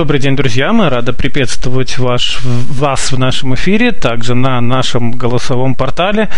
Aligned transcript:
Добрый 0.00 0.18
день, 0.18 0.34
друзья. 0.34 0.72
Мы 0.72 0.88
рады 0.88 1.12
приветствовать 1.12 1.98
ваш, 1.98 2.38
вас 2.42 3.12
в 3.12 3.18
нашем 3.18 3.54
эфире, 3.54 3.92
также 3.92 4.34
на 4.34 4.58
нашем 4.62 5.10
голосовом 5.10 5.74
портале. 5.74 6.30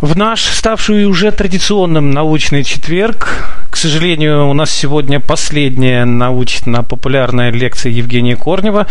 В 0.00 0.16
наш 0.16 0.44
ставший 0.44 1.04
уже 1.06 1.32
традиционным 1.32 2.12
научный 2.12 2.62
четверг, 2.62 3.53
к 3.74 3.76
сожалению, 3.76 4.48
у 4.48 4.52
нас 4.52 4.70
сегодня 4.70 5.18
последняя 5.18 6.04
научно-популярная 6.04 7.50
лекция 7.50 7.90
Евгения 7.90 8.36
Корнева, 8.36 8.86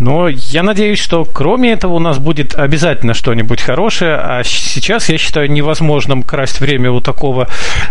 но 0.00 0.26
я 0.28 0.64
надеюсь, 0.64 0.98
что 0.98 1.24
кроме 1.24 1.70
этого 1.70 1.94
у 1.94 1.98
нас 2.00 2.18
будет 2.18 2.56
обязательно 2.56 3.14
что-нибудь 3.14 3.60
хорошее, 3.60 4.16
а 4.16 4.42
сейчас 4.42 5.08
я 5.08 5.18
считаю 5.18 5.48
невозможным 5.52 6.24
красть 6.24 6.58
время 6.58 6.90
у 6.90 7.00
такого, 7.00 7.46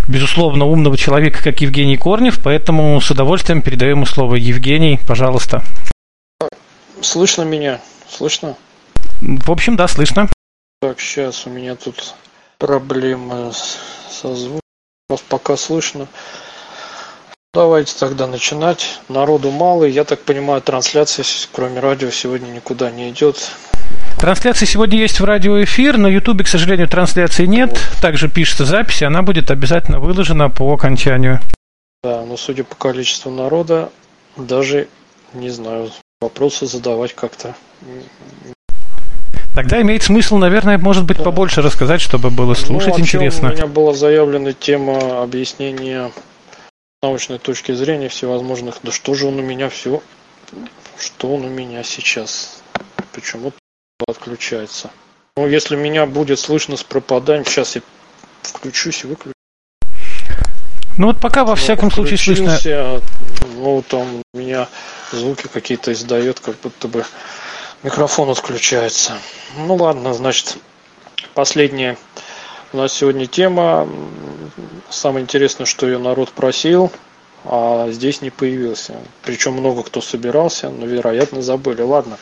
безусловно, 0.09 0.65
умного 0.65 0.97
человека, 0.97 1.41
как 1.41 1.61
Евгений 1.61 1.95
Корнев, 1.95 2.41
поэтому 2.43 2.99
с 2.99 3.09
удовольствием 3.09 3.61
передаю 3.61 3.91
ему 3.91 4.05
слово. 4.05 4.35
Евгений, 4.35 4.99
пожалуйста. 5.07 5.63
Слышно 6.99 7.43
меня? 7.43 7.79
Слышно? 8.09 8.57
В 9.21 9.49
общем, 9.49 9.77
да, 9.77 9.87
слышно. 9.87 10.27
Так, 10.81 10.99
сейчас 10.99 11.47
у 11.47 11.51
меня 11.51 11.75
тут 11.77 12.15
проблемы 12.57 13.53
со 14.11 14.35
звуком. 14.35 14.59
Вас 15.13 15.21
пока 15.29 15.57
слышно. 15.57 16.07
Давайте 17.53 17.93
тогда 17.99 18.25
начинать. 18.25 18.99
Народу 19.09 19.51
мало. 19.51 19.83
Я 19.83 20.05
так 20.05 20.21
понимаю, 20.21 20.59
трансляция, 20.59 21.23
кроме 21.51 21.81
радио, 21.81 22.09
сегодня 22.09 22.47
никуда 22.47 22.89
не 22.89 23.11
идет. 23.11 23.51
Трансляция 24.17 24.65
сегодня 24.65 24.97
есть 24.97 25.19
в 25.19 25.23
радиоэфир, 25.23 25.99
на 25.99 26.07
Ютубе, 26.07 26.43
к 26.43 26.47
сожалению, 26.47 26.89
трансляции 26.89 27.45
нет. 27.45 27.69
Вот. 27.69 28.01
Также 28.01 28.27
пишется 28.27 28.65
запись, 28.65 29.03
и 29.03 29.05
она 29.05 29.21
будет 29.21 29.51
обязательно 29.51 29.99
выложена 29.99 30.49
по 30.49 30.73
окончанию. 30.73 31.39
Да, 32.03 32.23
но 32.25 32.35
судя 32.35 32.63
по 32.63 32.73
количеству 32.73 33.29
народа, 33.29 33.91
даже 34.35 34.87
не 35.35 35.51
знаю, 35.51 35.91
вопросы 36.21 36.65
задавать 36.65 37.13
как-то 37.13 37.53
Тогда 39.55 39.81
имеет 39.81 40.01
смысл, 40.01 40.37
наверное, 40.37 40.77
может 40.79 41.05
быть, 41.05 41.23
побольше 41.23 41.61
рассказать, 41.61 42.01
чтобы 42.01 42.31
было 42.31 42.55
слушать 42.55 42.97
ну, 42.97 42.99
интересно. 42.99 43.49
У 43.49 43.53
меня 43.53 43.67
была 43.67 43.93
заявлена 43.93 44.53
тема 44.53 45.21
объяснения 45.21 46.11
научной 47.03 47.37
точки 47.37 47.71
зрения 47.73 48.09
всевозможных. 48.09 48.79
Да 48.81 48.91
что 48.91 49.13
же 49.13 49.27
он 49.27 49.37
у 49.37 49.43
меня 49.43 49.69
все, 49.69 50.01
что 50.97 51.35
он 51.35 51.45
у 51.45 51.49
меня 51.49 51.83
сейчас, 51.83 52.63
почему 53.13 53.53
отключается. 54.07 54.89
Ну, 55.37 55.47
если 55.47 55.75
меня 55.75 56.07
будет 56.07 56.39
слышно 56.39 56.75
с 56.75 56.83
пропаданием, 56.83 57.45
сейчас 57.45 57.75
я 57.75 57.81
включусь 58.41 59.03
и 59.03 59.07
выключу. 59.07 59.33
Ну 60.97 61.07
вот 61.07 61.19
пока 61.19 61.43
во 61.43 61.55
всяком 61.55 61.91
случае 61.91 62.17
слышно. 62.17 62.59
Ну 63.55 63.83
там 63.87 64.21
у 64.33 64.37
меня 64.37 64.67
звуки 65.11 65.47
какие-то 65.47 65.91
издает, 65.91 66.39
как 66.39 66.55
будто 66.61 66.87
бы 66.87 67.03
Микрофон 67.83 68.29
отключается. 68.29 69.17
Ну 69.57 69.75
ладно, 69.75 70.13
значит, 70.13 70.55
последняя 71.33 71.97
у 72.71 72.77
нас 72.77 72.93
сегодня 72.93 73.27
тема. 73.27 73.89
Самое 74.89 75.23
интересное, 75.23 75.65
что 75.65 75.85
ее 75.85 75.97
народ 75.97 76.31
просил, 76.31 76.93
а 77.43 77.89
здесь 77.91 78.21
не 78.21 78.29
появился. 78.29 78.95
Причем 79.21 79.53
много 79.53 79.83
кто 79.83 79.99
собирался, 79.99 80.69
но, 80.69 80.85
вероятно, 80.85 81.41
забыли. 81.41 81.81
Ладно. 81.81 82.17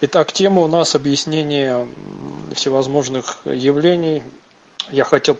Итак, 0.00 0.32
тема 0.32 0.62
у 0.62 0.66
нас 0.66 0.94
объяснение 0.94 1.86
всевозможных 2.54 3.40
явлений. 3.44 4.22
Я 4.90 5.04
хотел 5.04 5.36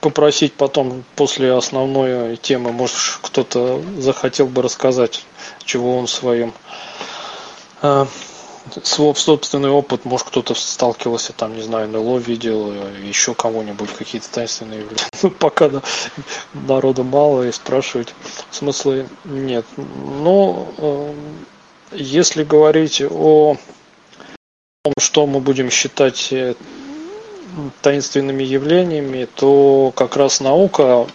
попросить 0.00 0.52
потом, 0.52 1.04
после 1.16 1.54
основной 1.54 2.36
темы, 2.36 2.72
может, 2.72 2.96
кто-то 3.22 3.82
захотел 3.96 4.48
бы 4.48 4.60
рассказать, 4.60 5.24
чего 5.64 5.96
он 5.96 6.06
в 6.06 6.10
своем 6.10 6.52
а, 7.82 8.06
свой 8.84 9.14
собственный 9.16 9.70
опыт, 9.70 10.04
может 10.04 10.28
кто-то 10.28 10.54
сталкивался, 10.54 11.32
там, 11.32 11.54
не 11.56 11.62
знаю, 11.62 11.88
НЛО 11.88 12.18
видел, 12.18 12.72
еще 13.02 13.34
кого-нибудь, 13.34 13.90
какие-то 13.90 14.30
таинственные 14.30 14.80
явления. 14.80 15.02
Ну, 15.22 15.30
пока 15.30 15.68
да, 15.68 15.82
народу 16.52 17.04
мало 17.04 17.46
и 17.46 17.52
спрашивать 17.52 18.14
смысла 18.50 19.06
нет. 19.24 19.64
Но 19.76 20.68
э, 20.78 21.14
если 21.92 22.42
говорить 22.42 23.02
о 23.02 23.56
том, 24.82 24.94
что 24.98 25.26
мы 25.26 25.40
будем 25.40 25.70
считать 25.70 26.32
э, 26.32 26.54
таинственными 27.82 28.42
явлениями, 28.42 29.28
то 29.34 29.92
как 29.94 30.16
раз 30.16 30.40
наука, 30.40 31.06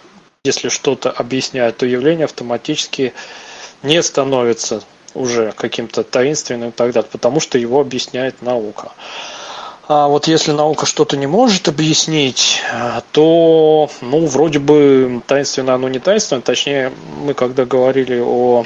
если 0.46 0.70
что-то 0.70 1.12
объясняет, 1.12 1.78
то 1.78 1.86
явление 1.86 2.26
автоматически 2.26 3.14
не 3.84 4.02
становится 4.02 4.84
уже 5.14 5.52
каким-то 5.54 6.04
таинственным 6.04 6.70
и 6.70 6.72
так 6.72 6.92
далее, 6.92 7.10
потому 7.12 7.40
что 7.40 7.58
его 7.58 7.80
объясняет 7.80 8.42
наука. 8.42 8.92
А 9.90 10.08
вот 10.08 10.28
если 10.28 10.52
наука 10.52 10.86
что-то 10.86 11.16
не 11.16 11.28
может 11.28 11.70
объяснить, 11.70 12.62
то, 13.14 13.90
ну, 14.02 14.26
вроде 14.26 14.60
бы 14.60 15.22
таинственно 15.26 15.76
оно 15.76 15.88
не 15.88 16.00
таинственно, 16.00 16.42
точнее, 16.42 16.92
мы 17.24 17.34
когда 17.34 17.64
говорили 17.64 18.20
о 18.20 18.66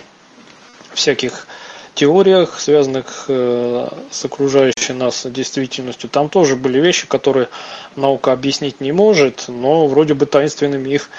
всяких 0.94 1.46
теориях, 1.94 2.60
связанных 2.60 3.26
э, 3.28 3.88
с 4.10 4.26
окружающей 4.26 4.94
нас 4.94 5.26
действительностью, 5.26 6.10
там 6.10 6.30
тоже 6.30 6.56
были 6.56 6.80
вещи, 6.80 7.06
которые 7.06 7.50
наука 7.96 8.32
объяснить 8.32 8.82
не 8.82 8.92
может, 8.92 9.46
но 9.48 9.86
вроде 9.88 10.16
бы 10.16 10.26
таинственными 10.26 10.90
их 10.90 11.10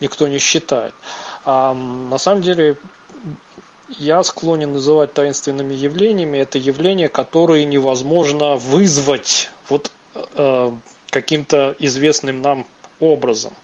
никто 0.00 0.26
не 0.26 0.38
считает. 0.38 0.94
А 1.44 1.74
на 1.74 2.16
самом 2.18 2.42
деле 2.42 2.76
я 3.88 4.22
склонен 4.22 4.72
называть 4.72 5.12
таинственными 5.12 5.74
явлениями 5.74 6.38
это 6.38 6.58
явления, 6.58 7.08
которые 7.08 7.64
невозможно 7.64 8.56
вызвать 8.56 9.50
вот 9.68 9.90
э, 10.14 10.72
каким-то 11.10 11.76
известным 11.78 12.42
нам 12.42 12.66
образом. 13.00 13.54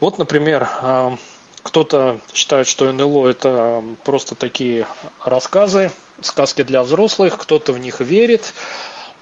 Вот, 0.00 0.18
например, 0.18 0.68
э, 0.82 1.16
кто-то 1.62 2.20
считает, 2.34 2.66
что 2.66 2.92
НЛО 2.92 3.28
это 3.28 3.82
просто 4.04 4.34
такие 4.34 4.86
рассказы, 5.24 5.90
сказки 6.20 6.62
для 6.62 6.82
взрослых, 6.82 7.38
кто-то 7.38 7.72
в 7.72 7.78
них 7.78 8.00
верит, 8.00 8.52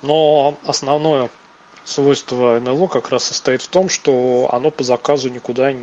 но 0.03 0.57
основное 0.65 1.31
свойство 1.85 2.59
НЛО 2.59 2.89
как 2.89 3.11
раз 3.11 3.25
состоит 3.25 3.63
в 3.63 3.69
том, 3.69 3.89
что 3.89 4.49
оно 4.53 4.71
по 4.71 4.85
заказу 4.85 5.29
никуда 5.29 5.75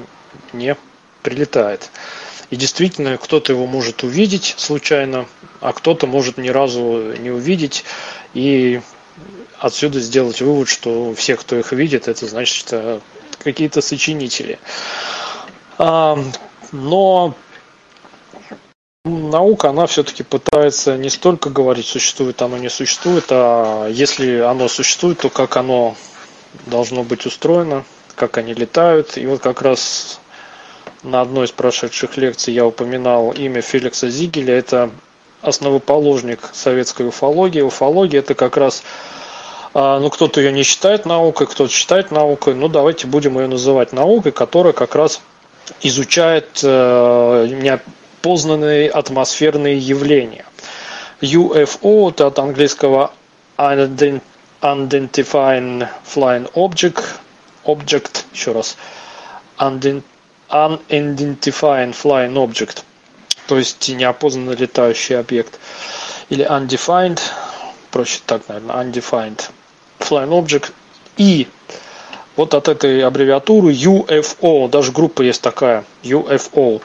не 0.53 0.75
прилетает. 1.21 1.89
И 2.49 2.55
действительно, 2.55 3.17
кто-то 3.17 3.51
его 3.51 3.67
может 3.67 4.03
увидеть 4.03 4.55
случайно, 4.57 5.27
а 5.59 5.73
кто-то 5.73 6.07
может 6.07 6.37
ни 6.37 6.49
разу 6.49 7.13
не 7.17 7.29
увидеть. 7.29 7.83
И 8.33 8.81
отсюда 9.59 9.99
сделать 9.99 10.41
вывод, 10.41 10.69
что 10.69 11.13
все, 11.13 11.35
кто 11.35 11.57
их 11.57 11.71
видит, 11.73 12.07
это 12.07 12.25
значит, 12.25 12.55
что 12.55 13.01
какие-то 13.39 13.81
сочинители. 13.81 14.59
А, 15.77 16.17
но 16.71 17.35
наука, 19.03 19.69
она 19.69 19.87
все-таки 19.87 20.23
пытается 20.23 20.97
не 20.97 21.09
столько 21.09 21.49
говорить, 21.49 21.85
существует 21.85 22.41
оно, 22.41 22.57
не 22.57 22.69
существует, 22.69 23.25
а 23.29 23.87
если 23.87 24.39
оно 24.39 24.67
существует, 24.67 25.19
то 25.19 25.29
как 25.29 25.57
оно 25.57 25.95
должно 26.65 27.03
быть 27.03 27.25
устроено, 27.25 27.83
как 28.15 28.37
они 28.37 28.53
летают. 28.53 29.17
И 29.17 29.25
вот 29.25 29.41
как 29.41 29.61
раз 29.61 30.19
на 31.03 31.21
одной 31.21 31.45
из 31.45 31.51
прошедших 31.51 32.17
лекций 32.17 32.53
я 32.53 32.65
упоминал 32.65 33.31
имя 33.31 33.61
Феликса 33.61 34.09
Зигеля. 34.09 34.57
Это 34.57 34.89
основоположник 35.41 36.49
советской 36.53 37.07
уфологии. 37.07 37.61
Уфология 37.61 38.19
это 38.19 38.33
как 38.35 38.57
раз 38.57 38.83
а, 39.73 39.99
ну, 39.99 40.09
кто-то 40.09 40.41
ее 40.41 40.51
не 40.51 40.63
считает 40.63 41.05
наукой, 41.05 41.47
кто-то 41.47 41.71
считает 41.71 42.11
наукой. 42.11 42.55
Ну, 42.55 42.67
давайте 42.67 43.07
будем 43.07 43.37
ее 43.39 43.47
называть 43.47 43.93
наукой, 43.93 44.31
которая 44.31 44.73
как 44.73 44.95
раз 44.95 45.21
изучает 45.81 46.61
э, 46.63 47.47
неопознанные 47.51 48.89
атмосферные 48.89 49.77
явления. 49.77 50.45
UFO 51.21 52.09
это 52.09 52.27
от 52.27 52.39
английского 52.39 53.11
Unidentified 53.57 54.21
Flying 56.05 56.51
Object, 56.53 57.03
object 57.65 58.23
еще 58.33 58.53
раз, 58.53 58.77
unidentified 59.57 60.03
flying 60.49 62.33
object, 62.33 62.83
то 63.47 63.57
есть 63.57 63.87
неопознанный 63.89 64.55
летающий 64.55 65.19
объект, 65.19 65.59
или 66.29 66.45
undefined, 66.45 67.19
проще 67.91 68.19
так, 68.25 68.47
наверное, 68.47 68.75
undefined 68.83 69.49
flying 69.99 70.29
object, 70.29 70.71
и 71.17 71.47
вот 72.35 72.53
от 72.53 72.67
этой 72.67 73.03
аббревиатуры 73.03 73.73
UFO, 73.73 74.69
даже 74.69 74.91
группа 74.91 75.21
есть 75.21 75.41
такая, 75.41 75.83
UFO, 76.03 76.81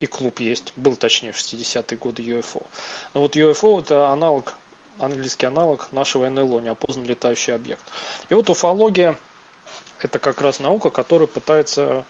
и 0.00 0.06
клуб 0.06 0.40
есть, 0.40 0.72
был 0.76 0.96
точнее 0.96 1.32
в 1.32 1.36
60-е 1.36 1.98
годы 1.98 2.22
UFO. 2.22 2.66
Но 3.14 3.20
вот 3.22 3.36
UFO 3.36 3.80
это 3.80 4.08
аналог 4.08 4.54
английский 4.98 5.46
аналог 5.46 5.92
нашего 5.92 6.28
НЛО, 6.28 6.60
неопознанный 6.60 7.08
летающий 7.08 7.54
объект. 7.54 7.82
И 8.28 8.34
вот 8.34 8.48
уфология– 8.50 9.18
это 10.00 10.18
как 10.18 10.40
раз 10.40 10.60
наука, 10.60 10.90
которая 10.90 11.26
пытается 11.26 12.04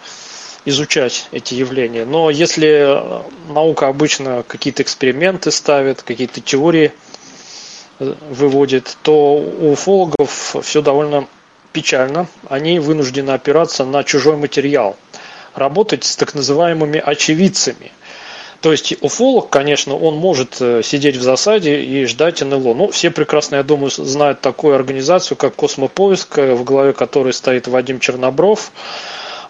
изучать 0.64 1.28
эти 1.32 1.54
явления. 1.54 2.04
Но 2.04 2.30
если 2.30 3.22
наука 3.52 3.88
обычно 3.88 4.44
какие-то 4.46 4.82
эксперименты 4.82 5.50
ставит, 5.50 6.02
какие-то 6.02 6.40
теории 6.40 6.92
э, 7.98 8.14
выводит, 8.30 8.96
то 9.02 9.34
у 9.34 9.72
уфологов 9.72 10.56
все 10.62 10.82
довольно 10.82 11.26
печально. 11.72 12.28
Они 12.48 12.78
вынуждены 12.78 13.30
опираться 13.30 13.84
на 13.84 14.04
чужой 14.04 14.36
материал, 14.36 14.96
работать 15.54 16.04
с 16.04 16.16
так 16.16 16.34
называемыми 16.34 16.98
очевидцами– 16.98 17.92
то 18.64 18.72
есть 18.72 18.94
уфолог, 19.02 19.50
конечно, 19.50 19.94
он 19.94 20.16
может 20.16 20.56
э, 20.58 20.80
сидеть 20.82 21.16
в 21.16 21.22
засаде 21.22 21.82
и 21.82 22.06
ждать 22.06 22.40
НЛО. 22.40 22.72
Ну, 22.72 22.90
все 22.90 23.10
прекрасно, 23.10 23.56
я 23.56 23.62
думаю, 23.62 23.90
знают 23.90 24.40
такую 24.40 24.74
организацию, 24.74 25.36
как 25.36 25.54
Космопоиск, 25.54 26.38
э, 26.38 26.54
в 26.54 26.64
главе 26.64 26.94
которой 26.94 27.34
стоит 27.34 27.68
Вадим 27.68 28.00
Чернобров. 28.00 28.72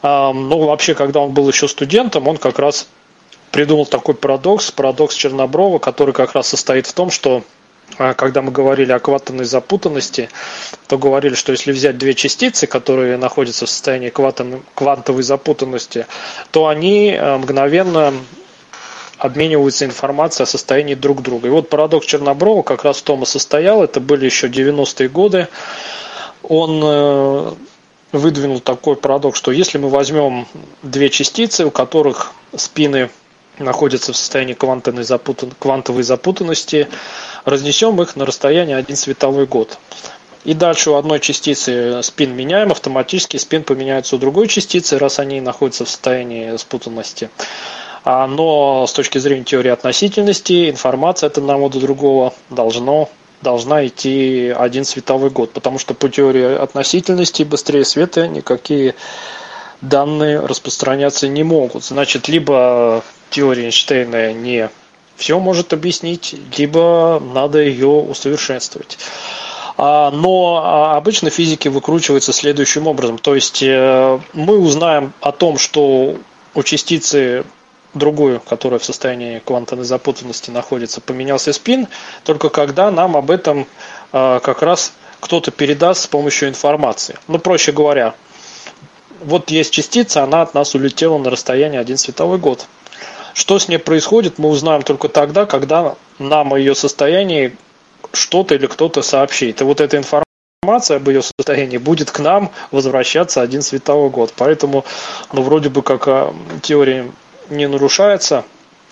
Ну, 0.04 0.66
вообще, 0.66 0.94
когда 0.94 1.20
он 1.20 1.32
был 1.32 1.48
еще 1.48 1.66
студентом, 1.66 2.28
он 2.28 2.36
как 2.36 2.58
раз 2.58 2.88
придумал 3.50 3.86
такой 3.86 4.14
парадокс, 4.14 4.70
парадокс 4.70 5.14
Черноброва, 5.14 5.78
который 5.78 6.12
как 6.12 6.34
раз 6.34 6.48
состоит 6.48 6.86
в 6.86 6.92
том, 6.92 7.10
что 7.10 7.42
а, 7.98 8.14
когда 8.14 8.42
мы 8.42 8.50
говорили 8.50 8.92
о 8.92 8.98
квантовой 8.98 9.44
запутанности, 9.44 10.28
то 10.88 10.98
говорили, 10.98 11.34
что 11.34 11.52
если 11.52 11.72
взять 11.72 11.96
две 11.96 12.14
частицы, 12.14 12.66
которые 12.66 13.16
находятся 13.16 13.66
в 13.66 13.70
состоянии 13.70 14.10
квантовой 14.10 15.22
запутанности, 15.22 16.06
то 16.50 16.66
они 16.66 17.10
э, 17.10 17.36
мгновенно 17.36 18.12
обмениваются 19.18 19.84
информацией 19.84 20.44
о 20.44 20.46
состоянии 20.46 20.94
друг 20.94 21.22
друга. 21.22 21.46
И 21.48 21.50
вот 21.50 21.68
парадокс 21.68 22.06
Черноброва 22.06 22.62
как 22.62 22.84
раз 22.84 22.98
в 22.98 23.02
том 23.02 23.22
и 23.22 23.26
состоял, 23.26 23.82
это 23.82 24.00
были 24.00 24.24
еще 24.24 24.48
90-е 24.48 25.08
годы. 25.08 25.48
Он 26.42 26.80
э, 26.84 27.52
выдвинул 28.14 28.60
такой 28.60 28.96
парадокс, 28.96 29.38
что 29.38 29.50
если 29.50 29.78
мы 29.78 29.88
возьмем 29.88 30.46
две 30.82 31.10
частицы, 31.10 31.66
у 31.66 31.70
которых 31.70 32.32
спины 32.56 33.10
находятся 33.58 34.12
в 34.12 34.16
состоянии 34.16 34.54
квантовой, 34.54 35.04
запутан... 35.04 35.52
квантовой 35.58 36.02
запутанности, 36.02 36.88
разнесем 37.44 38.00
их 38.00 38.16
на 38.16 38.24
расстояние 38.24 38.76
один 38.76 38.96
световой 38.96 39.46
год. 39.46 39.78
И 40.44 40.54
дальше 40.54 40.90
у 40.90 40.94
одной 40.94 41.20
частицы 41.20 42.02
спин 42.02 42.36
меняем, 42.36 42.70
автоматически 42.70 43.36
спин 43.36 43.64
поменяется 43.64 44.16
у 44.16 44.18
другой 44.18 44.46
частицы, 44.48 44.98
раз 44.98 45.18
они 45.18 45.40
находятся 45.40 45.84
в 45.84 45.88
состоянии 45.88 46.56
спутанности. 46.56 47.30
Но 48.04 48.86
с 48.86 48.92
точки 48.92 49.16
зрения 49.18 49.44
теории 49.44 49.70
относительности 49.70 50.68
информация 50.68 51.28
от 51.28 51.38
одного 51.38 51.70
до 51.70 51.80
другого 51.80 52.34
должно 52.50 53.08
должна 53.44 53.86
идти 53.86 54.48
один 54.48 54.84
световой 54.84 55.30
год, 55.30 55.52
потому 55.52 55.78
что 55.78 55.94
по 55.94 56.08
теории 56.08 56.56
относительности 56.56 57.44
быстрее 57.44 57.84
света 57.84 58.26
никакие 58.26 58.96
данные 59.80 60.40
распространяться 60.40 61.28
не 61.28 61.44
могут. 61.44 61.84
Значит, 61.84 62.26
либо 62.26 63.04
теория 63.30 63.66
Эйнштейна 63.66 64.32
не 64.32 64.70
все 65.14 65.38
может 65.38 65.72
объяснить, 65.72 66.34
либо 66.58 67.22
надо 67.32 67.62
ее 67.62 67.86
усовершенствовать. 67.86 68.98
А, 69.76 70.10
но 70.10 70.62
а, 70.64 70.96
обычно 70.96 71.30
физики 71.30 71.68
выкручиваются 71.68 72.32
следующим 72.32 72.86
образом. 72.86 73.18
То 73.18 73.34
есть 73.34 73.62
э, 73.62 74.18
мы 74.32 74.58
узнаем 74.58 75.12
о 75.20 75.32
том, 75.32 75.58
что 75.58 76.16
у 76.54 76.62
частицы 76.62 77.44
другую, 77.94 78.40
которая 78.40 78.78
в 78.78 78.84
состоянии 78.84 79.38
квантовой 79.38 79.84
запутанности 79.84 80.50
находится, 80.50 81.00
поменялся 81.00 81.52
спин, 81.52 81.88
только 82.24 82.48
когда 82.48 82.90
нам 82.90 83.16
об 83.16 83.30
этом 83.30 83.66
э, 84.12 84.40
как 84.42 84.62
раз 84.62 84.92
кто-то 85.20 85.50
передаст 85.50 86.02
с 86.02 86.06
помощью 86.06 86.48
информации. 86.48 87.16
Ну, 87.28 87.38
проще 87.38 87.72
говоря, 87.72 88.14
вот 89.20 89.50
есть 89.50 89.72
частица, 89.72 90.22
она 90.22 90.42
от 90.42 90.54
нас 90.54 90.74
улетела 90.74 91.16
на 91.18 91.30
расстояние 91.30 91.80
один 91.80 91.96
световой 91.96 92.38
год. 92.38 92.66
Что 93.32 93.58
с 93.58 93.68
ней 93.68 93.78
происходит, 93.78 94.38
мы 94.38 94.48
узнаем 94.48 94.82
только 94.82 95.08
тогда, 95.08 95.46
когда 95.46 95.96
нам 96.18 96.52
о 96.52 96.58
ее 96.58 96.74
состоянии 96.74 97.56
что-то 98.12 98.54
или 98.54 98.66
кто-то 98.66 99.02
сообщит. 99.02 99.60
И 99.60 99.64
вот 99.64 99.80
эта 99.80 99.96
информация 99.96 100.98
об 100.98 101.08
ее 101.08 101.22
состоянии 101.22 101.78
будет 101.78 102.10
к 102.10 102.20
нам 102.20 102.50
возвращаться 102.70 103.42
один 103.42 103.62
световой 103.62 104.10
год. 104.10 104.32
Поэтому, 104.36 104.84
ну, 105.32 105.42
вроде 105.42 105.68
бы 105.68 105.82
как 105.82 106.06
а, 106.06 106.34
теория 106.62 107.10
не 107.50 107.66
нарушается. 107.66 108.44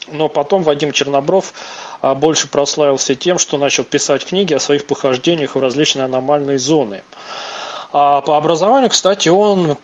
Но 0.09 0.29
потом 0.29 0.63
Вадим 0.65 0.93
Чернобров 0.93 1.53
а, 2.01 2.15
больше 2.15 2.49
прославился 2.49 3.15
тем, 3.15 3.39
что 3.39 3.57
начал 3.57 3.85
писать 3.85 4.25
книги 4.25 4.53
о 4.53 4.61
своих 4.61 4.87
похождениях 4.87 5.55
в 5.55 5.61
различные 5.61 6.07
аномальные 6.07 6.59
зоны. 6.59 7.03
А 7.93 8.21
по 8.23 8.37
образованию, 8.37 8.91
кстати, 8.91 9.29
он 9.29 9.77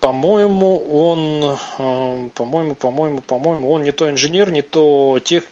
по-моему, 0.00 0.78
он, 0.90 1.56
а, 1.78 2.28
по-моему, 2.34 2.74
по-моему, 2.74 3.20
по-моему, 3.20 3.70
он 3.70 3.84
не 3.84 3.92
то 3.92 4.10
инженер, 4.10 4.50
не 4.50 4.62
то 4.62 5.20
тех, 5.22 5.44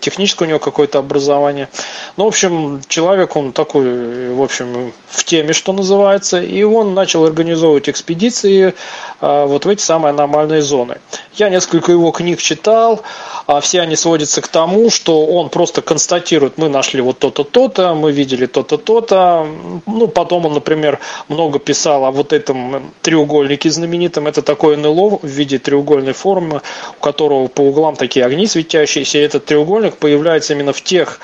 техническое 0.00 0.44
у 0.44 0.48
него 0.48 0.58
какое-то 0.58 0.98
образование. 0.98 1.68
Ну, 2.16 2.24
в 2.24 2.28
общем, 2.28 2.80
человек, 2.88 3.36
он 3.36 3.52
такой, 3.52 4.34
в 4.34 4.42
общем, 4.42 4.92
в 5.08 5.24
теме, 5.24 5.52
что 5.52 5.72
называется, 5.72 6.40
и 6.40 6.62
он 6.62 6.94
начал 6.94 7.24
организовывать 7.24 7.88
экспедиции 7.88 8.74
а, 9.20 9.46
вот 9.46 9.64
в 9.64 9.68
эти 9.68 9.82
самые 9.82 10.10
аномальные 10.10 10.62
зоны. 10.62 10.98
Я 11.34 11.48
несколько 11.48 11.92
его 11.92 12.10
книг 12.12 12.40
читал, 12.40 13.02
а 13.46 13.60
все 13.60 13.80
они 13.80 13.96
сводятся 13.96 14.40
к 14.40 14.48
тому, 14.48 14.90
что 14.90 15.26
он 15.26 15.48
просто 15.48 15.82
констатирует, 15.82 16.58
мы 16.58 16.68
нашли 16.68 17.00
вот 17.00 17.18
то-то, 17.18 17.44
то-то, 17.44 17.94
мы 17.94 18.12
видели 18.12 18.46
то-то, 18.46 18.76
то-то. 18.76 19.46
Ну, 19.86 20.08
потом 20.08 20.46
он, 20.46 20.54
например, 20.54 20.98
много 21.28 21.58
писал 21.58 22.04
о 22.04 22.10
вот 22.10 22.32
этом 22.32 22.92
треугольнике 23.02 23.70
знаменитом. 23.70 24.26
Это 24.26 24.42
такое 24.42 24.76
НЛО 24.76 25.20
в 25.22 25.26
виде 25.26 25.58
треугольной 25.58 26.12
формы, 26.12 26.62
у 26.98 27.02
которого 27.02 27.48
по 27.48 27.62
углам 27.62 27.96
такие 27.96 28.24
огни 28.24 28.46
светящиеся. 28.46 29.18
И 29.18 29.22
этот 29.22 29.44
треугольник 29.44 29.55
появляется 29.96 30.52
именно 30.54 30.72
в 30.72 30.82
тех 30.82 31.20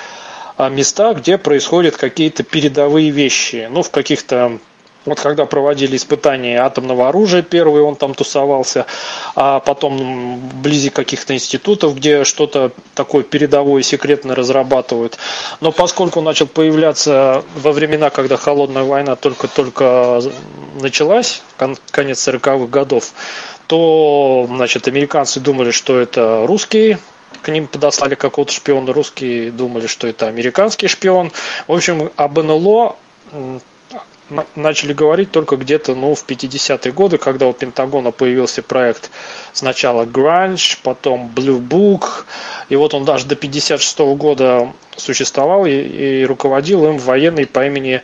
а, 0.57 0.69
местах, 0.69 1.19
где 1.19 1.39
происходят 1.39 1.97
какие-то 1.97 2.43
передовые 2.43 3.11
вещи. 3.11 3.69
Ну, 3.71 3.83
в 3.83 3.91
каких-то 3.91 4.59
вот 5.05 5.19
когда 5.19 5.47
проводили 5.47 5.97
испытания 5.97 6.61
атомного 6.61 7.09
оружия, 7.09 7.43
первый 7.43 7.83
он 7.83 7.97
там 7.97 8.15
тусовался, 8.15 8.87
а 9.35 9.59
потом 9.61 10.39
вблизи 10.49 10.91
каких-то 10.91 11.35
институтов, 11.35 11.97
где 11.97 12.25
что-то 12.25 12.73
такое 12.95 13.25
передовое 13.25 13.83
секретно 13.83 14.35
разрабатывают. 14.35 15.19
Но 15.61 15.73
поскольку 15.73 16.21
он 16.21 16.25
начал 16.27 16.47
появляться 16.47 17.45
во 17.57 17.73
времена, 17.73 18.11
когда 18.11 18.37
холодная 18.37 18.85
война 18.85 19.17
только-только 19.17 20.21
началась, 20.81 21.43
конец 21.91 22.29
40-х 22.29 22.67
годов, 22.67 23.13
то 23.67 24.47
значит, 24.49 24.87
американцы 24.87 25.41
думали, 25.41 25.73
что 25.73 25.99
это 25.99 26.45
русские, 26.47 26.99
к 27.43 27.49
ним 27.49 27.67
подослали 27.67 28.15
какого-то 28.15 28.53
шпиона, 28.53 28.93
русские 28.93 29.51
думали, 29.51 29.87
что 29.87 30.07
это 30.07 30.29
американский 30.29 30.89
шпион. 30.89 31.33
В 31.67 31.73
общем, 31.73 32.11
об 32.17 32.39
НЛО 32.39 32.97
начали 34.57 34.93
говорить 34.93 35.31
только 35.31 35.57
где-то 35.57 35.95
ну, 35.95 36.15
в 36.15 36.25
50-е 36.27 36.93
годы, 36.93 37.19
когда 37.19 37.47
у 37.47 37.53
Пентагона 37.53 38.13
появился 38.13 38.63
проект 38.63 39.11
сначала 39.53 40.05
Grunge, 40.05 40.79
потом 40.83 41.31
Blue 41.35 41.61
Book, 41.61 42.25
и 42.69 42.77
вот 42.77 42.95
он 42.95 43.05
даже 43.05 43.27
до 43.27 43.37
56 43.37 44.01
-го 44.01 44.17
года 44.17 44.73
существовал 44.97 45.67
и, 45.67 45.73
и 45.73 46.25
руководил 46.25 46.87
им 46.87 46.99
военный 46.99 47.47
по 47.47 47.67
имени 47.67 48.03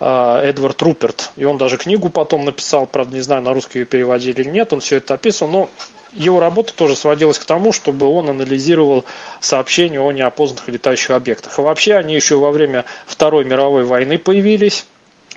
Эдвард 0.00 0.80
Руперт. 0.82 1.30
И 1.36 1.44
он 1.44 1.58
даже 1.58 1.76
книгу 1.76 2.08
потом 2.08 2.44
написал, 2.44 2.86
правда, 2.86 3.14
не 3.14 3.22
знаю, 3.22 3.42
на 3.42 3.52
русский 3.52 3.80
ее 3.80 3.84
переводили 3.84 4.42
или 4.42 4.50
нет, 4.50 4.72
он 4.72 4.80
все 4.80 4.96
это 4.96 5.14
описывал, 5.14 5.50
но 5.50 5.70
его 6.12 6.40
работа 6.40 6.72
тоже 6.74 6.96
сводилась 6.96 7.38
к 7.38 7.44
тому, 7.44 7.72
чтобы 7.72 8.06
он 8.06 8.30
анализировал 8.30 9.04
сообщения 9.40 10.00
о 10.00 10.12
неопознанных 10.12 10.68
летающих 10.68 11.10
объектах. 11.10 11.58
А 11.58 11.62
вообще 11.62 11.94
они 11.94 12.14
еще 12.14 12.36
во 12.36 12.50
время 12.50 12.84
Второй 13.06 13.44
мировой 13.44 13.84
войны 13.84 14.18
появились. 14.18 14.86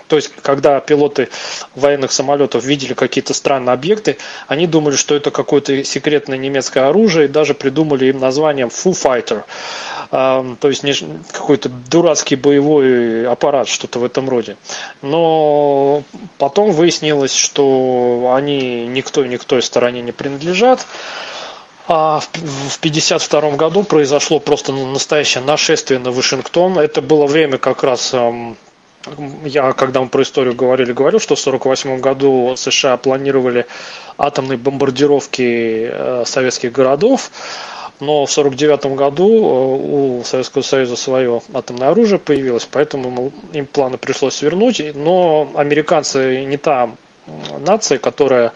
То 0.07 0.15
есть, 0.15 0.31
когда 0.41 0.79
пилоты 0.79 1.29
военных 1.75 2.11
самолетов 2.11 2.63
видели 2.63 2.93
какие-то 2.93 3.33
странные 3.33 3.73
объекты, 3.73 4.17
они 4.47 4.67
думали, 4.67 4.95
что 4.95 5.15
это 5.15 5.31
какое-то 5.31 5.83
секретное 5.83 6.37
немецкое 6.37 6.87
оружие, 6.87 7.25
и 7.25 7.29
даже 7.29 7.53
придумали 7.53 8.05
им 8.05 8.19
названием 8.19 8.69
Foo 8.69 8.93
Fighter. 8.93 9.43
То 10.09 10.69
есть, 10.69 10.83
какой-то 11.33 11.69
дурацкий 11.69 12.35
боевой 12.35 13.27
аппарат, 13.27 13.67
что-то 13.67 13.99
в 13.99 14.05
этом 14.05 14.29
роде. 14.29 14.55
Но 15.01 16.03
потом 16.37 16.71
выяснилось, 16.71 17.33
что 17.33 18.33
они 18.35 18.87
никто 18.87 19.25
и 19.25 19.27
никто 19.27 19.57
из 19.59 19.65
стороне 19.65 20.01
не 20.01 20.11
принадлежат. 20.11 20.85
А 21.89 22.19
в 22.19 22.77
1952 22.79 23.51
году 23.51 23.83
произошло 23.83 24.39
просто 24.39 24.73
настоящее 24.73 25.41
нашествие 25.43 25.99
на 25.99 26.11
Вашингтон. 26.11 26.77
Это 26.77 27.01
было 27.01 27.25
время 27.27 27.57
как 27.57 27.83
раз 27.83 28.13
я, 29.45 29.73
когда 29.73 30.01
мы 30.01 30.09
про 30.09 30.23
историю 30.23 30.55
говорили, 30.55 30.93
говорил, 30.93 31.19
что 31.19 31.35
в 31.35 31.39
1948 31.39 32.01
году 32.01 32.55
США 32.55 32.97
планировали 32.97 33.65
атомные 34.17 34.57
бомбардировки 34.57 35.89
э, 35.91 36.23
советских 36.25 36.71
городов. 36.71 37.31
но 37.99 38.25
в 38.25 38.37
1949 38.37 38.97
году 38.97 39.27
у 39.27 40.23
Советского 40.23 40.61
Союза 40.61 40.95
свое 40.95 41.41
атомное 41.53 41.89
оружие 41.89 42.19
появилось, 42.19 42.67
поэтому 42.69 43.31
им 43.53 43.65
планы 43.65 43.97
пришлось 43.97 44.35
свернуть, 44.35 44.81
но 44.95 45.49
американцы 45.55 46.45
не 46.45 46.57
та 46.57 46.91
нация, 47.59 47.97
которая 47.97 48.53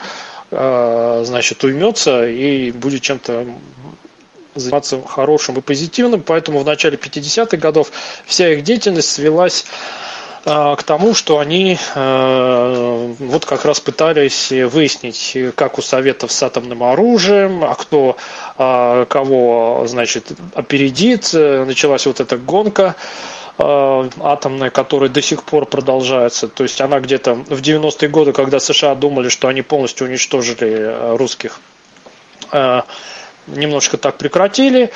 значит, 0.52 1.64
уймется 1.64 2.28
и 2.28 2.72
будет 2.72 3.02
чем-то 3.02 3.48
заниматься 4.56 5.02
хорошим 5.02 5.58
и 5.58 5.62
позитивным, 5.62 6.24
поэтому 6.24 6.60
в 6.60 6.66
начале 6.66 6.98
50-х 6.98 7.58
годов 7.58 7.92
вся 8.26 8.50
их 8.50 8.64
деятельность 8.64 9.10
свелась 9.10 9.66
к 10.44 10.84
тому, 10.86 11.14
что 11.14 11.40
они 11.40 11.78
а, 11.96 13.14
вот 13.20 13.46
как 13.46 13.66
раз 13.66 13.80
пытались 13.80 14.52
выяснить, 14.52 15.38
как 15.56 15.78
у 15.78 15.82
Советов 15.82 16.32
с 16.32 16.42
атомным 16.42 16.84
оружием, 16.84 17.64
а 17.64 17.76
кто 17.76 18.18
а, 18.58 19.06
кого, 19.06 19.86
значит, 19.88 20.32
опередит. 20.56 21.32
Началась 21.34 22.06
вот 22.06 22.20
эта 22.20 22.38
гонка 22.38 22.96
атомная, 23.58 24.72
которая 24.72 25.10
до 25.10 25.22
сих 25.22 25.44
пор 25.44 25.68
продолжается. 25.68 26.48
То 26.48 26.64
есть 26.64 26.82
она 26.82 27.00
где-то 27.00 27.36
в 27.36 27.62
90-е 27.62 28.10
годы, 28.10 28.34
когда 28.34 28.60
США 28.60 28.96
думали, 28.96 29.30
что 29.30 29.48
они 29.48 29.62
полностью 29.62 30.08
уничтожили 30.08 31.16
русских 31.18 31.60
немножко 33.48 33.98
так 33.98 34.18
прекратили. 34.18 34.92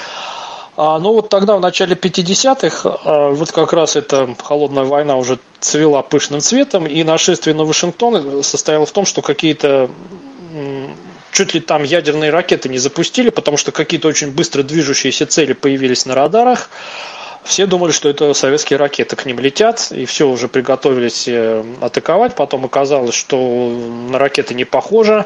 А, 0.77 0.99
ну 0.99 1.13
вот 1.13 1.29
тогда, 1.29 1.55
в 1.55 1.61
начале 1.61 1.95
50-х, 1.95 2.97
а, 3.03 3.29
вот 3.29 3.51
как 3.51 3.71
раз 3.73 3.95
эта 3.95 4.35
холодная 4.43 4.83
война 4.83 5.15
уже 5.15 5.39
цвела 5.59 6.01
пышным 6.01 6.41
цветом, 6.41 6.85
и 6.85 7.03
нашествие 7.03 7.55
на 7.55 7.63
Вашингтон 7.63 8.43
состояло 8.43 8.85
в 8.85 8.91
том, 8.91 9.05
что 9.05 9.21
какие-то 9.21 9.89
чуть 11.31 11.53
ли 11.53 11.59
там 11.59 11.83
ядерные 11.83 12.31
ракеты 12.31 12.69
не 12.69 12.77
запустили, 12.77 13.29
потому 13.29 13.57
что 13.57 13.71
какие-то 13.71 14.07
очень 14.07 14.31
быстро 14.31 14.63
движущиеся 14.63 15.25
цели 15.25 15.53
появились 15.53 16.05
на 16.05 16.15
радарах. 16.15 16.69
Все 17.43 17.67
думали, 17.67 17.91
что 17.91 18.09
это 18.09 18.33
советские 18.33 18.77
ракеты 18.77 19.15
к 19.15 19.25
ним 19.25 19.39
летят, 19.39 19.91
и 19.91 20.05
все 20.05 20.27
уже 20.27 20.47
приготовились 20.47 21.27
э, 21.27 21.63
атаковать. 21.79 22.35
Потом 22.35 22.65
оказалось, 22.65 23.13
что 23.13 23.37
на 24.09 24.17
ракеты 24.17 24.55
не 24.55 24.65
похоже. 24.65 25.25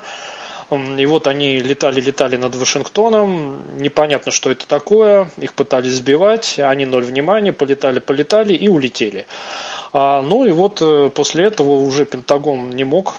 И 0.71 1.05
вот 1.07 1.25
они 1.25 1.59
летали-летали 1.59 2.37
над 2.37 2.55
Вашингтоном, 2.55 3.81
непонятно, 3.81 4.31
что 4.31 4.51
это 4.51 4.67
такое, 4.67 5.31
их 5.37 5.55
пытались 5.55 5.93
сбивать, 5.93 6.59
они 6.59 6.85
ноль 6.85 7.03
внимания, 7.03 7.53
полетали-полетали 7.53 8.53
и 8.53 8.67
улетели. 8.67 9.25
А, 9.93 10.21
ну 10.21 10.45
и 10.45 10.51
вот 10.51 10.79
э, 10.81 11.09
после 11.13 11.45
этого 11.45 11.71
уже 11.71 12.05
Пентагон 12.05 12.69
не 12.69 12.83
мог 12.83 13.15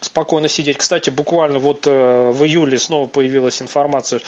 спокойно 0.00 0.48
сидеть. 0.48 0.78
Кстати, 0.78 1.10
буквально 1.10 1.58
вот 1.58 1.86
э, 1.86 2.30
в 2.30 2.44
июле 2.44 2.78
снова 2.78 3.06
появилась 3.06 3.62
информация, 3.62 4.20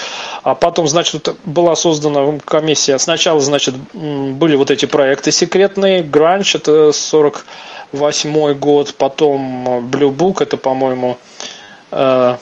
а 0.43 0.55
потом, 0.55 0.89
значит, 0.89 1.29
была 1.45 1.77
создана 1.77 2.39
комиссия. 2.45 2.99
Сначала, 2.99 3.41
значит, 3.41 3.75
были 3.93 4.57
вот 4.57 4.71
эти 4.71 4.87
проекты 4.87 5.33
секретные, 5.33 6.03
Гранч, 6.03 6.55
это 6.55 6.93
48 6.93 8.55
год, 8.55 8.95
потом 8.95 9.89
Blue 9.91 10.15
Book, 10.15 10.43
это, 10.43 10.57
по-моему, 10.57 11.19
Э, 11.91 12.37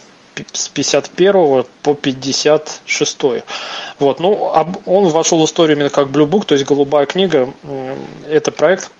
с 0.52 0.68
51 0.68 1.64
по 1.82 1.94
56. 1.94 3.22
Вот, 3.98 4.20
ну, 4.20 4.52
он 4.86 5.08
вошел 5.08 5.40
в 5.40 5.44
историю 5.44 5.76
именно 5.76 5.90
как 5.90 6.08
Blue 6.08 6.28
Book, 6.28 6.44
то 6.46 6.54
есть 6.54 6.66
голубая 6.66 7.06
книга. 7.06 7.52
Это 8.28 8.50
проект, 8.50 8.90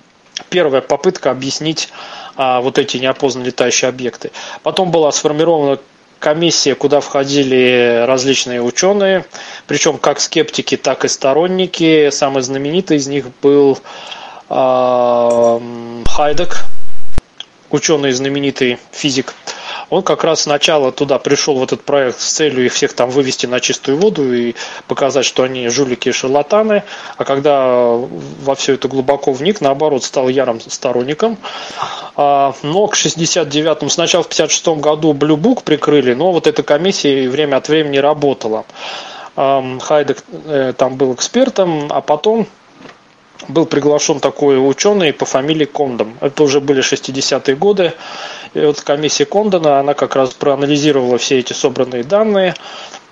первая 0.49 0.81
попытка 0.81 1.31
объяснить 1.31 1.89
а, 2.37 2.61
вот 2.61 2.79
эти 2.79 2.99
неопознанные 2.99 3.49
летающие 3.49 3.89
объекты. 3.89 4.31
Потом 4.63 4.91
была 4.91 5.11
сформирована 5.11 5.79
комиссия, 6.21 6.75
куда 6.75 7.01
входили 7.01 8.05
различные 8.07 8.63
ученые, 8.63 9.25
причем 9.67 9.99
как 9.99 10.21
скептики, 10.21 10.77
так 10.77 11.05
и 11.05 11.09
сторонники. 11.09 12.11
Самый 12.11 12.43
знаменитый 12.43 12.99
из 12.99 13.09
них 13.09 13.27
был 13.43 13.79
э, 14.49 15.61
Хайдек, 16.07 16.59
ученый 17.71 18.13
знаменитый 18.13 18.79
физик 18.93 19.35
он 19.95 20.03
как 20.03 20.25
раз 20.25 20.43
сначала 20.43 20.91
туда 20.91 21.19
пришел 21.19 21.57
в 21.59 21.63
этот 21.63 21.83
проект 21.83 22.21
с 22.21 22.33
целью 22.33 22.67
их 22.67 22.73
всех 22.73 22.95
там 22.95 23.11
вывести 23.11 23.47
на 23.47 23.61
чистую 23.61 23.97
воду 23.97 24.35
и 24.35 24.55
показать, 24.89 25.25
что 25.25 25.45
они 25.45 25.69
жулики 25.69 26.09
и 26.09 26.13
шарлатаны, 26.13 26.83
а 27.17 27.25
когда 27.25 27.65
во 27.65 28.55
все 28.57 28.75
это 28.75 28.89
глубоко 28.89 29.33
вник, 29.33 29.61
наоборот, 29.61 30.03
стал 30.03 30.29
ярым 30.29 30.61
сторонником. 30.61 31.39
А, 32.17 32.55
но 32.63 32.87
к 32.89 32.97
69-му, 32.97 33.89
сначала 33.89 34.25
в 34.25 34.29
56-м 34.29 34.81
году 34.81 35.13
Blue 35.13 35.37
Book 35.37 35.63
прикрыли, 35.63 36.15
но 36.15 36.33
вот 36.33 36.47
эта 36.47 36.63
комиссия 36.63 37.29
время 37.29 37.57
от 37.57 37.69
времени 37.69 37.99
работала. 37.99 38.65
Хайдек 39.37 40.25
э, 40.47 40.73
там 40.77 40.97
был 40.97 41.15
экспертом, 41.15 41.89
а 41.91 42.01
потом 42.01 42.47
был 43.49 43.67
приглашен 43.67 44.21
такой 44.21 44.57
ученый 44.57 45.13
по 45.13 45.25
фамилии 45.25 45.65
Кондом. 45.65 46.17
Это 46.21 46.43
уже 46.43 46.61
были 46.61 46.83
60-е 46.83 47.57
годы. 47.57 47.93
И 48.55 48.61
вот 48.61 48.81
комиссия 48.81 49.25
Кондона, 49.25 49.81
она 49.81 49.95
как 49.95 50.17
раз 50.17 50.31
проанализировала 50.31 51.19
все 51.19 51.39
эти 51.41 51.53
собранные 51.53 52.05
данные 52.05 52.55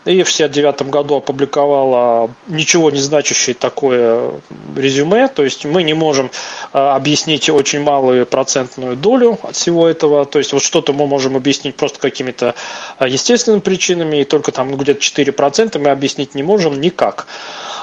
и 0.05 0.23
в 0.23 0.29
69 0.29 0.83
году 0.91 1.17
опубликовала 1.17 2.31
ничего 2.49 2.91
не 2.91 2.99
значащее 2.99 3.55
такое 3.55 4.33
резюме, 4.77 5.29
то 5.29 5.45
есть 5.45 5.65
мы 5.65 5.83
не 5.83 5.95
можем 5.95 6.31
а, 6.73 6.97
объяснить 6.97 7.49
очень 7.49 7.81
малую 7.83 8.27
процентную 8.27 8.97
долю 8.97 9.39
от 9.43 9.55
всего 9.55 9.87
этого, 9.89 10.25
то 10.25 10.39
есть 10.39 10.53
вот 10.53 10.63
что-то 10.63 10.93
мы 10.93 11.07
можем 11.07 11.37
объяснить 11.37 11.77
просто 11.77 12.01
какими-то 12.01 12.55
а, 12.99 13.07
естественными 13.07 13.61
причинами, 13.61 14.19
и 14.19 14.25
только 14.25 14.51
там 14.51 14.77
где-то 14.77 15.01
4% 15.01 15.79
мы 15.79 15.91
объяснить 15.91 16.35
не 16.35 16.43
можем 16.43 16.81
никак. 16.81 17.27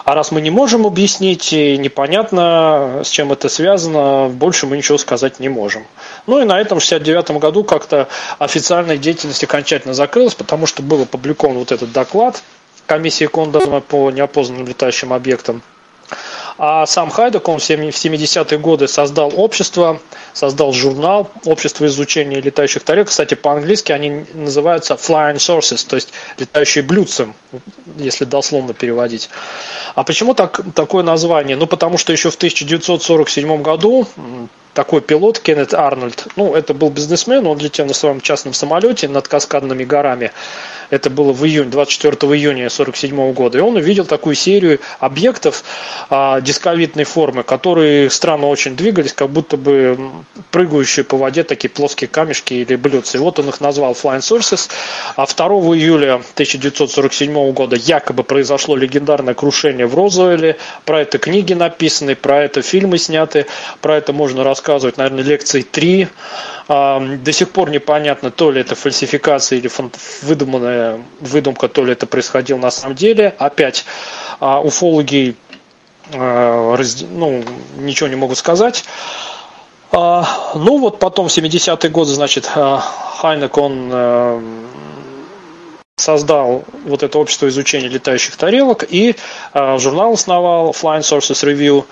А 0.06 0.16
раз 0.16 0.32
мы 0.32 0.42
не 0.42 0.50
можем 0.50 0.86
объяснить, 0.86 1.52
непонятно, 1.52 3.02
с 3.04 3.10
чем 3.10 3.32
это 3.32 3.50
связано, 3.50 4.30
больше 4.30 4.66
мы 4.68 4.78
ничего 4.78 4.98
сказать 4.98 5.40
не 5.40 5.50
можем. 5.50 5.86
Ну 6.28 6.42
и 6.42 6.46
на 6.46 6.60
этом 6.60 6.80
в 6.80 6.82
69 6.82 7.32
году 7.32 7.64
как-то 7.64 8.08
официальная 8.38 8.98
деятельность 8.98 9.44
окончательно 9.44 9.94
закрылась, 9.94 10.36
потому 10.36 10.66
что 10.66 10.82
был 10.82 11.04
опубликован 11.04 11.58
вот 11.58 11.72
этот 11.72 11.92
доклад 11.92 12.42
комиссии 12.86 13.26
Кондона 13.26 13.82
по 13.82 14.10
неопознанным 14.10 14.68
летающим 14.68 15.14
объектам. 15.14 15.62
А 16.62 16.86
сам 16.86 17.10
Хайдек, 17.10 17.48
он 17.48 17.60
в 17.60 17.62
70-е 17.62 18.60
годы 18.60 18.90
создал 18.90 19.32
общество, 19.34 20.02
создал 20.34 20.74
журнал 20.74 21.32
«Общество 21.46 21.86
изучения 21.86 22.42
летающих 22.42 22.84
тарелок». 22.84 23.08
Кстати, 23.08 23.36
по-английски 23.36 23.94
они 23.94 24.26
называются 24.34 24.96
«flying 24.96 25.38
sources», 25.38 25.88
то 25.88 25.96
есть 25.96 26.10
«летающие 26.38 26.84
блюдца», 26.84 27.30
если 27.96 28.26
дословно 28.26 28.74
переводить. 28.74 29.30
А 29.96 30.04
почему 30.04 30.34
так, 30.34 30.60
такое 30.76 31.02
название? 31.02 31.56
Ну, 31.56 31.66
потому 31.66 31.98
что 31.98 32.12
еще 32.12 32.30
в 32.30 32.36
1947 32.36 33.62
году 33.62 34.06
такой 34.80 35.02
пилот 35.02 35.40
Кеннет 35.40 35.74
Арнольд. 35.74 36.28
Ну, 36.38 36.56
это 36.56 36.74
был 36.74 36.90
бизнесмен, 36.90 37.46
он 37.48 37.58
летел 37.58 37.86
на 37.86 37.94
своем 37.94 38.22
частном 38.22 38.54
самолете 38.54 39.10
над 39.10 39.28
Каскадными 39.28 39.84
горами. 39.84 40.32
Это 40.90 41.10
было 41.10 41.34
в 41.34 41.46
июне, 41.46 41.70
24 41.70 42.14
июня 42.34 42.68
1947 42.68 43.34
года. 43.34 43.58
И 43.58 43.62
он 43.62 43.76
увидел 43.76 44.06
такую 44.06 44.36
серию 44.36 44.80
объектов 45.00 45.66
а, 46.10 46.40
дисковидной 46.40 47.04
формы, 47.04 47.44
которые 47.44 48.10
странно 48.10 48.48
очень 48.48 48.78
двигались, 48.78 49.12
как 49.12 49.30
будто 49.30 49.58
бы 49.58 50.00
прыгающие 50.50 51.04
по 51.04 51.18
воде 51.18 51.44
такие 51.44 51.70
плоские 51.70 52.08
камешки 52.08 52.54
или 52.54 52.78
блюдца. 52.78 53.18
И 53.18 53.22
вот 53.22 53.38
он 53.38 53.50
их 53.50 53.60
назвал 53.60 53.92
Flying 53.92 54.20
Sources. 54.20 54.70
А 55.18 55.28
2 55.28 55.46
июля 55.76 56.14
1947 56.14 57.52
года 57.52 57.76
якобы 57.76 58.24
произошло 58.24 58.78
легендарное 58.78 59.34
крушение 59.34 59.88
в 59.88 59.94
Розуэле. 59.94 60.56
Про 60.86 61.02
это 61.02 61.18
книги 61.18 61.54
написаны, 61.54 62.16
про 62.16 62.44
это 62.46 62.62
фильмы 62.62 62.98
сняты, 62.98 63.46
про 63.82 63.98
это 63.98 64.14
можно 64.14 64.46
рассказать 64.46 64.69
рассказывать, 64.70 64.98
наверное, 64.98 65.24
лекции 65.24 65.62
три. 65.64 66.08
До 66.68 67.32
сих 67.32 67.50
пор 67.50 67.72
непонятно, 67.72 68.30
то 68.30 68.52
ли 68.52 68.62
это 68.62 68.76
фальсификация 68.76 69.58
или 69.58 69.72
выдуманная 70.22 71.02
выдумка, 71.20 71.68
то 71.68 71.84
ли 71.84 71.94
это 71.94 72.06
происходило 72.06 72.60
на 72.60 72.70
самом 72.70 72.96
деле. 72.96 73.34
Опять 73.40 73.86
а, 74.40 74.62
уфологи 74.62 75.36
а, 76.14 76.78
ну, 77.10 77.44
ничего 77.78 78.10
не 78.10 78.16
могут 78.16 78.38
сказать. 78.38 78.86
А, 79.92 80.28
ну 80.54 80.78
вот 80.78 81.00
потом 81.00 81.28
в 81.28 81.36
70-е 81.36 81.90
годы, 81.90 82.12
значит, 82.12 82.46
Хайнек, 82.46 83.58
он 83.58 84.54
создал 85.98 86.64
вот 86.86 87.02
это 87.02 87.18
общество 87.18 87.48
изучения 87.48 87.88
летающих 87.88 88.38
тарелок 88.38 88.86
и 88.88 89.16
журнал 89.54 90.14
основал 90.14 90.72
Flying 90.72 91.02
Sources 91.02 91.44
Review. 91.44 91.86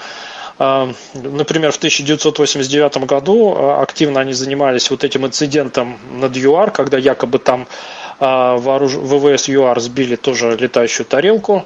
А, 0.60 0.92
например, 1.14 1.72
в 1.72 1.78
1989 1.78 2.98
году 3.06 3.56
а, 3.56 3.82
активно 3.82 4.22
они 4.22 4.34
занимались 4.34 4.90
вот 4.90 5.04
этим 5.04 5.26
инцидентом 5.26 6.00
над 6.12 6.36
ЮАР, 6.36 6.72
когда 6.72 6.98
якобы 6.98 7.38
там 7.38 7.68
а, 8.20 8.58
ВВС 8.58 9.48
ЮАР 9.48 9.80
сбили 9.80 10.16
тоже 10.16 10.58
летающую 10.60 11.06
тарелку, 11.06 11.66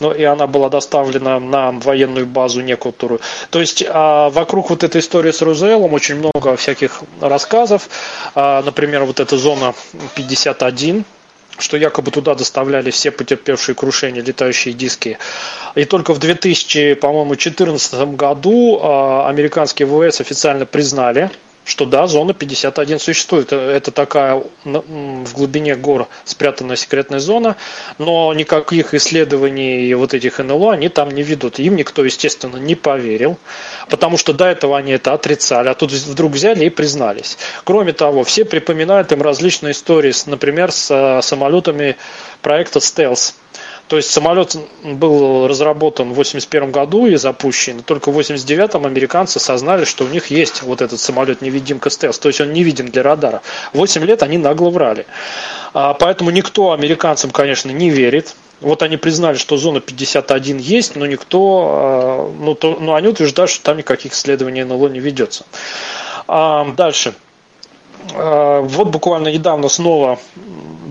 но 0.00 0.12
и 0.12 0.24
она 0.24 0.48
была 0.48 0.68
доставлена 0.68 1.38
на 1.38 1.70
военную 1.70 2.26
базу 2.26 2.60
некоторую. 2.60 3.20
То 3.50 3.60
есть 3.60 3.84
вокруг 3.88 4.70
вот 4.70 4.82
этой 4.82 5.00
истории 5.00 5.30
с 5.30 5.42
Розуэлом 5.42 5.92
очень 5.92 6.16
много 6.16 6.56
всяких 6.56 7.02
рассказов. 7.20 7.88
Например, 8.34 9.04
вот 9.04 9.20
эта 9.20 9.36
зона 9.36 9.74
51, 10.16 11.04
что 11.58 11.76
якобы 11.76 12.10
туда 12.10 12.34
доставляли 12.34 12.90
все 12.90 13.10
потерпевшие 13.10 13.74
крушение 13.74 14.22
летающие 14.22 14.74
диски. 14.74 15.18
И 15.74 15.84
только 15.84 16.14
в 16.14 16.18
2014 16.18 17.94
году 18.16 18.80
а, 18.82 19.28
американские 19.28 19.86
ВВС 19.86 20.20
официально 20.20 20.66
признали, 20.66 21.30
что 21.64 21.86
да, 21.86 22.06
зона 22.06 22.34
51 22.34 22.98
существует. 22.98 23.52
Это 23.52 23.90
такая 23.90 24.42
в 24.64 25.34
глубине 25.34 25.76
гор 25.76 26.08
спрятанная 26.24 26.76
секретная 26.76 27.20
зона, 27.20 27.56
но 27.98 28.32
никаких 28.34 28.94
исследований 28.94 29.94
вот 29.94 30.14
этих 30.14 30.38
НЛО 30.38 30.72
они 30.72 30.88
там 30.88 31.10
не 31.10 31.22
ведут. 31.22 31.58
Им 31.58 31.76
никто, 31.76 32.04
естественно, 32.04 32.56
не 32.56 32.74
поверил, 32.74 33.38
потому 33.88 34.16
что 34.16 34.32
до 34.32 34.46
этого 34.46 34.76
они 34.76 34.92
это 34.92 35.12
отрицали, 35.12 35.68
а 35.68 35.74
тут 35.74 35.92
вдруг 35.92 36.32
взяли 36.32 36.64
и 36.64 36.70
признались. 36.70 37.38
Кроме 37.64 37.92
того, 37.92 38.24
все 38.24 38.44
припоминают 38.44 39.12
им 39.12 39.22
различные 39.22 39.72
истории, 39.72 40.12
например, 40.26 40.72
с 40.72 41.20
самолетами 41.22 41.96
проекта 42.40 42.80
«Стелс», 42.80 43.34
то 43.92 43.98
есть 43.98 44.10
самолет 44.10 44.56
был 44.82 45.46
разработан 45.46 46.08
в 46.08 46.12
1981 46.12 46.70
году 46.70 47.06
и 47.08 47.16
запущен. 47.16 47.82
Только 47.82 48.08
в 48.08 48.16
1989 48.18 48.86
американцы 48.86 49.36
осознали, 49.36 49.84
что 49.84 50.04
у 50.04 50.08
них 50.08 50.28
есть 50.28 50.62
вот 50.62 50.80
этот 50.80 50.98
самолет-невидимка 50.98 51.90
стелс. 51.90 52.18
То 52.18 52.30
есть 52.30 52.40
он 52.40 52.54
не 52.54 52.64
для 52.64 53.02
радара. 53.02 53.42
8 53.74 54.02
лет 54.06 54.22
они 54.22 54.38
нагло 54.38 54.70
врали. 54.70 55.04
А, 55.74 55.92
поэтому 55.92 56.30
никто 56.30 56.72
американцам, 56.72 57.32
конечно, 57.32 57.70
не 57.70 57.90
верит. 57.90 58.34
Вот 58.62 58.82
они 58.82 58.96
признали, 58.96 59.36
что 59.36 59.58
зона 59.58 59.80
51 59.80 60.56
есть, 60.56 60.96
но 60.96 61.04
никто, 61.04 61.66
а, 61.68 62.32
ну, 62.40 62.54
то, 62.54 62.78
но 62.80 62.94
они 62.94 63.08
утверждают, 63.08 63.50
что 63.50 63.62
там 63.62 63.76
никаких 63.76 64.14
исследований 64.14 64.64
НЛО 64.64 64.88
не 64.88 65.00
ведется. 65.00 65.44
А, 66.26 66.64
дальше. 66.64 67.12
Вот 68.14 68.88
буквально 68.88 69.28
недавно 69.28 69.68
снова 69.68 70.18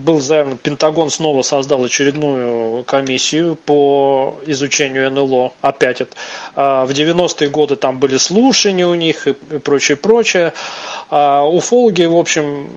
был 0.01 0.19
заявлен, 0.19 0.57
Пентагон 0.57 1.09
снова 1.09 1.41
создал 1.43 1.83
очередную 1.83 2.83
комиссию 2.83 3.55
по 3.55 4.39
изучению 4.45 5.11
НЛО. 5.11 5.53
Опять 5.61 6.01
это. 6.01 6.15
А, 6.55 6.85
в 6.85 6.91
90-е 6.91 7.49
годы 7.49 7.75
там 7.75 7.99
были 7.99 8.17
слушания 8.17 8.87
у 8.87 8.95
них 8.95 9.27
и 9.27 9.33
прочее, 9.33 9.97
прочее. 9.97 10.53
А 11.09 11.45
уфологи, 11.47 12.03
в 12.03 12.15
общем, 12.15 12.69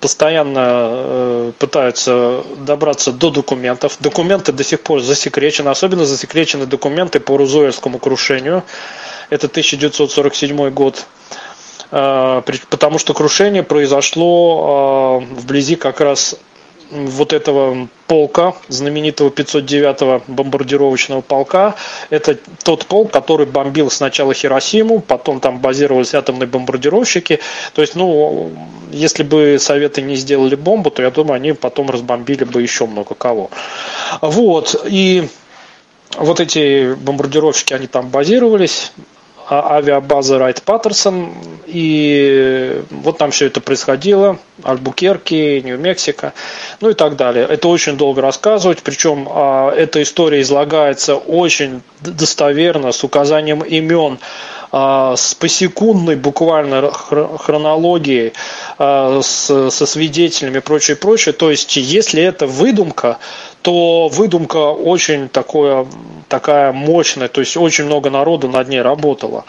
постоянно 0.00 0.60
э, 0.60 1.52
пытаются 1.58 2.42
добраться 2.58 3.12
до 3.12 3.30
документов. 3.30 3.96
Документы 4.00 4.52
до 4.52 4.64
сих 4.64 4.80
пор 4.80 5.00
засекречены, 5.00 5.68
особенно 5.68 6.04
засекречены 6.04 6.66
документы 6.66 7.20
по 7.20 7.36
Рузуэльскому 7.36 7.98
крушению. 7.98 8.62
Это 9.30 9.46
1947 9.46 10.70
год. 10.70 11.06
Э, 11.90 12.42
потому 12.70 12.98
что 12.98 13.14
крушение 13.14 13.62
произошло 13.62 15.22
э, 15.22 15.34
вблизи 15.34 15.76
как 15.76 16.00
раз 16.00 16.36
вот 16.90 17.32
этого 17.32 17.88
полка, 18.06 18.54
знаменитого 18.68 19.30
509-го 19.30 20.22
бомбардировочного 20.28 21.20
полка. 21.20 21.74
Это 22.10 22.38
тот 22.62 22.86
полк, 22.86 23.10
который 23.10 23.46
бомбил 23.46 23.90
сначала 23.90 24.34
Хиросиму, 24.34 25.00
потом 25.00 25.40
там 25.40 25.58
базировались 25.58 26.14
атомные 26.14 26.46
бомбардировщики. 26.46 27.40
То 27.74 27.82
есть, 27.82 27.96
ну, 27.96 28.52
если 28.92 29.22
бы 29.24 29.58
Советы 29.58 30.02
не 30.02 30.16
сделали 30.16 30.54
бомбу, 30.54 30.90
то 30.90 31.02
я 31.02 31.10
думаю, 31.10 31.36
они 31.36 31.52
потом 31.52 31.90
разбомбили 31.90 32.44
бы 32.44 32.62
еще 32.62 32.86
много 32.86 33.14
кого. 33.14 33.50
Вот, 34.20 34.84
и 34.88 35.28
вот 36.16 36.40
эти 36.40 36.94
бомбардировщики, 36.94 37.74
они 37.74 37.88
там 37.88 38.08
базировались, 38.08 38.92
авиабазы 39.50 40.38
Райт 40.38 40.62
Паттерсон. 40.62 41.32
И 41.66 42.82
вот 42.90 43.18
там 43.18 43.30
все 43.30 43.46
это 43.46 43.60
происходило. 43.60 44.38
Альбукерки, 44.62 45.60
Нью-Мексико, 45.64 46.32
ну 46.80 46.90
и 46.90 46.94
так 46.94 47.16
далее. 47.16 47.46
Это 47.48 47.68
очень 47.68 47.96
долго 47.96 48.22
рассказывать. 48.22 48.82
Причем 48.82 49.28
а, 49.30 49.72
эта 49.72 50.02
история 50.02 50.40
излагается 50.40 51.16
очень 51.16 51.82
достоверно, 52.00 52.92
с 52.92 53.04
указанием 53.04 53.60
имен 53.60 54.18
а, 54.72 55.16
с 55.16 55.34
посекундной 55.34 56.16
буквально 56.16 56.90
хронологией, 56.90 58.32
со 58.78 59.22
свидетелями 59.70 60.58
и 60.58 60.60
прочее, 60.60 60.96
прочее. 60.96 61.32
То 61.32 61.50
есть, 61.50 61.76
если 61.76 62.22
это 62.22 62.46
выдумка, 62.46 63.18
то 63.66 64.06
выдумка 64.06 64.58
очень 64.58 65.28
такое, 65.28 65.88
такая 66.28 66.70
мощная, 66.70 67.26
то 67.26 67.40
есть 67.40 67.56
очень 67.56 67.86
много 67.86 68.10
народу 68.10 68.46
над 68.46 68.68
ней 68.68 68.80
работало. 68.80 69.44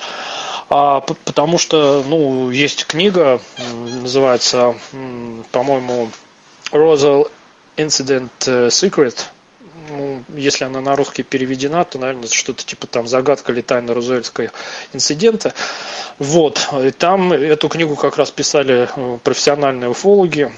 А, 0.70 1.02
потому 1.02 1.60
что, 1.60 2.04
ну, 2.08 2.50
есть 2.50 2.88
книга, 2.88 3.40
называется, 4.02 4.74
по-моему, 5.52 6.10
Rosal 6.72 7.30
Incident 7.76 8.32
э, 8.48 8.70
Secret, 8.70 9.20
ну, 9.92 10.24
если 10.36 10.64
она 10.66 10.82
на 10.82 10.96
русский 10.96 11.22
переведена, 11.22 11.86
то, 11.86 12.00
наверное, 12.00 12.28
что-то 12.28 12.66
типа 12.66 12.88
там 12.88 13.08
загадка 13.08 13.52
или 13.52 13.62
тайна 13.62 13.94
Розуэльского 13.94 14.50
инцидента. 14.94 15.54
Вот. 16.18 16.60
И 16.84 16.90
там 16.90 17.34
эту 17.34 17.70
книгу 17.70 17.96
как 17.96 18.18
раз 18.18 18.32
писали 18.32 18.90
э, 18.96 19.18
профессиональные 19.24 19.92
уфологи, 19.92 20.52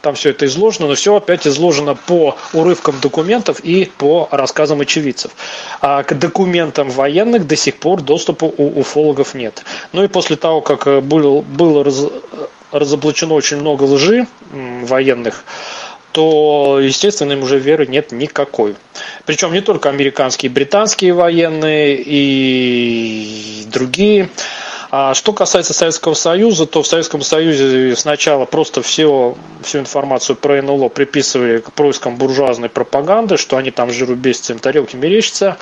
там 0.00 0.14
все 0.14 0.30
это 0.30 0.46
изложено, 0.46 0.88
но 0.88 0.94
все 0.94 1.14
опять 1.14 1.46
изложено 1.46 1.94
по 1.94 2.36
урывкам 2.52 3.00
документов 3.00 3.60
и 3.60 3.90
по 3.98 4.28
рассказам 4.30 4.80
очевидцев. 4.80 5.32
А 5.80 6.02
к 6.02 6.18
документам 6.18 6.90
военных 6.90 7.46
до 7.46 7.56
сих 7.56 7.76
пор 7.76 8.02
доступа 8.02 8.44
у 8.44 8.80
уфологов 8.80 9.34
нет. 9.34 9.64
Ну 9.92 10.04
и 10.04 10.08
после 10.08 10.36
того, 10.36 10.60
как 10.60 10.86
э, 10.86 11.00
было, 11.00 11.42
было 11.42 11.84
раз, 11.84 12.04
разоблачено 12.72 13.34
очень 13.34 13.58
много 13.58 13.84
лжи 13.84 14.26
военных, 14.52 15.44
то, 16.12 16.80
естественно, 16.80 17.32
им 17.32 17.42
уже 17.42 17.58
веры 17.58 17.86
нет 17.86 18.12
никакой. 18.12 18.74
Причем 19.26 19.52
не 19.52 19.60
только 19.60 19.88
американские, 19.88 20.50
британские 20.50 21.12
военные 21.14 22.02
и 22.04 23.64
другие. 23.66 24.28
А 24.92 25.14
что 25.14 25.32
касается 25.32 25.72
Советского 25.72 26.14
Союза, 26.14 26.66
то 26.66 26.82
в 26.82 26.86
Советском 26.86 27.22
Союзе 27.22 27.94
сначала 27.94 28.44
просто 28.44 28.82
все, 28.82 29.36
всю 29.62 29.78
информацию 29.78 30.34
про 30.34 30.60
НЛО 30.60 30.88
приписывали 30.88 31.60
к 31.60 31.72
проискам 31.72 32.16
буржуазной 32.16 32.68
пропаганды, 32.68 33.36
что 33.36 33.56
они 33.56 33.70
там 33.70 33.92
жиру 33.92 34.16
бесятся, 34.16 34.52
им 34.52 34.58
тарелки 34.58 34.96
мерещатся. 34.96 35.58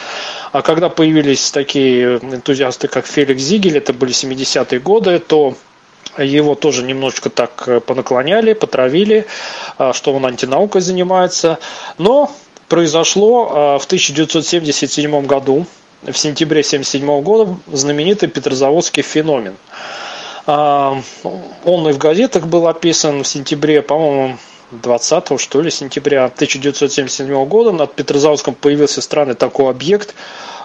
А 0.52 0.62
когда 0.62 0.88
появились 0.88 1.50
такие 1.50 2.16
энтузиасты, 2.16 2.88
как 2.88 3.06
Феликс 3.06 3.42
Зигель, 3.42 3.76
это 3.76 3.92
были 3.92 4.12
70-е 4.12 4.80
годы, 4.80 5.18
то 5.18 5.54
его 6.16 6.54
тоже 6.54 6.82
немножечко 6.82 7.28
так 7.28 7.84
понаклоняли, 7.84 8.54
потравили, 8.54 9.26
а, 9.76 9.92
что 9.92 10.14
он 10.14 10.24
антинаукой 10.24 10.80
занимается. 10.80 11.58
Но 11.98 12.32
произошло 12.68 13.50
а, 13.52 13.78
в 13.78 13.84
1977 13.84 15.26
году 15.26 15.66
в 16.02 16.16
сентябре 16.16 16.60
1977 16.60 17.22
года 17.22 17.56
знаменитый 17.66 18.28
петрозаводский 18.28 19.02
феномен. 19.02 19.56
А, 20.46 21.00
он 21.64 21.88
и 21.88 21.92
в 21.92 21.98
газетах 21.98 22.46
был 22.46 22.68
описан 22.68 23.22
в 23.22 23.28
сентябре, 23.28 23.82
по-моему, 23.82 24.38
20 24.70 25.40
что 25.40 25.60
ли, 25.62 25.70
сентября 25.70 26.26
1977 26.26 27.44
года 27.46 27.72
над 27.72 27.94
Петрозаводском 27.94 28.54
появился 28.54 29.00
странный 29.00 29.34
такой 29.34 29.70
объект 29.70 30.14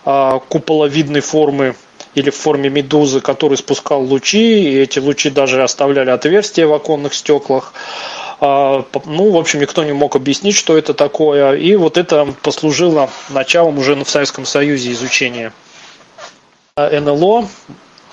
а, 0.05 0.39
куполовидной 0.39 1.21
формы 1.21 1.75
или 2.13 2.29
в 2.29 2.35
форме 2.35 2.69
медузы, 2.69 3.21
который 3.21 3.57
спускал 3.57 4.03
лучи, 4.03 4.63
и 4.63 4.79
эти 4.79 4.99
лучи 4.99 5.29
даже 5.29 5.63
оставляли 5.63 6.09
отверстия 6.09 6.67
в 6.67 6.73
оконных 6.73 7.13
стеклах. 7.13 7.73
А, 8.45 8.85
ну, 9.05 9.31
в 9.31 9.37
общем, 9.37 9.61
никто 9.61 9.85
не 9.85 9.93
мог 9.93 10.17
объяснить, 10.17 10.57
что 10.57 10.77
это 10.77 10.93
такое. 10.93 11.53
И 11.53 11.77
вот 11.77 11.97
это 11.97 12.27
послужило 12.41 13.09
началом 13.29 13.77
уже 13.77 13.95
в 13.95 14.09
Советском 14.09 14.45
Союзе 14.45 14.91
изучения 14.91 15.53
НЛО. 16.75 17.47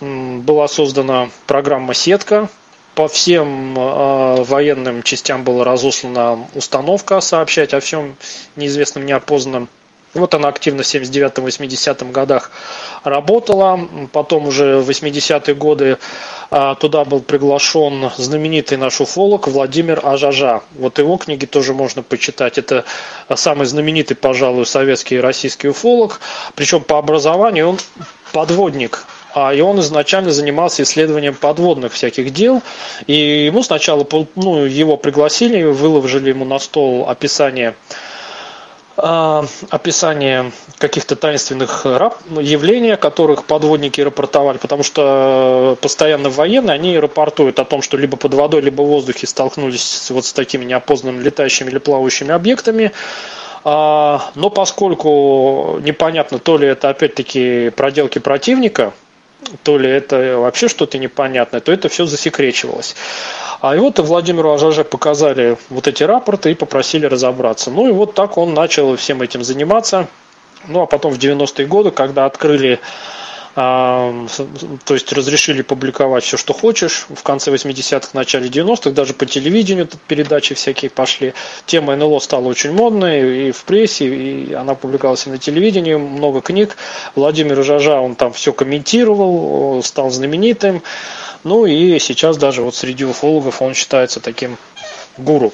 Была 0.00 0.68
создана 0.68 1.30
программа 1.48 1.94
«Сетка», 1.94 2.48
по 2.94 3.08
всем 3.08 3.76
э, 3.78 4.42
военным 4.44 5.02
частям 5.02 5.42
была 5.42 5.64
разослана 5.64 6.46
установка 6.54 7.20
сообщать 7.20 7.72
о 7.72 7.80
всем 7.80 8.16
неизвестном, 8.56 9.06
неопознанном. 9.06 9.68
Вот 10.12 10.34
она 10.34 10.48
активно 10.48 10.82
в 10.82 10.86
79-80 10.86 12.10
годах 12.10 12.50
работала. 13.04 13.80
Потом 14.12 14.48
уже 14.48 14.78
в 14.78 14.90
80-е 14.90 15.54
годы 15.54 15.98
а, 16.50 16.74
туда 16.74 17.04
был 17.04 17.20
приглашен 17.20 18.10
знаменитый 18.16 18.76
наш 18.76 19.00
уфолог 19.00 19.46
Владимир 19.46 20.00
Ажажа. 20.04 20.62
Вот 20.72 20.98
его 20.98 21.16
книги 21.16 21.46
тоже 21.46 21.74
можно 21.74 22.02
почитать. 22.02 22.58
Это 22.58 22.84
самый 23.32 23.66
знаменитый, 23.66 24.16
пожалуй, 24.16 24.66
советский 24.66 25.16
и 25.16 25.20
российский 25.20 25.68
уфолог. 25.68 26.20
Причем 26.56 26.82
по 26.82 26.98
образованию 26.98 27.68
он 27.68 27.78
подводник. 28.32 29.04
А 29.32 29.54
и 29.54 29.60
он 29.60 29.78
изначально 29.78 30.32
занимался 30.32 30.82
исследованием 30.82 31.34
подводных 31.34 31.92
всяких 31.92 32.32
дел. 32.32 32.62
И 33.06 33.46
ему 33.46 33.62
сначала 33.62 34.04
ну, 34.34 34.64
его 34.64 34.96
пригласили, 34.96 35.62
выложили 35.62 36.30
ему 36.30 36.44
на 36.44 36.58
стол 36.58 37.08
описание 37.08 37.76
описание 39.00 40.52
каких-то 40.78 41.16
таинственных 41.16 41.86
явлений, 42.40 42.90
о 42.90 42.96
которых 42.96 43.44
подводники 43.44 44.00
рапортовали, 44.00 44.58
потому 44.58 44.82
что 44.82 45.76
постоянно 45.80 46.30
военные, 46.30 46.74
они 46.74 46.98
рапортуют 46.98 47.58
о 47.58 47.64
том, 47.64 47.82
что 47.82 47.96
либо 47.96 48.16
под 48.16 48.34
водой, 48.34 48.60
либо 48.60 48.82
в 48.82 48.86
воздухе 48.86 49.26
столкнулись 49.26 50.10
вот 50.10 50.24
с 50.24 50.32
такими 50.32 50.64
неопознанными 50.64 51.22
летающими 51.22 51.70
или 51.70 51.78
плавающими 51.78 52.32
объектами, 52.32 52.92
а, 53.62 54.30
но 54.34 54.50
поскольку 54.50 55.78
непонятно, 55.82 56.38
то 56.38 56.56
ли 56.56 56.68
это 56.68 56.88
опять-таки 56.88 57.70
проделки 57.70 58.18
противника, 58.18 58.92
то 59.62 59.78
ли 59.78 59.88
это 59.88 60.38
вообще 60.38 60.68
что-то 60.68 60.98
непонятное, 60.98 61.60
то 61.60 61.72
это 61.72 61.88
все 61.88 62.06
засекречивалось. 62.06 62.94
А 63.60 63.76
и 63.76 63.78
вот 63.78 63.98
Владимиру 63.98 64.52
Ажаже 64.52 64.84
показали 64.84 65.56
вот 65.68 65.86
эти 65.86 66.02
рапорты 66.02 66.52
и 66.52 66.54
попросили 66.54 67.06
разобраться. 67.06 67.70
Ну 67.70 67.88
и 67.88 67.92
вот 67.92 68.14
так 68.14 68.38
он 68.38 68.54
начал 68.54 68.96
всем 68.96 69.22
этим 69.22 69.44
заниматься. 69.44 70.08
Ну 70.66 70.82
а 70.82 70.86
потом 70.86 71.12
в 71.12 71.18
90-е 71.18 71.66
годы, 71.66 71.90
когда 71.90 72.26
открыли 72.26 72.80
то 73.60 74.94
есть 74.94 75.12
разрешили 75.12 75.60
публиковать 75.60 76.24
все, 76.24 76.38
что 76.38 76.54
хочешь. 76.54 77.06
В 77.14 77.22
конце 77.22 77.50
80-х, 77.50 78.08
начале 78.14 78.48
90-х 78.48 78.90
даже 78.90 79.12
по 79.12 79.26
телевидению 79.26 79.86
передачи 80.08 80.54
всякие 80.54 80.90
пошли. 80.90 81.34
Тема 81.66 81.94
НЛО 81.94 82.20
стала 82.20 82.48
очень 82.48 82.72
модной 82.72 83.48
и 83.48 83.52
в 83.52 83.64
прессе, 83.64 84.06
и 84.06 84.54
она 84.54 84.74
публиковалась 84.74 85.26
и 85.26 85.30
на 85.30 85.36
телевидении, 85.36 85.94
много 85.94 86.40
книг. 86.40 86.76
Владимир 87.14 87.62
Жажа, 87.62 88.00
он 88.00 88.14
там 88.14 88.32
все 88.32 88.54
комментировал, 88.54 89.82
стал 89.82 90.10
знаменитым. 90.10 90.82
Ну 91.44 91.66
и 91.66 91.98
сейчас 91.98 92.38
даже 92.38 92.62
вот 92.62 92.74
среди 92.74 93.04
уфологов 93.04 93.60
он 93.60 93.74
считается 93.74 94.20
таким 94.20 94.56
гуру. 95.18 95.52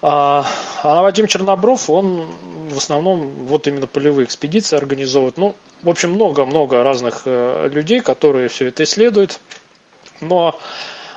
А, 0.00 0.46
а 0.82 1.02
Вадим 1.02 1.26
Чернобров, 1.26 1.90
он 1.90 2.26
в 2.70 2.76
основном 2.76 3.46
вот 3.46 3.66
именно 3.66 3.86
полевые 3.86 4.26
экспедиции 4.26 4.76
организовывает. 4.76 5.36
Ну, 5.38 5.56
в 5.82 5.88
общем, 5.88 6.12
много-много 6.12 6.82
разных 6.82 7.22
э, 7.24 7.68
людей, 7.72 8.00
которые 8.00 8.48
все 8.48 8.66
это 8.66 8.84
исследуют. 8.84 9.40
Но 10.20 10.58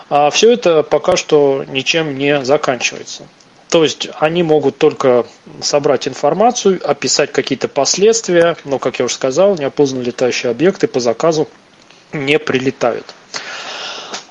а, 0.10 0.30
все 0.30 0.52
это 0.52 0.84
пока 0.84 1.16
что 1.16 1.64
ничем 1.68 2.18
не 2.18 2.44
заканчивается. 2.44 3.24
То 3.70 3.84
есть 3.84 4.10
они 4.20 4.44
могут 4.44 4.78
только 4.78 5.26
собрать 5.62 6.08
информацию, 6.08 6.82
описать 6.84 7.32
какие-то 7.32 7.70
последствия, 7.70 8.58
но, 8.66 8.80
как 8.80 9.00
я 9.00 9.06
уже 9.06 9.14
сказал, 9.14 9.56
неопознанные 9.56 10.08
летающие 10.08 10.52
объекты 10.52 10.88
по 10.88 11.00
заказу 11.00 11.48
не 12.12 12.38
прилетают. 12.38 13.06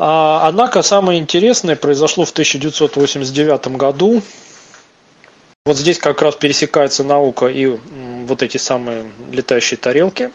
А, 0.03 0.49
однако 0.49 0.81
самое 0.81 1.21
интересное 1.21 1.77
произошло 1.77 2.25
в 2.25 2.31
1989 2.31 3.77
году. 3.77 4.23
Вот 5.67 5.77
здесь 5.77 5.99
как 5.99 6.23
раз 6.23 6.37
пересекается 6.37 7.05
наука 7.05 7.49
и 7.49 7.77
вот 8.27 8.43
эти 8.43 8.57
самые 8.57 9.13
летающие 9.31 9.77
тарелки. 9.77 10.31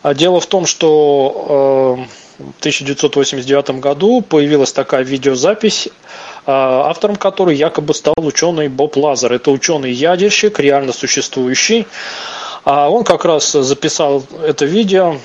А 0.00 0.14
дело 0.14 0.40
в 0.40 0.46
том, 0.46 0.64
что 0.64 1.98
э, 2.38 2.42
в 2.42 2.58
1989 2.60 3.78
году 3.78 4.22
появилась 4.22 4.72
такая 4.72 5.02
видеозапись, 5.02 5.88
э, 5.88 5.90
автором 6.46 7.16
которой 7.16 7.56
якобы 7.56 7.92
стал 7.92 8.14
ученый 8.16 8.68
Боб 8.68 8.96
Лазер. 8.96 9.34
Это 9.34 9.50
ученый-ядерщик, 9.50 10.58
реально 10.58 10.94
существующий. 10.94 11.86
А 12.64 12.88
он 12.88 13.04
как 13.04 13.26
раз 13.26 13.52
записал 13.52 14.24
это 14.42 14.64
видео 14.64 15.18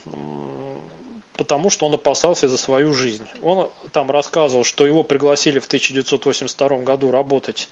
потому 1.35 1.69
что 1.69 1.87
он 1.87 1.93
опасался 1.95 2.47
за 2.47 2.57
свою 2.57 2.93
жизнь. 2.93 3.27
Он 3.41 3.71
там 3.91 4.11
рассказывал, 4.11 4.63
что 4.63 4.85
его 4.85 5.03
пригласили 5.03 5.59
в 5.59 5.65
1982 5.65 6.77
году 6.79 7.11
работать 7.11 7.69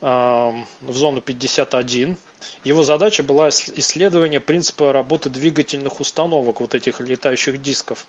э, 0.00 0.06
в 0.06 0.92
зону 0.92 1.20
51. 1.20 2.16
Его 2.64 2.82
задача 2.82 3.22
была 3.22 3.48
исследование 3.50 4.40
принципа 4.40 4.92
работы 4.92 5.30
двигательных 5.30 6.00
установок 6.00 6.60
вот 6.60 6.74
этих 6.74 7.00
летающих 7.00 7.62
дисков. 7.62 8.06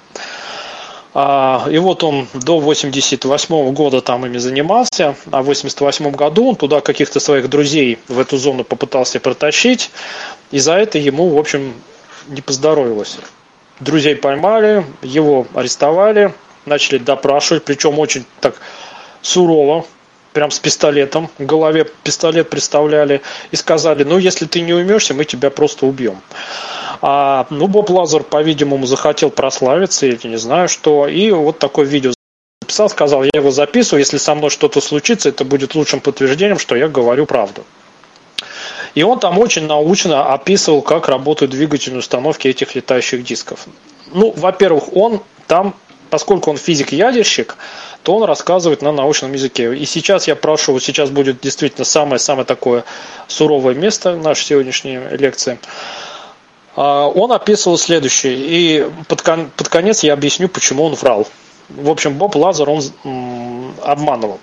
А, 1.15 1.67
и 1.69 1.77
вот 1.77 2.03
он 2.03 2.27
до 2.33 2.59
88 2.59 3.73
года 3.73 4.01
там 4.01 4.25
ими 4.25 4.39
занимался, 4.39 5.15
а 5.29 5.43
в 5.43 5.45
88 5.45 6.09
году 6.09 6.49
он 6.49 6.55
туда 6.55 6.81
каких-то 6.81 7.19
своих 7.19 7.49
друзей 7.49 7.99
в 8.07 8.19
эту 8.19 8.37
зону 8.37 8.63
попытался 8.63 9.19
протащить, 9.19 9.91
и 10.49 10.57
за 10.57 10.73
это 10.73 10.97
ему, 10.97 11.29
в 11.29 11.37
общем, 11.37 11.75
не 12.29 12.41
поздоровилось 12.41 13.19
друзей 13.79 14.15
поймали, 14.15 14.85
его 15.01 15.47
арестовали, 15.53 16.33
начали 16.65 16.97
допрашивать, 16.97 17.63
причем 17.63 17.99
очень 17.99 18.25
так 18.39 18.55
сурово, 19.21 19.85
прям 20.33 20.51
с 20.51 20.59
пистолетом, 20.59 21.29
в 21.37 21.45
голове 21.45 21.87
пистолет 22.03 22.49
представляли 22.49 23.21
и 23.51 23.55
сказали, 23.55 24.03
ну 24.03 24.17
если 24.17 24.45
ты 24.45 24.61
не 24.61 24.73
уймешься, 24.73 25.13
мы 25.13 25.25
тебя 25.25 25.49
просто 25.49 25.85
убьем. 25.85 26.19
А, 27.01 27.47
ну, 27.49 27.67
Боб 27.67 27.89
Лазар, 27.89 28.23
по-видимому, 28.23 28.85
захотел 28.85 29.29
прославиться 29.29 30.05
или 30.05 30.27
не 30.27 30.37
знаю 30.37 30.69
что, 30.69 31.07
и 31.07 31.31
вот 31.31 31.59
такое 31.59 31.85
видео 31.85 32.13
записал, 32.61 32.89
сказал, 32.89 33.23
я 33.23 33.31
его 33.33 33.51
записываю, 33.51 33.99
если 33.99 34.17
со 34.17 34.33
мной 34.35 34.49
что-то 34.49 34.81
случится, 34.81 35.29
это 35.29 35.43
будет 35.43 35.75
лучшим 35.75 35.99
подтверждением, 35.99 36.59
что 36.59 36.75
я 36.75 36.87
говорю 36.87 37.25
правду. 37.25 37.63
И 38.95 39.03
он 39.03 39.19
там 39.19 39.39
очень 39.39 39.65
научно 39.65 40.33
описывал, 40.33 40.81
как 40.81 41.07
работают 41.09 41.51
двигательные 41.51 41.99
установки 41.99 42.47
этих 42.47 42.75
летающих 42.75 43.23
дисков. 43.23 43.65
Ну, 44.11 44.31
во-первых, 44.35 44.95
он 44.95 45.21
там, 45.47 45.73
поскольку 46.09 46.51
он 46.51 46.57
физик-ядерщик, 46.57 47.57
то 48.03 48.15
он 48.15 48.23
рассказывает 48.23 48.81
на 48.81 48.91
научном 48.91 49.33
языке. 49.33 49.75
И 49.75 49.85
сейчас 49.85 50.27
я 50.27 50.35
прошу, 50.35 50.73
вот 50.73 50.83
сейчас 50.83 51.09
будет 51.09 51.41
действительно 51.41 51.85
самое-самое 51.85 52.45
такое 52.45 52.83
суровое 53.27 53.73
место 53.73 54.15
нашей 54.15 54.43
сегодняшней 54.45 54.99
лекции. 55.17 55.57
А, 56.75 57.07
он 57.07 57.31
описывал 57.31 57.77
следующее, 57.77 58.35
и 58.35 58.89
под, 59.07 59.21
кон- 59.21 59.49
под 59.55 59.69
конец 59.69 60.03
я 60.03 60.13
объясню, 60.13 60.49
почему 60.49 60.83
он 60.83 60.93
врал. 60.93 61.27
В 61.69 61.89
общем, 61.89 62.13
Боб 62.15 62.35
Лазар, 62.35 62.69
он 62.69 63.73
обманывал. 63.81 64.39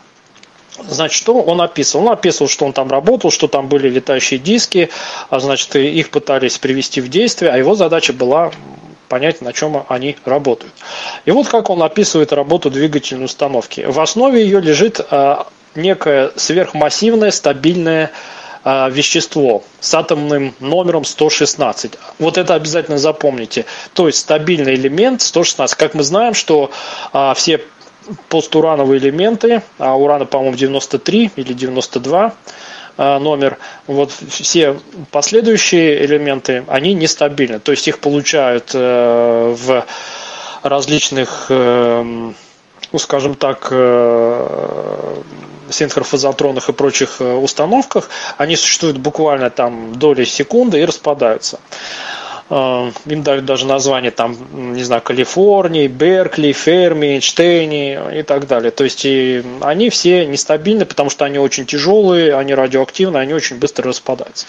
Значит, 0.89 1.17
что 1.17 1.35
он 1.35 1.61
описывал? 1.61 2.07
Он 2.07 2.13
описывал, 2.13 2.49
что 2.49 2.65
он 2.67 2.73
там 2.73 2.89
работал, 2.89 3.31
что 3.31 3.49
там 3.49 3.69
были 3.69 3.89
летающие 3.89 4.39
диски, 4.39 4.91
а 5.29 5.41
значит, 5.41 5.75
их 5.77 6.11
пытались 6.11 6.59
привести 6.59 7.01
в 7.01 7.09
действие, 7.09 7.53
а 7.53 7.57
его 7.57 7.75
задача 7.75 8.13
была 8.13 8.53
понять, 9.09 9.43
на 9.43 9.53
чем 9.53 9.85
они 9.89 10.17
работают. 10.25 10.73
И 11.27 11.31
вот 11.33 11.49
как 11.49 11.69
он 11.69 11.83
описывает 11.83 12.33
работу 12.33 12.71
двигательной 12.71 13.25
установки. 13.25 13.83
В 13.87 14.01
основе 14.01 14.43
ее 14.43 14.61
лежит 14.61 15.01
а, 15.11 15.49
некое 15.75 16.31
сверхмассивное, 16.37 17.33
стабильное 17.33 18.13
а, 18.63 18.89
вещество 18.89 19.65
с 19.81 19.95
атомным 19.95 20.55
номером 20.61 21.05
116. 21.05 21.93
Вот 22.19 22.39
это 22.39 22.55
обязательно 22.55 22.99
запомните. 22.99 23.65
То 23.95 24.07
есть 24.07 24.21
стабильный 24.21 24.75
элемент 24.75 25.23
116. 25.23 25.77
Как 25.77 25.95
мы 25.95 26.03
знаем, 26.03 26.35
что 26.35 26.71
а, 27.13 27.35
все 27.35 27.63
постурановые 28.29 29.01
элементы, 29.01 29.63
а 29.79 29.97
урана, 29.97 30.25
по-моему, 30.25 30.57
93 30.57 31.33
или 31.37 31.53
92 31.53 32.35
а, 33.03 33.19
номер, 33.19 33.57
вот 33.87 34.13
все 34.13 34.79
последующие 35.11 36.05
элементы, 36.05 36.65
они 36.69 36.93
нестабильны, 36.93 37.59
то 37.59 37.73
есть 37.73 37.89
их 37.89 37.99
получают 37.99 38.73
э, 38.75 39.55
в 39.57 39.87
различных, 40.63 41.47
э, 41.49 42.03
ну, 42.03 42.99
скажем 42.99 43.37
так, 43.37 43.69
э, 43.71 45.23
синхрофазотронных 45.71 46.69
и 46.69 46.73
прочих 46.73 47.21
установках, 47.21 48.11
они 48.37 48.57
существуют 48.57 48.99
буквально 48.99 49.49
там 49.49 49.95
доли 49.95 50.25
секунды 50.25 50.81
и 50.81 50.85
распадаются. 50.85 51.59
Э, 52.51 52.91
им 53.07 53.23
дают 53.23 53.45
даже 53.45 53.65
название 53.65 54.11
там, 54.11 54.37
не 54.75 54.83
знаю, 54.83 55.03
Калифорнии, 55.03 55.87
Беркли, 55.87 56.51
Ферми, 56.53 57.15
Эйнштейни 57.15 58.19
и 58.19 58.23
так 58.23 58.49
далее. 58.49 58.73
То 58.73 58.85
есть 58.85 59.05
и 59.05 59.43
они 59.61 59.89
все 59.89 60.27
нестабильны, 60.27 60.85
потому 60.85 61.11
что 61.11 61.25
они 61.25 61.39
очень 61.39 61.65
тяжелые, 61.65 62.35
они 62.35 62.53
радиоактивны, 62.55 63.19
они 63.19 63.35
очень 63.35 63.57
быстро 63.57 63.89
распадаются. 63.89 64.47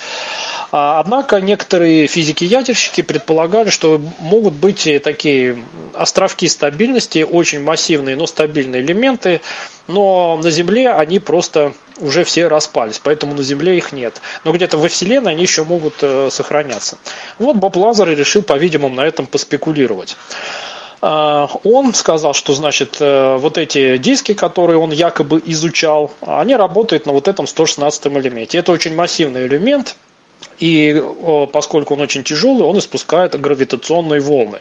А, 0.71 0.99
однако 0.99 1.39
некоторые 1.39 2.07
физики-ядерщики 2.07 3.01
предполагали, 3.01 3.69
что 3.69 4.01
могут 4.19 4.53
быть 4.53 4.89
такие 5.03 5.63
островки 5.93 6.47
стабильности, 6.47 7.23
очень 7.23 7.61
массивные, 7.61 8.15
но 8.15 8.25
стабильные 8.25 8.81
элементы, 8.81 9.41
но 9.87 10.39
на 10.41 10.49
Земле 10.49 10.89
они 10.89 11.19
просто 11.19 11.73
уже 12.01 12.23
все 12.23 12.47
распались, 12.47 12.99
поэтому 13.03 13.35
на 13.35 13.43
Земле 13.43 13.77
их 13.77 13.91
нет. 13.91 14.21
Но 14.43 14.51
где-то 14.51 14.77
во 14.77 14.87
Вселенной 14.87 15.33
они 15.33 15.43
еще 15.43 15.63
могут 15.63 15.95
э, 16.01 16.29
сохраняться. 16.31 16.97
Вот 17.37 17.57
Боб 17.57 17.77
Лазар 17.91 18.07
решил, 18.09 18.41
по-видимому, 18.41 18.95
на 18.95 19.01
этом 19.01 19.27
поспекулировать 19.27 20.15
а, 21.01 21.49
он 21.63 21.93
сказал, 21.93 22.33
что 22.33 22.53
значит 22.53 22.97
э, 22.99 23.35
вот 23.37 23.57
эти 23.57 23.97
диски, 23.97 24.33
которые 24.33 24.77
он 24.77 24.91
якобы 24.91 25.41
изучал, 25.45 26.11
они 26.21 26.55
работают 26.55 27.05
на 27.07 27.11
вот 27.11 27.27
этом 27.27 27.47
116 27.47 28.07
элементе. 28.07 28.59
Это 28.59 28.71
очень 28.71 28.95
массивный 28.95 29.47
элемент, 29.47 29.95
и 30.59 31.03
поскольку 31.51 31.95
он 31.95 32.01
очень 32.01 32.23
тяжелый, 32.23 32.61
он 32.61 32.77
испускает 32.77 33.39
гравитационные 33.39 34.21
волны. 34.21 34.59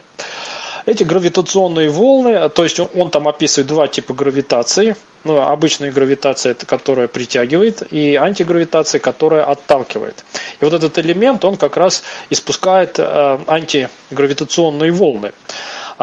Эти 0.87 1.03
гравитационные 1.03 1.91
волны, 1.91 2.49
то 2.49 2.63
есть 2.63 2.79
он, 2.79 2.89
он 2.95 3.11
там 3.11 3.27
описывает 3.27 3.67
два 3.67 3.87
типа 3.87 4.15
гравитации. 4.15 4.95
Ну, 5.23 5.39
обычная 5.39 5.91
гравитация, 5.91 6.55
которая 6.55 7.07
притягивает, 7.07 7.93
и 7.93 8.15
антигравитация, 8.15 8.99
которая 8.99 9.43
отталкивает. 9.43 10.25
И 10.59 10.65
вот 10.65 10.73
этот 10.73 10.97
элемент, 10.97 11.45
он 11.45 11.57
как 11.57 11.77
раз 11.77 12.03
испускает 12.31 12.97
э, 12.97 13.39
антигравитационные 13.47 14.91
волны. 14.91 15.31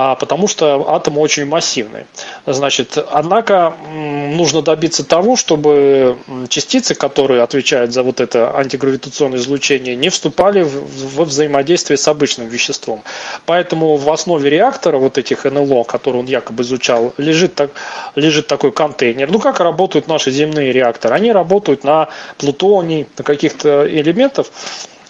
А, 0.01 0.15
потому 0.15 0.47
что 0.47 0.95
атомы 0.95 1.21
очень 1.21 1.45
массивные. 1.45 2.07
Значит, 2.47 2.97
однако 3.11 3.75
нужно 3.91 4.63
добиться 4.63 5.03
того, 5.03 5.35
чтобы 5.35 6.17
частицы, 6.49 6.95
которые 6.95 7.43
отвечают 7.43 7.93
за 7.93 8.05
вот 8.05 8.21
это 8.21 8.57
антигравитационное 8.57 9.41
излучение, 9.41 9.97
не 9.97 10.09
вступали 10.09 10.63
в 10.63 11.25
взаимодействие 11.25 11.97
с 11.97 12.07
обычным 12.07 12.47
веществом. 12.47 13.03
Поэтому 13.45 13.97
в 13.97 14.09
основе 14.13 14.49
реактора 14.49 14.99
вот 14.99 15.19
этих 15.19 15.43
НЛО, 15.43 15.83
которые 15.83 16.21
он 16.21 16.27
якобы 16.27 16.63
изучал, 16.63 17.13
лежит, 17.17 17.57
так, 17.57 17.73
лежит 18.15 18.47
такой 18.47 18.71
контейнер. 18.71 19.29
Ну, 19.29 19.41
как 19.41 19.59
работают 19.59 20.07
наши 20.07 20.31
земные 20.31 20.71
реакторы? 20.71 21.17
Они 21.17 21.33
работают 21.33 21.83
на 21.83 22.09
плутонии, 22.37 23.09
на 23.19 23.25
каких-то 23.25 23.85
элементах, 23.91 24.47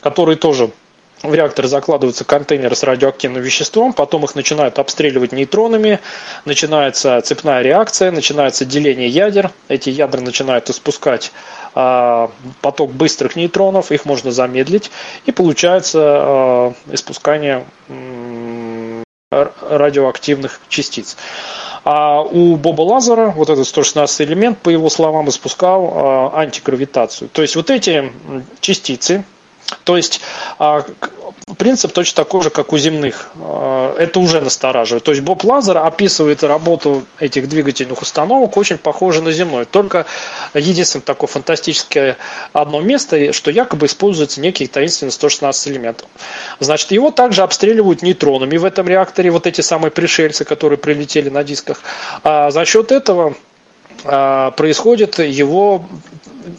которые 0.01 0.37
тоже 0.39 0.71
в 1.23 1.35
реактор 1.35 1.67
закладываются 1.67 2.25
контейнеры 2.25 2.75
с 2.75 2.83
радиоактивным 2.83 3.43
веществом, 3.43 3.93
потом 3.93 4.25
их 4.25 4.35
начинают 4.35 4.79
обстреливать 4.79 5.33
нейтронами, 5.33 6.01
начинается 6.45 7.21
цепная 7.23 7.63
реакция, 7.63 8.11
начинается 8.11 8.65
деление 8.65 9.09
ядер, 9.09 9.51
эти 9.69 9.91
ядра 9.91 10.21
начинают 10.21 10.71
испускать 10.71 11.33
э, 11.75 12.29
поток 12.61 12.93
быстрых 12.93 13.37
нейтронов, 13.37 13.91
их 13.91 14.05
можно 14.05 14.31
замедлить, 14.31 14.91
и 15.27 15.33
получается 15.33 16.75
э, 16.89 16.95
испускание 16.95 17.65
э, 17.89 19.03
радиоактивных 19.31 20.61
частиц. 20.69 21.17
А 21.85 22.23
у 22.23 22.57
Боба 22.57 22.83
Лазера 22.83 23.31
вот 23.31 23.51
этот 23.51 23.67
116 23.67 24.21
элемент, 24.23 24.59
по 24.59 24.69
его 24.69 24.89
словам, 24.91 25.29
испускал 25.29 26.33
э, 26.35 26.39
антигравитацию. 26.39 27.29
То 27.29 27.43
есть 27.43 27.57
вот 27.57 27.71
эти 27.71 28.13
частицы, 28.61 29.25
то 29.85 29.97
есть 29.97 30.21
а, 30.59 30.85
принцип 31.57 31.93
точно 31.93 32.25
такой 32.25 32.43
же, 32.43 32.51
как 32.51 32.73
у 32.73 32.79
земных. 32.79 33.31
А, 33.37 33.97
это 33.97 34.21
уже 34.21 34.41
настораживает. 34.41 35.05
То 35.05 35.13
есть 35.13 35.23
Боб 35.23 35.45
Лазер 35.45 35.79
описывает 35.79 36.43
работу 36.43 37.05
этих 37.19 37.49
двигательных 37.49 38.01
установок 38.01 38.57
очень 38.57 38.79
похоже 38.79 39.23
на 39.23 39.33
земной. 39.33 39.67
Только 39.67 40.07
единственное 40.55 41.03
такое 41.03 41.29
фантастическое 41.29 42.17
одно 42.53 42.81
место, 42.81 43.33
что 43.33 43.51
якобы 43.51 43.87
используется 43.87 44.41
некий 44.41 44.67
таинственный 44.67 45.13
116 45.13 45.69
элемент. 45.69 46.05
Значит, 46.61 46.91
его 46.93 47.11
также 47.11 47.43
обстреливают 47.43 48.03
нейтронами 48.03 48.57
в 48.57 48.65
этом 48.65 48.89
реакторе, 48.89 49.31
вот 49.31 49.47
эти 49.47 49.61
самые 49.61 49.91
пришельцы, 49.91 50.45
которые 50.45 50.79
прилетели 50.79 51.29
на 51.29 51.45
дисках. 51.45 51.83
А 52.23 52.51
за 52.51 52.65
счет 52.65 52.93
этого 52.93 53.35
происходит 54.03 55.19
его 55.19 55.85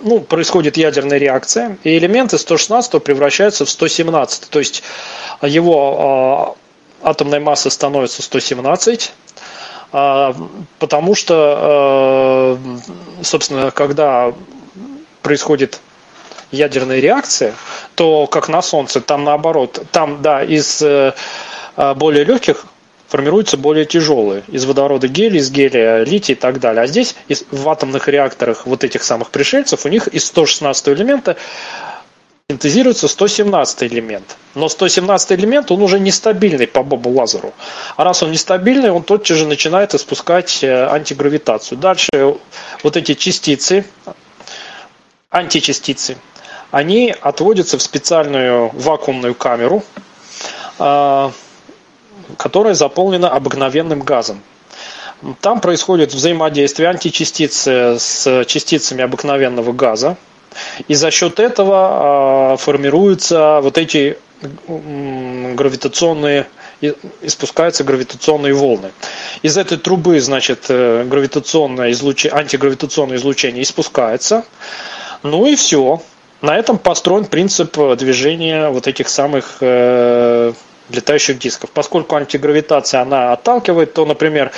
ну, 0.02 0.22
происходит 0.22 0.78
ядерная 0.78 1.18
реакция, 1.18 1.78
и 1.84 1.98
элементы 1.98 2.38
116 2.38 3.04
превращаются 3.04 3.66
в 3.66 3.70
117. 3.70 4.50
То 4.50 4.60
есть 4.60 4.84
его 5.42 6.56
э, 7.04 7.08
атомная 7.08 7.40
масса 7.40 7.70
становится 7.70 8.22
117, 8.22 9.12
э, 9.94 10.34
потому 10.80 11.16
что, 11.16 12.58
собственно, 13.22 13.72
когда 13.72 14.34
происходит 15.22 15.80
ядерная 16.52 17.00
реакция, 17.00 17.54
то 17.96 18.28
как 18.28 18.50
на 18.50 18.62
Солнце, 18.62 19.02
там 19.02 19.24
наоборот, 19.24 19.84
там, 19.92 20.22
да, 20.22 20.44
из 20.44 20.82
э, 20.82 21.14
более 21.96 22.24
легких 22.24 22.66
формируются 23.10 23.58
более 23.58 23.86
тяжелые. 23.86 24.44
Из 24.48 24.66
водорода 24.66 25.08
гелий, 25.08 25.40
из 25.40 25.50
гелия 25.52 26.04
литий 26.04 26.34
и 26.34 26.38
так 26.38 26.60
далее. 26.60 26.84
А 26.84 26.88
здесь 26.88 27.16
в 27.52 27.68
атомных 27.68 28.08
реакторах 28.08 28.66
вот 28.66 28.84
этих 28.84 29.04
самых 29.04 29.32
пришельцев 29.32 29.86
у 29.86 29.90
них 29.90 30.08
из 30.08 30.26
116 30.26 30.90
элемента 30.90 31.36
синтезируется 32.50 33.08
117 33.08 33.84
элемент. 33.84 34.38
Но 34.56 34.70
117 34.70 35.32
элемент, 35.34 35.72
он 35.72 35.82
уже 35.82 36.00
нестабильный 36.00 36.68
по 36.68 36.84
Бобу 36.84 37.10
Лазеру. 37.10 37.54
А 37.96 38.04
раз 38.04 38.24
он 38.24 38.32
нестабильный, 38.32 38.92
он 38.92 39.04
тотчас 39.04 39.38
же 39.38 39.46
начинает 39.46 39.94
испускать 39.94 40.64
э, 40.64 40.88
антигравитацию. 40.88 41.78
Дальше 41.78 42.10
вот 42.84 42.98
эти 42.98 43.14
частицы, 43.14 43.86
античастицы, 45.30 46.18
они 46.72 47.14
отводятся 47.22 47.78
в 47.78 47.82
специальную 47.82 48.70
вакуумную 48.74 49.36
камеру, 49.36 49.84
а, 50.78 51.32
которая 52.38 52.74
заполнена 52.74 53.30
обыкновенным 53.30 54.02
газом. 54.02 54.42
Там 55.42 55.60
происходит 55.60 56.14
взаимодействие 56.14 56.90
античастицы 56.90 57.98
с 58.00 58.46
частицами 58.46 59.04
обыкновенного 59.04 59.74
газа, 59.74 60.18
и 60.88 60.94
за 60.96 61.12
счет 61.12 61.40
этого 61.40 62.54
а, 62.54 62.58
формируются 62.58 63.60
вот 63.62 63.78
эти 63.78 64.18
гравитационные 64.68 66.48
испускаются 67.22 67.84
гравитационные 67.84 68.54
волны. 68.54 68.92
Из 69.42 69.58
этой 69.58 69.78
трубы, 69.78 70.22
значит, 70.22 70.68
э, 70.70 71.04
гравитационное 71.04 71.92
излучение, 71.92 72.38
антигравитационное 72.38 73.18
излучение 73.18 73.64
испускается. 73.64 74.46
Ну 75.24 75.46
и 75.46 75.58
все. 75.58 76.02
На 76.42 76.56
этом 76.56 76.78
построен 76.78 77.26
принцип 77.26 77.78
движения 77.98 78.70
вот 78.70 78.88
этих 78.88 79.10
самых 79.10 79.58
э, 79.60 80.54
летающих 80.90 81.40
дисков. 81.40 81.70
Поскольку 81.72 82.16
антигравитация 82.16 83.02
она 83.02 83.34
отталкивает, 83.34 83.94
то, 83.94 84.06
например, 84.06 84.52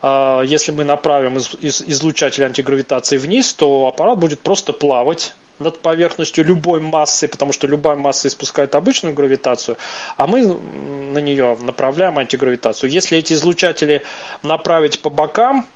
а, 0.00 0.42
если 0.42 0.72
мы 0.72 0.84
направим 0.84 1.38
излучатель 1.38 2.44
антигравитации 2.44 3.18
вниз, 3.18 3.54
то 3.54 3.86
аппарат 3.86 4.18
будет 4.18 4.40
просто 4.40 4.72
плавать 4.72 5.34
над 5.58 5.80
поверхностью 5.80 6.44
любой 6.44 6.80
массы, 6.80 7.28
потому 7.28 7.52
что 7.52 7.66
любая 7.66 7.96
масса 7.96 8.28
испускает 8.28 8.74
обычную 8.74 9.14
гравитацию, 9.14 9.76
а 10.16 10.26
мы 10.26 10.46
на 10.46 11.18
нее 11.18 11.56
направляем 11.60 12.18
антигравитацию. 12.18 12.90
Если 12.90 13.18
эти 13.18 13.34
излучатели 13.34 14.02
направить 14.42 15.00
по 15.00 15.10
бокам, 15.10 15.66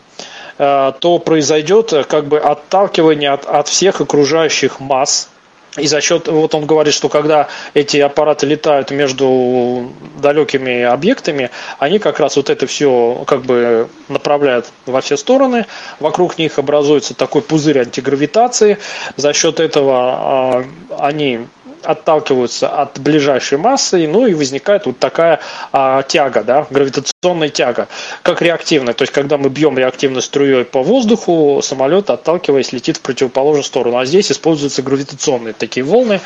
э, 0.59 0.93
то 0.99 1.19
произойдет 1.19 1.93
как 2.09 2.27
бы 2.27 2.39
отталкивание 2.39 3.31
от, 3.31 3.47
от 3.47 3.69
всех 3.69 4.01
окружающих 4.01 4.81
масс, 4.81 5.29
и 5.77 5.87
за 5.87 6.01
счет, 6.01 6.29
вот 6.29 6.55
он 6.55 6.67
говорит, 6.67 6.95
что 6.95 7.09
когда 7.09 7.49
эти 7.75 7.99
аппараты 7.99 8.47
летают 8.47 8.91
между 8.91 9.93
далекими 10.21 10.83
объектами, 10.83 11.51
они 11.79 11.99
как 11.99 12.21
раз 12.21 12.37
вот 12.37 12.51
это 12.51 12.67
все 12.67 13.25
как 13.27 13.43
бы 13.43 13.89
направляют 14.09 14.67
во 14.87 15.01
все 15.01 15.17
стороны, 15.17 15.67
вокруг 16.01 16.39
них 16.39 16.59
образуется 16.59 17.15
такой 17.15 17.43
пузырь 17.43 17.81
антигравитации, 17.81 18.79
за 19.17 19.33
счет 19.33 19.61
этого 19.61 19.95
а, 19.97 20.65
они 20.99 21.47
отталкиваются 21.87 22.69
от 22.69 22.99
ближайшей 22.99 23.59
массы, 23.59 24.07
ну 24.07 24.27
и 24.27 24.35
возникает 24.35 24.87
вот 24.87 24.99
такая 24.99 25.41
а, 25.73 26.03
тяга, 26.03 26.43
да, 26.43 26.67
гравитационная 26.71 27.49
тяга, 27.49 27.89
как 28.23 28.43
реактивная. 28.43 28.95
То 28.95 29.03
есть, 29.03 29.13
когда 29.13 29.39
мы 29.39 29.49
бьем 29.49 29.79
реактивной 29.79 30.23
струей 30.23 30.65
по 30.65 30.83
воздуху, 30.83 31.61
самолет, 31.63 32.11
отталкиваясь, 32.11 32.73
летит 32.73 32.97
в 32.99 33.01
противоположную 33.01 33.65
сторону. 33.65 33.99
А 33.99 34.05
здесь 34.05 34.31
используются 34.31 34.83
гравитационные 34.83 35.55
такие 35.55 35.85
волны, 35.85 36.21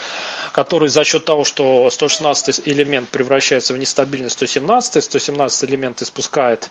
которые 0.52 0.88
за 0.88 1.04
счет 1.04 1.24
того, 1.24 1.44
что 1.44 1.88
116 1.90 2.62
элемент 2.66 3.08
превращается 3.08 3.74
в 3.74 3.78
нестабильный 3.78 4.30
117, 4.30 5.02
117 5.02 5.70
элемент 5.70 6.02
испускает 6.02 6.70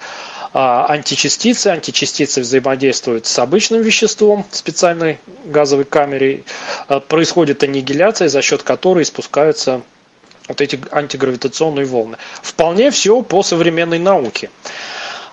античастицы, 0.54 1.68
античастицы 1.68 2.42
взаимодействуют 2.42 3.26
с 3.26 3.38
обычным 3.40 3.82
веществом 3.82 4.46
в 4.50 4.56
специальной 4.56 5.20
газовой 5.46 5.86
камере, 5.86 6.44
а, 6.88 7.00
происходит 7.00 7.64
аннигиляция, 7.64 8.30
за 8.30 8.42
счет 8.42 8.64
которой 8.64 9.06
спускаются 9.06 9.82
вот 10.48 10.62
эти 10.62 10.80
антигравитационные 10.92 11.86
волны. 11.86 12.18
Вполне 12.42 12.90
все 12.90 13.22
по 13.22 13.44
современной 13.44 14.00
науке. 14.00 14.50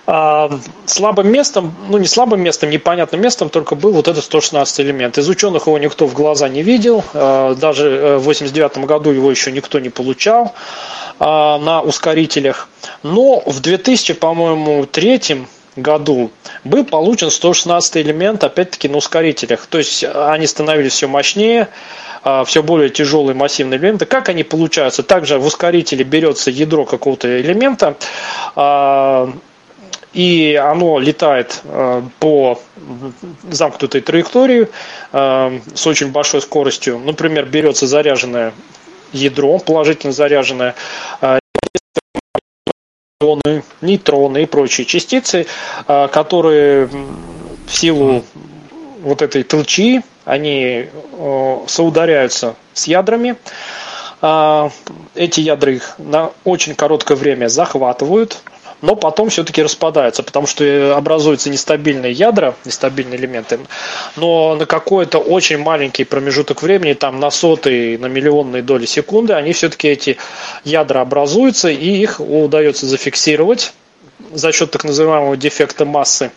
А, 0.07 0.49
слабым 0.85 1.29
местом, 1.29 1.75
ну 1.89 1.97
не 1.97 2.07
слабым 2.07 2.41
местом, 2.41 2.69
непонятным 2.69 3.21
местом 3.21 3.49
только 3.49 3.75
был 3.75 3.91
вот 3.91 4.07
этот 4.07 4.23
116 4.23 4.79
элемент. 4.79 5.17
Из 5.17 5.27
ученых 5.27 5.67
его 5.67 5.77
никто 5.77 6.07
в 6.07 6.13
глаза 6.13 6.47
не 6.47 6.63
видел, 6.63 7.03
даже 7.13 7.89
э, 7.89 8.17
в 8.17 8.23
89 8.23 8.77
году 8.79 9.11
его 9.11 9.29
еще 9.29 9.51
никто 9.51 9.79
не 9.79 9.89
получал. 9.89 10.53
А, 11.19 11.57
на 11.57 11.81
ускорителях. 11.81 12.69
Но 13.01 13.41
в 13.45 13.59
2000, 13.59 14.13
по-моему, 14.13 14.85
третьем 14.85 15.47
году 15.75 16.31
был 16.63 16.85
получен 16.85 17.31
116 17.31 17.97
элемент, 17.97 18.43
опять-таки, 18.43 18.87
на 18.87 18.97
ускорителях. 18.97 19.65
То 19.65 19.79
есть 19.79 20.03
они 20.03 20.45
становились 20.45 20.93
все 20.93 21.07
мощнее, 21.07 21.69
а, 22.23 22.43
все 22.43 22.61
более 22.61 22.89
тяжелые 22.89 23.35
массивные 23.35 23.79
элементы. 23.79 24.05
Как 24.05 24.29
они 24.29 24.43
получаются? 24.43 25.01
Также 25.01 25.39
в 25.39 25.45
ускорителе 25.45 26.03
берется 26.03 26.51
ядро 26.51 26.85
какого-то 26.85 27.41
элемента, 27.41 27.95
а, 28.55 29.31
и 30.13 30.55
оно 30.55 30.99
летает 30.99 31.61
по 32.19 32.59
замкнутой 33.49 34.01
траектории 34.01 34.67
с 35.11 35.87
очень 35.87 36.11
большой 36.11 36.41
скоростью. 36.41 36.99
Например, 36.99 37.45
берется 37.45 37.87
заряженное 37.87 38.53
ядро 39.13 39.59
положительно 39.59 40.11
заряженное, 40.13 40.75
протоны, 43.19 43.63
нейтроны 43.81 44.43
и 44.43 44.45
прочие 44.45 44.85
частицы, 44.85 45.47
которые 45.85 46.87
в 46.87 47.75
силу 47.75 48.23
вот 49.01 49.21
этой 49.21 49.43
толчи, 49.43 50.01
они 50.25 50.89
соударяются 51.67 52.55
с 52.73 52.87
ядрами, 52.87 53.35
эти 55.15 55.39
ядра 55.39 55.71
их 55.71 55.95
на 55.99 56.31
очень 56.43 56.75
короткое 56.75 57.15
время 57.15 57.47
захватывают, 57.47 58.41
но 58.81 58.95
потом 58.95 59.29
все-таки 59.29 59.63
распадаются, 59.63 60.23
потому 60.23 60.47
что 60.47 60.95
образуются 60.95 61.49
нестабильные 61.49 62.11
ядра, 62.11 62.55
нестабильные 62.65 63.19
элементы, 63.19 63.59
но 64.15 64.55
на 64.55 64.65
какой-то 64.65 65.19
очень 65.19 65.57
маленький 65.57 66.03
промежуток 66.03 66.61
времени, 66.61 66.93
там 66.93 67.19
на 67.19 67.31
сотые, 67.31 67.97
на 67.97 68.07
миллионные 68.07 68.61
доли 68.61 68.85
секунды, 68.85 69.33
они 69.33 69.53
все-таки 69.53 69.87
эти 69.87 70.17
ядра 70.63 71.01
образуются, 71.01 71.69
и 71.69 71.89
их 71.89 72.19
удается 72.19 72.85
зафиксировать 72.85 73.73
за 74.31 74.51
счет 74.51 74.71
так 74.71 74.83
называемого 74.83 75.37
дефекта 75.37 75.85
массы. 75.85 76.31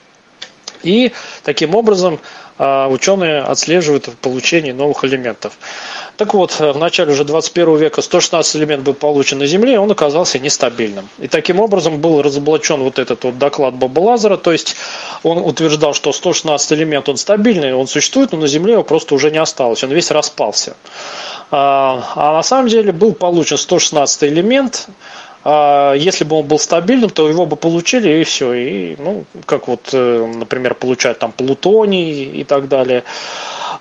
И 0.82 1.12
таким 1.44 1.74
образом 1.74 2.20
а, 2.62 2.88
ученые 2.88 3.40
отслеживают 3.40 4.10
получение 4.20 4.74
новых 4.74 5.02
элементов. 5.04 5.54
Так 6.18 6.34
вот, 6.34 6.60
в 6.60 6.76
начале 6.76 7.12
уже 7.12 7.24
21 7.24 7.76
века 7.78 8.02
116 8.02 8.56
элементов 8.56 8.84
был 8.84 8.92
получен 8.92 9.38
на 9.38 9.46
Земле, 9.46 9.74
и 9.74 9.76
он 9.78 9.90
оказался 9.90 10.38
нестабильным. 10.38 11.08
И 11.18 11.26
таким 11.26 11.58
образом 11.58 12.02
был 12.02 12.20
разоблачен 12.20 12.82
вот 12.82 12.98
этот 12.98 13.24
вот 13.24 13.38
доклад 13.38 13.76
Боба 13.76 14.00
Лазера, 14.00 14.36
то 14.36 14.52
есть 14.52 14.76
он 15.22 15.38
утверждал, 15.38 15.94
что 15.94 16.12
116 16.12 16.72
элемент 16.72 17.08
он 17.08 17.16
стабильный, 17.16 17.72
он 17.72 17.86
существует, 17.86 18.32
но 18.32 18.38
на 18.38 18.46
Земле 18.46 18.74
его 18.74 18.84
просто 18.84 19.14
уже 19.14 19.30
не 19.30 19.38
осталось, 19.38 19.82
он 19.82 19.92
весь 19.92 20.10
распался. 20.10 20.76
А, 21.50 22.12
а 22.14 22.32
на 22.34 22.42
самом 22.42 22.68
деле 22.68 22.92
был 22.92 23.14
получен 23.14 23.56
116 23.56 24.24
элемент, 24.24 24.88
а 25.42 25.94
если 25.94 26.24
бы 26.24 26.36
он 26.36 26.46
был 26.46 26.58
стабильным, 26.58 27.10
то 27.10 27.28
его 27.28 27.46
бы 27.46 27.56
получили 27.56 28.20
и 28.20 28.24
все. 28.24 28.52
И, 28.52 28.96
ну, 28.98 29.24
как 29.46 29.68
вот, 29.68 29.88
э, 29.92 30.26
например, 30.26 30.74
получают 30.74 31.18
там 31.18 31.32
плутоний 31.32 32.24
и 32.24 32.44
так 32.44 32.68
далее. 32.68 33.04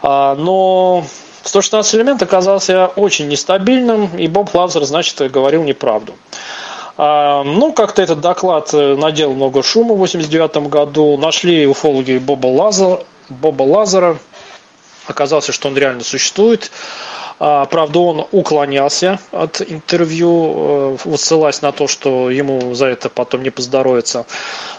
А, 0.02 0.36
но 0.36 1.06
116 1.44 1.96
элемент 1.96 2.22
оказался 2.22 2.88
очень 2.88 3.28
нестабильным, 3.28 4.18
и 4.18 4.28
Боб 4.28 4.54
Лазер, 4.56 4.84
значит, 4.86 5.20
говорил 5.32 5.64
неправду. 5.64 6.14
А, 6.98 7.44
ну, 7.44 7.74
как-то 7.74 8.02
этот 8.02 8.22
доклад 8.22 8.74
э, 8.74 8.96
надел 8.96 9.34
много 9.34 9.64
шума 9.64 9.96
в 9.96 10.04
1989 10.04 10.70
году. 10.70 11.18
Нашли 11.18 11.66
уфологи 11.66 12.18
Боба 12.18 12.48
Лазера, 12.48 13.04
Боба 13.30 13.64
Лазера. 13.64 14.18
Оказалось, 15.08 15.50
что 15.50 15.70
он 15.70 15.78
реально 15.78 16.04
существует. 16.04 16.72
А, 17.40 17.66
правда, 17.66 18.00
он 18.00 18.28
уклонялся 18.32 19.18
от 19.32 19.62
интервью, 19.62 20.98
э, 21.06 21.16
ссылаясь 21.18 21.62
на 21.62 21.72
то, 21.72 21.88
что 21.88 22.30
ему 22.30 22.74
за 22.76 22.88
это 22.88 23.10
потом 23.10 23.44
не 23.44 23.50
поздоровится. 23.50 24.26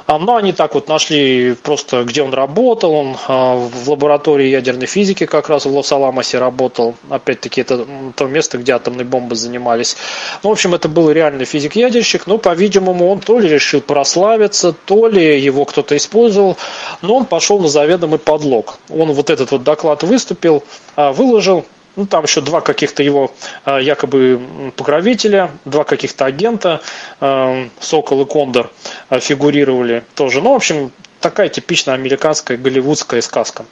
А, 0.07 0.19
но 0.19 0.37
они 0.37 0.53
так 0.53 0.75
вот 0.75 0.87
нашли 0.87 1.55
просто, 1.55 2.05
где 2.05 2.23
он 2.23 2.35
работал. 2.35 2.93
Он 2.93 3.17
а, 3.29 3.57
в 3.57 3.89
лаборатории 3.89 4.49
ядерной 4.49 4.87
физики 4.87 5.25
как 5.25 5.49
раз 5.49 5.65
в 5.65 5.75
Лос-Аламосе 5.75 6.39
работал. 6.39 6.97
Опять-таки, 7.09 7.63
это 7.63 7.87
то 8.15 8.27
место, 8.27 8.59
где 8.59 8.73
атомные 8.73 9.07
бомбы 9.07 9.37
занимались. 9.37 9.97
Ну, 10.43 10.51
в 10.51 10.53
общем, 10.53 10.75
это 10.75 10.91
был 10.91 11.11
реальный 11.11 11.47
физик-ядерщик. 11.47 12.27
Но, 12.27 12.37
по-видимому, 12.37 13.11
он 13.11 13.21
то 13.21 13.39
ли 13.39 13.49
решил 13.49 13.81
прославиться, 13.81 14.73
то 14.73 15.07
ли 15.07 15.41
его 15.41 15.65
кто-то 15.65 15.97
использовал. 15.97 16.59
Но 17.01 17.17
он 17.17 17.25
пошел 17.25 17.59
на 17.59 17.69
заведомый 17.69 18.19
подлог. 18.19 18.79
Он 18.91 19.13
вот 19.13 19.31
этот 19.31 19.51
вот 19.51 19.63
доклад 19.63 20.03
выступил, 20.03 20.63
выложил, 20.97 21.65
ну, 21.97 22.07
там 22.07 22.25
еще 22.25 22.41
два 22.41 22.61
каких-то 22.61 23.03
его 23.03 23.33
э, 23.65 23.79
якобы 23.83 24.73
покровителя, 24.77 25.51
два 25.65 25.85
каких-то 25.85 26.25
агента, 26.25 26.81
э, 27.21 27.69
Сокол 27.81 28.23
и 28.23 28.25
Кондор 28.27 28.71
э, 29.11 29.21
фигурировали 29.21 30.05
тоже. 30.15 30.41
Ну, 30.41 30.53
в 30.53 30.57
общем, 30.57 30.93
такая 31.21 31.49
типичная 31.49 31.95
американская 31.95 32.57
голливудская 32.57 33.21
сказка. 33.21 33.65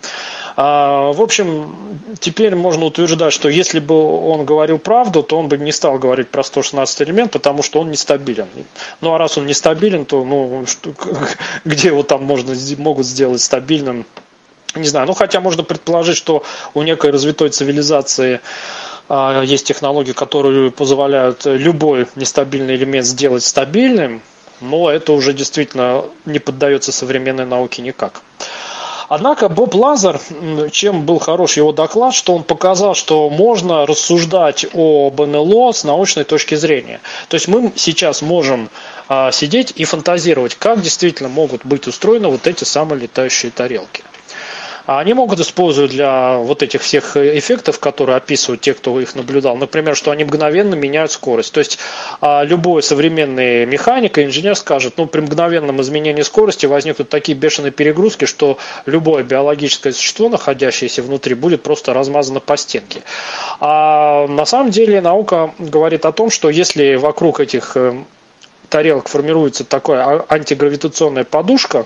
А, 0.57 1.12
в 1.12 1.20
общем, 1.20 2.00
теперь 2.20 2.54
можно 2.54 2.85
утверждать, 2.85 3.33
что 3.33 3.48
если 3.48 3.81
бы 3.81 3.94
он 3.94 4.44
говорил 4.44 4.78
правду, 4.78 5.22
то 5.22 5.38
он 5.38 5.48
бы 5.48 5.57
не 5.59 5.72
стал 5.72 5.98
говорить 5.98 6.28
про 6.28 6.42
116 6.42 7.02
элемент, 7.02 7.33
потому 7.33 7.62
что 7.62 7.81
он 7.81 7.90
нестабилен. 7.90 8.48
Ну 9.00 9.14
а 9.14 9.18
раз 9.18 9.38
он 9.38 9.46
нестабилен, 9.46 10.04
то 10.04 10.24
ну, 10.24 10.66
что, 10.66 10.92
где 11.64 11.88
его 11.88 12.02
там 12.02 12.24
можно, 12.24 12.54
могут 12.78 13.07
сделать 13.07 13.40
стабильным, 13.40 14.04
не 14.79 14.88
знаю, 14.88 15.07
ну 15.07 15.14
хотя 15.14 15.41
можно 15.41 15.62
предположить, 15.62 16.17
что 16.17 16.43
у 16.75 16.83
некой 16.83 17.11
развитой 17.11 17.51
цивилизации 17.51 18.41
а, 19.09 19.43
есть 19.43 19.67
технологии, 19.67 20.12
которые 20.12 20.71
позволяют 20.71 21.45
любой 21.45 22.07
нестабильный 22.17 22.77
элемент 22.77 23.07
сделать 23.07 23.45
стабильным, 23.45 24.23
но 24.61 24.91
это 24.91 25.12
уже 25.12 25.33
действительно 25.33 26.05
не 26.25 26.38
поддается 26.38 26.93
современной 26.93 27.47
науке 27.47 27.83
никак. 27.83 28.23
Однако 29.09 29.49
Боб 29.49 29.75
Лазер, 29.75 30.21
чем 30.71 31.07
был 31.07 31.19
хорош 31.19 31.57
его 31.57 31.73
доклад, 31.73 32.14
что 32.14 32.35
он 32.35 32.45
показал, 32.45 32.95
что 32.95 33.31
можно 33.31 33.87
рассуждать 33.87 34.67
об 34.75 35.19
НЛО 35.19 35.73
с 35.73 35.85
научной 35.85 36.25
точки 36.25 36.57
зрения. 36.57 37.01
То 37.29 37.37
есть 37.37 37.49
мы 37.49 37.73
сейчас 37.75 38.21
можем 38.21 38.69
а, 39.09 39.33
сидеть 39.33 39.73
и 39.75 39.85
фантазировать, 39.85 40.57
как 40.57 40.83
действительно 40.83 41.31
могут 41.31 41.64
быть 41.64 41.87
устроены 41.87 42.29
вот 42.29 42.47
эти 42.47 42.64
самые 42.64 43.01
летающие 43.01 43.51
тарелки. 43.51 44.05
А 44.88 45.01
они 45.01 45.12
могут 45.12 45.38
использовать 45.38 45.90
для 45.90 46.38
вот 46.38 46.62
этих 46.62 46.81
всех 46.81 47.14
эффектов, 47.18 47.79
которые 47.79 48.16
описывают 48.16 48.62
те, 48.62 48.72
кто 48.72 48.98
их 48.98 49.14
наблюдал. 49.14 49.55
Например, 49.55 49.94
что 49.94 50.12
они 50.12 50.24
мгновенно 50.24 50.74
меняют 50.74 51.12
скорость. 51.12 51.53
То 51.53 51.61
есть 51.61 51.79
а, 52.22 52.42
любой 52.42 52.83
современный 52.83 53.66
механик 53.66 54.18
инженер 54.18 54.57
скажет, 54.57 54.94
ну 54.96 55.05
при 55.05 55.20
мгновенном 55.20 55.83
изменении 55.83 56.22
скорости 56.22 56.64
возникнут 56.64 57.11
такие 57.11 57.37
бешеные 57.37 57.70
перегрузки, 57.70 58.24
что 58.24 58.57
любое 58.87 59.24
биологическое 59.24 59.92
существо, 59.92 60.31
находящееся 60.31 61.03
внутри, 61.03 61.35
будет 61.35 61.62
просто 61.62 61.92
размазано 61.92 62.40
по 62.40 62.57
стенке. 62.57 63.03
А 63.61 64.27
на 64.27 64.46
самом 64.46 64.70
деле 64.70 65.03
наука 65.03 65.53
говорит 65.59 66.07
о 66.07 66.12
том, 66.12 66.31
что 66.31 66.48
если 66.48 66.94
вокруг 66.94 67.40
этих 67.40 67.77
э, 67.77 67.92
тарелок 68.70 69.09
формируется 69.09 69.64
такая 69.64 70.24
антигравитационная 70.31 71.24
подушка, 71.24 71.85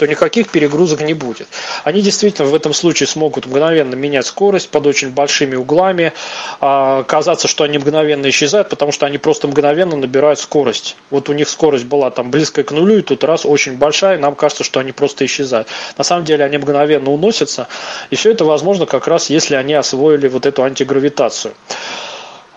то 0.00 0.06
никаких 0.06 0.48
перегрузок 0.48 1.02
не 1.02 1.12
будет. 1.12 1.46
Они 1.84 2.00
действительно 2.00 2.48
в 2.48 2.54
этом 2.54 2.72
случае 2.72 3.06
смогут 3.06 3.44
мгновенно 3.44 3.94
менять 3.94 4.24
скорость 4.24 4.70
под 4.70 4.86
очень 4.86 5.10
большими 5.10 5.56
углами, 5.56 6.14
а, 6.58 7.02
казаться, 7.02 7.48
что 7.48 7.64
они 7.64 7.76
мгновенно 7.76 8.30
исчезают, 8.30 8.70
потому 8.70 8.92
что 8.92 9.04
они 9.04 9.18
просто 9.18 9.46
мгновенно 9.46 9.96
набирают 9.96 10.38
скорость. 10.38 10.96
Вот 11.10 11.28
у 11.28 11.34
них 11.34 11.50
скорость 11.50 11.84
была 11.84 12.10
там 12.10 12.30
близкая 12.30 12.64
к 12.64 12.70
нулю, 12.72 13.00
и 13.00 13.02
тут 13.02 13.24
раз 13.24 13.44
очень 13.44 13.76
большая, 13.76 14.16
и 14.16 14.18
нам 14.18 14.36
кажется, 14.36 14.64
что 14.64 14.80
они 14.80 14.92
просто 14.92 15.26
исчезают. 15.26 15.68
На 15.98 16.04
самом 16.04 16.24
деле 16.24 16.46
они 16.46 16.56
мгновенно 16.56 17.10
уносятся, 17.10 17.68
и 18.08 18.16
все 18.16 18.30
это 18.30 18.46
возможно 18.46 18.86
как 18.86 19.06
раз, 19.06 19.28
если 19.28 19.54
они 19.54 19.74
освоили 19.74 20.28
вот 20.28 20.46
эту 20.46 20.62
антигравитацию. 20.62 21.52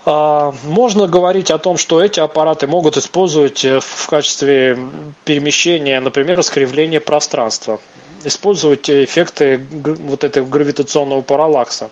А, 0.06 0.54
можно 0.64 1.08
говорить 1.08 1.50
о 1.50 1.58
том, 1.58 1.78
что 1.78 2.04
эти 2.04 2.20
аппараты 2.20 2.68
могут 2.68 2.98
использовать 2.98 3.64
э, 3.64 3.80
в 3.80 4.08
качестве 4.08 4.78
перемещения, 5.24 6.00
например, 6.02 6.40
искривления 6.42 7.00
пространства, 7.00 7.80
использовать 8.26 8.90
эффекты 8.90 9.66
вот 9.72 10.26
этого 10.26 10.46
гравитационного 10.46 11.22
параллакса. 11.22 11.90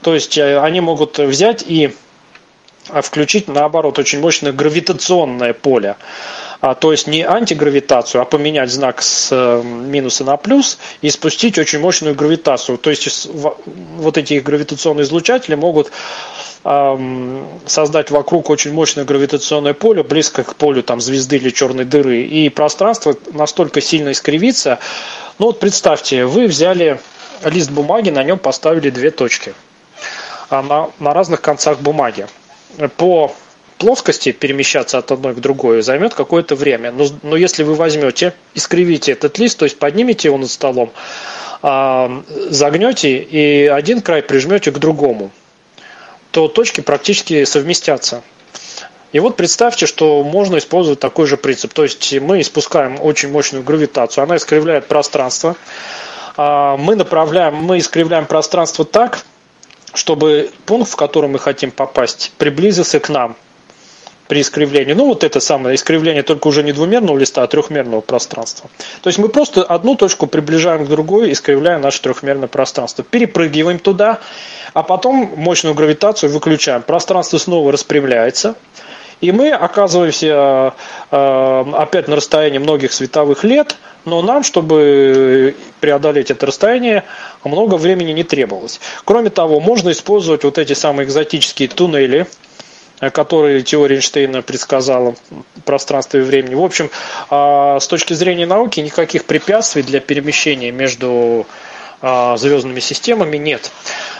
То 0.00 0.14
есть 0.14 0.38
э, 0.38 0.58
они 0.58 0.80
могут 0.80 1.18
взять 1.18 1.62
и 1.66 1.94
а, 2.88 3.02
включить, 3.02 3.46
наоборот, 3.46 3.98
очень 3.98 4.20
мощное 4.20 4.52
гравитационное 4.52 5.52
поле. 5.52 5.96
А, 6.60 6.74
то 6.74 6.92
есть 6.92 7.06
не 7.06 7.22
антигравитацию, 7.22 8.20
а 8.20 8.24
поменять 8.24 8.70
знак 8.70 9.02
с 9.02 9.28
э, 9.32 9.62
минуса 9.62 10.24
на 10.24 10.36
плюс 10.36 10.78
и 11.00 11.10
спустить 11.10 11.58
очень 11.58 11.80
мощную 11.80 12.14
гравитацию. 12.14 12.78
То 12.78 12.90
есть 12.90 13.28
вот 13.32 14.18
эти 14.18 14.34
гравитационные 14.40 15.04
излучатели 15.04 15.54
могут 15.54 15.90
создать 16.62 18.10
вокруг 18.10 18.50
очень 18.50 18.74
мощное 18.74 19.06
гравитационное 19.06 19.72
поле, 19.72 20.02
близко 20.02 20.44
к 20.44 20.56
полю 20.56 20.82
там, 20.82 21.00
звезды 21.00 21.36
или 21.36 21.48
черной 21.48 21.86
дыры, 21.86 22.20
и 22.20 22.50
пространство 22.50 23.16
настолько 23.32 23.80
сильно 23.80 24.12
искривится. 24.12 24.78
Ну 25.38 25.46
вот 25.46 25.58
представьте, 25.58 26.26
вы 26.26 26.46
взяли 26.48 27.00
лист 27.46 27.70
бумаги, 27.70 28.10
на 28.10 28.22
нем 28.22 28.38
поставили 28.38 28.90
две 28.90 29.10
точки 29.10 29.54
а 30.50 30.62
на, 30.62 30.90
на 30.98 31.14
разных 31.14 31.40
концах 31.40 31.78
бумаги. 31.78 32.26
По 32.96 33.32
плоскости 33.80 34.30
перемещаться 34.30 34.98
от 34.98 35.10
одной 35.10 35.34
к 35.34 35.38
другой 35.38 35.82
займет 35.82 36.14
какое-то 36.14 36.54
время. 36.54 36.92
Но, 36.92 37.06
но 37.22 37.36
если 37.36 37.64
вы 37.64 37.74
возьмете, 37.74 38.34
искривите 38.54 39.12
этот 39.12 39.38
лист, 39.38 39.58
то 39.58 39.64
есть 39.64 39.78
поднимете 39.78 40.28
его 40.28 40.38
над 40.38 40.50
столом, 40.50 40.92
загнете 41.62 43.16
и 43.18 43.66
один 43.66 44.02
край 44.02 44.22
прижмете 44.22 44.70
к 44.70 44.78
другому, 44.78 45.30
то 46.30 46.46
точки 46.48 46.82
практически 46.82 47.44
совместятся. 47.44 48.22
И 49.12 49.18
вот 49.18 49.36
представьте, 49.36 49.86
что 49.86 50.22
можно 50.22 50.58
использовать 50.58 51.00
такой 51.00 51.26
же 51.26 51.36
принцип. 51.36 51.72
То 51.72 51.82
есть 51.82 52.14
мы 52.20 52.40
испускаем 52.42 52.98
очень 53.00 53.30
мощную 53.30 53.64
гравитацию, 53.64 54.24
она 54.24 54.36
искривляет 54.36 54.86
пространство. 54.86 55.56
А, 56.36 56.76
мы 56.76 56.94
направляем, 56.94 57.56
мы 57.56 57.78
искривляем 57.78 58.26
пространство 58.26 58.84
так, 58.84 59.24
чтобы 59.94 60.50
пункт, 60.66 60.92
в 60.92 60.96
который 60.96 61.28
мы 61.28 61.38
хотим 61.38 61.72
попасть, 61.72 62.32
приблизился 62.38 63.00
к 63.00 63.08
нам. 63.08 63.36
При 64.30 64.42
искривлении. 64.42 64.92
Ну, 64.92 65.06
вот 65.06 65.24
это 65.24 65.40
самое 65.40 65.74
искривление 65.74 66.22
только 66.22 66.46
уже 66.46 66.62
не 66.62 66.70
двумерного 66.72 67.18
листа, 67.18 67.42
а 67.42 67.48
трехмерного 67.48 68.00
пространства. 68.00 68.70
То 69.02 69.08
есть 69.08 69.18
мы 69.18 69.28
просто 69.28 69.64
одну 69.64 69.96
точку 69.96 70.28
приближаем 70.28 70.86
к 70.86 70.88
другой, 70.88 71.32
искривляя 71.32 71.80
наше 71.80 72.00
трехмерное 72.00 72.46
пространство. 72.46 73.02
Перепрыгиваем 73.02 73.80
туда, 73.80 74.20
а 74.72 74.84
потом 74.84 75.32
мощную 75.36 75.74
гравитацию 75.74 76.30
выключаем. 76.30 76.82
Пространство 76.82 77.38
снова 77.38 77.72
распрямляется. 77.72 78.54
И 79.20 79.32
мы 79.32 79.50
оказываемся 79.50 80.74
э, 81.10 81.64
опять 81.74 82.06
на 82.06 82.14
расстоянии 82.14 82.58
многих 82.58 82.92
световых 82.92 83.42
лет, 83.42 83.78
но 84.04 84.22
нам, 84.22 84.44
чтобы 84.44 85.56
преодолеть 85.80 86.30
это 86.30 86.46
расстояние, 86.46 87.02
много 87.42 87.74
времени 87.74 88.12
не 88.12 88.22
требовалось. 88.22 88.80
Кроме 89.04 89.30
того, 89.30 89.58
можно 89.58 89.90
использовать 89.90 90.44
вот 90.44 90.56
эти 90.56 90.74
самые 90.74 91.06
экзотические 91.06 91.68
туннели, 91.68 92.28
которые 93.08 93.62
теория 93.62 93.96
Эйнштейна 93.96 94.42
предсказала 94.42 95.14
пространство 95.64 96.18
и 96.18 96.20
времени. 96.20 96.54
В 96.54 96.62
общем, 96.62 96.90
а, 97.30 97.80
с 97.80 97.86
точки 97.86 98.12
зрения 98.12 98.46
науки 98.46 98.80
никаких 98.80 99.24
препятствий 99.24 99.82
для 99.82 100.00
перемещения 100.00 100.70
между 100.70 101.46
а, 102.02 102.36
звездными 102.36 102.80
системами 102.80 103.36
нет. 103.36 103.70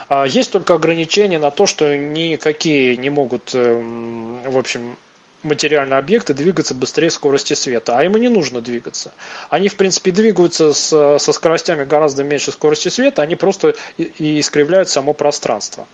А, 0.09 0.25
есть 0.25 0.51
только 0.51 0.75
ограничения 0.75 1.39
на 1.39 1.51
то, 1.51 1.67
что 1.67 1.97
никакие 1.97 2.97
не 2.97 3.11
могут, 3.11 3.55
эм, 3.55 4.43
в 4.43 4.57
общем, 4.57 4.97
материальные 5.43 5.99
объекты 5.99 6.35
двигаться 6.35 6.75
быстрее 6.75 7.11
скорости 7.11 7.55
света, 7.55 7.97
а 7.97 8.05
им 8.05 8.17
и 8.17 8.21
не 8.21 8.29
нужно 8.29 8.61
двигаться. 8.61 9.13
Они, 9.49 9.69
в 9.69 9.77
принципе, 9.77 10.11
двигаются 10.11 10.75
с, 10.75 11.19
со 11.19 11.33
скоростями 11.33 11.85
гораздо 11.85 12.25
меньше 12.25 12.53
скорости 12.53 12.89
света, 12.89 13.23
они 13.23 13.37
просто 13.37 13.75
и, 13.97 14.03
и 14.03 14.41
искривляют 14.41 14.89
само 14.89 15.15
пространство. 15.15 15.87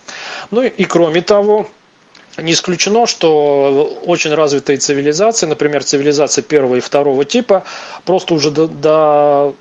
Ну 0.51 0.63
и, 0.63 0.67
и 0.67 0.85
кроме 0.85 1.21
того, 1.21 1.69
не 2.37 2.53
исключено, 2.53 3.07
что 3.07 3.99
очень 4.05 4.33
развитые 4.33 4.77
цивилизации, 4.77 5.45
например, 5.45 5.83
цивилизация 5.83 6.43
первого 6.43 6.75
и 6.75 6.79
второго 6.79 7.25
типа, 7.25 7.63
просто 8.05 8.33
уже 8.33 8.51
до, 8.51 8.67
до 8.67 9.55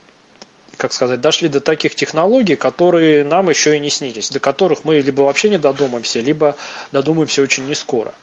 как 0.77 0.93
сказать, 0.93 1.20
дошли 1.20 1.49
до 1.49 1.61
таких 1.61 1.95
технологий, 1.95 2.57
которые 2.57 3.24
нам 3.24 3.49
еще 3.49 3.77
и 3.77 3.81
не 3.81 3.91
снились, 3.91 4.31
до 4.31 4.41
которых 4.41 4.85
мы 4.85 4.97
либо 4.97 5.22
вообще 5.22 5.49
не 5.49 5.59
додумаемся, 5.59 6.20
либо 6.20 6.57
додумаемся 6.93 7.43
очень 7.43 7.66
не 7.66 7.74
скоро. 7.74 8.14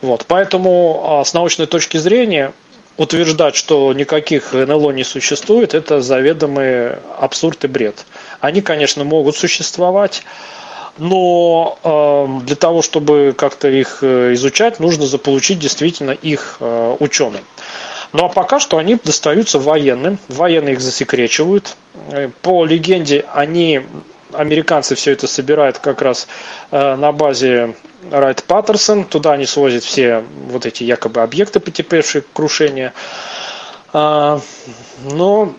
Вот. 0.00 0.24
Поэтому 0.26 1.20
а, 1.20 1.24
с 1.24 1.32
научной 1.34 1.66
точки 1.66 1.96
зрения 1.96 2.52
утверждать, 2.96 3.56
что 3.56 3.92
никаких 3.92 4.52
НЛО 4.52 4.92
не 4.92 5.04
существует, 5.04 5.74
это 5.74 6.00
заведомый 6.00 6.96
абсурд 7.18 7.64
и 7.64 7.68
бред. 7.68 8.04
Они, 8.40 8.60
конечно, 8.60 9.04
могут 9.04 9.36
существовать, 9.36 10.22
но 10.98 11.78
э, 11.82 12.44
для 12.44 12.56
того, 12.56 12.82
чтобы 12.82 13.34
как-то 13.36 13.68
их 13.68 13.98
э, 14.02 14.34
изучать, 14.34 14.80
нужно 14.80 15.06
заполучить 15.06 15.58
действительно 15.58 16.12
их 16.12 16.58
э, 16.60 16.96
ученым. 17.00 17.44
Ну 18.12 18.26
а 18.26 18.28
пока 18.28 18.60
что 18.60 18.78
они 18.78 18.96
достаются 19.02 19.58
военным, 19.58 20.18
военные 20.28 20.74
их 20.74 20.80
засекречивают. 20.80 21.76
Э, 22.10 22.28
по 22.42 22.64
легенде, 22.64 23.24
они, 23.32 23.82
американцы 24.32 24.94
все 24.94 25.12
это 25.12 25.26
собирают 25.26 25.78
как 25.78 26.00
раз 26.00 26.28
э, 26.70 26.94
на 26.96 27.10
базе 27.12 27.74
Райт 28.10 28.44
Паттерсон, 28.44 29.04
туда 29.04 29.32
они 29.32 29.46
свозят 29.46 29.82
все 29.82 30.24
вот 30.48 30.66
эти 30.66 30.84
якобы 30.84 31.22
объекты, 31.22 31.58
потерпевшие 31.58 32.22
крушение. 32.32 32.92
А, 33.92 34.40
но 35.04 35.54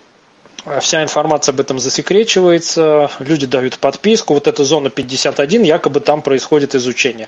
вся 0.82 1.04
информация 1.04 1.54
об 1.54 1.60
этом 1.60 1.80
засекречивается, 1.80 3.10
люди 3.20 3.46
дают 3.46 3.78
подписку, 3.78 4.34
вот 4.34 4.48
эта 4.48 4.64
зона 4.64 4.90
51, 4.90 5.64
якобы 5.64 6.00
там 6.00 6.22
происходит 6.22 6.76
изучение. 6.76 7.28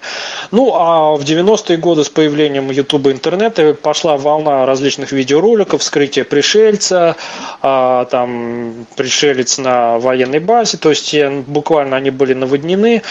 Ну, 0.52 0.74
а 0.74 1.16
в 1.16 1.22
90-е 1.22 1.78
годы 1.78 2.04
с 2.04 2.10
появлением 2.10 2.72
YouTube 2.72 3.08
и 3.08 3.12
интернета 3.12 3.74
пошла 3.74 4.18
волна 4.18 4.66
различных 4.66 5.12
видеороликов, 5.12 5.82
вскрытие 5.82 6.26
пришельца, 6.26 7.16
а, 7.62 8.06
там 8.06 8.88
пришелец 8.96 9.58
на 9.58 10.00
военной 10.00 10.40
базе, 10.40 10.78
то 10.78 10.90
есть 10.90 11.16
буквально 11.48 11.98
они 11.98 12.10
были 12.10 12.34
наводнены, 12.34 13.04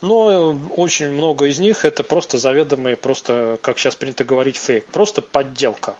но 0.00 0.58
очень 0.76 1.10
много 1.10 1.46
из 1.46 1.58
них 1.58 1.84
это 1.84 2.02
просто 2.02 2.38
заведомые, 2.38 2.96
просто, 2.96 3.58
как 3.60 3.78
сейчас 3.78 3.96
принято 3.96 4.24
говорить, 4.24 4.56
фейк, 4.56 4.86
просто 4.86 5.22
подделка. 5.22 5.96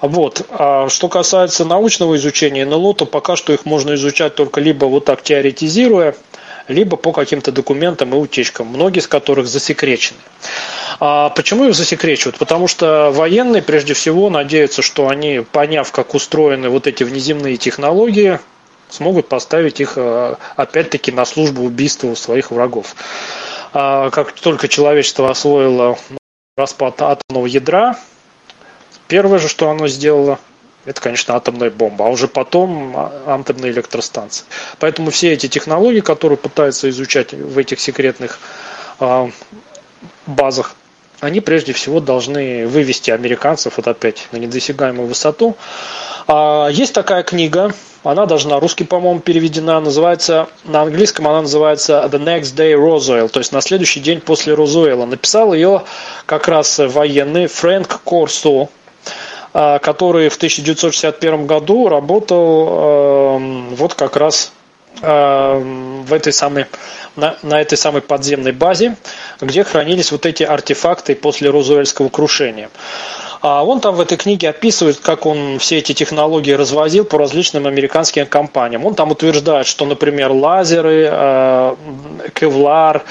Вот. 0.00 0.46
А 0.50 0.88
что 0.88 1.08
касается 1.08 1.64
научного 1.64 2.16
изучения 2.16 2.64
НЛО, 2.64 2.94
то 2.94 3.06
пока 3.06 3.36
что 3.36 3.52
их 3.52 3.64
можно 3.64 3.94
изучать 3.94 4.34
только 4.34 4.60
либо 4.60 4.86
вот 4.86 5.04
так 5.04 5.22
теоретизируя, 5.22 6.14
либо 6.68 6.96
по 6.96 7.12
каким-то 7.12 7.52
документам 7.52 8.14
и 8.14 8.16
утечкам, 8.16 8.68
многие 8.68 9.00
из 9.00 9.08
которых 9.08 9.46
засекречены. 9.46 10.18
А 11.00 11.30
почему 11.30 11.64
их 11.64 11.74
засекречивают? 11.74 12.38
Потому 12.38 12.68
что 12.68 13.10
военные, 13.10 13.62
прежде 13.62 13.94
всего, 13.94 14.30
надеются, 14.30 14.82
что 14.82 15.08
они, 15.08 15.40
поняв, 15.52 15.90
как 15.92 16.14
устроены 16.14 16.68
вот 16.68 16.86
эти 16.86 17.02
внеземные 17.02 17.56
технологии, 17.56 18.38
смогут 18.88 19.28
поставить 19.28 19.80
их, 19.80 19.94
а, 19.96 20.36
опять-таки, 20.56 21.12
на 21.12 21.24
службу 21.24 21.62
убийства 21.62 22.14
своих 22.14 22.50
врагов. 22.50 22.94
А 23.72 24.10
как 24.10 24.32
только 24.32 24.68
человечество 24.68 25.30
освоило 25.30 25.98
распад 26.56 27.00
атомного 27.00 27.46
ядра, 27.46 27.96
Первое 29.10 29.40
же, 29.40 29.48
что 29.48 29.68
оно 29.68 29.88
сделало, 29.88 30.38
это, 30.84 31.00
конечно, 31.00 31.34
атомная 31.34 31.68
бомба, 31.68 32.06
а 32.06 32.08
уже 32.10 32.28
потом 32.28 32.94
а, 32.96 33.40
атомные 33.40 33.72
электростанции. 33.72 34.44
Поэтому 34.78 35.10
все 35.10 35.32
эти 35.32 35.48
технологии, 35.48 35.98
которые 35.98 36.38
пытаются 36.38 36.88
изучать 36.90 37.32
в 37.32 37.58
этих 37.58 37.80
секретных 37.80 38.38
э, 39.00 39.30
базах, 40.28 40.76
они 41.18 41.40
прежде 41.40 41.72
всего 41.72 41.98
должны 41.98 42.68
вывести 42.68 43.10
американцев 43.10 43.78
вот 43.78 43.88
опять 43.88 44.28
на 44.30 44.36
недосягаемую 44.36 45.08
высоту. 45.08 45.56
А, 46.28 46.68
есть 46.68 46.94
такая 46.94 47.24
книга, 47.24 47.74
она 48.04 48.26
даже 48.26 48.48
на 48.48 48.60
русский, 48.60 48.84
по-моему, 48.84 49.18
переведена, 49.18 49.80
называется, 49.80 50.48
на 50.64 50.82
английском 50.82 51.26
она 51.26 51.42
называется 51.42 52.08
The 52.10 52.22
Next 52.22 52.54
Day 52.54 52.74
Roswell, 52.74 53.28
то 53.28 53.40
есть 53.40 53.52
на 53.52 53.60
следующий 53.60 53.98
день 53.98 54.20
после 54.20 54.54
Розуэлла. 54.54 55.04
Написал 55.04 55.52
ее 55.52 55.82
как 56.26 56.46
раз 56.46 56.78
военный 56.78 57.48
Фрэнк 57.48 58.02
Корсо, 58.04 58.68
а, 58.68 58.68
который 59.52 60.28
в 60.28 60.36
1961 60.36 61.46
году 61.46 61.88
работал 61.88 62.68
эм, 63.36 63.74
вот 63.74 63.94
как 63.94 64.16
раз 64.16 64.52
эм, 65.02 66.04
в 66.04 66.12
этой 66.12 66.32
самой, 66.32 66.66
на, 67.16 67.36
на 67.42 67.60
этой 67.60 67.76
самой 67.76 68.02
подземной 68.02 68.52
базе, 68.52 68.96
где 69.40 69.64
хранились 69.64 70.12
вот 70.12 70.24
эти 70.24 70.44
артефакты 70.44 71.16
после 71.16 71.50
Розуэльского 71.50 72.10
крушения. 72.10 72.70
А 73.42 73.64
он 73.64 73.80
там 73.80 73.94
в 73.94 74.00
этой 74.00 74.18
книге 74.18 74.50
описывает, 74.50 74.98
как 75.00 75.24
он 75.24 75.58
все 75.58 75.78
эти 75.78 75.94
технологии 75.94 76.52
развозил 76.52 77.06
по 77.06 77.16
различным 77.16 77.66
американским 77.66 78.26
компаниям. 78.26 78.84
Он 78.84 78.94
там 78.94 79.12
утверждает, 79.12 79.66
что, 79.66 79.86
например, 79.86 80.30
лазеры, 80.30 81.08
э, 81.10 81.76
кевлар, 82.34 82.98
а, 82.98 83.02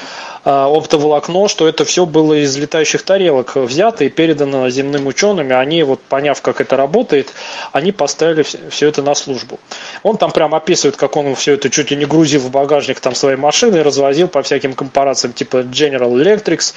оптоволокно, 0.44 1.48
что 1.48 1.68
это 1.68 1.86
все 1.86 2.06
было 2.06 2.34
из 2.36 2.56
летающих 2.58 3.04
тарелок 3.04 3.56
взято 3.56 4.04
и 4.04 4.10
передано 4.10 4.70
земным 4.70 5.08
ученым, 5.08 5.50
и 5.50 5.54
они, 5.54 5.84
вот 5.84 6.02
поняв, 6.02 6.42
как 6.42 6.62
это 6.62 6.78
работает, 6.78 7.34
они 7.72 7.92
поставили 7.92 8.44
все 8.70 8.88
это 8.88 9.02
на 9.02 9.16
службу. 9.16 9.60
Он 10.04 10.18
там 10.18 10.32
прям 10.32 10.56
описывает, 10.56 10.96
как 10.96 11.18
он 11.18 11.36
все 11.36 11.54
это 11.54 11.70
чуть 11.70 11.92
ли 11.92 11.98
не 11.98 12.06
грузил 12.06 12.42
в 12.42 12.52
багажник 12.52 13.00
там 13.00 13.16
своей 13.16 13.38
машины 13.38 13.78
и 13.78 13.82
развозил 13.82 14.28
по 14.28 14.42
всяким 14.44 14.74
корпорациям 14.74 15.34
типа 15.34 15.58
General 15.58 16.12
Electric, 16.14 16.74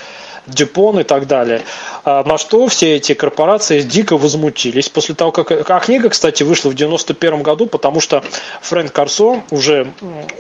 Дюпон 0.46 0.98
и 0.98 1.04
так 1.04 1.28
далее. 1.28 1.62
А, 2.04 2.24
на 2.24 2.36
что 2.36 2.66
все 2.66 2.96
эти 2.96 3.14
корпорации 3.14 3.80
дико 3.82 4.16
возмутились. 4.16 4.88
После 4.88 5.14
того, 5.14 5.30
как... 5.30 5.70
А 5.70 5.80
книга, 5.80 6.08
кстати, 6.08 6.42
вышла 6.42 6.70
в 6.70 6.74
91 6.74 7.42
году, 7.42 7.66
потому 7.66 8.00
что 8.00 8.24
Фрэнк 8.62 8.92
Карсо 8.92 9.42
уже 9.50 9.92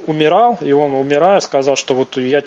умирал, 0.06 0.58
и 0.60 0.72
он, 0.72 0.94
умирая, 0.94 1.38
сказал, 1.40 1.76
что 1.76 1.94
вот 1.94 2.16
я, 2.16 2.42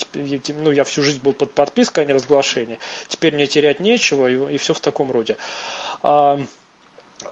ну, 0.65 0.71
я 0.71 0.83
всю 0.83 1.03
жизнь 1.03 1.21
был 1.21 1.33
под 1.33 1.53
подпиской, 1.53 2.03
а 2.03 2.07
не 2.07 2.13
разглашение. 2.13 2.79
Теперь 3.07 3.33
мне 3.33 3.47
терять 3.47 3.79
нечего, 3.79 4.27
и, 4.27 4.55
и 4.55 4.57
все 4.57 4.73
в 4.73 4.79
таком 4.79 5.11
роде. 5.11 5.37
А, 6.01 6.39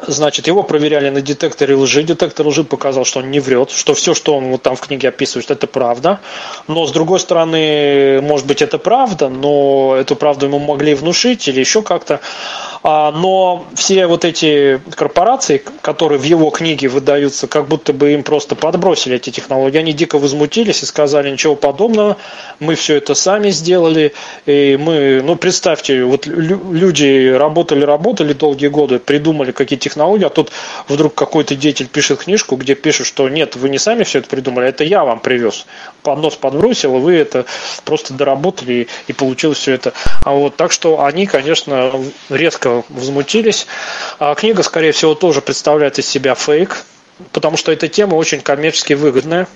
Значит, 0.08 0.48
его 0.48 0.64
проверяли 0.64 1.10
на 1.10 1.22
детекторе 1.22 1.76
лжи. 1.76 2.04
Детектор 2.04 2.48
лжи 2.48 2.64
показал, 2.64 3.04
что 3.04 3.20
он 3.20 3.32
не 3.32 3.42
врет, 3.42 3.70
что 3.70 3.94
все, 3.94 4.14
что 4.14 4.38
он 4.38 4.52
вот 4.52 4.62
там 4.62 4.78
в 4.78 4.82
книге 4.82 5.10
описывает, 5.10 5.52
это 5.52 5.68
правда. 5.68 6.22
Но, 6.68 6.88
с 6.88 6.92
другой 6.92 7.20
стороны, 7.20 8.22
может 8.22 8.48
быть, 8.48 8.62
это 8.62 8.78
правда, 8.78 9.28
но 9.28 9.96
эту 10.00 10.16
правду 10.16 10.46
ему 10.46 10.60
могли 10.60 10.94
внушить 10.94 11.50
или 11.50 11.60
еще 11.60 11.82
как-то. 11.82 12.22
А, 12.84 13.14
но 13.14 13.66
все 13.76 14.08
вот 14.08 14.26
эти 14.26 14.82
корпорации, 14.96 15.64
которые 15.82 16.20
в 16.20 16.24
его 16.24 16.50
книге 16.50 16.90
выдаются, 16.90 17.48
как 17.48 17.70
будто 17.70 17.94
бы 17.94 18.12
им 18.12 18.24
просто 18.24 18.56
подбросили 18.56 19.16
эти 19.16 19.30
технологии, 19.30 19.78
они 19.78 19.94
дико 19.94 20.20
возмутились 20.20 20.84
и 20.84 20.86
сказали, 20.86 21.32
ничего 21.32 21.56
подобного, 21.56 22.18
мы 22.60 22.76
все 22.76 22.96
это 22.96 23.16
сами 23.16 23.52
сделали, 23.52 24.14
и 24.46 24.78
мы, 24.80 25.22
ну, 25.24 25.38
представьте, 25.38 26.04
вот 26.04 26.28
люди 26.28 27.30
работали, 27.30 27.86
работали 27.86 28.34
долгие 28.34 28.68
годы, 28.68 29.00
придумали 29.00 29.54
какие 29.54 29.80
технологии, 29.80 30.26
а 30.26 30.30
тут 30.30 30.52
вдруг 30.90 31.16
какой-то 31.16 31.56
деятель 31.56 31.88
пишет 31.88 32.20
книжку, 32.20 32.58
где 32.58 32.76
пишет, 32.76 33.08
что 33.08 33.30
нет, 33.30 33.56
вы 33.56 33.70
не 33.70 33.78
сами 33.78 34.04
все 34.04 34.20
это 34.20 34.28
придумали, 34.28 34.68
это 34.68 34.84
я 34.84 35.06
вам 35.06 35.22
привез. 35.22 35.66
Поднос 36.02 36.36
подбросил, 36.36 36.98
вы 36.98 37.16
это 37.16 37.46
просто 37.86 38.14
доработали, 38.14 38.90
и 39.08 39.14
получилось 39.14 39.60
все 39.60 39.72
это. 39.72 39.94
А 40.26 40.32
вот, 40.32 40.58
так 40.58 40.74
что 40.74 41.06
они, 41.06 41.26
конечно, 41.28 41.94
резко 42.30 42.73
возмутились. 42.90 43.68
А 44.20 44.36
книга, 44.36 44.64
скорее 44.64 44.92
всего, 44.92 45.16
тоже 45.16 45.42
представляет 45.42 46.00
из 46.00 46.08
себя 46.08 46.36
фейк, 46.36 46.86
потому 47.32 47.58
что 47.58 47.72
эта 47.72 47.88
тема 47.88 48.16
очень 48.16 48.42
коммерчески 48.42 48.94
выгодная. 48.94 49.48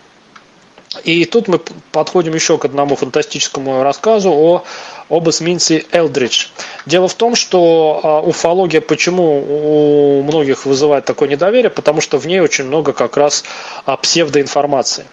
И 1.04 1.26
тут 1.26 1.48
мы 1.48 1.60
подходим 1.92 2.34
еще 2.34 2.58
к 2.58 2.66
одному 2.66 2.96
фантастическому 2.96 3.84
рассказу 3.84 4.32
о, 4.32 4.64
об 5.10 5.30
эсминце 5.30 5.86
Элдридж. 5.92 6.48
Дело 6.86 7.08
в 7.10 7.14
том, 7.14 7.36
что 7.36 8.00
а, 8.04 8.22
уфология 8.22 8.80
почему 8.80 10.20
у 10.20 10.24
многих 10.24 10.66
вызывает 10.66 11.04
такое 11.06 11.28
недоверие, 11.28 11.70
потому 11.70 12.00
что 12.00 12.18
в 12.18 12.26
ней 12.26 12.40
очень 12.40 12.66
много 12.66 12.94
как 12.94 13.18
раз 13.18 13.44
а, 13.86 13.98
псевдоинформации. 13.98 15.06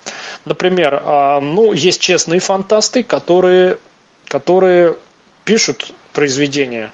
Например, 0.44 1.02
а, 1.04 1.40
ну, 1.40 1.72
есть 1.72 2.00
честные 2.00 2.38
фантасты, 2.38 3.02
которые, 3.02 3.78
которые 4.28 4.96
пишут 5.44 5.92
произведения 6.12 6.92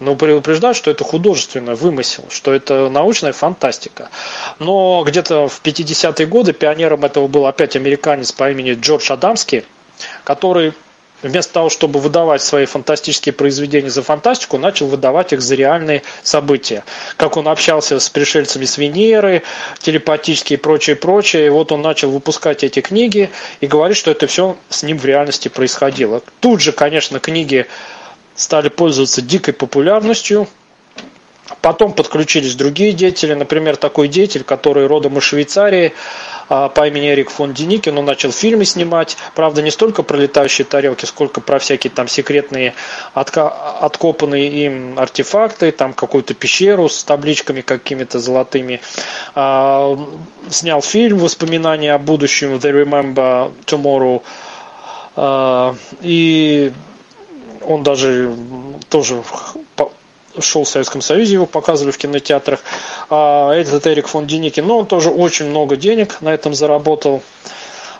но 0.00 0.16
предупреждают, 0.16 0.76
что 0.76 0.90
это 0.90 1.04
художественный 1.04 1.74
вымысел, 1.74 2.24
что 2.30 2.52
это 2.52 2.88
научная 2.88 3.32
фантастика. 3.32 4.10
Но 4.58 5.04
где-то 5.06 5.48
в 5.48 5.60
50-е 5.62 6.26
годы 6.26 6.52
пионером 6.52 7.04
этого 7.04 7.28
был 7.28 7.46
опять 7.46 7.76
американец 7.76 8.32
по 8.32 8.50
имени 8.50 8.74
Джордж 8.74 9.12
Адамский, 9.12 9.64
который 10.24 10.74
вместо 11.24 11.54
того, 11.54 11.70
чтобы 11.70 12.00
выдавать 12.00 12.42
свои 12.42 12.66
фантастические 12.66 13.32
произведения 13.32 13.90
за 13.90 14.02
фантастику, 14.02 14.58
начал 14.58 14.86
выдавать 14.86 15.32
их 15.32 15.40
за 15.40 15.54
реальные 15.54 16.02
события. 16.22 16.84
Как 17.16 17.36
он 17.36 17.48
общался 17.48 17.98
с 17.98 18.10
пришельцами 18.10 18.64
с 18.64 18.78
Венеры, 18.78 19.42
телепатические 19.80 20.58
и 20.58 20.60
прочее, 20.60 20.96
прочее. 20.96 21.46
И 21.46 21.50
вот 21.50 21.72
он 21.72 21.82
начал 21.82 22.10
выпускать 22.10 22.62
эти 22.62 22.80
книги 22.80 23.30
и 23.60 23.66
говорит, 23.66 23.96
что 23.96 24.10
это 24.10 24.26
все 24.26 24.56
с 24.68 24.82
ним 24.82 24.98
в 24.98 25.04
реальности 25.04 25.48
происходило. 25.48 26.22
Тут 26.40 26.60
же, 26.60 26.72
конечно, 26.72 27.18
книги 27.20 27.66
стали 28.34 28.68
пользоваться 28.68 29.22
дикой 29.22 29.54
популярностью. 29.54 30.48
Потом 31.60 31.92
подключились 31.92 32.54
другие 32.54 32.92
деятели, 32.92 33.34
например, 33.34 33.76
такой 33.76 34.08
деятель, 34.08 34.44
который 34.44 34.86
родом 34.86 35.18
из 35.18 35.24
Швейцарии, 35.24 35.92
а, 36.48 36.68
по 36.68 36.88
имени 36.88 37.10
Эрик 37.10 37.30
фон 37.30 37.52
Деникин, 37.52 37.96
он 37.98 38.06
начал 38.06 38.32
фильмы 38.32 38.64
снимать, 38.64 39.16
правда, 39.34 39.60
не 39.60 39.70
столько 39.70 40.02
про 40.02 40.16
летающие 40.16 40.64
тарелки, 40.64 41.04
сколько 41.04 41.40
про 41.40 41.58
всякие 41.58 41.90
там 41.90 42.08
секретные 42.08 42.74
откопанные 43.12 44.48
им 44.48 44.98
артефакты, 44.98 45.70
там 45.72 45.92
какую-то 45.92 46.34
пещеру 46.34 46.88
с 46.88 47.04
табличками 47.04 47.60
какими-то 47.60 48.20
золотыми. 48.20 48.80
А, 49.34 49.98
снял 50.50 50.80
фильм 50.80 51.18
«Воспоминания 51.18 51.92
о 51.92 51.98
будущем» 51.98 52.54
«The 52.54 52.84
Remember 52.84 53.52
Tomorrow», 53.66 54.22
а, 55.16 55.76
и 56.00 56.72
он 57.66 57.82
даже 57.82 58.34
тоже 58.88 59.22
шел 60.40 60.64
в 60.64 60.68
Советском 60.68 61.00
Союзе, 61.00 61.34
его 61.34 61.46
показывали 61.46 61.92
в 61.92 61.98
кинотеатрах. 61.98 62.60
А 63.10 63.52
этот 63.52 63.86
Эрик 63.86 64.08
фон 64.08 64.26
Деникин, 64.26 64.66
ну, 64.66 64.78
он 64.78 64.86
тоже 64.86 65.10
очень 65.10 65.46
много 65.46 65.76
денег 65.76 66.20
на 66.20 66.34
этом 66.34 66.54
заработал. 66.54 67.22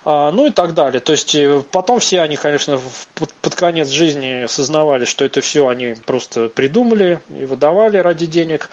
А, 0.05 0.31
ну 0.33 0.47
и 0.47 0.51
так 0.51 0.75
далее. 0.75 1.01
То 1.01 1.13
есть 1.13 1.35
э, 1.35 1.63
потом 1.71 1.99
все 1.99 2.21
они, 2.21 2.37
конечно, 2.37 2.79
под 3.15 3.55
конец 3.55 3.89
жизни 3.89 4.45
осознавали, 4.45 5.07
что 5.07 5.25
это 5.25 5.41
все 5.41 5.67
они 5.69 5.95
просто 6.05 6.51
придумали 6.51 7.21
и 7.31 7.47
выдавали 7.47 7.97
ради 7.97 8.27
денег. 8.27 8.69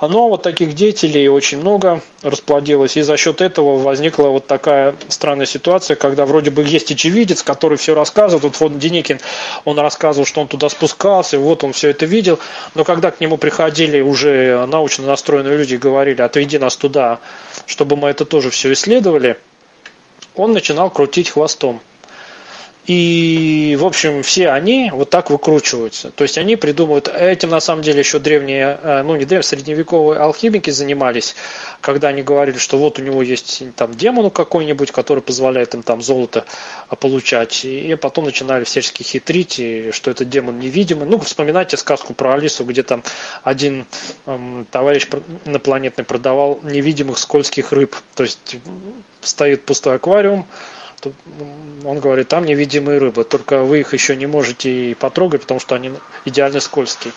Но 0.00 0.28
вот 0.28 0.42
таких 0.42 0.74
деятелей 0.74 1.28
очень 1.28 1.60
много 1.60 2.00
расплодилось, 2.22 2.96
и 2.96 3.02
за 3.02 3.16
счет 3.16 3.40
этого 3.40 3.78
возникла 3.78 4.28
вот 4.28 4.48
такая 4.48 4.96
странная 5.08 5.46
ситуация, 5.46 5.94
когда 5.94 6.26
вроде 6.26 6.50
бы 6.50 6.64
есть 6.64 6.90
очевидец, 6.90 7.44
который 7.44 7.78
все 7.78 7.94
рассказывает. 7.94 8.42
Вот 8.42 8.56
фон 8.56 8.78
Деникин, 8.80 9.20
он 9.64 9.78
рассказывал, 9.78 10.26
что 10.26 10.40
он 10.40 10.48
туда 10.48 10.68
спускался, 10.68 11.38
вот 11.38 11.62
он 11.62 11.72
все 11.72 11.90
это 11.90 12.06
видел, 12.06 12.40
но 12.74 12.82
когда 12.82 13.12
к 13.12 13.20
нему 13.20 13.36
приходили 13.36 14.00
уже 14.00 14.66
научно 14.66 15.06
настроенные 15.06 15.56
люди 15.56 15.74
и 15.74 15.78
говорили, 15.78 16.22
отведи 16.22 16.58
нас 16.58 16.76
туда, 16.76 17.20
чтобы 17.66 17.96
мы 17.96 18.08
это 18.08 18.24
тоже 18.24 18.50
все 18.50 18.72
исследовали– 18.72 19.36
он 20.36 20.52
начинал 20.52 20.90
крутить 20.90 21.30
хвостом. 21.30 21.80
И, 22.86 23.76
в 23.78 23.86
общем, 23.86 24.24
все 24.24 24.48
они 24.48 24.90
вот 24.92 25.08
так 25.08 25.30
выкручиваются. 25.30 26.10
То 26.10 26.24
есть 26.24 26.36
они 26.36 26.56
придумывают, 26.56 27.06
этим 27.06 27.50
на 27.50 27.60
самом 27.60 27.82
деле 27.82 28.00
еще 28.00 28.18
древние, 28.18 28.76
э, 28.82 29.02
ну 29.02 29.14
не 29.14 29.24
древние, 29.24 29.44
средневековые 29.44 30.18
алхимики 30.18 30.70
занимались, 30.70 31.36
когда 31.80 32.08
они 32.08 32.22
говорили, 32.22 32.58
что 32.58 32.78
вот 32.78 32.98
у 32.98 33.02
него 33.02 33.22
есть 33.22 33.62
там 33.76 33.94
демон 33.94 34.30
какой-нибудь, 34.30 34.90
который 34.90 35.22
позволяет 35.22 35.74
им 35.74 35.84
там 35.84 36.02
золото 36.02 36.44
получать. 36.98 37.64
И 37.64 37.94
потом 37.94 38.24
начинали 38.24 38.64
всячески 38.64 39.04
хитрить, 39.04 39.60
и 39.60 39.92
что 39.92 40.10
это 40.10 40.24
демон 40.24 40.58
невидимый. 40.58 41.06
Ну, 41.06 41.20
вспоминайте 41.20 41.76
сказку 41.76 42.14
про 42.14 42.34
Алису, 42.34 42.64
где 42.64 42.82
там 42.82 43.04
один 43.44 43.86
эм, 44.26 44.66
товарищ 44.68 45.06
инопланетный 45.44 46.04
продавал 46.04 46.58
невидимых 46.64 47.18
скользких 47.18 47.70
рыб. 47.70 47.94
То 48.16 48.24
есть 48.24 48.56
стоит 49.20 49.64
пустой 49.64 49.96
аквариум, 49.96 50.48
он 51.84 52.00
говорит, 52.00 52.28
там 52.28 52.44
невидимые 52.44 52.98
рыбы, 52.98 53.24
только 53.24 53.62
вы 53.62 53.80
их 53.80 53.92
еще 53.92 54.16
не 54.16 54.26
можете 54.26 54.96
потрогать, 54.98 55.42
потому 55.42 55.60
что 55.60 55.74
они 55.74 55.92
идеально 56.24 56.60
скользкие. 56.60 57.12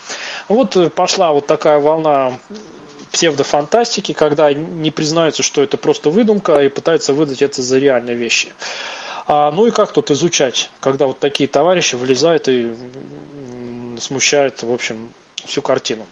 Вот 0.48 0.94
пошла 0.94 1.32
вот 1.32 1.46
такая 1.46 1.78
волна 1.78 2.38
псевдофантастики, 3.12 4.12
когда 4.12 4.52
не 4.52 4.90
признаются, 4.90 5.42
что 5.42 5.62
это 5.62 5.76
просто 5.76 6.10
выдумка, 6.10 6.60
и 6.62 6.68
пытаются 6.68 7.12
выдать 7.12 7.42
это 7.42 7.62
за 7.62 7.78
реальные 7.78 8.16
вещи. 8.16 8.52
А, 9.26 9.50
ну 9.50 9.66
и 9.66 9.70
как 9.70 9.92
тут 9.92 10.10
изучать, 10.10 10.70
когда 10.80 11.06
вот 11.06 11.18
такие 11.18 11.48
товарищи 11.48 11.94
вылезают 11.94 12.48
и 12.48 12.74
смущают, 14.00 14.62
в 14.62 14.72
общем, 14.72 15.12
всю 15.44 15.62
картину. 15.62 16.06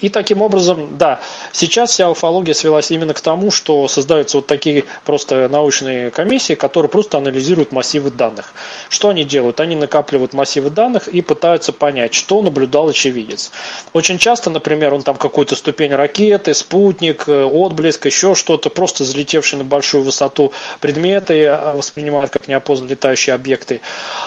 И 0.00 0.08
таким 0.08 0.42
образом, 0.42 0.96
да, 0.98 1.20
сейчас 1.52 1.90
вся 1.90 2.10
уфология 2.10 2.54
свелась 2.54 2.90
именно 2.90 3.14
к 3.14 3.20
тому, 3.20 3.50
что 3.50 3.86
создаются 3.88 4.38
вот 4.38 4.46
такие 4.46 4.84
просто 5.04 5.48
научные 5.48 6.10
комиссии, 6.10 6.54
которые 6.54 6.90
просто 6.90 7.18
анализируют 7.18 7.72
массивы 7.72 8.10
данных. 8.10 8.54
Что 8.88 9.10
они 9.10 9.24
делают? 9.24 9.60
Они 9.60 9.76
накапливают 9.76 10.32
массивы 10.32 10.70
данных 10.70 11.08
и 11.08 11.20
пытаются 11.20 11.72
понять, 11.72 12.14
что 12.14 12.40
наблюдал 12.42 12.88
очевидец. 12.88 13.50
Очень 13.92 14.18
часто, 14.18 14.50
например, 14.50 14.94
он 14.94 15.02
там 15.02 15.16
какую-то 15.16 15.54
ступень 15.56 15.94
ракеты, 15.94 16.54
спутник, 16.54 17.28
э, 17.28 17.44
отблеск, 17.44 18.06
еще 18.06 18.34
что-то, 18.34 18.70
просто 18.70 19.04
залетевший 19.04 19.58
на 19.58 19.64
большую 19.64 20.04
высоту 20.04 20.52
предметы 20.80 21.34
э, 21.42 21.72
воспринимают 21.74 22.30
как 22.30 22.48
неопознанные 22.48 22.92
летающие 22.92 23.34
объекты. 23.34 23.80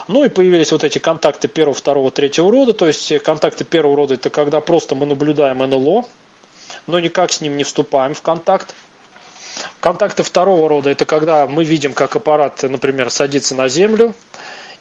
Ну 0.07 0.24
и 0.24 0.30
появились 0.30 0.71
вот 0.71 0.84
эти 0.84 0.99
контакты 0.99 1.47
первого, 1.47 1.74
второго, 1.74 2.11
третьего 2.11 2.51
рода. 2.51 2.74
То 2.74 2.88
есть 2.88 3.17
контакты 3.24 3.63
первого 3.63 3.95
рода 3.95 4.13
это 4.13 4.30
когда 4.30 4.61
просто 4.61 4.95
мы 4.95 5.05
наблюдаем 5.05 5.62
НЛО, 5.66 6.05
но 6.88 6.99
никак 6.99 7.32
с 7.32 7.41
ним 7.41 7.57
не 7.57 7.64
вступаем 7.64 8.14
в 8.14 8.22
контакт. 8.22 8.76
Контакты 9.80 10.24
второго 10.24 10.70
рода– 10.70 10.89
это 10.91 11.05
когда 11.05 11.45
мы 11.45 11.64
видим, 11.64 11.93
как 11.93 12.16
аппарат, 12.16 12.64
например, 12.64 13.09
садится 13.09 13.53
на 13.55 13.68
Землю, 13.68 14.16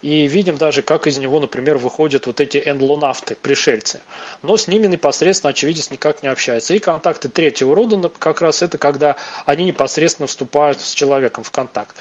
и 0.03 0.27
видим 0.27 0.59
даже, 0.59 0.83
как 0.83 1.07
из 1.07 1.19
него, 1.19 1.39
например, 1.39 1.79
выходят 1.79 2.27
вот 2.27 2.41
эти 2.41 2.59
энлонавты, 2.59 3.37
пришельцы. 3.37 4.01
Но 4.43 4.57
с 4.57 4.67
ними 4.67 4.89
непосредственно 4.89 5.51
очевидец 5.51 5.91
никак 5.91 6.23
не 6.25 6.29
общается. 6.29 6.75
И 6.75 6.81
контакты 6.81 7.29
третьего 7.29 7.75
рода 7.75 8.11
как 8.19 8.43
раз 8.43 8.63
это 8.63 8.79
когда 8.79 9.17
они 9.47 9.65
непосредственно 9.65 10.27
вступают 10.27 10.81
с 10.81 10.93
человеком 10.93 11.45
в 11.45 11.53
контакт. 11.53 11.97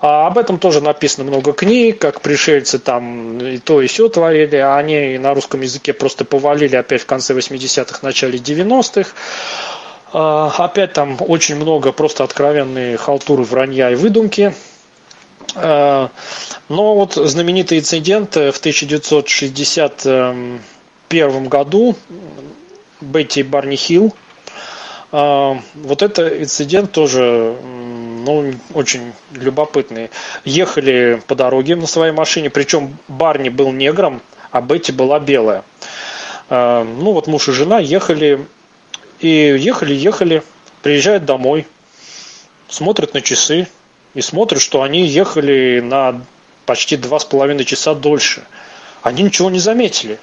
А 0.00 0.26
об 0.26 0.36
этом 0.36 0.58
тоже 0.58 0.80
написано 0.80 1.24
много 1.24 1.52
книг, 1.52 2.00
как 2.00 2.20
пришельцы 2.20 2.78
там 2.80 3.38
и 3.38 3.58
то 3.58 3.80
и 3.80 3.86
все 3.86 4.08
творили, 4.08 4.56
а 4.56 4.76
они 4.76 5.16
на 5.18 5.32
русском 5.32 5.60
языке 5.60 5.92
просто 5.92 6.24
повалили 6.24 6.74
опять 6.74 7.02
в 7.02 7.06
конце 7.06 7.34
80-х, 7.34 8.00
начале 8.02 8.38
90-х. 8.38 9.10
А, 10.12 10.52
опять 10.58 10.92
там 10.92 11.16
очень 11.20 11.54
много 11.56 11.92
просто 11.92 12.24
откровенные 12.24 12.96
халтуры, 12.96 13.44
вранья 13.44 13.90
и 13.90 13.94
выдумки. 13.94 14.54
Э, 15.54 16.08
но 16.68 16.94
вот 16.94 17.14
знаменитый 17.14 17.78
инцидент 17.78 18.36
в 18.36 18.58
1961 18.58 21.48
году 21.48 21.96
Бетти 23.00 23.42
Барни 23.42 23.76
Хилл, 23.76 24.14
э, 25.12 25.54
вот 25.74 26.02
это 26.02 26.42
инцидент 26.42 26.92
тоже 26.92 27.56
ну, 27.62 28.52
очень 28.72 29.12
любопытный. 29.32 30.10
Ехали 30.44 31.22
по 31.26 31.34
дороге 31.34 31.76
на 31.76 31.86
своей 31.86 32.12
машине, 32.12 32.50
причем 32.50 32.98
Барни 33.08 33.48
был 33.48 33.72
негром, 33.72 34.20
а 34.50 34.60
Бетти 34.60 34.92
была 34.92 35.18
белая. 35.20 35.64
ну 36.48 37.12
вот 37.12 37.26
муж 37.26 37.48
и 37.48 37.52
жена 37.52 37.78
ехали, 37.78 38.46
и 39.20 39.28
ехали, 39.28 39.94
ехали, 39.94 40.42
приезжают 40.82 41.24
домой, 41.24 41.66
смотрят 42.68 43.14
на 43.14 43.20
часы 43.20 43.68
и 44.14 44.20
смотрят, 44.20 44.60
что 44.60 44.82
они 44.82 45.06
ехали 45.06 45.80
на 45.80 46.22
почти 46.66 46.96
два 46.96 47.18
с 47.18 47.24
половиной 47.24 47.64
часа 47.64 47.94
дольше. 47.94 48.44
Они 49.02 49.22
ничего 49.22 49.50
не 49.50 49.58
заметили. 49.58 50.18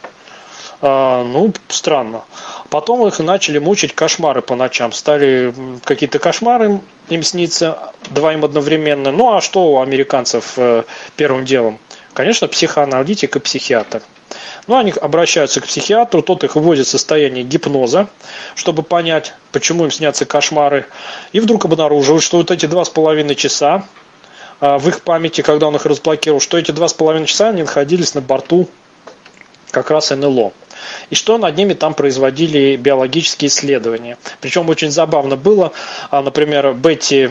А, 0.81 1.23
ну, 1.23 1.53
странно. 1.67 2.23
Потом 2.69 3.05
их 3.07 3.19
начали 3.19 3.59
мучить 3.59 3.93
кошмары 3.93 4.41
по 4.41 4.55
ночам. 4.55 4.91
Стали 4.91 5.53
какие-то 5.83 6.17
кошмары 6.17 6.81
им 7.09 7.23
сниться 7.23 7.91
двоим 8.09 8.43
одновременно. 8.43 9.11
Ну, 9.11 9.35
а 9.35 9.41
что 9.41 9.73
у 9.73 9.81
американцев 9.81 10.53
э, 10.57 10.83
первым 11.15 11.45
делом? 11.45 11.77
Конечно, 12.13 12.47
психоаналитик 12.47 13.35
и 13.35 13.39
психиатр. 13.39 14.01
Ну, 14.67 14.77
они 14.77 14.91
обращаются 14.91 15.61
к 15.61 15.67
психиатру, 15.67 16.21
тот 16.21 16.43
их 16.43 16.55
вводит 16.55 16.87
в 16.87 16.89
состояние 16.89 17.43
гипноза, 17.43 18.09
чтобы 18.55 18.83
понять, 18.83 19.33
почему 19.51 19.85
им 19.85 19.91
снятся 19.91 20.25
кошмары. 20.25 20.85
И 21.31 21.39
вдруг 21.39 21.65
обнаруживают, 21.65 22.23
что 22.23 22.37
вот 22.37 22.51
эти 22.51 22.65
два 22.65 22.85
с 22.85 22.89
половиной 22.89 23.35
часа 23.35 23.85
а, 24.59 24.77
в 24.77 24.87
их 24.87 25.01
памяти, 25.01 25.41
когда 25.41 25.67
он 25.67 25.75
их 25.75 25.85
разблокировал, 25.85 26.39
что 26.39 26.57
эти 26.57 26.71
два 26.71 26.87
с 26.87 26.93
половиной 26.93 27.25
часа 27.25 27.49
они 27.49 27.63
находились 27.63 28.13
на 28.13 28.21
борту 28.21 28.69
как 29.71 29.89
раз 29.89 30.11
НЛО. 30.11 30.53
И 31.09 31.15
что 31.15 31.37
над 31.37 31.55
ними 31.57 31.73
там 31.73 31.93
производили 31.93 32.75
биологические 32.75 33.49
исследования. 33.49 34.17
Причем 34.39 34.69
очень 34.69 34.91
забавно 34.91 35.35
было, 35.35 35.71
а, 36.09 36.21
например, 36.21 36.73
Бетти 36.73 37.29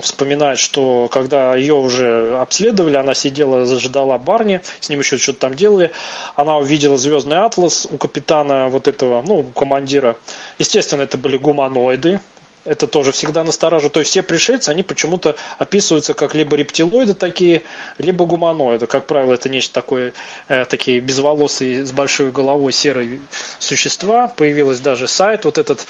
вспоминает, 0.00 0.58
что 0.58 1.08
когда 1.10 1.54
ее 1.54 1.74
уже 1.74 2.38
обследовали, 2.38 2.96
она 2.96 3.14
сидела, 3.14 3.66
зажидала 3.66 4.18
Барни, 4.18 4.60
с 4.80 4.88
ним 4.88 5.00
еще 5.00 5.18
что-то 5.18 5.40
там 5.40 5.54
делали, 5.54 5.92
она 6.34 6.56
увидела 6.56 6.96
звездный 6.96 7.38
атлас 7.38 7.86
у 7.90 7.98
капитана 7.98 8.68
вот 8.68 8.88
этого, 8.88 9.22
ну, 9.26 9.42
командира. 9.42 10.16
Естественно, 10.58 11.02
это 11.02 11.18
были 11.18 11.36
гуманоиды, 11.36 12.20
это 12.64 12.86
тоже 12.86 13.12
всегда 13.12 13.44
настораживает. 13.44 13.92
То 13.92 14.00
есть 14.00 14.10
все 14.10 14.22
пришельцы, 14.22 14.70
они 14.70 14.82
почему-то 14.82 15.36
описываются 15.58 16.14
как 16.14 16.34
либо 16.34 16.56
рептилоиды 16.56 17.12
такие, 17.14 17.62
либо 17.98 18.24
гуманоиды. 18.26 18.86
Как 18.86 19.06
правило, 19.06 19.34
это 19.34 19.48
нечто 19.48 19.74
такое, 19.74 20.12
э, 20.48 20.64
такие 20.64 21.00
безволосые, 21.00 21.84
с 21.84 21.92
большой 21.92 22.30
головой 22.30 22.72
серые 22.72 23.20
существа. 23.58 24.28
Появился 24.28 24.82
даже 24.82 25.08
сайт, 25.08 25.44
вот 25.44 25.58
этот 25.58 25.86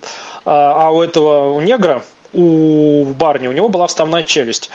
а, 0.45 0.87
а 0.87 0.91
у 0.91 1.01
этого 1.01 1.51
у 1.51 1.61
негра, 1.61 2.03
у 2.33 3.05
барни, 3.17 3.47
у 3.47 3.51
него 3.51 3.69
была 3.69 3.87
вставная 3.87 4.23
челюсть. 4.23 4.69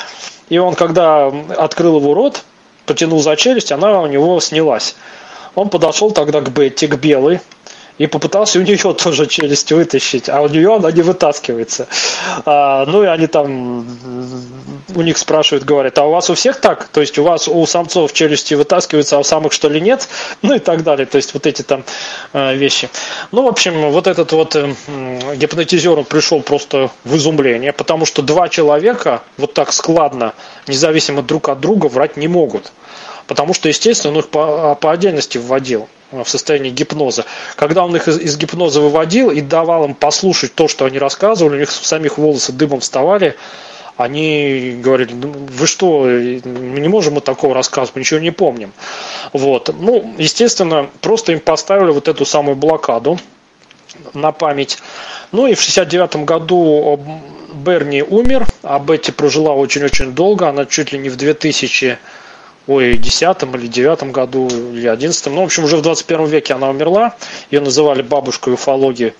И 0.48 0.58
он, 0.58 0.74
когда 0.74 1.26
открыл 1.26 1.98
его 1.98 2.14
рот, 2.14 2.44
потянул 2.86 3.20
за 3.20 3.36
челюсть, 3.36 3.72
она 3.72 4.00
у 4.00 4.06
него 4.06 4.40
снялась. 4.40 4.96
Он 5.54 5.68
подошел 5.68 6.10
тогда 6.10 6.40
к 6.40 6.50
Бетти, 6.50 6.86
к 6.86 6.96
белой, 6.96 7.40
и 7.98 8.06
попытался 8.06 8.58
у 8.58 8.62
нее 8.62 8.76
тоже 8.94 9.26
челюсть 9.26 9.70
вытащить, 9.72 10.28
а 10.28 10.40
у 10.40 10.48
нее 10.48 10.76
она 10.76 10.90
не 10.90 11.02
вытаскивается. 11.02 11.88
А, 12.46 12.86
ну 12.86 13.02
и 13.02 13.06
они 13.06 13.26
там 13.26 13.86
у 14.94 15.02
них 15.02 15.18
спрашивают, 15.18 15.64
говорят, 15.64 15.98
а 15.98 16.04
у 16.04 16.10
вас 16.10 16.30
у 16.30 16.34
всех 16.34 16.60
так? 16.60 16.88
То 16.88 17.00
есть 17.00 17.18
у 17.18 17.24
вас 17.24 17.48
у 17.48 17.64
самцов 17.66 18.12
челюсти 18.12 18.54
вытаскиваются, 18.54 19.16
а 19.16 19.18
у 19.20 19.24
самых 19.24 19.52
что 19.52 19.68
ли 19.68 19.80
нет? 19.80 20.08
Ну 20.40 20.54
и 20.54 20.60
так 20.60 20.84
далее. 20.84 21.04
То 21.04 21.16
есть 21.16 21.34
вот 21.34 21.46
эти 21.46 21.62
там 21.62 21.84
э, 22.32 22.54
вещи. 22.54 22.88
Ну, 23.32 23.42
в 23.42 23.48
общем, 23.48 23.90
вот 23.90 24.06
этот 24.06 24.32
вот 24.32 24.54
э, 24.54 24.72
гипнотизер 25.36 25.98
он 25.98 26.04
пришел 26.04 26.40
просто 26.40 26.90
в 27.04 27.16
изумление, 27.16 27.72
потому 27.72 28.06
что 28.06 28.22
два 28.22 28.48
человека 28.48 29.22
вот 29.36 29.52
так 29.52 29.72
складно, 29.72 30.34
независимо 30.66 31.22
друг 31.22 31.48
от 31.48 31.60
друга, 31.60 31.86
врать 31.86 32.16
не 32.16 32.28
могут. 32.28 32.72
Потому 33.26 33.52
что, 33.52 33.68
естественно, 33.68 34.14
он 34.14 34.20
их 34.20 34.28
по, 34.28 34.74
по 34.76 34.92
отдельности 34.92 35.38
вводил. 35.38 35.88
Э, 36.10 36.24
в 36.24 36.28
состоянии 36.28 36.70
гипноза. 36.70 37.24
Когда 37.56 37.84
он 37.84 37.94
их 37.96 38.08
из, 38.08 38.18
из 38.18 38.36
гипноза 38.36 38.80
выводил 38.80 39.30
и 39.30 39.40
давал 39.40 39.84
им 39.84 39.94
послушать 39.94 40.54
то, 40.54 40.68
что 40.68 40.84
они 40.86 40.98
рассказывали, 40.98 41.56
у 41.56 41.58
них 41.58 41.70
самих 41.70 42.18
волосы 42.18 42.52
дымом 42.52 42.80
вставали, 42.80 43.36
они 43.96 44.78
говорили, 44.80 45.12
ну, 45.12 45.32
вы 45.32 45.66
что, 45.66 46.04
мы 46.04 46.80
не 46.80 46.88
можем 46.88 47.14
мы 47.14 47.20
такого 47.20 47.54
рассказывать, 47.54 47.96
мы 47.96 48.00
ничего 48.00 48.20
не 48.20 48.30
помним. 48.30 48.72
Вот. 49.32 49.74
Ну, 49.76 50.14
естественно, 50.18 50.88
просто 51.00 51.32
им 51.32 51.40
поставили 51.40 51.90
вот 51.90 52.06
эту 52.06 52.24
самую 52.24 52.56
блокаду 52.56 53.18
на 54.14 54.32
память. 54.32 54.78
Ну 55.32 55.46
и 55.46 55.54
в 55.54 55.60
69 55.60 56.24
году 56.24 57.00
Берни 57.52 58.02
умер, 58.02 58.46
а 58.62 58.78
Бетти 58.78 59.10
прожила 59.10 59.54
очень-очень 59.54 60.12
долго, 60.12 60.48
она 60.48 60.64
чуть 60.64 60.92
ли 60.92 60.98
не 60.98 61.08
в 61.08 61.16
2000 61.16 61.98
ой, 62.68 62.96
десятом 62.96 63.56
или 63.56 63.66
девятом 63.66 64.12
году, 64.12 64.46
или 64.48 64.86
одиннадцатом. 64.86 65.34
Ну, 65.34 65.40
в 65.40 65.44
общем, 65.46 65.64
уже 65.64 65.76
в 65.76 65.82
21 65.82 66.26
веке 66.26 66.54
она 66.54 66.68
умерла. 66.68 67.14
Ее 67.50 67.60
называли 67.60 68.02
бабушкой 68.02 68.54
уфологии. 68.54 69.14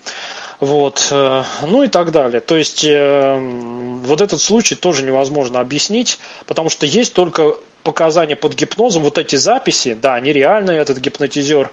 Вот, 0.59 1.07
э, 1.11 1.43
ну 1.67 1.83
и 1.83 1.87
так 1.87 2.11
далее. 2.11 2.41
То 2.41 2.55
есть 2.55 2.83
э, 2.83 3.37
вот 4.05 4.21
этот 4.21 4.39
случай 4.39 4.75
тоже 4.75 5.03
невозможно 5.03 5.59
объяснить, 5.59 6.19
потому 6.45 6.69
что 6.69 6.85
есть 6.85 7.13
только 7.13 7.55
показания 7.83 8.35
под 8.35 8.53
гипнозом, 8.53 9.03
вот 9.03 9.17
эти 9.17 9.35
записи, 9.37 9.97
да, 9.99 10.15
они 10.15 10.33
реальные, 10.33 10.79
этот 10.79 10.99
гипнотизер, 10.99 11.71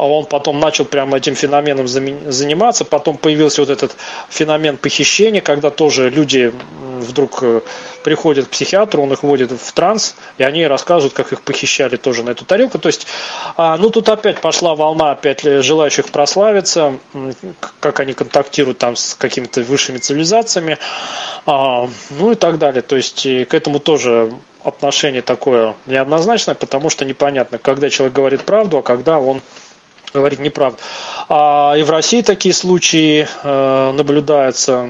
а 0.00 0.06
он 0.06 0.24
потом 0.24 0.58
начал 0.60 0.86
прямо 0.86 1.18
этим 1.18 1.34
феноменом 1.34 1.86
заниматься, 1.86 2.86
потом 2.86 3.18
появился 3.18 3.60
вот 3.60 3.68
этот 3.68 3.96
феномен 4.30 4.78
похищения, 4.78 5.42
когда 5.42 5.68
тоже 5.68 6.08
люди 6.08 6.54
вдруг 7.00 7.42
э, 7.42 7.60
приходят 8.02 8.46
к 8.46 8.48
психиатру, 8.48 9.02
он 9.02 9.12
их 9.12 9.22
вводит 9.22 9.50
в 9.52 9.72
транс, 9.72 10.16
и 10.38 10.42
они 10.42 10.66
рассказывают, 10.66 11.12
как 11.12 11.34
их 11.34 11.42
похищали 11.42 11.96
тоже 11.96 12.22
на 12.22 12.30
эту 12.30 12.46
тарелку. 12.46 12.78
То 12.78 12.88
есть, 12.88 13.06
а, 13.58 13.76
ну 13.76 13.90
тут 13.90 14.08
опять 14.08 14.40
пошла 14.40 14.74
волна 14.74 15.10
опять 15.10 15.42
желающих 15.42 16.10
прославиться, 16.10 16.94
как 17.80 18.00
они 18.00 18.14
контактируют 18.14 18.78
там 18.78 18.96
с 18.96 19.14
какими-то 19.14 19.60
высшими 19.60 19.98
цивилизациями, 19.98 20.78
а, 21.44 21.90
ну 22.08 22.32
и 22.32 22.36
так 22.36 22.58
далее. 22.58 22.80
То 22.80 22.96
есть 22.96 23.24
к 23.24 23.52
этому 23.52 23.80
тоже 23.80 24.32
отношение 24.64 25.20
такое 25.20 25.74
неоднозначное, 25.84 26.54
потому 26.54 26.88
что 26.88 27.04
непонятно, 27.04 27.58
когда 27.58 27.90
человек 27.90 28.14
говорит 28.14 28.42
правду, 28.42 28.78
а 28.78 28.82
когда 28.82 29.18
он 29.18 29.42
говорит 30.12 30.40
неправду. 30.40 30.78
А 31.28 31.74
и 31.76 31.82
в 31.82 31.90
России 31.90 32.22
такие 32.22 32.54
случаи 32.54 33.26
э, 33.42 33.92
наблюдаются, 33.92 34.88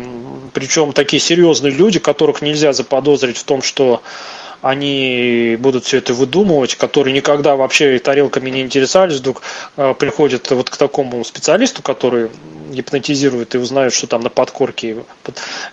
причем 0.53 0.93
такие 0.93 1.21
серьезные 1.21 1.73
люди, 1.73 1.99
которых 1.99 2.43
нельзя 2.43 2.73
заподозрить 2.73 3.37
в 3.37 3.45
том, 3.45 3.63
что 3.63 4.03
они 4.63 5.57
будут 5.59 5.85
все 5.85 5.99
это 5.99 6.13
выдумывать, 6.13 6.75
которые 6.75 7.15
никогда 7.15 7.57
вообще 7.57 7.99
тарелками 7.99 8.51
не 8.51 8.61
интересовались, 8.61 9.17
вдруг 9.17 9.43
э, 9.77 9.95
приходят 9.99 10.51
вот 10.51 10.69
к 10.69 10.77
такому 10.77 11.25
специалисту, 11.25 11.83
который 11.83 12.31
гипнотизирует 12.71 13.55
и 13.55 13.59
узнает, 13.59 13.93
что 13.93 14.07
там 14.07 14.21
на 14.21 14.31
подкорке 14.31 14.99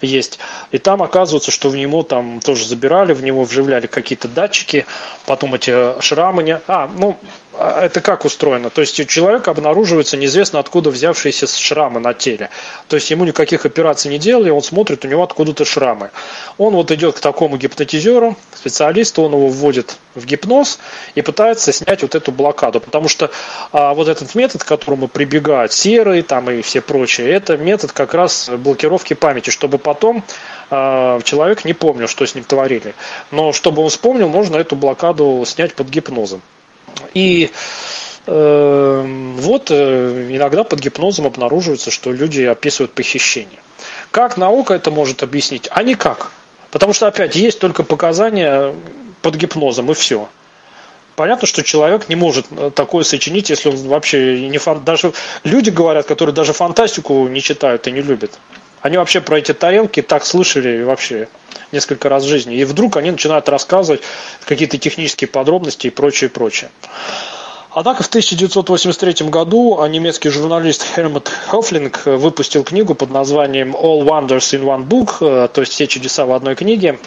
есть. 0.02 0.39
И 0.72 0.78
там 0.78 1.04
оказывается, 1.04 1.52
что 1.52 1.70
в 1.70 1.76
него 1.76 2.04
там 2.04 2.39
тоже 2.39 2.66
забирали, 2.66 3.14
в 3.14 3.24
него 3.24 3.43
вживляли 3.43 3.88
какие-то 3.88 4.28
датчики, 4.28 4.86
потом 5.26 5.56
эти 5.56 6.02
шрамы 6.02 6.43
не... 6.43 6.60
А, 6.68 6.89
ну, 6.98 7.18
это 7.60 8.01
как 8.01 8.26
устроено? 8.26 8.70
То 8.70 8.82
есть 8.82 8.99
у 8.99 9.05
человека 9.05 9.51
обнаруживается 9.51 10.18
неизвестно 10.18 10.60
откуда 10.60 10.89
взявшиеся 10.89 11.47
шрамы 11.47 11.99
на 11.99 12.14
теле. 12.14 12.49
То 12.88 12.95
есть 12.95 13.10
ему 13.10 13.26
никаких 13.26 13.66
операций 13.66 14.12
не 14.12 14.20
делали, 14.20 14.49
он 14.49 14.62
смотрит, 14.62 15.05
у 15.05 15.08
него 15.08 15.24
откуда-то 15.24 15.66
шрамы. 15.66 16.12
Он 16.58 16.74
вот 16.74 16.91
идет 16.91 17.18
к 17.18 17.20
такому 17.20 17.58
гипнотизеру, 17.58 18.36
специалисту, 18.55 19.24
он 19.24 19.34
его 19.34 19.47
вводит 19.47 19.97
в 20.16 20.26
гипноз 20.26 20.80
и 21.16 21.22
пытается 21.22 21.74
снять 21.74 22.01
вот 22.01 22.16
эту 22.16 22.32
блокаду. 22.32 22.80
Потому 22.80 23.08
что 23.08 23.32
а, 23.72 23.93
вот 23.93 24.08
этот 24.08 24.36
метод, 24.36 24.64
к 24.64 24.68
которому 24.68 25.08
прибегают 25.08 25.74
серые 25.74 26.24
там 26.24 26.49
и 26.49 26.62
все 26.62 26.82
прочие, 26.82 27.30
это 27.32 27.58
метод 27.58 27.91
как 27.91 28.14
раз 28.14 28.49
блокировки 28.49 29.14
памяти, 29.14 29.49
чтобы 29.49 29.78
потом 29.78 30.24
а, 30.70 31.22
человек 31.22 31.66
не 31.66 31.74
помнил, 31.74 32.08
что 32.08 32.26
с 32.26 32.36
ним 32.36 32.43
творили. 32.43 32.93
Но 33.32 33.53
чтобы 33.53 33.82
он 33.82 33.89
вспомнил, 33.89 34.30
можно 34.30 34.58
эту 34.58 34.76
блокаду 34.76 35.43
снять 35.45 35.74
под 35.74 35.89
гипнозом. 35.89 36.41
И 37.14 37.52
э, 38.26 39.34
вот 39.38 39.72
э, 39.72 40.28
иногда 40.30 40.64
под 40.64 40.80
гипнозом 40.80 41.26
обнаруживается, 41.26 41.91
что 41.91 42.12
люди 42.12 42.43
описывают 42.43 42.93
похищение. 42.93 43.60
Как 44.12 44.38
наука 44.38 44.74
это 44.74 44.91
может 44.91 45.24
объяснить? 45.24 45.68
А 45.72 45.84
никак. 45.84 46.32
Потому 46.72 46.93
что, 46.93 47.08
опять, 47.08 47.36
есть 47.36 47.60
только 47.60 47.84
показания 47.84 48.74
под 49.22 49.36
гипнозом, 49.36 49.91
и 49.91 49.93
все. 49.93 50.30
Понятно, 51.16 51.48
что 51.48 51.64
человек 51.64 52.10
не 52.10 52.16
может 52.16 52.45
э, 52.52 52.72
такое 52.74 53.04
сочинить, 53.04 53.50
если 53.50 53.70
он 53.70 53.78
вообще 53.88 54.48
не 54.48 54.60
фан... 54.60 54.84
Даже 54.84 55.14
люди 55.43 55.72
говорят, 55.72 56.06
которые 56.06 56.36
даже 56.36 56.54
фантастику 56.54 57.28
не 57.28 57.41
читают 57.41 57.88
и 57.88 57.91
не 57.91 58.02
любят. 58.02 58.38
Они 58.82 58.97
вообще 58.97 59.21
про 59.21 59.39
эти 59.39 59.53
тарелки 59.53 60.01
так 60.01 60.25
слышали 60.25 60.84
вообще 60.84 61.28
несколько 61.71 62.09
раз 62.09 62.23
в 62.23 62.28
жизни. 62.28 62.55
И 62.55 62.63
вдруг 62.63 62.97
они 62.97 63.11
начинают 63.11 63.49
рассказывать 63.49 64.01
какие-то 64.45 64.78
технические 64.78 65.28
подробности 65.28 65.88
и 65.88 65.89
прочее, 65.89 66.30
прочее. 66.30 66.69
Однако 67.71 68.01
в 68.01 68.07
1983 68.07 69.28
году 69.30 69.86
немецкий 69.86 70.30
журналист 70.30 70.84
Хельмут 70.95 71.30
Хофлинг 71.30 72.05
выпустил 72.05 72.63
книгу 72.63 72.95
под 72.95 73.11
названием 73.11 73.75
All 73.75 74.03
Wonders 74.03 74.57
in 74.57 74.63
One 74.63 74.88
Book, 74.88 75.17
э, 75.21 75.47
то 75.47 75.61
есть 75.61 75.73
все 75.73 75.86
чудеса 75.86 76.25
в 76.25 76.32
одной 76.32 76.55
книге. 76.55 76.97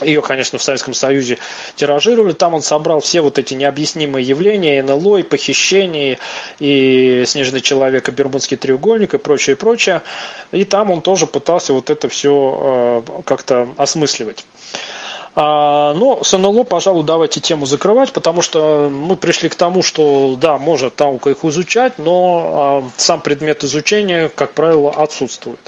Ее, 0.00 0.22
конечно, 0.22 0.58
в 0.58 0.62
Советском 0.62 0.94
Союзе 0.94 1.38
тиражировали. 1.74 2.32
Там 2.32 2.54
он 2.54 2.62
собрал 2.62 3.00
все 3.00 3.20
вот 3.20 3.38
эти 3.38 3.54
необъяснимые 3.54 4.26
явления, 4.26 4.82
НЛО, 4.82 5.18
и 5.18 5.22
похищение, 5.22 6.18
и 6.58 7.24
снежный 7.26 7.60
человек, 7.60 8.08
и 8.08 8.12
Бермудский 8.12 8.56
треугольник, 8.56 9.14
и 9.14 9.18
прочее, 9.18 9.56
и 9.56 9.58
прочее. 9.58 10.02
И 10.52 10.64
там 10.64 10.90
он 10.90 11.02
тоже 11.02 11.26
пытался 11.26 11.72
вот 11.72 11.90
это 11.90 12.08
все 12.08 13.02
э, 13.08 13.22
как-то 13.24 13.68
осмысливать. 13.76 14.44
А, 15.38 15.92
но 15.92 16.24
с 16.24 16.36
НЛО, 16.36 16.64
пожалуй, 16.64 17.04
давайте 17.04 17.40
тему 17.40 17.66
закрывать, 17.66 18.10
потому 18.12 18.40
что 18.40 18.90
мы 18.90 19.16
пришли 19.16 19.50
к 19.50 19.54
тому, 19.54 19.82
что 19.82 20.34
да, 20.40 20.56
может 20.56 20.98
наука 20.98 21.28
их 21.28 21.44
изучать, 21.44 21.98
но 21.98 22.84
а, 22.86 22.90
сам 22.96 23.20
предмет 23.20 23.62
изучения, 23.62 24.30
как 24.30 24.54
правило, 24.54 24.90
отсутствует. 24.90 25.60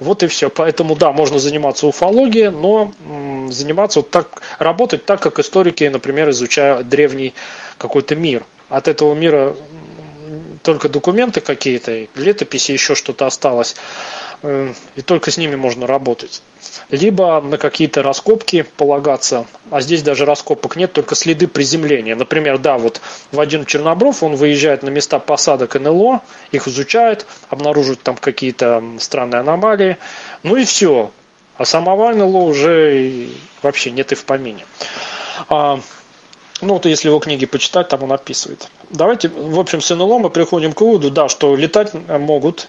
Вот 0.00 0.22
и 0.22 0.26
все. 0.26 0.50
Поэтому, 0.50 0.96
да, 0.96 1.12
можно 1.12 1.38
заниматься 1.38 1.86
уфологией, 1.86 2.50
но 2.50 2.92
заниматься 3.50 4.00
вот 4.00 4.10
так, 4.10 4.42
работать 4.58 5.04
так, 5.04 5.20
как 5.20 5.38
историки, 5.38 5.84
например, 5.84 6.30
изучают 6.30 6.88
древний 6.88 7.34
какой-то 7.78 8.16
мир. 8.16 8.44
От 8.68 8.88
этого 8.88 9.14
мира 9.14 9.54
только 10.62 10.88
документы 10.88 11.40
какие-то, 11.40 12.06
летописи, 12.14 12.72
еще 12.72 12.94
что-то 12.94 13.26
осталось, 13.26 13.76
и 14.44 15.02
только 15.02 15.30
с 15.30 15.38
ними 15.38 15.56
можно 15.56 15.86
работать. 15.86 16.42
Либо 16.90 17.40
на 17.40 17.56
какие-то 17.56 18.02
раскопки 18.02 18.66
полагаться, 18.76 19.46
а 19.70 19.80
здесь 19.80 20.02
даже 20.02 20.26
раскопок 20.26 20.76
нет, 20.76 20.92
только 20.92 21.14
следы 21.14 21.46
приземления. 21.46 22.14
Например, 22.14 22.58
да, 22.58 22.76
вот 22.76 23.00
Вадим 23.32 23.64
Чернобров, 23.64 24.22
он 24.22 24.36
выезжает 24.36 24.82
на 24.82 24.90
места 24.90 25.18
посадок 25.18 25.74
НЛО, 25.74 26.20
их 26.52 26.68
изучает, 26.68 27.26
обнаруживает 27.48 28.02
там 28.02 28.16
какие-то 28.16 28.82
странные 28.98 29.40
аномалии, 29.40 29.96
ну 30.42 30.56
и 30.56 30.64
все. 30.64 31.10
А 31.56 31.64
самого 31.64 32.12
НЛО 32.12 32.42
уже 32.42 33.28
вообще 33.62 33.92
нет 33.92 34.12
и 34.12 34.14
в 34.14 34.24
помине. 34.24 34.66
А, 35.48 35.80
ну, 36.60 36.74
вот 36.74 36.84
если 36.86 37.08
его 37.08 37.18
книги 37.18 37.46
почитать, 37.46 37.88
там 37.88 38.02
он 38.02 38.12
описывает. 38.12 38.68
Давайте, 38.90 39.28
в 39.28 39.58
общем, 39.58 39.80
с 39.80 39.94
НЛО 39.94 40.18
мы 40.18 40.30
приходим 40.30 40.72
к 40.72 40.80
выводу, 40.80 41.10
да, 41.10 41.28
что 41.28 41.56
летать 41.56 41.94
могут 41.94 42.68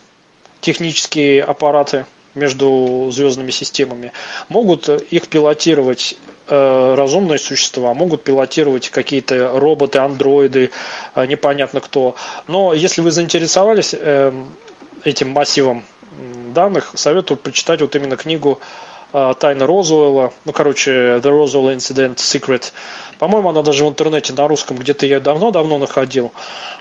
технические 0.66 1.44
аппараты 1.44 2.08
между 2.34 3.10
звездными 3.12 3.52
системами. 3.52 4.12
Могут 4.50 4.90
их 4.90 5.28
пилотировать 5.28 6.18
э, 6.48 6.96
разумные 6.98 7.38
существа, 7.38 7.94
могут 7.94 8.24
пилотировать 8.24 8.90
какие-то 8.90 9.60
роботы, 9.60 10.00
андроиды, 10.00 10.72
э, 11.14 11.26
непонятно 11.28 11.82
кто. 11.82 12.16
Но 12.48 12.74
если 12.74 13.02
вы 13.02 13.12
заинтересовались 13.12 13.94
э, 13.94 14.34
этим 15.04 15.30
массивом 15.30 15.86
данных, 16.54 16.94
советую 16.96 17.38
прочитать 17.38 17.82
вот 17.82 17.96
именно 17.96 18.18
книгу 18.18 18.60
Тайна 19.40 19.66
Розуэлла, 19.66 20.34
ну, 20.44 20.52
короче, 20.52 20.92
The 20.92 21.22
Roswell 21.22 21.74
Incident 21.78 22.16
Secret. 22.16 22.74
По-моему, 23.18 23.50
она 23.50 23.62
даже 23.62 23.86
в 23.86 23.88
интернете 23.88 24.34
на 24.34 24.46
русском, 24.46 24.76
где-то 24.76 25.06
я 25.06 25.22
давно-давно 25.22 25.78
находил. 25.78 26.34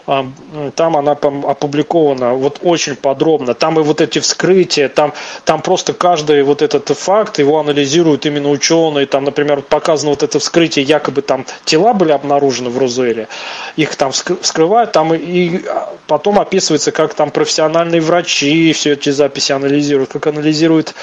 А, 0.09 0.27
там 0.75 0.97
она 0.97 1.13
опубликована 1.13 2.35
вот 2.35 2.59
очень 2.63 2.97
подробно. 2.97 3.55
Там 3.55 3.79
и 3.79 3.85
вот 3.85 4.01
эти 4.01 4.19
вскрытия, 4.19 4.89
там, 4.89 5.13
там 5.45 5.63
просто 5.63 5.93
каждый 5.93 6.43
вот 6.43 6.61
этот 6.61 6.89
факт, 6.89 7.39
его 7.39 7.61
анализируют 7.61 8.27
именно 8.27 8.51
ученые. 8.51 9.07
Там, 9.07 9.23
например, 9.23 9.63
показано 9.63 10.11
вот 10.11 10.25
это 10.25 10.41
вскрытие, 10.41 10.85
якобы 10.85 11.23
там 11.23 11.47
тела 11.65 11.93
были 11.93 12.11
обнаружены 12.11 12.69
в 12.69 12.79
Розуэле. 12.79 13.29
Их 13.77 13.95
там 13.95 14.11
вскрывают, 14.11 14.91
там 14.91 15.15
и 15.15 15.61
потом 16.09 16.41
описывается, 16.41 16.91
как 16.91 17.15
там 17.15 17.31
профессиональные 17.31 18.01
врачи 18.01 18.73
все 18.73 18.95
эти 18.95 19.11
записи 19.11 19.53
анализируют, 19.53 20.11
как 20.11 20.27
анализируют 20.27 20.95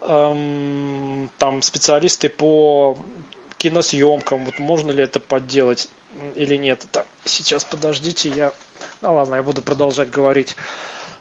эм, 0.00 1.30
там 1.38 1.62
специалисты 1.62 2.28
по 2.28 2.98
киносъемкам, 3.58 4.44
вот 4.44 4.58
можно 4.58 4.90
ли 4.90 5.02
это 5.02 5.20
подделать 5.20 5.88
или 6.34 6.56
нет. 6.56 6.86
Так, 6.92 7.06
сейчас 7.24 7.64
подождите, 7.64 8.28
я... 8.28 8.52
Ну 9.00 9.14
ладно, 9.14 9.36
я 9.36 9.42
буду 9.42 9.62
продолжать 9.62 10.10
говорить. 10.10 10.56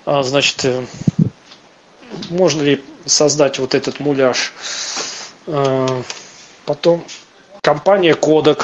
А, 0.06 0.24
значит, 0.24 0.64
э, 0.66 0.86
можно 2.30 2.62
ли 2.62 2.84
создать 3.06 3.60
вот 3.60 3.76
этот 3.76 4.00
муляж? 4.00 4.54
А, 5.48 6.02
потом 6.66 7.04
компания 7.62 8.14
Kodak 8.14 8.64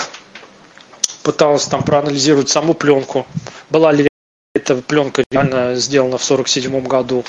пыталась 1.24 1.66
там 1.66 1.84
проанализировать 1.84 2.50
саму 2.50 2.74
пленку. 2.74 3.26
Была 3.70 3.92
ли 3.92 4.11
эта 4.54 4.76
пленка 4.76 5.24
реально 5.32 5.76
сделана 5.76 6.18
в 6.18 6.24
47 6.24 6.82
году. 6.84 7.24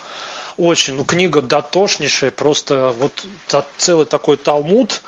Очень, 0.57 0.95
ну 0.95 1.05
книга 1.05 1.41
дотошнейшая, 1.41 2.33
просто 2.33 2.93
вот 2.99 3.27
целый 3.79 4.07
такой 4.07 4.37
талмуд. 4.37 5.03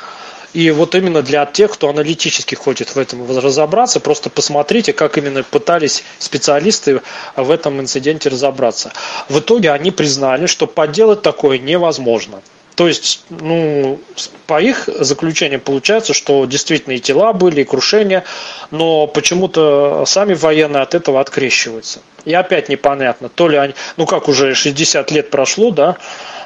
И 0.52 0.70
вот 0.70 0.94
именно 0.94 1.22
для 1.22 1.44
тех, 1.46 1.72
кто 1.72 1.88
аналитически 1.88 2.54
хочет 2.54 2.94
в 2.94 2.98
этом 3.00 3.26
разобраться, 3.36 3.98
просто 3.98 4.30
посмотрите, 4.30 4.92
как 4.92 5.18
именно 5.18 5.42
пытались 5.42 6.04
специалисты 6.20 7.02
в 7.34 7.50
этом 7.50 7.80
инциденте 7.80 8.28
разобраться. 8.28 8.92
В 9.28 9.40
итоге 9.40 9.72
они 9.72 9.90
признали, 9.90 10.46
что 10.46 10.68
подделать 10.68 11.22
такое 11.22 11.58
невозможно. 11.58 12.40
То 12.74 12.88
есть, 12.88 13.24
ну, 13.30 14.00
по 14.46 14.60
их 14.60 14.88
заключениям 14.88 15.60
получается, 15.60 16.12
что 16.12 16.44
действительно 16.44 16.94
и 16.94 17.00
тела 17.00 17.32
были, 17.32 17.60
и 17.60 17.64
крушения, 17.64 18.24
но 18.72 19.06
почему-то 19.06 20.04
сами 20.06 20.34
военные 20.34 20.82
от 20.82 20.94
этого 20.94 21.20
открещиваются. 21.20 22.00
И 22.24 22.34
опять 22.34 22.68
непонятно, 22.68 23.28
то 23.28 23.48
ли 23.48 23.56
они, 23.56 23.74
ну 23.96 24.06
как 24.06 24.28
уже 24.28 24.54
60 24.54 25.10
лет 25.12 25.30
прошло, 25.30 25.70
да, 25.70 25.98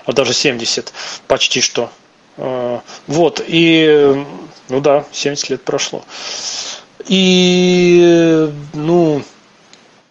а 0.04 0.12
даже 0.12 0.34
70 0.34 0.92
почти 1.26 1.62
что. 1.62 1.90
Э, 2.36 2.80
вот, 3.06 3.42
и, 3.46 4.24
ну 4.68 4.80
да, 4.80 5.06
70 5.12 5.50
лет 5.50 5.62
прошло. 5.62 6.04
И, 7.06 8.50
ну, 8.74 9.22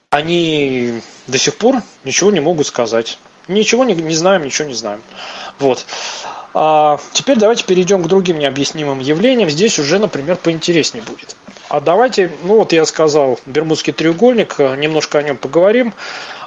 они 0.09 1.01
до 1.27 1.37
сих 1.37 1.57
пор 1.57 1.83
ничего 2.03 2.31
не 2.31 2.39
могут 2.39 2.65
сказать. 2.65 3.19
Ничего 3.47 3.83
не, 3.83 3.93
не 3.93 4.15
знаем, 4.15 4.43
ничего 4.43 4.67
не 4.67 4.73
знаем. 4.73 5.01
Вот. 5.59 5.85
А 6.53 6.99
теперь 7.13 7.37
давайте 7.37 7.63
перейдем 7.65 8.03
к 8.03 8.07
другим 8.07 8.39
необъяснимым 8.39 8.99
явлениям. 8.99 9.49
Здесь 9.49 9.79
уже, 9.79 9.99
например, 9.99 10.37
поинтереснее 10.37 11.03
будет. 11.03 11.35
А 11.69 11.81
давайте, 11.81 12.31
ну 12.43 12.57
вот 12.57 12.71
я 12.73 12.85
сказал, 12.85 13.39
Бермудский 13.45 13.91
треугольник, 13.91 14.55
э, 14.57 14.75
немножко 14.77 15.19
о 15.19 15.23
нем 15.23 15.37
поговорим. 15.37 15.93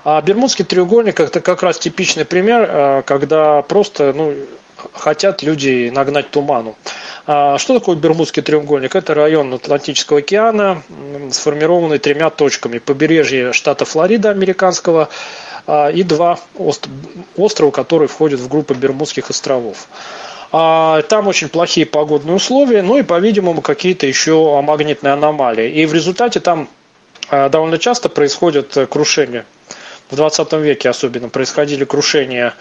А 0.03 0.20
Бермудский 0.22 0.64
треугольник 0.64 1.20
это 1.20 1.40
как 1.40 1.62
раз 1.62 1.78
типичный 1.78 2.24
пример, 2.24 2.66
э, 2.68 3.03
когда 3.05 3.61
просто 3.62 4.12
ну, 4.14 4.34
хотят 4.93 5.43
люди 5.43 5.91
нагнать 5.95 6.31
туману. 6.31 6.76
А 7.26 7.59
что 7.59 7.78
такое 7.78 7.97
Бермудский 7.97 8.43
треугольник? 8.43 8.97
Это 8.97 9.14
район 9.14 9.53
Атлантического 9.55 10.18
океана, 10.18 10.83
сформированный 11.31 11.99
тремя 11.99 12.31
точками. 12.31 12.78
Побережье 12.78 13.53
штата 13.53 13.85
Флорида 13.85 14.31
американского, 14.31 15.09
а, 15.66 15.91
и 15.91 16.03
два 16.03 16.39
острова, 17.37 17.70
которые 17.70 18.09
входят 18.09 18.41
в 18.41 18.49
группу 18.49 18.74
Бермудских 18.74 19.31
островов. 19.31 19.89
А, 20.53 21.03
там 21.03 21.28
очень 21.28 21.49
плохие 21.49 21.87
погодные 21.87 22.35
условия, 22.35 22.83
ну 22.83 22.97
и, 22.99 23.03
по-видимому, 23.03 23.61
какие-то 23.62 24.07
еще 24.07 24.61
магнитные 24.62 25.12
аномалии. 25.12 25.70
И 25.70 25.87
в 25.87 25.95
результате 25.95 26.41
там 26.41 26.68
довольно 27.31 27.78
часто 27.78 28.09
происходят 28.09 28.76
крушения. 28.91 29.45
В 30.11 30.16
20 30.16 30.53
веке 30.55 30.89
особенно 30.89 31.28
происходили 31.28 31.85
крушения 31.85 32.55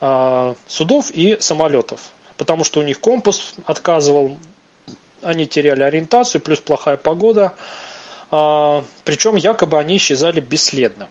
судов 0.00 1.10
и 1.10 1.38
самолетов, 1.40 2.10
потому 2.36 2.64
что 2.64 2.80
у 2.80 2.82
них 2.82 3.00
компас 3.00 3.54
отказывал, 3.64 4.38
они 5.22 5.46
теряли 5.46 5.82
ориентацию, 5.82 6.40
плюс 6.40 6.60
плохая 6.60 6.96
погода, 6.96 7.54
причем 8.28 9.36
якобы 9.36 9.78
они 9.78 9.96
исчезали 9.96 10.40
бесследно. 10.40 11.08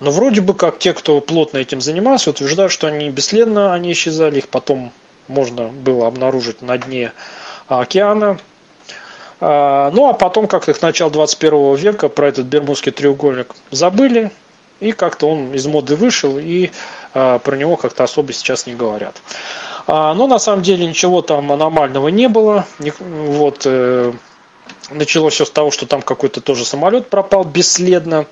Но 0.00 0.10
вроде 0.10 0.40
бы 0.40 0.54
как 0.54 0.78
те, 0.78 0.92
кто 0.92 1.20
плотно 1.20 1.58
этим 1.58 1.80
занимался, 1.80 2.30
утверждают, 2.30 2.72
что 2.72 2.86
они 2.86 3.10
бесследно 3.10 3.72
они 3.74 3.92
исчезали, 3.92 4.38
их 4.38 4.48
потом 4.48 4.92
можно 5.28 5.68
было 5.68 6.06
обнаружить 6.06 6.62
на 6.62 6.78
дне 6.78 7.12
океана. 7.68 8.38
А, 9.40 9.90
ну 9.92 10.08
а 10.08 10.12
потом 10.12 10.46
как-то 10.46 10.74
к 10.74 10.82
началу 10.82 11.10
21 11.10 11.74
века 11.76 12.08
про 12.08 12.28
этот 12.28 12.46
Бермудский 12.46 12.92
треугольник 12.92 13.54
забыли, 13.70 14.30
и 14.84 14.92
как-то 14.92 15.28
он 15.28 15.54
из 15.54 15.66
моды 15.66 15.96
вышел, 15.96 16.38
и 16.38 16.70
а, 17.12 17.38
про 17.38 17.56
него 17.56 17.76
как-то 17.76 18.04
особо 18.04 18.32
сейчас 18.32 18.66
не 18.66 18.74
говорят. 18.74 19.16
А, 19.86 20.14
но 20.14 20.26
на 20.26 20.38
самом 20.38 20.62
деле 20.62 20.86
ничего 20.86 21.22
там 21.22 21.50
аномального 21.50 22.08
не 22.08 22.28
было. 22.28 22.66
Вот, 23.00 23.62
э, 23.64 24.12
началось 24.90 25.34
все 25.34 25.44
с 25.44 25.50
того, 25.50 25.70
что 25.70 25.86
там 25.86 26.02
какой-то 26.02 26.40
тоже 26.40 26.64
самолет 26.64 27.08
пропал 27.08 27.44
бесследно. 27.44 28.26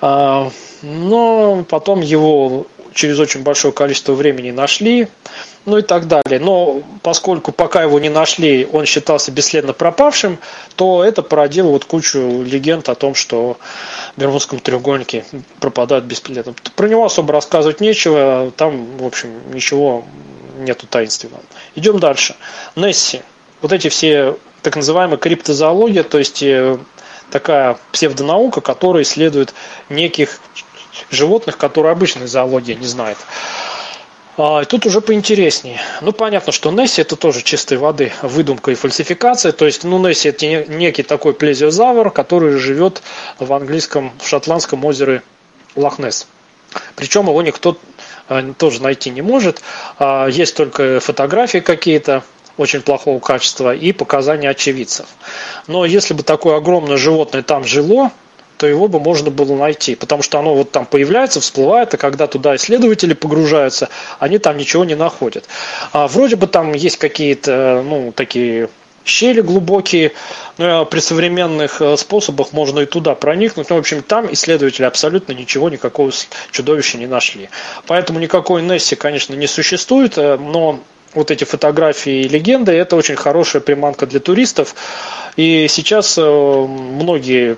Но 0.00 1.64
потом 1.70 2.02
его 2.02 2.66
через 2.94 3.18
очень 3.18 3.42
большое 3.42 3.72
количество 3.72 4.12
времени 4.12 4.50
нашли, 4.50 5.08
ну 5.66 5.78
и 5.78 5.82
так 5.82 6.06
далее. 6.06 6.38
Но 6.40 6.82
поскольку 7.02 7.52
пока 7.52 7.82
его 7.82 7.98
не 7.98 8.08
нашли, 8.08 8.68
он 8.70 8.86
считался 8.86 9.30
бесследно 9.30 9.72
пропавшим, 9.72 10.38
то 10.76 11.04
это 11.04 11.22
породило 11.22 11.68
вот 11.68 11.84
кучу 11.84 12.42
легенд 12.42 12.88
о 12.88 12.94
том, 12.94 13.14
что 13.14 13.58
в 14.16 14.20
Бермудском 14.20 14.60
треугольнике 14.60 15.24
пропадают 15.60 16.04
бесследно. 16.04 16.54
Про 16.76 16.88
него 16.88 17.04
особо 17.04 17.32
рассказывать 17.32 17.80
нечего, 17.80 18.52
там, 18.56 18.96
в 18.98 19.04
общем, 19.04 19.30
ничего 19.52 20.04
нету 20.58 20.86
таинственного. 20.86 21.42
Идем 21.74 21.98
дальше. 21.98 22.36
Несси. 22.76 23.22
Вот 23.60 23.72
эти 23.72 23.88
все 23.88 24.36
так 24.62 24.76
называемые 24.76 25.18
криптозоология, 25.18 26.02
то 26.02 26.18
есть 26.18 26.42
э, 26.42 26.78
такая 27.30 27.78
псевдонаука, 27.92 28.60
которая 28.60 29.02
исследует 29.02 29.54
неких 29.88 30.40
животных, 31.10 31.58
которые 31.58 31.92
обычная 31.92 32.26
зоология 32.26 32.74
не 32.74 32.86
знает. 32.86 33.18
А, 34.36 34.64
тут 34.64 34.86
уже 34.86 35.00
поинтереснее. 35.00 35.80
Ну, 36.00 36.12
понятно, 36.12 36.52
что 36.52 36.72
Несси 36.72 37.02
это 37.02 37.16
тоже 37.16 37.42
чистой 37.42 37.78
воды 37.78 38.12
выдумка 38.22 38.72
и 38.72 38.74
фальсификация. 38.74 39.52
То 39.52 39.66
есть, 39.66 39.84
ну, 39.84 39.98
Несси 39.98 40.30
это 40.30 40.46
некий 40.46 41.02
такой 41.02 41.34
плезиозавр, 41.34 42.10
который 42.10 42.58
живет 42.58 43.02
в 43.38 43.52
английском, 43.52 44.12
в 44.18 44.26
шотландском 44.26 44.84
озере 44.84 45.22
Лохнес. 45.76 46.26
Причем 46.96 47.28
его 47.28 47.40
никто 47.42 47.78
э, 48.28 48.52
тоже 48.58 48.82
найти 48.82 49.10
не 49.10 49.22
может. 49.22 49.62
А, 49.98 50.26
есть 50.26 50.56
только 50.56 50.98
фотографии 50.98 51.58
какие-то 51.58 52.24
очень 52.56 52.82
плохого 52.82 53.20
качества 53.20 53.74
и 53.74 53.92
показания 53.92 54.50
очевидцев. 54.50 55.06
Но 55.66 55.84
если 55.84 56.14
бы 56.14 56.22
такое 56.22 56.56
огромное 56.56 56.96
животное 56.96 57.42
там 57.42 57.64
жило, 57.64 58.10
то 58.64 58.68
его 58.68 58.88
бы 58.88 58.98
можно 58.98 59.30
было 59.30 59.54
найти, 59.54 59.94
потому 59.94 60.22
что 60.22 60.38
оно 60.38 60.54
вот 60.54 60.70
там 60.70 60.86
появляется, 60.86 61.38
всплывает, 61.42 61.92
и 61.92 61.98
когда 61.98 62.26
туда 62.26 62.56
исследователи 62.56 63.12
погружаются, 63.12 63.90
они 64.18 64.38
там 64.38 64.56
ничего 64.56 64.86
не 64.86 64.94
находят. 64.94 65.44
А 65.92 66.08
вроде 66.08 66.36
бы 66.36 66.46
там 66.46 66.72
есть 66.72 66.96
какие-то, 66.96 67.84
ну, 67.86 68.10
такие 68.10 68.70
щели 69.04 69.42
глубокие, 69.42 70.12
но 70.56 70.86
при 70.86 71.00
современных 71.00 71.82
э, 71.82 71.94
способах 71.98 72.54
можно 72.54 72.80
и 72.80 72.86
туда 72.86 73.14
проникнуть. 73.14 73.68
Ну, 73.68 73.76
в 73.76 73.80
общем, 73.80 74.00
там 74.00 74.32
исследователи 74.32 74.86
абсолютно 74.86 75.32
ничего, 75.32 75.68
никакого 75.68 76.10
чудовища 76.50 76.96
не 76.96 77.06
нашли. 77.06 77.50
Поэтому 77.86 78.18
никакой 78.18 78.62
Несси, 78.62 78.96
конечно, 78.96 79.34
не 79.34 79.46
существует, 79.46 80.16
э, 80.16 80.38
но 80.38 80.80
вот 81.14 81.30
эти 81.30 81.44
фотографии 81.44 82.22
и 82.22 82.28
легенды, 82.28 82.72
это 82.72 82.96
очень 82.96 83.16
хорошая 83.16 83.62
приманка 83.62 84.06
для 84.06 84.20
туристов. 84.20 84.74
И 85.36 85.66
сейчас 85.68 86.16
э, 86.18 86.22
многие 86.22 87.56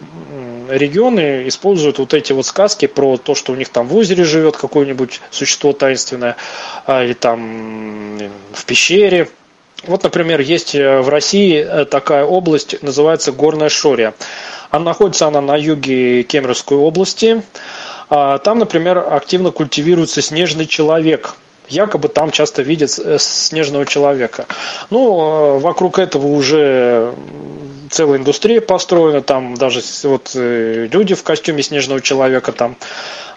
регионы 0.70 1.48
используют 1.48 1.98
вот 1.98 2.14
эти 2.14 2.32
вот 2.32 2.46
сказки 2.46 2.86
про 2.86 3.16
то, 3.16 3.34
что 3.34 3.52
у 3.52 3.56
них 3.56 3.68
там 3.68 3.88
в 3.88 3.96
озере 3.96 4.24
живет 4.24 4.56
какое-нибудь 4.56 5.20
существо 5.30 5.72
таинственное, 5.72 6.36
а, 6.86 7.04
или 7.04 7.12
там 7.12 8.18
в 8.52 8.64
пещере. 8.64 9.28
Вот, 9.84 10.02
например, 10.02 10.40
есть 10.40 10.74
э, 10.74 11.00
в 11.00 11.08
России 11.08 11.56
э, 11.56 11.84
такая 11.84 12.24
область, 12.24 12.82
называется 12.82 13.30
Горная 13.30 13.68
Шория. 13.68 14.14
Она 14.70 14.86
находится 14.86 15.26
она 15.26 15.40
на 15.40 15.56
юге 15.56 16.22
Кемеровской 16.22 16.76
области. 16.76 17.42
А, 18.08 18.38
там, 18.38 18.58
например, 18.58 18.98
активно 18.98 19.50
культивируется 19.50 20.22
снежный 20.22 20.66
человек– 20.66 21.36
якобы 21.68 22.08
там 22.08 22.30
часто 22.30 22.62
видят 22.62 22.98
э, 22.98 23.18
снежного 23.18 23.86
человека. 23.86 24.46
Ну, 24.90 25.58
вокруг 25.58 25.98
этого 25.98 26.26
уже 26.26 27.14
целая 27.90 28.18
индустрия 28.18 28.60
построена, 28.60 29.22
там 29.22 29.54
даже 29.54 29.80
вот 30.04 30.32
э, 30.34 30.88
люди 30.90 31.14
в 31.14 31.22
костюме 31.22 31.62
снежного 31.62 32.00
человека 32.00 32.52
там 32.52 32.76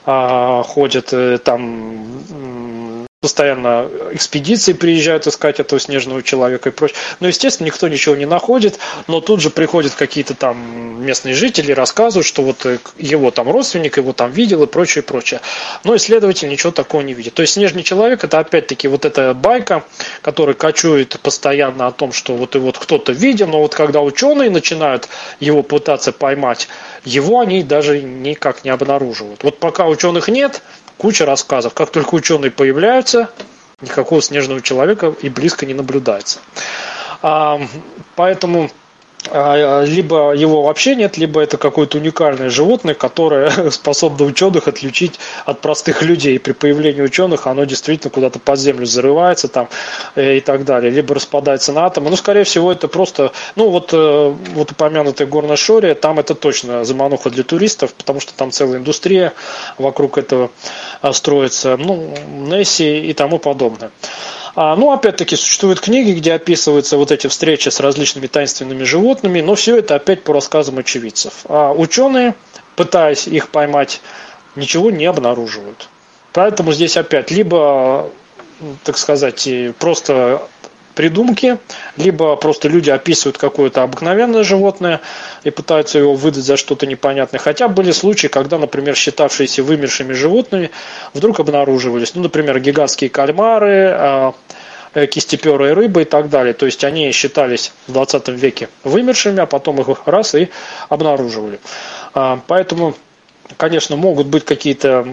а, 0.06 0.64
ходят, 0.64 1.10
э, 1.12 1.38
там 1.38 2.99
постоянно 3.22 3.90
экспедиции 4.14 4.72
приезжают 4.72 5.28
искать 5.28 5.60
этого 5.60 5.78
снежного 5.78 6.24
человека 6.24 6.70
и 6.70 6.72
прочее. 6.72 6.98
Но, 7.20 7.28
естественно, 7.28 7.68
никто 7.68 7.90
ничего 7.90 8.16
не 8.16 8.26
находит, 8.26 8.80
но 9.08 9.20
тут 9.20 9.42
же 9.42 9.50
приходят 9.50 9.94
какие-то 9.94 10.36
там 10.36 11.04
местные 11.04 11.36
жители, 11.36 11.74
рассказывают, 11.74 12.26
что 12.26 12.44
вот 12.44 12.66
э, 12.66 12.80
его 12.98 13.30
там 13.32 13.50
родственник 13.50 13.98
его 13.98 14.14
там 14.14 14.32
видел 14.32 14.64
и 14.64 14.68
прочее, 14.68 15.04
прочее. 15.04 15.42
Но 15.84 15.98
исследователь 15.98 16.48
ничего 16.48 16.72
такого 16.72 17.02
не 17.02 17.14
видит. 17.14 17.34
То 17.34 17.42
есть 17.42 17.56
снежный 17.56 17.84
человек 17.84 18.24
это 18.24 18.40
опять-таки 18.40 18.88
вот 18.88 19.04
эта 19.04 19.34
байка, 19.34 19.84
которая 20.22 20.56
кочует 20.56 21.20
постоянно 21.20 21.88
о 21.88 21.92
том, 21.92 22.14
что 22.14 22.38
вот 22.38 22.56
и 22.56 22.60
вот 22.60 22.78
кто-то 22.78 23.12
видел, 23.12 23.48
но 23.48 23.60
вот 23.60 23.76
когда 23.76 24.00
ученые 24.00 24.50
начинают 24.50 25.10
его 25.42 25.62
пытаться 25.62 26.14
поймать, 26.14 26.70
его 27.04 27.42
они 27.42 27.64
даже 27.64 28.02
никак 28.02 28.64
не 28.64 28.70
обнаруживают. 28.70 29.44
Вот 29.44 29.60
пока 29.60 29.88
ученых 29.88 30.30
нет, 30.30 30.62
куча 31.00 31.26
рассказов. 31.26 31.74
Как 31.74 31.89
только 31.89 32.14
ученые 32.14 32.52
появляются, 32.52 33.32
никакого 33.82 34.22
снежного 34.22 34.62
человека 34.62 35.16
и 35.22 35.30
близко 35.30 35.66
не 35.66 35.74
наблюдается. 35.74 36.39
А, 37.22 37.60
поэтому 38.16 38.70
либо 39.26 40.34
его 40.34 40.64
вообще 40.64 40.96
нет, 40.96 41.18
либо 41.18 41.42
это 41.42 41.58
какое-то 41.58 41.98
уникальное 41.98 42.50
животное, 42.50 42.94
которое 42.94 43.70
способно 43.72 44.26
ученых 44.26 44.68
отличить 44.68 45.20
от 45.46 45.62
простых 45.62 46.02
людей. 46.02 46.40
При 46.40 46.54
появлении 46.54 47.02
ученых 47.02 47.46
оно 47.46 47.66
действительно 47.66 48.12
куда-то 48.12 48.40
под 48.40 48.60
землю 48.60 48.86
зарывается 48.86 49.48
там 49.48 49.70
э, 50.16 50.38
и 50.38 50.40
так 50.40 50.64
далее, 50.66 50.92
либо 50.92 51.16
распадается 51.16 51.74
на 51.74 51.86
атомы. 51.86 52.10
Ну, 52.10 52.16
скорее 52.16 52.44
всего, 52.44 52.72
это 52.72 52.88
просто, 52.88 53.32
ну, 53.56 53.70
вот, 53.70 53.90
э, 53.94 54.36
вот 54.54 54.72
упомянутая 54.72 55.28
горная 55.28 55.58
Шория, 55.58 55.96
там 55.96 56.20
это 56.20 56.34
точно 56.34 56.86
замануха 56.86 57.30
для 57.30 57.44
туристов, 57.44 57.94
потому 57.94 58.20
что 58.20 58.34
там 58.34 58.52
целая 58.52 58.80
индустрия 58.80 59.34
вокруг 59.78 60.18
этого 60.18 60.50
а, 61.02 61.14
строится, 61.14 61.78
ну, 61.78 62.14
Несси 62.28 63.02
и 63.02 63.14
тому 63.14 63.38
подобное. 63.40 63.92
А, 64.62 64.76
ну, 64.76 64.91
опять-таки, 64.91 65.38
существуют 65.38 65.80
книги, 65.80 66.12
где 66.12 66.34
описываются 66.34 66.97
вот 66.97 67.14
эти 67.14 67.28
встречи 67.28 67.70
с 67.70 67.80
различными 67.80 68.28
таинственными 68.28 68.84
животными, 68.84 69.39
но 69.39 69.55
все 69.55 69.78
это 69.78 69.95
опять 69.95 70.26
по 70.26 70.34
рассказам 70.34 70.80
очевидцев. 70.80 71.45
А 71.47 71.72
ученые, 71.72 72.36
пытаясь 72.76 73.26
их 73.26 73.51
поймать, 73.51 74.01
ничего 74.57 74.91
не 74.91 75.05
обнаруживают. 75.05 75.88
Поэтому 76.34 76.74
здесь 76.74 76.97
опять 76.97 77.32
либо, 77.32 78.12
так 78.84 78.97
сказать, 78.97 79.47
просто 79.80 80.41
придумки, 81.00 81.58
либо 81.95 82.36
просто 82.36 82.68
люди 82.68 82.89
описывают 82.89 83.38
какое-то 83.38 83.84
обыкновенное 83.84 84.43
животное 84.43 85.00
и 85.45 85.50
пытаются 85.50 85.97
его 85.97 86.14
выдать 86.14 86.43
за 86.43 86.58
что-то 86.58 86.86
непонятное. 86.88 87.39
Хотя 87.39 87.70
были 87.70 87.91
случаи, 87.91 88.28
когда, 88.28 88.58
например, 88.58 88.97
считавшиеся 88.97 89.64
вымершими 89.64 90.12
животными 90.12 90.72
вдруг 91.14 91.39
обнаруживались. 91.39 92.16
Ну, 92.16 92.24
например, 92.24 92.60
гигантские 92.60 93.10
кальмары, 93.10 93.93
а, 93.93 94.34
э, 94.93 95.08
кистеперые 95.08 95.72
рыбы 95.72 96.02
и 96.02 96.06
так 96.06 96.30
далее. 96.30 96.54
То 96.54 96.66
есть 96.66 96.84
они 96.84 97.14
считались 97.14 97.72
в 97.88 97.93
20 97.93 98.28
веке 98.28 98.68
вымершими, 98.84 99.39
а 99.39 99.45
потом 99.45 99.80
их 99.80 100.02
раз 100.06 100.36
и 100.36 100.50
обнаруживали. 100.89 101.62
А, 102.14 102.41
поэтому, 102.45 102.93
конечно, 103.56 103.95
могут 103.95 104.28
быть 104.28 104.43
какие-то 104.43 105.08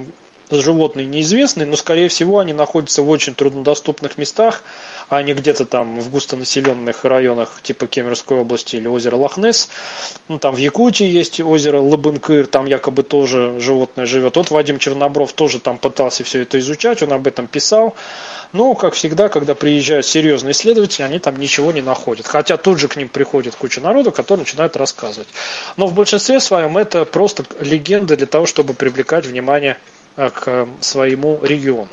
животные 0.50 1.06
неизвестны, 1.06 1.66
но, 1.66 1.76
скорее 1.76 2.08
всего, 2.08 2.38
они 2.38 2.52
находятся 2.52 3.02
в 3.02 3.08
очень 3.08 3.34
труднодоступных 3.34 4.18
местах, 4.18 4.62
а 5.08 5.22
не 5.22 5.34
где-то 5.34 5.66
там 5.66 6.00
в 6.00 6.10
густонаселенных 6.10 7.04
районах 7.04 7.60
типа 7.62 7.86
Кемеровской 7.86 8.38
области 8.38 8.76
или 8.76 8.86
озера 8.86 9.16
Лохнес. 9.16 9.68
Ну, 10.28 10.38
там 10.38 10.54
в 10.54 10.58
Якутии 10.58 11.06
есть 11.06 11.40
озеро 11.40 11.80
Лабынкыр, 11.80 12.46
там 12.46 12.66
якобы 12.66 13.02
тоже 13.02 13.58
животное 13.60 14.06
живет. 14.06 14.36
Вот 14.36 14.50
Вадим 14.50 14.78
Чернобров 14.78 15.32
тоже 15.32 15.60
там 15.60 15.78
пытался 15.78 16.24
все 16.24 16.42
это 16.42 16.58
изучать, 16.58 17.02
он 17.02 17.12
об 17.12 17.26
этом 17.26 17.46
писал. 17.46 17.94
Но, 18.52 18.74
как 18.74 18.94
всегда, 18.94 19.28
когда 19.28 19.54
приезжают 19.54 20.06
серьезные 20.06 20.52
исследователи, 20.52 21.02
они 21.02 21.18
там 21.18 21.36
ничего 21.36 21.72
не 21.72 21.82
находят. 21.82 22.26
Хотя 22.26 22.56
тут 22.56 22.78
же 22.78 22.88
к 22.88 22.96
ним 22.96 23.08
приходит 23.08 23.54
куча 23.56 23.80
народу, 23.80 24.12
который 24.12 24.40
начинает 24.40 24.76
рассказывать. 24.76 25.28
Но 25.76 25.86
в 25.86 25.94
большинстве 25.94 26.40
своем 26.40 26.78
это 26.78 27.04
просто 27.04 27.44
легенда 27.60 28.16
для 28.16 28.26
того, 28.26 28.46
чтобы 28.46 28.74
привлекать 28.74 29.26
внимание 29.26 29.78
к 30.16 30.68
своему 30.80 31.38
региону. 31.42 31.88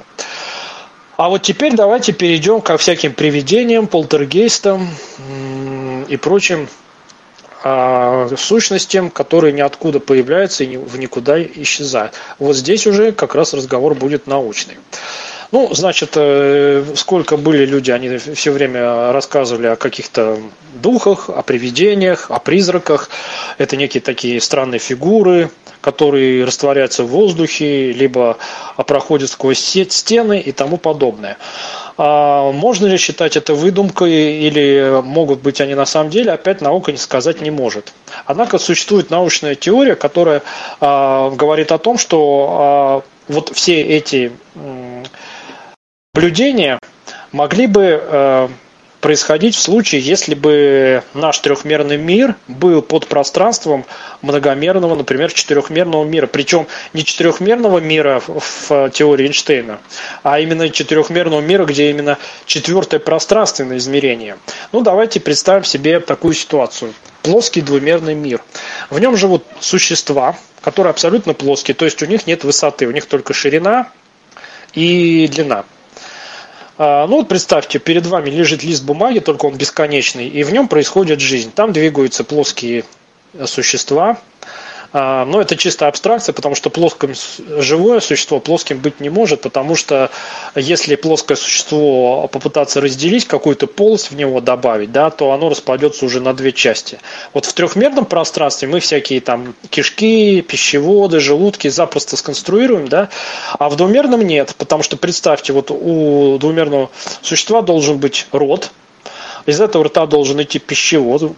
А 1.16 1.30
вот 1.30 1.44
теперь 1.44 1.76
давайте 1.76 2.12
перейдем 2.12 2.62
ко 2.62 2.78
всяким 2.78 3.14
привидениям, 3.14 3.88
полтергейстам 3.88 4.90
и 6.08 6.18
прочим 6.18 6.68
а, 7.64 8.30
сущностям, 8.36 9.10
которые 9.10 9.54
ниоткуда 9.54 10.00
появляются 10.00 10.64
и 10.64 10.76
в 10.76 10.98
никуда 10.98 11.42
исчезают. 11.42 12.14
Вот 12.40 12.56
здесь 12.56 12.88
уже 12.88 13.12
как 13.12 13.36
раз 13.36 13.54
разговор 13.54 13.94
будет 13.94 14.28
научный. 14.28 14.78
Ну, 15.54 15.70
значит, 15.72 16.14
э, 16.16 16.84
сколько 16.96 17.38
были 17.38 17.64
люди, 17.64 17.92
они 17.92 18.18
все 18.18 18.52
время 18.52 19.14
рассказывали 19.14 19.68
о 19.68 19.76
каких-то 19.76 20.40
духах, 20.74 21.30
о 21.30 21.44
привидениях, 21.44 22.32
о 22.32 22.40
призраках. 22.40 23.12
Это 23.60 23.78
некие 23.78 24.02
такие 24.02 24.42
странные 24.42 24.80
фигуры, 24.80 25.52
которые 25.80 26.44
растворяются 26.44 27.04
в 27.04 27.10
воздухе, 27.10 27.92
либо 27.92 28.38
проходят 28.88 29.30
сквозь 29.30 29.60
стены 29.60 30.40
и 30.40 30.52
тому 30.52 30.78
подобное. 30.78 31.38
А 31.98 32.52
можно 32.52 32.88
ли 32.88 32.98
считать 32.98 33.38
это 33.38 33.54
выдумкой 33.54 34.40
или 34.40 35.04
могут 35.04 35.42
быть 35.42 35.62
они 35.62 35.76
на 35.76 35.86
самом 35.86 36.10
деле, 36.10 36.32
опять 36.32 36.62
наука 36.62 36.92
не 36.92 36.98
сказать 36.98 37.42
не 37.42 37.52
может. 37.52 37.94
Однако 38.26 38.58
существует 38.58 39.12
научная 39.12 39.54
теория, 39.54 39.94
которая 39.94 40.42
а, 40.82 41.30
говорит 41.30 41.72
о 41.72 41.78
том, 41.78 42.00
что 42.00 42.48
а, 42.50 43.02
вот 43.28 43.52
все 43.54 43.80
эти 43.82 44.32
наблюдения 46.16 46.78
могли 47.32 47.66
бы 47.66 48.00
э, 48.00 48.48
происходить 49.02 49.56
в 49.56 49.60
случае, 49.60 50.00
если 50.00 50.36
бы 50.36 51.02
наш 51.16 51.40
трехмерный 51.40 51.98
мир 51.98 52.36
был 52.48 52.84
под 52.84 53.08
пространством 53.08 53.84
многомерного, 54.22 54.94
например, 54.94 55.34
четырехмерного 55.34 56.06
мира. 56.06 56.28
Причем 56.28 56.68
не 56.94 57.04
четырехмерного 57.04 57.80
мира 57.80 58.22
в 58.28 58.92
теории 58.92 59.26
Эйнштейна, 59.26 59.80
а 60.22 60.40
именно 60.40 60.70
четырехмерного 60.70 61.42
мира, 61.42 61.66
где 61.66 61.90
именно 61.90 62.20
четвертое 62.46 63.00
пространственное 63.00 63.78
измерение. 63.78 64.38
Ну, 64.72 64.82
давайте 64.82 65.20
представим 65.20 65.64
себе 65.64 66.00
такую 66.00 66.36
ситуацию. 66.36 66.94
Плоский 67.24 67.62
двумерный 67.62 68.14
мир. 68.14 68.40
В 68.92 69.00
нем 69.00 69.18
живут 69.18 69.46
существа, 69.60 70.38
которые 70.62 70.92
абсолютно 70.92 71.34
плоские, 71.34 71.74
то 71.74 71.86
есть 71.86 72.04
у 72.04 72.06
них 72.06 72.28
нет 72.28 72.44
высоты, 72.44 72.86
у 72.86 72.92
них 72.92 73.08
только 73.08 73.34
ширина 73.34 73.90
и 74.76 75.28
длина. 75.28 75.66
А, 76.78 77.08
ну 77.08 77.18
вот 77.18 77.28
представьте, 77.28 77.80
перед 77.80 78.06
вами 78.06 78.30
лежит 78.30 78.64
лист 78.64 78.84
бумаги, 78.84 79.20
только 79.20 79.46
он 79.46 79.56
бесконечный, 79.56 80.28
и 80.28 80.44
в 80.44 80.52
нем 80.52 80.68
происходит 80.68 81.20
жизнь. 81.20 81.52
Там 81.54 81.72
двигаются 81.72 82.24
плоские 82.24 82.86
существа, 83.46 84.20
но 84.94 85.42
это 85.42 85.56
чисто 85.58 85.88
абстракция, 85.88 86.34
потому 86.34 86.54
что 86.54 86.70
плоским 86.70 87.14
живое 87.60 88.00
существо 88.00 88.40
плоским 88.40 88.78
быть 88.78 89.00
не 89.00 89.10
может, 89.10 89.42
потому 89.42 89.76
что 89.76 90.12
если 90.56 90.96
плоское 90.96 91.36
существо 91.36 92.28
попытаться 92.32 92.80
разделить, 92.80 93.26
какую-то 93.26 93.66
полость 93.66 94.12
в 94.12 94.16
него 94.16 94.40
добавить, 94.40 94.92
да, 94.92 95.10
то 95.10 95.32
оно 95.32 95.50
распадется 95.50 96.06
уже 96.06 96.22
на 96.22 96.34
две 96.34 96.52
части. 96.52 97.00
Вот 97.34 97.46
в 97.46 97.54
трехмерном 97.54 98.06
пространстве 98.06 98.68
мы 98.68 98.80
всякие 98.80 99.20
там 99.20 99.56
кишки, 99.70 100.42
пищеводы, 100.42 101.20
желудки 101.20 101.70
запросто 101.70 102.16
сконструируем, 102.16 102.88
да, 102.88 103.10
а 103.58 103.70
в 103.70 103.76
двумерном 103.76 104.22
нет, 104.22 104.54
потому 104.58 104.84
что 104.84 104.96
представьте, 104.98 105.54
вот 105.54 105.72
у 105.72 106.38
двумерного 106.38 106.92
существа 107.22 107.62
должен 107.62 107.98
быть 107.98 108.28
рот, 108.32 108.72
из 109.46 109.60
этого 109.60 109.86
рта 109.86 110.06
должен 110.06 110.42
идти 110.42 110.60
пищевод, 110.60 111.34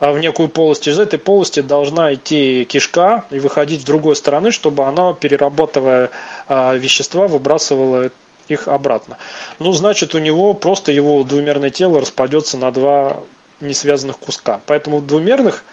в 0.00 0.18
некую 0.18 0.48
полость. 0.48 0.88
Из 0.88 0.98
этой 0.98 1.18
полости 1.18 1.60
должна 1.60 2.14
идти 2.14 2.64
кишка 2.64 3.24
и 3.30 3.38
выходить 3.38 3.82
с 3.82 3.84
другой 3.84 4.16
стороны, 4.16 4.50
чтобы 4.50 4.84
она, 4.84 5.12
перерабатывая 5.12 6.10
а, 6.48 6.74
вещества, 6.74 7.28
выбрасывала 7.28 8.10
их 8.48 8.66
обратно. 8.66 9.18
Ну, 9.58 9.72
значит, 9.72 10.14
у 10.14 10.18
него 10.18 10.54
просто 10.54 10.90
его 10.90 11.22
двумерное 11.22 11.70
тело 11.70 12.00
распадется 12.00 12.56
на 12.56 12.72
два 12.72 13.22
несвязанных 13.60 14.18
куска. 14.18 14.60
Поэтому 14.66 15.00
двумерных 15.00 15.64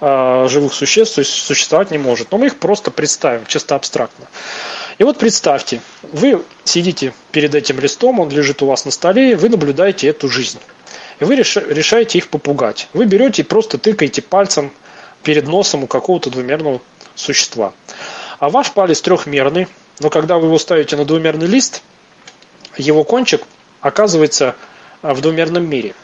э, 0.00 0.46
живых 0.50 0.74
существ 0.74 1.14
существовать 1.14 1.92
не 1.92 1.98
может. 1.98 2.32
Но 2.32 2.38
мы 2.38 2.46
их 2.46 2.58
просто 2.58 2.90
представим, 2.90 3.46
чисто 3.46 3.76
абстрактно. 3.76 4.26
И 4.98 5.04
вот 5.04 5.18
представьте, 5.18 5.80
вы 6.02 6.42
сидите 6.64 7.14
перед 7.30 7.54
этим 7.54 7.78
листом, 7.78 8.20
он 8.20 8.30
лежит 8.30 8.62
у 8.62 8.66
вас 8.66 8.84
на 8.84 8.90
столе, 8.90 9.36
вы 9.36 9.48
наблюдаете 9.48 10.08
эту 10.08 10.28
жизнь 10.28 10.58
и 11.20 11.24
вы 11.24 11.36
решаете 11.36 12.18
их 12.18 12.28
попугать. 12.28 12.88
Вы 12.92 13.06
берете 13.06 13.42
и 13.42 13.44
просто 13.44 13.78
тыкаете 13.78 14.22
пальцем 14.22 14.72
перед 15.22 15.46
носом 15.46 15.84
у 15.84 15.86
какого-то 15.86 16.30
двумерного 16.30 16.80
существа. 17.14 17.72
А 18.38 18.50
ваш 18.50 18.72
палец 18.72 19.00
трехмерный, 19.00 19.66
но 20.00 20.10
когда 20.10 20.38
вы 20.38 20.46
его 20.46 20.58
ставите 20.58 20.96
на 20.96 21.04
двумерный 21.04 21.46
лист, 21.46 21.82
его 22.76 23.04
кончик 23.04 23.42
оказывается 23.80 24.56
а, 25.00 25.14
в 25.14 25.22
двумерном 25.22 25.68
мире. 25.68 25.94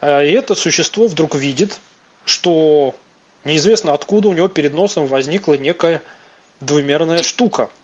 А, 0.00 0.22
и 0.22 0.32
это 0.32 0.54
существо 0.54 1.06
вдруг 1.06 1.36
видит, 1.36 1.78
что 2.24 2.96
неизвестно 3.44 3.92
откуда 3.92 4.28
у 4.28 4.32
него 4.32 4.48
перед 4.48 4.74
носом 4.74 5.06
возникла 5.06 5.54
некая 5.54 6.02
двумерная 6.60 7.22
штука– 7.22 7.70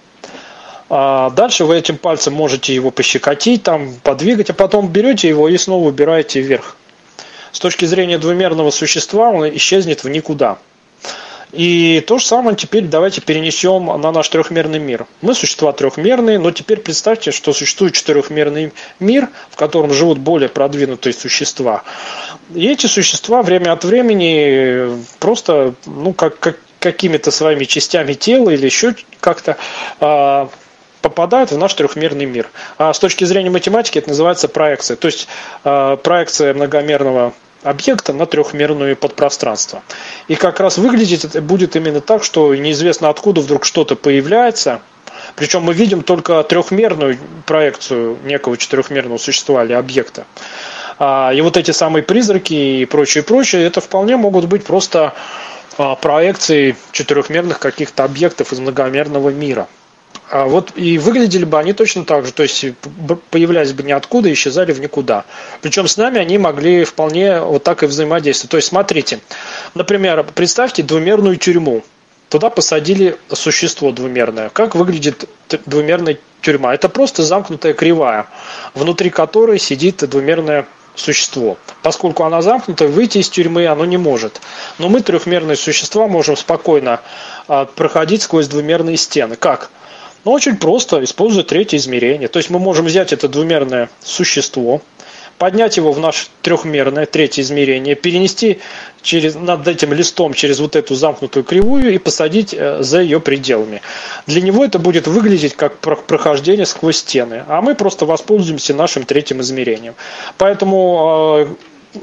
а 0.88 1.30
дальше 1.30 1.64
вы 1.64 1.76
этим 1.76 1.96
пальцем 1.96 2.34
можете 2.34 2.74
его 2.74 2.90
пощекотить, 2.90 3.62
там, 3.62 3.94
подвигать, 4.02 4.50
а 4.50 4.54
потом 4.54 4.88
берете 4.88 5.28
его 5.28 5.48
и 5.48 5.56
снова 5.56 5.88
убираете 5.88 6.40
вверх. 6.40 6.76
С 7.52 7.60
точки 7.60 7.84
зрения 7.84 8.18
двумерного 8.18 8.70
существа 8.70 9.30
он 9.30 9.48
исчезнет 9.48 10.04
в 10.04 10.08
никуда. 10.08 10.58
И 11.52 12.02
то 12.08 12.18
же 12.18 12.26
самое 12.26 12.56
теперь 12.56 12.84
давайте 12.84 13.20
перенесем 13.20 13.86
на 13.86 14.10
наш 14.10 14.28
трехмерный 14.28 14.80
мир. 14.80 15.06
Мы 15.22 15.34
существа 15.34 15.72
трехмерные, 15.72 16.40
но 16.40 16.50
теперь 16.50 16.80
представьте, 16.80 17.30
что 17.30 17.52
существует 17.52 17.94
четырехмерный 17.94 18.72
мир, 18.98 19.28
в 19.50 19.56
котором 19.56 19.94
живут 19.94 20.18
более 20.18 20.48
продвинутые 20.48 21.12
существа. 21.12 21.84
И 22.52 22.66
эти 22.66 22.88
существа 22.88 23.42
время 23.42 23.72
от 23.72 23.84
времени 23.84 24.98
просто, 25.20 25.74
ну, 25.86 26.12
как, 26.12 26.40
как 26.40 26.58
какими-то 26.80 27.30
своими 27.30 27.64
частями 27.64 28.12
тела 28.12 28.50
или 28.50 28.66
еще 28.66 28.94
как-то 29.20 29.56
а, 30.00 30.50
попадают 31.04 31.52
в 31.52 31.58
наш 31.58 31.74
трехмерный 31.74 32.24
мир. 32.24 32.48
А 32.78 32.94
с 32.94 32.98
точки 32.98 33.24
зрения 33.24 33.50
математики 33.50 33.98
это 33.98 34.08
называется 34.08 34.48
проекция. 34.48 34.96
То 34.96 35.06
есть 35.06 35.28
э, 35.62 35.98
проекция 36.02 36.54
многомерного 36.54 37.34
объекта 37.62 38.14
на 38.14 38.24
трехмерное 38.24 38.94
подпространство. 38.94 39.82
И 40.28 40.34
как 40.34 40.60
раз 40.60 40.78
выглядеть 40.78 41.26
это 41.26 41.42
будет 41.42 41.76
именно 41.76 42.00
так, 42.00 42.24
что 42.24 42.54
неизвестно 42.54 43.10
откуда 43.10 43.42
вдруг 43.42 43.66
что-то 43.66 43.96
появляется, 43.96 44.80
причем 45.36 45.62
мы 45.62 45.74
видим 45.74 46.02
только 46.02 46.42
трехмерную 46.42 47.18
проекцию 47.44 48.16
некого 48.24 48.56
четырехмерного 48.56 49.18
существа 49.18 49.62
или 49.62 49.74
объекта. 49.74 50.24
А, 50.98 51.32
и 51.34 51.40
вот 51.42 51.58
эти 51.58 51.72
самые 51.72 52.02
призраки 52.02 52.54
и 52.54 52.86
прочее, 52.86 53.22
прочее, 53.22 53.64
это 53.66 53.82
вполне 53.82 54.16
могут 54.16 54.46
быть 54.46 54.64
просто 54.64 55.12
а, 55.76 55.96
проекции 55.96 56.76
четырехмерных 56.92 57.58
каких-то 57.58 58.04
объектов 58.04 58.52
из 58.54 58.60
многомерного 58.60 59.28
мира. 59.28 59.68
А 60.34 60.46
вот 60.46 60.72
и 60.74 60.98
выглядели 60.98 61.44
бы 61.44 61.60
они 61.60 61.74
точно 61.74 62.04
так 62.04 62.26
же, 62.26 62.32
то 62.32 62.42
есть 62.42 62.64
появлялись 63.30 63.72
бы 63.72 63.84
ниоткуда 63.84 64.32
исчезали 64.32 64.72
в 64.72 64.80
никуда. 64.80 65.24
Причем 65.60 65.86
с 65.86 65.96
нами 65.96 66.18
они 66.18 66.38
могли 66.38 66.82
вполне 66.82 67.38
вот 67.38 67.62
так 67.62 67.84
и 67.84 67.86
взаимодействовать. 67.86 68.50
То 68.50 68.56
есть 68.56 68.66
смотрите, 68.66 69.20
например, 69.74 70.26
представьте 70.34 70.82
двумерную 70.82 71.36
тюрьму. 71.36 71.84
Туда 72.30 72.50
посадили 72.50 73.16
существо 73.32 73.92
двумерное. 73.92 74.48
Как 74.48 74.74
выглядит 74.74 75.28
двумерная 75.66 76.18
тюрьма? 76.40 76.74
Это 76.74 76.88
просто 76.88 77.22
замкнутая 77.22 77.72
кривая, 77.72 78.26
внутри 78.74 79.10
которой 79.10 79.60
сидит 79.60 79.98
двумерное 79.98 80.66
существо. 80.96 81.58
Поскольку 81.82 82.24
она 82.24 82.42
замкнута, 82.42 82.88
выйти 82.88 83.18
из 83.18 83.28
тюрьмы 83.28 83.68
оно 83.68 83.84
не 83.84 83.98
может. 83.98 84.40
Но 84.78 84.88
мы, 84.88 85.00
трехмерные 85.00 85.56
существа, 85.56 86.08
можем 86.08 86.36
спокойно 86.36 87.02
а, 87.46 87.66
проходить 87.66 88.22
сквозь 88.22 88.48
двумерные 88.48 88.96
стены. 88.96 89.36
Как? 89.36 89.70
Ну, 90.24 90.32
очень 90.32 90.56
просто, 90.56 91.02
используя 91.04 91.44
третье 91.44 91.76
измерение. 91.76 92.28
То 92.28 92.38
есть 92.38 92.50
мы 92.50 92.58
можем 92.58 92.86
взять 92.86 93.12
это 93.12 93.28
двумерное 93.28 93.90
существо, 94.02 94.80
поднять 95.38 95.76
его 95.76 95.92
в 95.92 95.98
наше 95.98 96.26
трехмерное 96.42 97.06
третье 97.06 97.42
измерение, 97.42 97.94
перенести 97.94 98.60
через, 99.02 99.34
над 99.34 99.66
этим 99.68 99.92
листом 99.92 100.32
через 100.32 100.60
вот 100.60 100.76
эту 100.76 100.94
замкнутую 100.94 101.44
кривую 101.44 101.94
и 101.94 101.98
посадить 101.98 102.54
э, 102.54 102.82
за 102.82 103.00
ее 103.00 103.20
пределами. 103.20 103.82
Для 104.26 104.40
него 104.40 104.64
это 104.64 104.78
будет 104.78 105.06
выглядеть 105.06 105.54
как 105.54 105.76
прохождение 105.78 106.66
сквозь 106.66 106.98
стены, 106.98 107.44
а 107.48 107.60
мы 107.60 107.74
просто 107.74 108.06
воспользуемся 108.06 108.74
нашим 108.74 109.04
третьим 109.04 109.40
измерением. 109.40 109.94
Поэтому 110.38 111.46
э, 111.92 112.00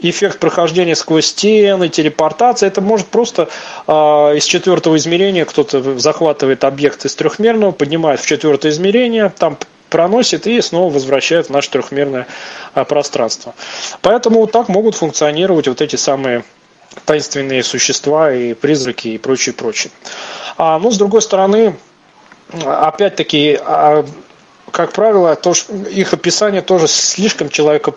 эффект 0.00 0.38
прохождения 0.38 0.94
сквозь 0.94 1.26
стены, 1.26 1.88
телепортация, 1.88 2.68
это 2.68 2.80
может 2.80 3.08
просто 3.08 3.48
э, 3.86 3.92
из 3.92 4.44
четвертого 4.44 4.96
измерения 4.96 5.44
кто-то 5.44 5.98
захватывает 5.98 6.64
объект 6.64 7.04
из 7.04 7.14
трехмерного, 7.14 7.72
поднимает 7.72 8.20
в 8.20 8.26
четвертое 8.26 8.70
измерение, 8.70 9.32
там 9.36 9.58
проносит 9.88 10.46
и 10.46 10.60
снова 10.60 10.92
возвращает 10.92 11.46
в 11.46 11.50
наше 11.50 11.70
трехмерное 11.70 12.26
а, 12.74 12.84
пространство. 12.84 13.54
Поэтому 14.02 14.46
так 14.46 14.68
могут 14.68 14.94
функционировать 14.94 15.68
вот 15.68 15.80
эти 15.80 15.96
самые 15.96 16.44
таинственные 17.04 17.62
существа 17.62 18.32
и 18.32 18.54
призраки 18.54 19.08
и 19.08 19.18
прочее, 19.18 19.54
прочее. 19.54 19.90
А, 20.56 20.78
ну, 20.78 20.90
с 20.90 20.98
другой 20.98 21.22
стороны, 21.22 21.76
опять-таки, 22.64 23.58
а, 23.60 24.04
как 24.70 24.92
правило, 24.92 25.34
то, 25.36 25.54
их 25.90 26.12
описание 26.12 26.62
тоже 26.62 26.88
слишком 26.88 27.48
человека 27.48 27.94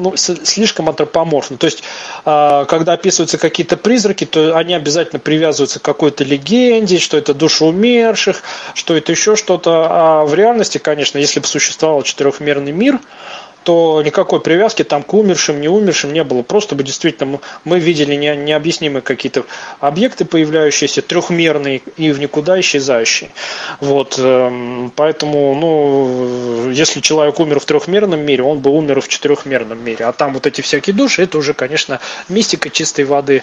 ну, 0.00 0.16
слишком 0.16 0.88
антропоморфно. 0.88 1.56
То 1.56 1.66
есть, 1.66 1.82
а, 2.24 2.64
когда 2.64 2.94
описываются 2.94 3.38
какие-то 3.38 3.76
призраки, 3.76 4.24
то 4.24 4.56
они 4.56 4.74
обязательно 4.74 5.20
привязываются 5.20 5.78
к 5.78 5.82
какой-то 5.82 6.24
легенде, 6.24 6.98
что 6.98 7.16
это 7.16 7.34
души 7.34 7.64
умерших, 7.64 8.42
что 8.74 8.96
это 8.96 9.12
еще 9.12 9.36
что-то. 9.36 9.86
А 9.90 10.24
в 10.24 10.34
реальности, 10.34 10.78
конечно, 10.78 11.18
если 11.18 11.40
бы 11.40 11.46
существовал 11.46 12.02
четырехмерный 12.02 12.72
мир, 12.72 12.98
то 13.62 14.02
никакой 14.02 14.40
привязки 14.40 14.84
там 14.84 15.02
к 15.02 15.12
умершим, 15.14 15.60
не 15.60 15.68
умершим 15.68 16.12
не 16.12 16.24
было. 16.24 16.42
Просто 16.42 16.74
бы 16.74 16.82
действительно 16.82 17.40
мы 17.64 17.78
видели 17.78 18.14
не, 18.14 18.34
необъяснимые 18.36 19.02
какие-то 19.02 19.44
объекты, 19.80 20.24
появляющиеся, 20.24 21.02
трехмерные 21.02 21.82
и 21.96 22.12
в 22.12 22.18
никуда 22.18 22.58
исчезающие. 22.60 23.30
Вот, 23.80 24.16
эм, 24.18 24.92
поэтому, 24.96 25.54
ну, 25.54 26.70
если 26.70 27.00
человек 27.00 27.38
умер 27.40 27.60
в 27.60 27.64
трехмерном 27.64 28.20
мире, 28.20 28.42
он 28.42 28.60
бы 28.60 28.70
умер 28.70 29.00
в 29.00 29.08
четырехмерном 29.08 29.82
мире. 29.84 30.06
А 30.06 30.12
там 30.12 30.34
вот 30.34 30.46
эти 30.46 30.60
всякие 30.60 30.94
души, 30.94 31.22
это 31.22 31.38
уже, 31.38 31.54
конечно, 31.54 32.00
мистика 32.28 32.70
чистой 32.70 33.04
воды. 33.04 33.42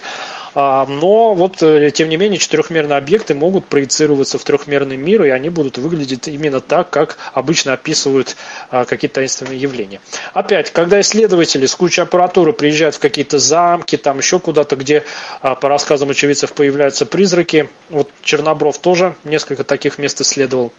А, 0.54 0.86
но 0.86 1.34
вот, 1.34 1.62
э, 1.62 1.90
тем 1.92 2.08
не 2.08 2.16
менее, 2.16 2.38
четырехмерные 2.38 2.98
объекты 2.98 3.34
могут 3.34 3.66
проецироваться 3.66 4.38
в 4.38 4.44
трехмерный 4.44 4.96
мир, 4.96 5.24
и 5.24 5.28
они 5.28 5.50
будут 5.50 5.78
выглядеть 5.78 6.26
именно 6.26 6.60
так, 6.60 6.90
как 6.90 7.18
обычно 7.32 7.74
описывают 7.74 8.36
а, 8.70 8.84
какие-то 8.84 9.16
таинственные 9.16 9.60
явления. 9.60 10.00
Опять, 10.32 10.72
когда 10.72 11.00
исследователи 11.00 11.66
с 11.66 11.74
кучей 11.74 12.02
аппаратуры 12.02 12.52
приезжают 12.52 12.94
в 12.94 12.98
какие-то 12.98 13.38
замки, 13.38 13.96
там 13.96 14.18
еще 14.18 14.38
куда-то, 14.38 14.76
где 14.76 15.04
а, 15.40 15.54
по 15.54 15.68
рассказам 15.68 16.10
очевидцев 16.10 16.52
появляются 16.52 17.06
призраки, 17.06 17.68
вот 17.90 18.10
Чернобров 18.22 18.78
тоже 18.78 19.16
несколько 19.24 19.64
таких 19.64 19.98
мест 19.98 20.20
исследовал, 20.20 20.72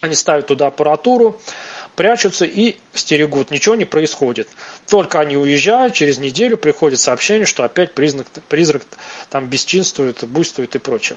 они 0.00 0.14
ставят 0.14 0.46
туда 0.46 0.66
аппаратуру, 0.66 1.40
прячутся 1.96 2.44
и 2.44 2.76
стерегут, 2.92 3.50
ничего 3.50 3.74
не 3.74 3.84
происходит. 3.84 4.48
Только 4.88 5.20
они 5.20 5.36
уезжают, 5.36 5.94
через 5.94 6.18
неделю 6.18 6.56
приходит 6.56 7.00
сообщение, 7.00 7.46
что 7.46 7.64
опять 7.64 7.94
признак, 7.94 8.26
призрак 8.48 8.84
там 9.30 9.46
бесчинствует, 9.46 10.24
буйствует 10.24 10.74
и 10.76 10.78
прочее. 10.78 11.16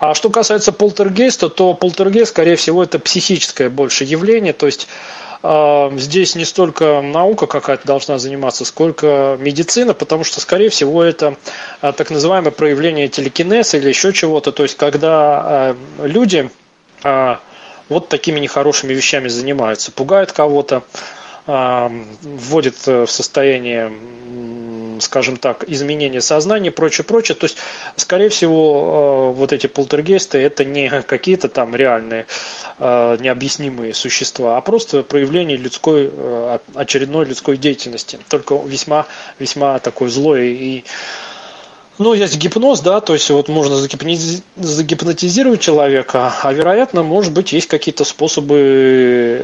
А 0.00 0.14
что 0.14 0.30
касается 0.30 0.72
полтергейста, 0.72 1.48
то 1.48 1.74
полтергейст, 1.74 2.30
скорее 2.30 2.56
всего, 2.56 2.82
это 2.82 2.98
психическое 2.98 3.68
больше 3.68 4.04
явление, 4.04 4.52
то 4.52 4.66
есть 4.66 4.88
здесь 5.42 6.34
не 6.34 6.44
столько 6.44 7.00
наука 7.00 7.46
какая-то 7.46 7.86
должна 7.86 8.18
заниматься, 8.18 8.64
сколько 8.64 9.36
медицина, 9.40 9.94
потому 9.94 10.24
что, 10.24 10.40
скорее 10.40 10.70
всего, 10.70 11.02
это 11.02 11.36
а, 11.80 11.92
так 11.92 12.10
называемое 12.10 12.50
проявление 12.50 13.08
телекинеза 13.08 13.76
или 13.76 13.88
еще 13.88 14.12
чего-то. 14.12 14.52
То 14.52 14.62
есть, 14.62 14.76
когда 14.76 15.10
а, 15.12 15.76
люди 16.02 16.50
вот 17.88 18.08
такими 18.08 18.40
нехорошими 18.40 18.92
вещами 18.92 19.28
занимаются, 19.28 19.92
пугают 19.92 20.32
кого-то, 20.32 20.82
вводят 21.46 22.86
в 22.86 23.06
состояние 23.06 23.92
скажем 25.00 25.36
так, 25.36 25.64
изменение 25.68 26.20
сознания 26.20 26.70
прочее, 26.70 27.04
прочее. 27.04 27.36
То 27.36 27.44
есть, 27.46 27.58
скорее 27.96 28.28
всего, 28.28 29.32
э, 29.32 29.38
вот 29.38 29.52
эти 29.52 29.66
полтергейсты 29.66 30.38
это 30.38 30.64
не 30.64 30.88
какие-то 31.02 31.48
там 31.48 31.74
реальные 31.74 32.26
э, 32.78 33.16
необъяснимые 33.20 33.94
существа, 33.94 34.56
а 34.56 34.60
просто 34.60 35.02
проявление 35.02 35.56
людской, 35.56 36.10
э, 36.12 36.58
очередной 36.74 37.26
людской 37.26 37.56
деятельности. 37.56 38.18
Только 38.28 38.56
весьма, 38.56 39.06
весьма 39.38 39.78
такой 39.78 40.08
злой 40.08 40.48
и 40.48 40.84
ну, 41.98 42.12
есть 42.12 42.36
гипноз, 42.36 42.80
да, 42.80 43.00
то 43.00 43.14
есть 43.14 43.30
вот 43.30 43.48
можно 43.48 43.76
загипнотизировать 43.76 45.60
человека, 45.62 46.30
а 46.42 46.52
вероятно, 46.52 47.02
может 47.02 47.32
быть, 47.32 47.54
есть 47.54 47.68
какие-то 47.68 48.04
способы 48.04 49.40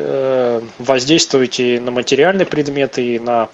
воздействовать 0.78 1.60
и 1.60 1.78
на 1.78 1.90
материальные 1.90 2.46
предметы, 2.46 3.14
и 3.14 3.18
на 3.18 3.48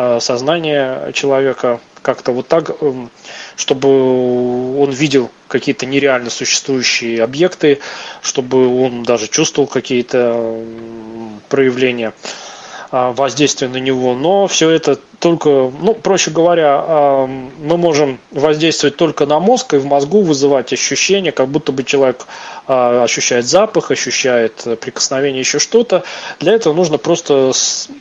Э, 0.00 0.20
сознание 0.20 1.12
человека 1.12 1.80
как-то 2.02 2.30
вот 2.30 2.46
так, 2.46 2.70
эм, 2.82 3.10
чтобы 3.56 4.78
он 4.78 4.92
видел 4.92 5.28
какие-то 5.48 5.86
нереально 5.86 6.30
существующие 6.30 7.20
объекты, 7.20 7.80
чтобы 8.22 8.80
он 8.80 9.02
даже 9.02 9.26
чувствовал 9.26 9.66
какие-то 9.66 10.62
проявления 11.48 12.12
а, 12.90 13.12
воздействия 13.12 13.68
на 13.68 13.76
него, 13.76 14.14
но 14.14 14.46
все 14.46 14.70
это 14.70 14.98
только, 15.18 15.48
ну, 15.48 15.94
проще 15.94 16.30
говоря, 16.30 16.80
а, 16.80 17.26
мы 17.26 17.76
можем 17.76 18.18
воздействовать 18.30 18.96
только 18.96 19.26
на 19.26 19.40
мозг 19.40 19.74
и 19.74 19.76
в 19.76 19.84
мозгу 19.84 20.22
вызывать 20.22 20.72
ощущение, 20.72 21.32
как 21.32 21.48
будто 21.48 21.72
бы 21.72 21.84
человек 21.84 22.26
а, 22.66 23.02
ощущает 23.04 23.46
запах, 23.46 23.90
ощущает 23.90 24.64
прикосновение, 24.80 25.40
еще 25.40 25.58
что-то. 25.58 26.04
Для 26.40 26.52
этого 26.52 26.72
нужно 26.72 26.98
просто, 26.98 27.52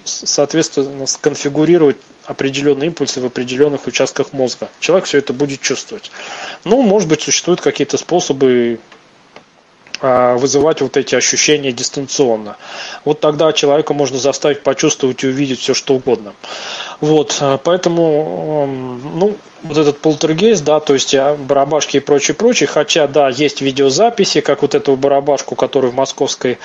соответственно, 0.03 1.05
сконфигурировать 1.05 1.97
определенные 2.25 2.87
импульсы 2.87 3.21
в 3.21 3.25
определенных 3.25 3.87
участках 3.87 4.33
мозга. 4.33 4.69
Человек 4.79 5.05
все 5.05 5.17
это 5.17 5.33
будет 5.33 5.61
чувствовать. 5.61 6.11
Ну, 6.65 6.81
может 6.81 7.09
быть, 7.09 7.21
существуют 7.21 7.61
какие-то 7.61 7.97
способы 7.97 8.79
вызывать 10.01 10.81
вот 10.81 10.97
эти 10.97 11.15
ощущения 11.15 11.71
дистанционно. 11.71 12.57
Вот 13.05 13.19
тогда 13.19 13.51
человека 13.53 13.93
можно 13.93 14.17
заставить 14.17 14.63
почувствовать 14.63 15.23
и 15.23 15.27
увидеть 15.27 15.59
все, 15.59 15.73
что 15.73 15.95
угодно. 15.95 16.33
Вот, 16.99 17.37
а, 17.41 17.57
поэтому, 17.57 18.67
ну, 19.15 19.37
вот 19.63 19.77
этот 19.77 19.99
полтергейст, 19.99 20.63
да, 20.63 20.79
то 20.79 20.93
есть 20.93 21.13
а, 21.13 21.35
барабашки 21.35 21.97
и 21.97 21.99
прочее, 21.99 22.35
прочее, 22.35 22.67
хотя, 22.67 23.07
да, 23.07 23.29
есть 23.29 23.61
видеозаписи, 23.61 24.41
как 24.41 24.61
вот 24.61 24.73
этого 24.73 24.95
барабашку, 24.95 25.55
который 25.55 25.91
в 25.91 25.95
московской 25.95 26.57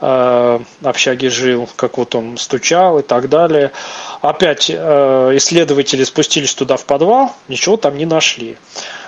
э, 0.00 0.60
общаге 0.82 1.30
жил, 1.30 1.68
как 1.76 1.98
вот 1.98 2.14
он 2.14 2.36
стучал 2.36 2.98
и 2.98 3.02
так 3.02 3.28
далее. 3.28 3.72
Опять 4.20 4.70
э, 4.70 4.74
исследователи 5.36 6.04
спустились 6.04 6.54
туда 6.54 6.76
в 6.76 6.84
подвал, 6.84 7.34
ничего 7.48 7.76
там 7.76 7.96
не 7.96 8.06
нашли. 8.06 8.56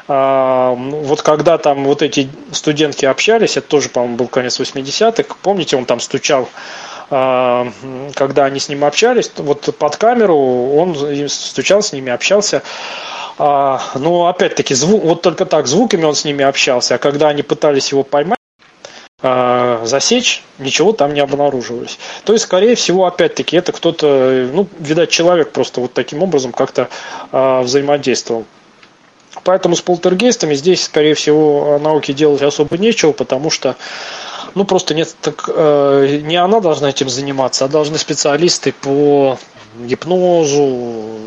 Э, 0.08 0.74
вот 0.76 1.22
когда 1.22 1.58
там 1.58 1.84
вот 1.84 2.02
эти 2.02 2.28
студентки 2.52 3.04
общались, 3.04 3.56
это 3.56 3.68
тоже, 3.68 3.88
по-моему, 3.88 4.16
был 4.16 4.28
конец 4.28 4.58
80-х, 4.58 5.36
помните, 5.42 5.76
он 5.76 5.84
там 5.84 6.00
стучал 6.00 6.48
э, 7.10 7.70
когда 8.14 8.44
они 8.44 8.60
с 8.60 8.68
ним 8.68 8.84
общались, 8.84 9.30
вот 9.36 9.74
под 9.76 9.96
камеру 9.96 10.36
он 10.36 11.28
стучал 11.28 11.82
с 11.82 11.92
ними, 11.92 12.12
общался. 12.12 12.62
А, 13.42 13.80
но 13.94 14.26
опять-таки, 14.26 14.74
звук, 14.74 15.02
вот 15.02 15.22
только 15.22 15.46
так 15.46 15.66
звуками 15.66 16.04
он 16.04 16.14
с 16.14 16.26
ними 16.26 16.44
общался, 16.44 16.96
а 16.96 16.98
когда 16.98 17.28
они 17.28 17.42
пытались 17.42 17.90
его 17.90 18.02
поймать, 18.02 18.36
а, 18.36 18.39
засечь, 19.22 20.42
ничего 20.58 20.92
там 20.92 21.12
не 21.12 21.20
обнаружилось. 21.20 21.98
То 22.24 22.32
есть, 22.32 22.46
скорее 22.46 22.74
всего, 22.74 23.06
опять-таки, 23.06 23.56
это 23.56 23.72
кто-то, 23.72 24.48
ну, 24.52 24.66
видать, 24.78 25.10
человек 25.10 25.52
просто 25.52 25.80
вот 25.80 25.92
таким 25.92 26.22
образом 26.22 26.52
как-то 26.52 26.88
э, 27.30 27.60
взаимодействовал. 27.60 28.46
Поэтому 29.44 29.76
с 29.76 29.80
полтергейстами 29.80 30.54
здесь, 30.54 30.84
скорее 30.84 31.14
всего, 31.14 31.78
науке 31.82 32.12
делать 32.12 32.42
особо 32.42 32.76
нечего, 32.78 33.12
потому 33.12 33.50
что 33.50 33.76
ну 34.54 34.64
просто 34.64 34.94
нет 34.94 35.14
так 35.20 35.48
э, 35.48 36.20
не 36.22 36.36
она 36.36 36.60
должна 36.60 36.90
этим 36.90 37.08
заниматься, 37.08 37.64
а 37.64 37.68
должны 37.68 37.98
специалисты 37.98 38.72
по 38.72 39.38
гипнозу, 39.78 41.18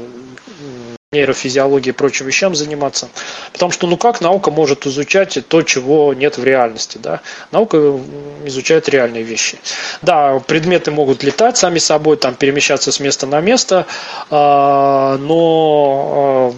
нейрофизиологии 1.14 1.90
и 1.90 1.94
прочим 1.94 2.26
вещам 2.26 2.56
заниматься. 2.56 3.10
Потому 3.54 3.72
что, 3.72 3.88
ну 3.88 3.96
как 3.98 4.20
наука 4.20 4.52
может 4.52 4.86
изучать 4.86 5.38
то, 5.48 5.62
чего 5.62 6.14
нет 6.14 6.38
в 6.38 6.44
реальности, 6.44 6.98
да? 6.98 7.22
Наука 7.52 8.00
изучает 8.46 8.90
реальные 8.90 9.24
вещи. 9.24 9.58
Да, 10.02 10.40
предметы 10.40 10.92
могут 10.92 11.24
летать 11.24 11.58
сами 11.58 11.80
собой, 11.80 12.18
там 12.18 12.36
перемещаться 12.36 12.92
с 12.92 13.00
места 13.00 13.28
на 13.28 13.40
место, 13.40 13.86
а, 14.30 15.18
но 15.18 16.54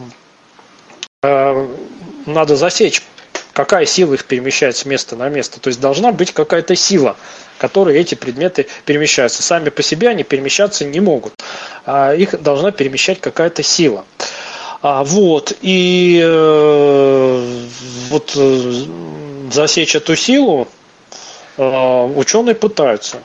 а, 1.22 1.28
а, 1.28 1.76
надо 2.26 2.56
засечь 2.56 3.04
какая 3.56 3.86
сила 3.86 4.16
их 4.16 4.26
перемещает 4.26 4.76
с 4.76 4.84
места 4.86 5.16
на 5.16 5.30
место. 5.30 5.62
То 5.62 5.70
есть 5.70 5.80
должна 5.80 6.12
быть 6.12 6.34
какая-то 6.34 6.76
сила, 6.76 7.16
которой 7.58 7.98
эти 7.98 8.14
предметы 8.14 8.68
перемещаются. 8.86 9.42
Сами 9.42 9.70
по 9.70 9.82
себе 9.82 10.10
они 10.10 10.24
перемещаться 10.24 10.84
не 10.84 11.00
могут. 11.00 11.34
Их 11.88 12.42
должна 12.42 12.72
перемещать 12.72 13.22
какая-то 13.22 13.64
сила. 13.64 14.04
А, 14.88 15.04
вот, 15.04 15.52
и 15.64 16.22
э, 16.24 17.68
вот 18.12 18.34
э, 18.36 18.84
засечь 19.52 19.96
эту 19.96 20.16
силу 20.16 20.68
э, 21.58 22.12
ученые 22.16 22.54
пытаются. 22.54 23.18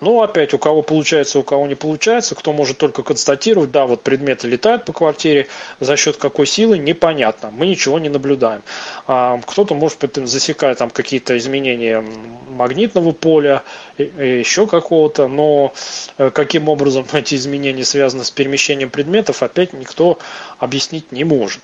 Ну, 0.00 0.22
опять, 0.22 0.54
у 0.54 0.58
кого 0.58 0.82
получается, 0.82 1.40
у 1.40 1.42
кого 1.42 1.66
не 1.66 1.74
получается, 1.74 2.36
кто 2.36 2.52
может 2.52 2.78
только 2.78 3.02
констатировать, 3.02 3.72
да, 3.72 3.84
вот 3.84 4.02
предметы 4.02 4.46
летают 4.46 4.84
по 4.84 4.92
квартире, 4.92 5.48
за 5.80 5.96
счет 5.96 6.16
какой 6.16 6.46
силы, 6.46 6.78
непонятно, 6.78 7.50
мы 7.50 7.66
ничего 7.66 7.98
не 7.98 8.08
наблюдаем. 8.08 8.62
А, 9.08 9.40
кто-то 9.44 9.74
может 9.74 9.98
засекать 10.28 10.78
там 10.78 10.90
какие-то 10.90 11.36
изменения 11.36 12.04
магнитного 12.48 13.10
поля, 13.10 13.64
еще 13.96 14.68
какого-то, 14.68 15.26
но 15.26 15.72
э, 16.16 16.30
каким 16.30 16.68
образом 16.68 17.04
эти 17.12 17.34
изменения 17.34 17.84
связаны 17.84 18.24
с 18.24 18.30
перемещением 18.30 18.90
предметов, 18.90 19.42
опять 19.42 19.72
никто 19.72 20.18
объяснить 20.58 21.10
не 21.10 21.24
может. 21.24 21.60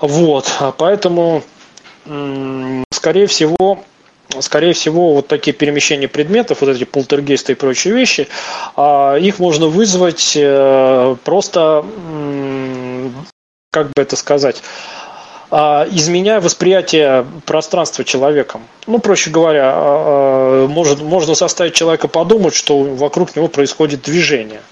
Вот, 0.00 0.46
поэтому, 0.78 1.42
скорее 2.92 3.26
всего, 3.26 3.80
скорее 4.40 4.72
всего, 4.72 5.14
вот 5.14 5.28
такие 5.28 5.52
перемещения 5.52 6.08
предметов, 6.08 6.60
вот 6.60 6.70
эти 6.70 6.84
полтергейсты 6.84 7.52
и 7.52 7.54
прочие 7.54 7.94
вещи, 7.94 8.28
а, 8.76 9.16
их 9.16 9.38
можно 9.38 9.66
вызвать 9.66 10.32
э, 10.36 11.16
просто, 11.24 11.84
как 13.70 13.86
бы 13.86 14.02
это 14.02 14.16
сказать, 14.16 14.62
а, 15.50 15.86
изменяя 15.90 16.40
восприятие 16.40 17.26
пространства 17.44 18.04
человеком. 18.04 18.62
Ну, 18.86 18.98
проще 18.98 19.30
говоря, 19.30 19.72
а, 19.74 20.66
может, 20.66 21.00
можно 21.00 21.34
заставить 21.34 21.74
человека 21.74 22.08
подумать, 22.08 22.54
что 22.54 22.78
вокруг 22.78 23.36
него 23.36 23.48
происходит 23.48 24.02
движение– 24.02 24.60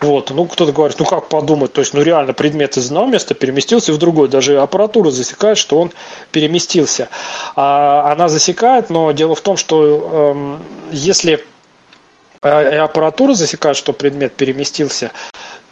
вот, 0.00 0.30
ну 0.30 0.46
кто-то 0.46 0.72
говорит, 0.72 0.98
ну 0.98 1.04
как 1.04 1.28
подумать, 1.28 1.72
то 1.72 1.80
есть, 1.80 1.92
ну 1.92 2.02
реально 2.02 2.32
предмет 2.32 2.76
из 2.76 2.86
одного 2.86 3.06
места 3.06 3.34
переместился 3.34 3.92
в 3.92 3.98
другое, 3.98 4.28
даже 4.28 4.58
аппаратура 4.58 5.10
засекает, 5.10 5.58
что 5.58 5.78
он 5.78 5.92
переместился. 6.32 7.08
А, 7.54 8.10
она 8.12 8.28
засекает, 8.28 8.90
но 8.90 9.12
дело 9.12 9.34
в 9.34 9.40
том, 9.42 9.56
что 9.56 10.32
эм, 10.32 10.62
если 10.90 11.44
э, 12.42 12.78
аппаратура 12.78 13.34
засекает, 13.34 13.76
что 13.76 13.92
предмет 13.92 14.34
переместился, 14.34 15.12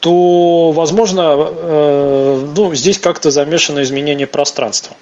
то, 0.01 0.73
возможно, 0.73 1.35
э, 1.39 2.47
ну, 2.55 2.75
здесь 2.75 2.99
как-то 2.99 3.31
замешано 3.31 3.83
изменение 3.83 4.27
пространства. 4.27 4.97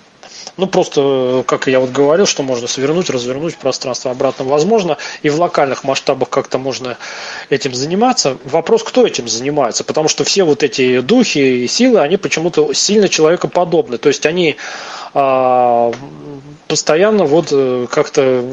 Ну, 0.56 0.66
просто, 0.66 1.44
как 1.46 1.66
я 1.66 1.80
вот 1.80 1.90
говорил, 1.90 2.26
что 2.26 2.42
можно 2.42 2.66
свернуть, 2.66 3.10
развернуть 3.10 3.56
пространство 3.56 4.10
обратно 4.10 4.44
возможно, 4.44 4.96
и 5.22 5.28
в 5.28 5.38
локальных 5.38 5.84
масштабах 5.84 6.30
как-то 6.30 6.58
можно 6.58 6.96
этим 7.50 7.74
заниматься. 7.74 8.38
Вопрос, 8.44 8.82
кто 8.82 9.06
этим 9.06 9.28
занимается, 9.28 9.84
потому 9.84 10.08
что 10.08 10.24
все 10.24 10.44
вот 10.44 10.62
эти 10.62 11.00
духи 11.00 11.64
и 11.64 11.66
силы, 11.68 12.00
они 12.00 12.16
почему-то 12.16 12.72
сильно 12.72 13.08
человекоподобны, 13.08 13.98
то 13.98 14.08
есть 14.08 14.24
они 14.24 14.56
а, 15.14 15.92
постоянно 16.68 17.24
вот 17.24 17.48
э, 17.50 17.86
как-то 17.90 18.44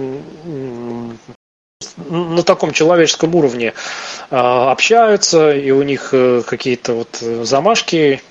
на 1.98 2.44
таком 2.44 2.72
человеческом 2.72 3.36
уровне 3.36 3.74
а, 4.30 4.72
общаются, 4.72 5.52
и 5.54 5.72
у 5.72 5.84
них 5.84 6.10
э, 6.12 6.42
какие-то 6.46 6.94
вот 6.94 7.18
замашки 7.46 8.22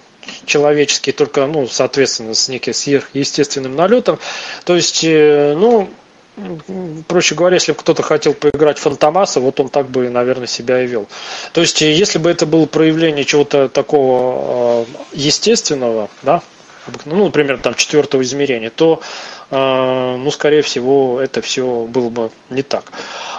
человеческие, 0.47 1.12
только, 1.12 1.47
ну, 1.47 1.66
соответственно, 1.66 2.35
с 2.35 2.49
неким 2.49 2.74
сверхъестественным 2.74 3.74
налетом. 3.74 4.19
То 4.65 4.77
есть, 4.77 5.05
э, 5.05 5.55
ну, 5.57 5.89
проще 7.09 7.35
говоря, 7.35 7.57
если 7.57 7.73
бы 7.73 7.78
кто-то 7.78 8.03
хотел 8.03 8.35
поиграть 8.35 8.78
Фантомаса, 8.78 9.40
вот 9.40 9.61
он 9.61 9.69
так 9.69 9.89
бы, 9.90 10.09
наверное, 10.09 10.47
себя 10.47 10.82
и 10.82 10.86
вел. 10.86 11.09
То 11.53 11.61
есть, 11.61 11.82
э, 11.82 11.93
если 11.93 12.19
бы 12.19 12.31
это 12.31 12.47
было 12.47 12.66
проявление 12.66 13.24
чего-то 13.24 13.69
такого 13.69 14.82
э, 14.82 14.85
естественного, 15.12 16.09
да, 16.23 16.43
ну, 17.05 17.27
например, 17.27 17.59
там 17.59 17.74
четвертого 17.74 18.23
измерения, 18.23 18.69
то, 18.69 19.01
ну, 19.51 20.31
скорее 20.32 20.62
всего, 20.62 21.20
это 21.20 21.40
все 21.43 21.85
было 21.85 22.09
бы 22.09 22.32
не 22.51 22.62
так. 22.62 22.90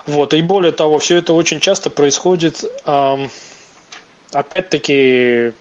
Вот, 0.05 0.33
и 0.33 0.41
более 0.41 0.71
того, 0.71 0.97
все 0.99 1.17
это 1.17 1.33
очень 1.33 1.59
часто 1.59 1.89
происходит, 1.89 2.63
опять-таки, 4.31 5.51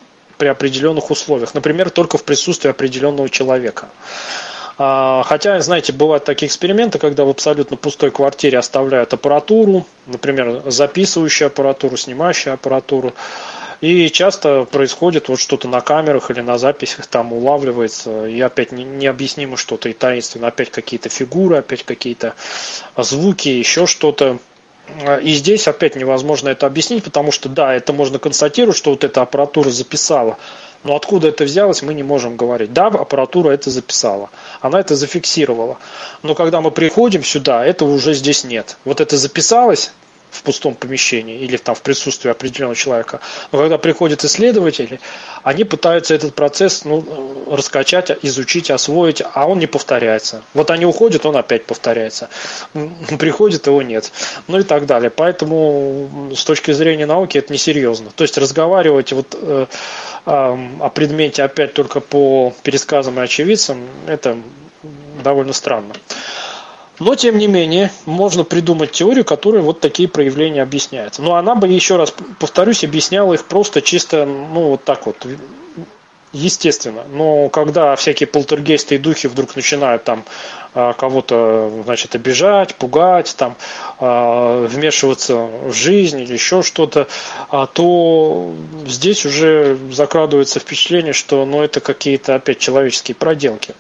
при 0.43 0.49
определенных 0.49 1.13
условиях. 1.13 1.55
Например, 1.55 1.89
только 1.89 2.19
в 2.19 2.25
присутствии 2.25 2.69
определенного 2.69 3.31
человека. 3.31 3.91
А, 4.77 5.23
хотя, 5.25 5.61
знаете, 5.61 5.93
бывают 5.93 6.25
такие 6.25 6.49
эксперименты, 6.49 6.99
когда 6.99 7.25
в 7.25 7.29
абсолютно 7.29 7.77
пустой 7.77 8.11
квартире 8.11 8.59
оставляют 8.59 9.15
аппаратуру, 9.15 9.87
например, 10.07 10.65
записывающую 10.67 11.47
аппаратуру, 11.47 11.97
снимающую 11.97 12.55
аппаратуру. 12.55 13.15
И 13.81 14.11
часто 14.11 14.65
происходит 14.65 15.29
вот 15.29 15.39
что-то 15.39 15.69
на 15.69 15.81
камерах 15.81 16.33
или 16.33 16.41
на 16.41 16.59
записях, 16.59 17.07
там 17.07 17.33
улавливается, 17.33 18.27
и 18.27 18.41
опять 18.41 18.73
необъяснимо 18.73 19.57
что-то, 19.57 19.91
и 19.91 19.93
таинственно, 19.93 20.49
опять 20.49 20.73
какие-то 20.73 21.09
фигуры, 21.09 21.59
опять 21.59 21.85
какие-то 21.85 22.35
звуки, 22.97 23.49
еще 23.49 23.87
что-то. 23.87 24.39
И 25.23 25.33
здесь 25.35 25.69
опять 25.69 25.97
невозможно 25.97 26.49
это 26.49 26.67
объяснить, 26.67 27.05
потому 27.05 27.33
что 27.33 27.49
да, 27.49 27.73
это 27.75 27.93
можно 27.93 28.19
констатировать, 28.19 28.77
что 28.77 28.91
вот 28.91 29.05
эта 29.05 29.23
аппаратура 29.23 29.71
записала, 29.71 30.39
но 30.85 30.97
откуда 30.97 31.29
это 31.29 31.45
взялось, 31.45 31.83
мы 31.83 31.95
не 31.95 32.03
можем 32.03 32.37
говорить. 32.37 32.73
Да, 32.73 32.89
аппаратура 32.89 33.51
это 33.51 33.71
записала, 33.71 34.31
она 34.61 34.81
это 34.81 34.97
зафиксировала. 34.97 35.79
Но 36.23 36.35
когда 36.35 36.61
мы 36.61 36.73
приходим 36.73 37.23
сюда, 37.23 37.65
этого 37.65 37.93
уже 37.93 38.15
здесь 38.15 38.45
нет. 38.45 38.77
Вот 38.85 39.01
это 39.01 39.17
записалось, 39.17 39.93
в 40.33 40.43
пустом 40.43 40.75
помещении 40.75 41.39
или 41.39 41.59
там 41.59 41.75
в 41.75 41.83
присутствии 41.83 42.31
определенного 42.31 42.75
человека. 42.75 43.21
Но 43.53 43.59
когда 43.59 43.79
приходят 43.79 44.25
исследователи, 44.25 44.99
они 45.43 45.65
пытаются 45.65 46.15
этот 46.15 46.35
процесс 46.35 46.85
ну, 46.85 47.45
раскачать, 47.51 48.11
изучить, 48.23 48.71
освоить, 48.71 49.23
а 49.35 49.47
он 49.47 49.59
не 49.59 49.67
повторяется. 49.67 50.43
Вот 50.55 50.71
они 50.71 50.87
уходят, 50.87 51.27
он 51.27 51.37
опять 51.37 51.67
повторяется. 51.67 52.31
Приходит, 53.19 53.67
его 53.67 53.83
нет. 53.83 54.11
Ну 54.49 54.59
и 54.59 54.63
так 54.63 54.87
далее. 54.87 55.11
Поэтому 55.11 56.33
с 56.35 56.45
точки 56.45 56.73
зрения 56.73 57.07
науки 57.07 57.37
это 57.37 57.53
несерьезно. 57.53 58.11
То 58.11 58.25
есть 58.25 58.39
разговаривать 58.39 59.13
вот, 59.13 59.37
э, 59.39 59.67
э, 60.25 60.31
о 60.81 60.91
предмете 60.95 61.43
опять 61.43 61.75
только 61.75 62.01
по 62.01 62.55
пересказам 62.63 63.21
и 63.21 63.23
очевидцам, 63.23 63.87
это 64.07 64.39
довольно 65.23 65.53
странно. 65.53 65.95
Но, 66.99 67.15
тем 67.15 67.39
не 67.39 67.47
менее, 67.47 67.91
можно 68.07 68.45
придумать 68.45 68.93
теорию, 68.93 69.25
которая 69.25 69.63
вот 69.63 69.81
такие 69.81 70.09
проявления 70.09 70.63
объясняет. 70.63 71.19
Но 71.19 71.35
она 71.35 71.55
бы, 71.55 71.67
еще 71.67 71.97
раз 71.97 72.15
повторюсь, 72.39 72.85
объясняла 72.85 73.33
их 73.33 73.45
просто 73.47 73.83
чисто, 73.83 74.27
ну, 74.27 74.71
вот 74.71 74.85
так 74.85 75.07
вот, 75.07 75.27
естественно. 76.33 77.05
Но 77.11 77.49
когда 77.49 77.95
всякие 77.97 78.27
полтергейсты 78.27 78.97
и 78.97 78.99
духи 78.99 79.27
вдруг 79.27 79.55
начинают 79.55 80.05
там 80.05 80.25
а, 80.75 80.95
кого-то, 80.95 81.83
значит, 81.85 82.15
обижать, 82.15 82.75
пугать, 82.77 83.35
там, 83.37 83.57
а, 83.99 84.67
вмешиваться 84.67 85.37
в 85.37 85.73
жизнь 85.73 86.21
или 86.21 86.33
еще 86.33 86.63
что-то, 86.63 87.09
а, 87.51 87.67
то 87.67 88.55
здесь 88.87 89.27
уже 89.27 89.79
закрадывается 89.91 90.61
впечатление, 90.61 91.13
что, 91.13 91.45
ну, 91.45 91.63
это 91.63 91.81
какие-то 91.81 92.35
опять 92.37 92.59
человеческие 92.59 93.15
проделки. 93.15 93.75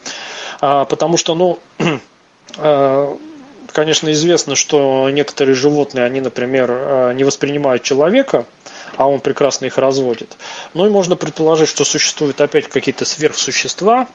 Потому 0.60 1.16
что, 1.16 1.34
ну, 1.34 1.58
конечно, 3.72 4.12
известно, 4.12 4.54
что 4.54 5.08
некоторые 5.10 5.54
животные, 5.54 6.04
они, 6.04 6.20
например, 6.20 6.70
э, 6.70 7.12
не 7.14 7.24
воспринимают 7.24 7.82
человека, 7.82 8.46
а 8.96 9.08
он 9.08 9.20
прекрасно 9.20 9.66
их 9.66 9.78
разводит. 9.78 10.36
Ну 10.74 10.86
и 10.86 10.90
можно 10.90 11.16
предположить, 11.16 11.68
что 11.68 11.84
существуют 11.84 12.40
опять 12.40 12.68
какие-то 12.68 13.04
сверхсущества, 13.04 14.08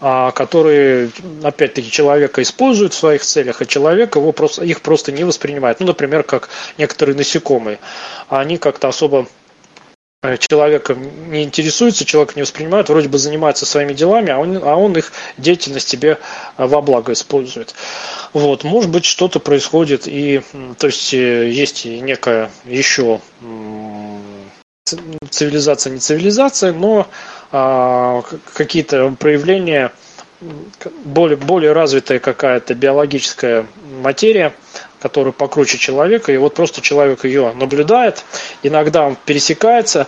а, 0.00 0.32
которые, 0.32 1.10
опять-таки, 1.44 1.90
человека 1.90 2.42
используют 2.42 2.92
в 2.92 2.98
своих 2.98 3.22
целях, 3.22 3.60
а 3.60 3.66
человек 3.66 4.16
его 4.16 4.32
просто, 4.32 4.64
их 4.64 4.80
просто 4.80 5.12
не 5.12 5.22
воспринимает. 5.22 5.78
Ну, 5.78 5.86
например, 5.86 6.24
как 6.24 6.48
некоторые 6.78 7.16
насекомые. 7.16 7.78
Они 8.28 8.58
как-то 8.58 8.88
особо 8.88 9.26
Э, 9.26 9.41
человеком 10.38 11.30
не 11.30 11.42
интересуется, 11.42 12.04
человек 12.04 12.36
не 12.36 12.42
воспринимает, 12.42 12.88
вроде 12.88 13.08
бы 13.08 13.18
занимается 13.18 13.66
своими 13.66 13.92
делами, 13.92 14.30
а 14.30 14.38
он, 14.38 14.56
а 14.62 14.76
он 14.76 14.96
их 14.96 15.12
деятельность 15.36 15.88
себе 15.88 16.18
э, 16.56 16.66
во 16.66 16.80
благо 16.80 17.12
использует. 17.12 17.74
Вот, 18.32 18.62
может 18.62 18.90
быть, 18.90 19.04
что-то 19.04 19.40
происходит, 19.40 20.06
и 20.06 20.42
то 20.78 20.86
есть 20.86 21.12
э, 21.12 21.50
есть 21.50 21.84
некая 21.84 22.50
еще 22.64 23.20
цивилизация, 25.30 25.92
не 25.92 25.98
цивилизация, 25.98 26.72
но 26.72 27.08
а, 27.50 28.22
какие-то 28.54 29.14
проявления 29.18 29.92
более, 31.04 31.36
более 31.36 31.72
развитая 31.72 32.18
какая-то 32.18 32.74
биологическая 32.74 33.66
материя, 34.02 34.52
которая 35.02 35.32
покруче 35.32 35.78
человека, 35.78 36.32
и 36.32 36.36
вот 36.36 36.54
просто 36.54 36.80
человек 36.80 37.24
ее 37.24 37.52
наблюдает, 37.54 38.24
иногда 38.62 39.04
он 39.04 39.16
пересекается 39.26 40.06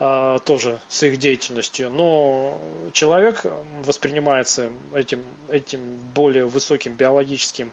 э, 0.00 0.38
тоже 0.44 0.80
с 0.88 1.02
их 1.04 1.18
деятельностью, 1.18 1.90
но 1.90 2.60
человек 2.92 3.46
воспринимается 3.84 4.72
этим, 4.94 5.24
этим 5.48 5.96
более 6.12 6.46
высоким 6.46 6.94
биологическим 6.94 7.72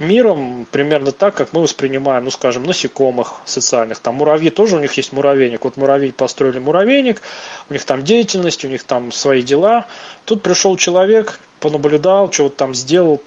миром 0.00 0.66
примерно 0.70 1.12
так, 1.12 1.34
как 1.34 1.52
мы 1.52 1.62
воспринимаем, 1.62 2.24
ну, 2.24 2.30
скажем, 2.30 2.64
насекомых 2.64 3.34
социальных. 3.44 4.00
Там 4.00 4.16
муравьи 4.16 4.50
тоже, 4.50 4.76
у 4.76 4.80
них 4.80 4.92
есть 4.94 5.12
муравейник. 5.12 5.64
Вот 5.64 5.76
муравьи 5.76 6.10
построили 6.10 6.58
муравейник, 6.58 7.22
у 7.70 7.72
них 7.72 7.84
там 7.84 8.02
деятельность, 8.02 8.64
у 8.64 8.68
них 8.68 8.82
там 8.82 9.12
свои 9.12 9.42
дела. 9.42 9.86
Тут 10.24 10.42
пришел 10.42 10.76
человек, 10.76 11.38
понаблюдал, 11.60 12.32
что-то 12.32 12.56
там 12.56 12.74
сделал, 12.74 13.22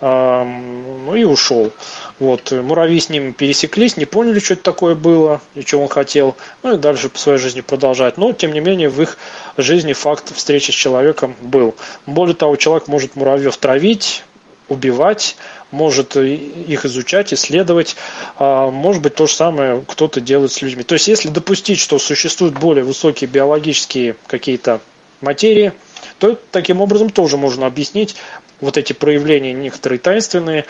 ну 0.00 1.14
и 1.14 1.24
ушел. 1.24 1.72
Вот, 2.18 2.52
муравьи 2.52 2.98
с 3.00 3.08
ним 3.08 3.32
пересеклись, 3.32 3.96
не 3.96 4.04
поняли, 4.04 4.38
что 4.38 4.54
это 4.54 4.62
такое 4.62 4.94
было 4.94 5.40
и 5.54 5.62
что 5.62 5.80
он 5.80 5.88
хотел, 5.88 6.36
ну 6.62 6.74
и 6.74 6.78
дальше 6.78 7.08
по 7.08 7.18
своей 7.18 7.38
жизни 7.38 7.60
продолжать. 7.60 8.18
Но, 8.18 8.32
тем 8.32 8.52
не 8.52 8.60
менее, 8.60 8.88
в 8.88 9.00
их 9.00 9.18
жизни 9.56 9.92
факт 9.92 10.34
встречи 10.34 10.70
с 10.70 10.74
человеком 10.74 11.36
был. 11.40 11.74
Более 12.06 12.34
того, 12.34 12.56
человек 12.56 12.88
может 12.88 13.16
муравьев 13.16 13.56
травить, 13.56 14.24
убивать, 14.68 15.36
может 15.70 16.16
их 16.16 16.84
изучать, 16.84 17.34
исследовать. 17.34 17.96
А, 18.36 18.70
может 18.70 19.02
быть, 19.02 19.14
то 19.14 19.26
же 19.26 19.34
самое 19.34 19.82
кто-то 19.86 20.20
делает 20.20 20.52
с 20.52 20.62
людьми. 20.62 20.82
То 20.82 20.94
есть, 20.94 21.08
если 21.08 21.28
допустить, 21.28 21.78
что 21.78 21.98
существуют 21.98 22.58
более 22.58 22.84
высокие 22.84 23.28
биологические 23.28 24.16
какие-то 24.26 24.80
материи, 25.20 25.72
то 26.18 26.38
таким 26.50 26.80
образом 26.80 27.10
тоже 27.10 27.36
можно 27.36 27.66
объяснить 27.66 28.16
вот 28.64 28.76
эти 28.78 28.92
проявления 28.92 29.52
некоторые 29.52 29.98
таинственные, 29.98 30.64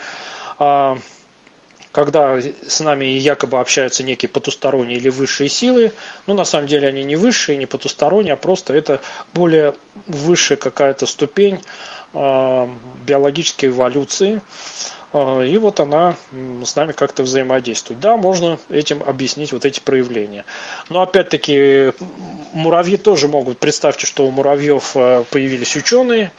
а, 0.59 0.97
когда 1.91 2.41
с 2.41 2.81
нами 2.81 3.05
якобы 3.05 3.57
общаются 3.57 4.03
некие 4.03 4.27
потусторонние 4.27 4.97
или 4.97 5.07
высшие 5.07 5.47
силы, 5.47 5.93
но 6.27 6.33
на 6.33 6.43
самом 6.43 6.67
деле 6.67 6.89
они 6.89 7.05
не 7.05 7.15
высшие, 7.15 7.57
не 7.57 7.65
потусторонние, 7.65 8.33
а 8.33 8.37
просто 8.37 8.73
это 8.73 8.99
более 9.33 9.75
высшая 10.05 10.57
какая-то 10.57 11.05
ступень 11.05 11.61
а, 12.13 12.69
биологической 13.05 13.67
эволюции, 13.67 14.41
и 15.15 15.57
вот 15.57 15.79
она 15.79 16.15
с 16.65 16.75
нами 16.75 16.91
как-то 16.91 17.23
взаимодействует. 17.23 18.01
Да, 18.01 18.17
можно 18.17 18.59
этим 18.69 19.01
объяснить 19.01 19.53
вот 19.53 19.63
эти 19.63 19.79
проявления. 19.79 20.43
Но 20.89 21.01
опять-таки 21.01 21.93
муравьи 22.51 22.97
тоже 22.97 23.29
могут. 23.29 23.57
Представьте, 23.59 24.07
что 24.07 24.27
у 24.27 24.31
муравьев 24.31 24.91
э, 24.95 25.23
появились 25.29 25.75
ученые, 25.77 26.31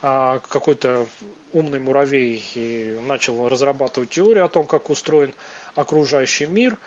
а 0.00 0.38
какой-то 0.38 1.06
умный 1.52 1.78
муравей 1.78 2.98
начал 3.02 3.48
разрабатывать 3.48 4.10
теорию 4.10 4.46
о 4.46 4.48
том, 4.48 4.66
как 4.66 4.88
устроен 4.88 5.34
окружающий 5.74 6.46
мир. 6.46 6.78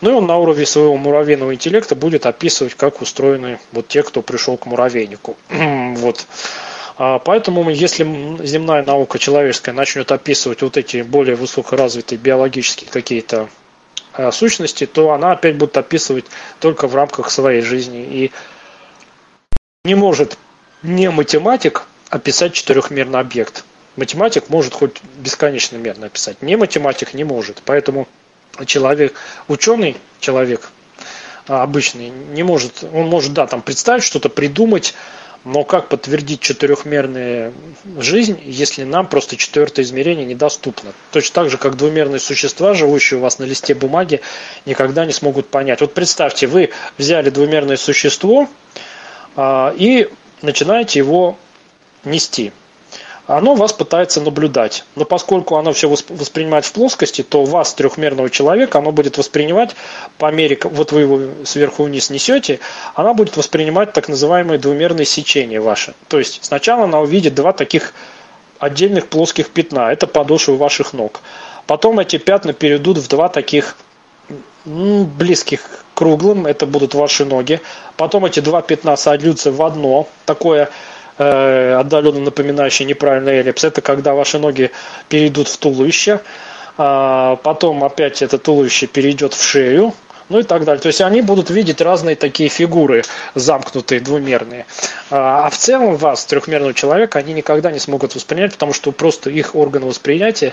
Ну 0.00 0.10
и 0.10 0.14
он 0.14 0.26
на 0.26 0.38
уровне 0.38 0.64
своего 0.64 0.96
муравейного 0.96 1.54
интеллекта 1.54 1.94
будет 1.94 2.24
описывать, 2.24 2.74
как 2.74 3.02
устроены 3.02 3.58
вот 3.72 3.88
те, 3.88 4.02
кто 4.02 4.22
пришел 4.22 4.56
к 4.56 4.64
муравейнику. 4.64 5.36
вот. 5.50 6.26
А 6.98 7.18
поэтому, 7.18 7.68
если 7.68 8.04
земная 8.44 8.82
наука 8.82 9.18
человеческая 9.18 9.72
начнет 9.72 10.10
описывать 10.12 10.62
вот 10.62 10.76
эти 10.76 11.02
более 11.02 11.36
высокоразвитые 11.36 12.18
биологические 12.18 12.90
какие-то 12.90 13.50
а, 14.14 14.32
сущности, 14.32 14.86
то 14.86 15.12
она 15.12 15.32
опять 15.32 15.56
будет 15.56 15.76
описывать 15.76 16.24
только 16.58 16.88
в 16.88 16.94
рамках 16.94 17.30
своей 17.30 17.60
жизни. 17.60 18.02
И 18.02 18.32
не 19.84 19.94
может 19.94 20.38
не 20.82 21.10
математик 21.10 21.86
описать 22.08 22.54
четырехмерный 22.54 23.20
объект. 23.20 23.64
Математик 23.96 24.48
может 24.48 24.72
хоть 24.72 25.02
бесконечно 25.18 25.76
мерно 25.76 26.06
описать. 26.06 26.40
Не 26.40 26.56
математик 26.56 27.12
не 27.12 27.24
может. 27.24 27.60
Поэтому 27.64 28.08
человек, 28.64 29.14
ученый 29.48 29.96
человек 30.20 30.70
а, 31.46 31.62
обычный 31.62 32.08
не 32.08 32.42
может, 32.42 32.84
он 32.90 33.08
может, 33.08 33.34
да, 33.34 33.46
там 33.46 33.62
представить 33.62 34.02
что-то, 34.02 34.28
придумать, 34.28 34.94
но 35.46 35.62
как 35.62 35.88
подтвердить 35.88 36.40
четырехмерную 36.40 37.54
жизнь, 37.98 38.36
если 38.44 38.82
нам 38.82 39.06
просто 39.06 39.36
четвертое 39.36 39.82
измерение 39.82 40.26
недоступно? 40.26 40.92
Точно 41.12 41.34
так 41.34 41.50
же, 41.50 41.56
как 41.56 41.76
двумерные 41.76 42.18
существа, 42.18 42.74
живущие 42.74 43.18
у 43.18 43.22
вас 43.22 43.38
на 43.38 43.44
листе 43.44 43.72
бумаги, 43.76 44.22
никогда 44.66 45.06
не 45.06 45.12
смогут 45.12 45.46
понять. 45.46 45.80
Вот 45.80 45.94
представьте, 45.94 46.48
вы 46.48 46.70
взяли 46.98 47.30
двумерное 47.30 47.76
существо 47.76 48.48
а, 49.36 49.72
и 49.78 50.08
начинаете 50.42 50.98
его 50.98 51.38
нести 52.04 52.52
оно 53.26 53.54
вас 53.54 53.72
пытается 53.72 54.20
наблюдать. 54.20 54.84
Но 54.94 55.04
поскольку 55.04 55.56
оно 55.56 55.72
все 55.72 55.88
воспринимает 55.88 56.64
в 56.64 56.72
плоскости, 56.72 57.22
то 57.22 57.44
вас, 57.44 57.74
трехмерного 57.74 58.30
человека, 58.30 58.78
оно 58.78 58.92
будет 58.92 59.18
воспринимать 59.18 59.74
по 60.18 60.30
мере, 60.30 60.58
вот 60.62 60.92
вы 60.92 61.00
его 61.02 61.20
сверху 61.44 61.84
вниз 61.84 62.10
несете, 62.10 62.60
она 62.94 63.14
будет 63.14 63.36
воспринимать 63.36 63.92
так 63.92 64.08
называемые 64.08 64.58
двумерные 64.58 65.06
сечения 65.06 65.60
ваши. 65.60 65.94
То 66.08 66.18
есть 66.18 66.44
сначала 66.44 66.84
она 66.84 67.00
увидит 67.00 67.34
два 67.34 67.52
таких 67.52 67.94
отдельных 68.58 69.08
плоских 69.08 69.50
пятна, 69.50 69.92
это 69.92 70.06
подошвы 70.06 70.56
ваших 70.56 70.92
ног. 70.92 71.20
Потом 71.66 71.98
эти 71.98 72.18
пятна 72.18 72.52
перейдут 72.52 72.98
в 72.98 73.08
два 73.08 73.28
таких 73.28 73.76
близких 74.64 75.62
к 75.62 75.98
круглым, 75.98 76.46
это 76.46 76.66
будут 76.66 76.94
ваши 76.94 77.24
ноги. 77.24 77.60
Потом 77.96 78.26
эти 78.26 78.40
два 78.40 78.62
пятна 78.62 78.96
сольются 78.96 79.52
в 79.52 79.62
одно, 79.62 80.08
такое 80.24 80.70
отдаленно 81.18 82.20
напоминающий 82.20 82.84
неправильный 82.84 83.38
эллипс, 83.38 83.64
это 83.64 83.80
когда 83.80 84.14
ваши 84.14 84.38
ноги 84.38 84.70
перейдут 85.08 85.48
в 85.48 85.56
туловище, 85.58 86.20
а 86.78 87.36
потом 87.36 87.84
опять 87.84 88.22
это 88.22 88.38
туловище 88.38 88.86
перейдет 88.86 89.34
в 89.34 89.42
шею, 89.42 89.94
ну 90.28 90.40
и 90.40 90.42
так 90.42 90.64
далее. 90.64 90.80
То 90.80 90.88
есть 90.88 91.00
они 91.00 91.22
будут 91.22 91.50
видеть 91.50 91.80
разные 91.80 92.16
такие 92.16 92.48
фигуры 92.48 93.04
замкнутые, 93.34 94.00
двумерные. 94.00 94.66
А, 95.10 95.46
а 95.46 95.50
в 95.50 95.56
целом 95.56 95.96
вас, 95.96 96.24
трехмерного 96.26 96.74
человека, 96.74 97.18
они 97.18 97.32
никогда 97.32 97.70
не 97.70 97.78
смогут 97.78 98.14
воспринять, 98.14 98.52
потому 98.52 98.72
что 98.72 98.92
просто 98.92 99.30
их 99.30 99.54
органы 99.54 99.86
восприятия 99.86 100.52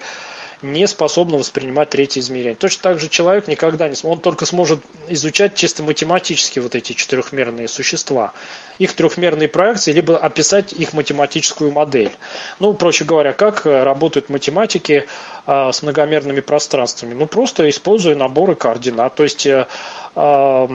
не 0.63 0.87
способна 0.87 1.37
воспринимать 1.37 1.89
третье 1.89 2.21
измерение. 2.21 2.55
Точно 2.55 2.81
так 2.81 2.99
же 2.99 3.09
человек 3.09 3.47
никогда 3.47 3.89
не 3.89 3.95
сможет, 3.95 4.17
он 4.17 4.21
только 4.21 4.45
сможет 4.45 4.79
изучать 5.09 5.55
чисто 5.55 5.83
математически 5.83 6.59
вот 6.59 6.75
эти 6.75 6.93
четырехмерные 6.93 7.67
существа, 7.67 8.33
их 8.79 8.93
трехмерные 8.93 9.47
проекции, 9.47 9.91
либо 9.91 10.17
описать 10.17 10.73
их 10.73 10.93
математическую 10.93 11.71
модель. 11.71 12.11
Ну, 12.59 12.73
проще 12.73 13.05
говоря, 13.05 13.33
как 13.33 13.65
работают 13.65 14.29
математики 14.29 15.05
а, 15.45 15.71
с 15.71 15.83
многомерными 15.83 16.39
пространствами? 16.39 17.13
Ну, 17.13 17.27
просто 17.27 17.69
используя 17.69 18.15
наборы 18.15 18.55
координат. 18.55 19.15
То 19.15 19.23
есть 19.23 19.45
э, 19.45 19.67
а, 20.15 20.67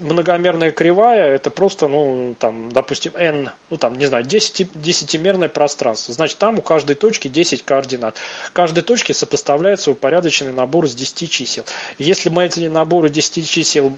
многомерная 0.00 0.72
кривая 0.72 1.28
это 1.28 1.50
просто, 1.50 1.88
ну, 1.88 2.34
там, 2.38 2.72
допустим, 2.72 3.12
n, 3.14 3.50
ну, 3.70 3.76
там, 3.76 3.96
не 3.96 4.06
знаю, 4.06 4.24
10, 4.24 4.68
десятимерное 4.74 5.48
пространство. 5.48 6.12
Значит, 6.12 6.38
там 6.38 6.58
у 6.58 6.62
каждой 6.62 6.96
точки 6.96 7.28
10 7.28 7.64
координат. 7.64 8.16
Каждой 8.52 8.82
точке 8.82 9.05
сопоставляется 9.12 9.90
упорядоченный 9.90 10.52
набор 10.52 10.86
из 10.86 10.94
10 10.94 11.30
чисел. 11.30 11.64
Если 11.98 12.28
мы 12.28 12.46
эти 12.46 12.66
наборы 12.66 13.08
10 13.08 13.48
чисел 13.48 13.96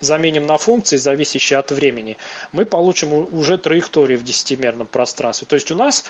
заменим 0.00 0.46
на 0.46 0.58
функции, 0.58 0.96
зависящие 0.96 1.58
от 1.58 1.70
времени, 1.70 2.16
мы 2.52 2.64
получим 2.64 3.12
уже 3.12 3.58
траектории 3.58 4.16
в 4.16 4.24
десятимерном 4.24 4.86
пространстве. 4.86 5.46
То 5.46 5.54
есть 5.54 5.70
у 5.70 5.76
нас 5.76 6.04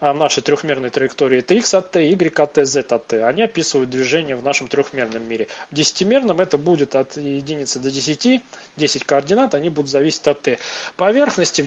а, 0.00 0.12
наши 0.12 0.42
трехмерные 0.42 0.90
траектории 0.90 1.38
это 1.38 1.54
x 1.54 1.74
от 1.74 1.92
t, 1.92 2.04
y 2.04 2.38
от 2.38 2.52
t, 2.52 2.64
z 2.66 2.80
от 2.80 3.06
t. 3.06 3.24
Они 3.24 3.42
описывают 3.42 3.88
движение 3.88 4.36
в 4.36 4.42
нашем 4.42 4.68
трехмерном 4.68 5.26
мире. 5.26 5.48
В 5.70 5.74
десятимерном 5.74 6.40
это 6.40 6.58
будет 6.58 6.94
от 6.96 7.16
единицы 7.16 7.78
до 7.78 7.90
10, 7.90 8.42
10 8.76 9.04
координат, 9.04 9.54
они 9.54 9.70
будут 9.70 9.90
зависеть 9.90 10.26
от 10.26 10.42
t. 10.42 10.58
Поверхности 10.96 11.62
в 11.62 11.66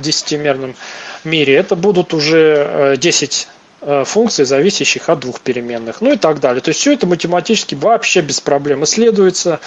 десятимерном 0.00 0.76
мире 1.24 1.56
это 1.56 1.76
будут 1.76 2.14
уже 2.14 2.96
10 2.98 3.48
э, 3.48 3.50
э, 3.50 3.59
функций, 4.04 4.44
зависящих 4.44 5.08
от 5.08 5.20
двух 5.20 5.40
переменных, 5.40 6.00
ну 6.00 6.12
и 6.12 6.16
так 6.16 6.40
далее. 6.40 6.60
То 6.60 6.68
есть 6.70 6.80
все 6.80 6.92
это 6.92 7.06
математически 7.06 7.74
вообще 7.74 8.20
без 8.20 8.40
проблем 8.40 8.84
исследуется. 8.84 9.60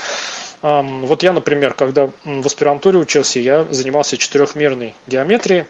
Вот 0.61 1.23
я, 1.23 1.34
например, 1.34 1.73
когда 1.73 2.10
в 2.23 2.45
аспирантуре 2.45 2.99
учился, 2.99 3.40
я 3.40 3.65
занимался 3.72 4.18
четырехмерной 4.18 4.95
геометрией. 5.07 5.65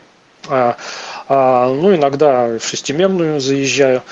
А, 1.30 1.70
ну, 1.70 1.96
иногда 1.96 2.58
в 2.60 2.66
шестимерную 2.66 3.40
заезжаю. 3.40 4.04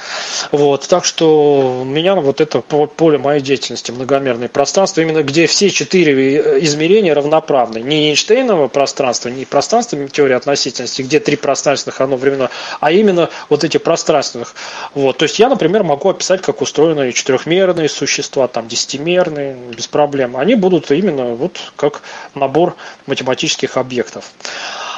Вот, 0.51 0.87
так 0.87 1.03
что 1.03 1.81
у 1.81 1.83
меня 1.83 2.15
вот 2.15 2.39
это 2.39 2.61
поле 2.61 3.17
моей 3.17 3.41
деятельности, 3.41 3.91
многомерное 3.91 4.47
пространство, 4.47 5.01
именно 5.01 5.23
где 5.23 5.47
все 5.47 5.69
четыре 5.69 6.37
э, 6.37 6.59
измерения 6.61 7.13
равноправны. 7.13 7.79
Не 7.79 8.09
Эйнштейново 8.09 8.69
пространство, 8.69 9.29
не 9.29 9.45
пространство 9.45 10.07
теории 10.07 10.35
относительности, 10.35 11.01
где 11.01 11.19
три 11.19 11.35
пространственных 11.35 11.99
оно 11.99 12.15
временно, 12.15 12.49
а 12.79 12.91
именно 12.91 13.29
вот 13.49 13.63
эти 13.63 13.77
пространственных. 13.77 14.55
Вот, 14.93 15.17
то 15.17 15.23
есть 15.23 15.39
я, 15.39 15.49
например, 15.49 15.83
могу 15.83 16.09
описать, 16.09 16.41
как 16.41 16.61
устроены 16.61 17.11
четырехмерные 17.11 17.89
существа, 17.89 18.47
там 18.47 18.67
десятимерные, 18.67 19.55
без 19.55 19.87
проблем. 19.87 20.37
Они 20.37 20.55
будут 20.55 20.91
именно 20.91 21.35
вот 21.35 21.59
как 21.75 22.03
набор 22.35 22.75
математических 23.05 23.75
объектов. 23.75 24.31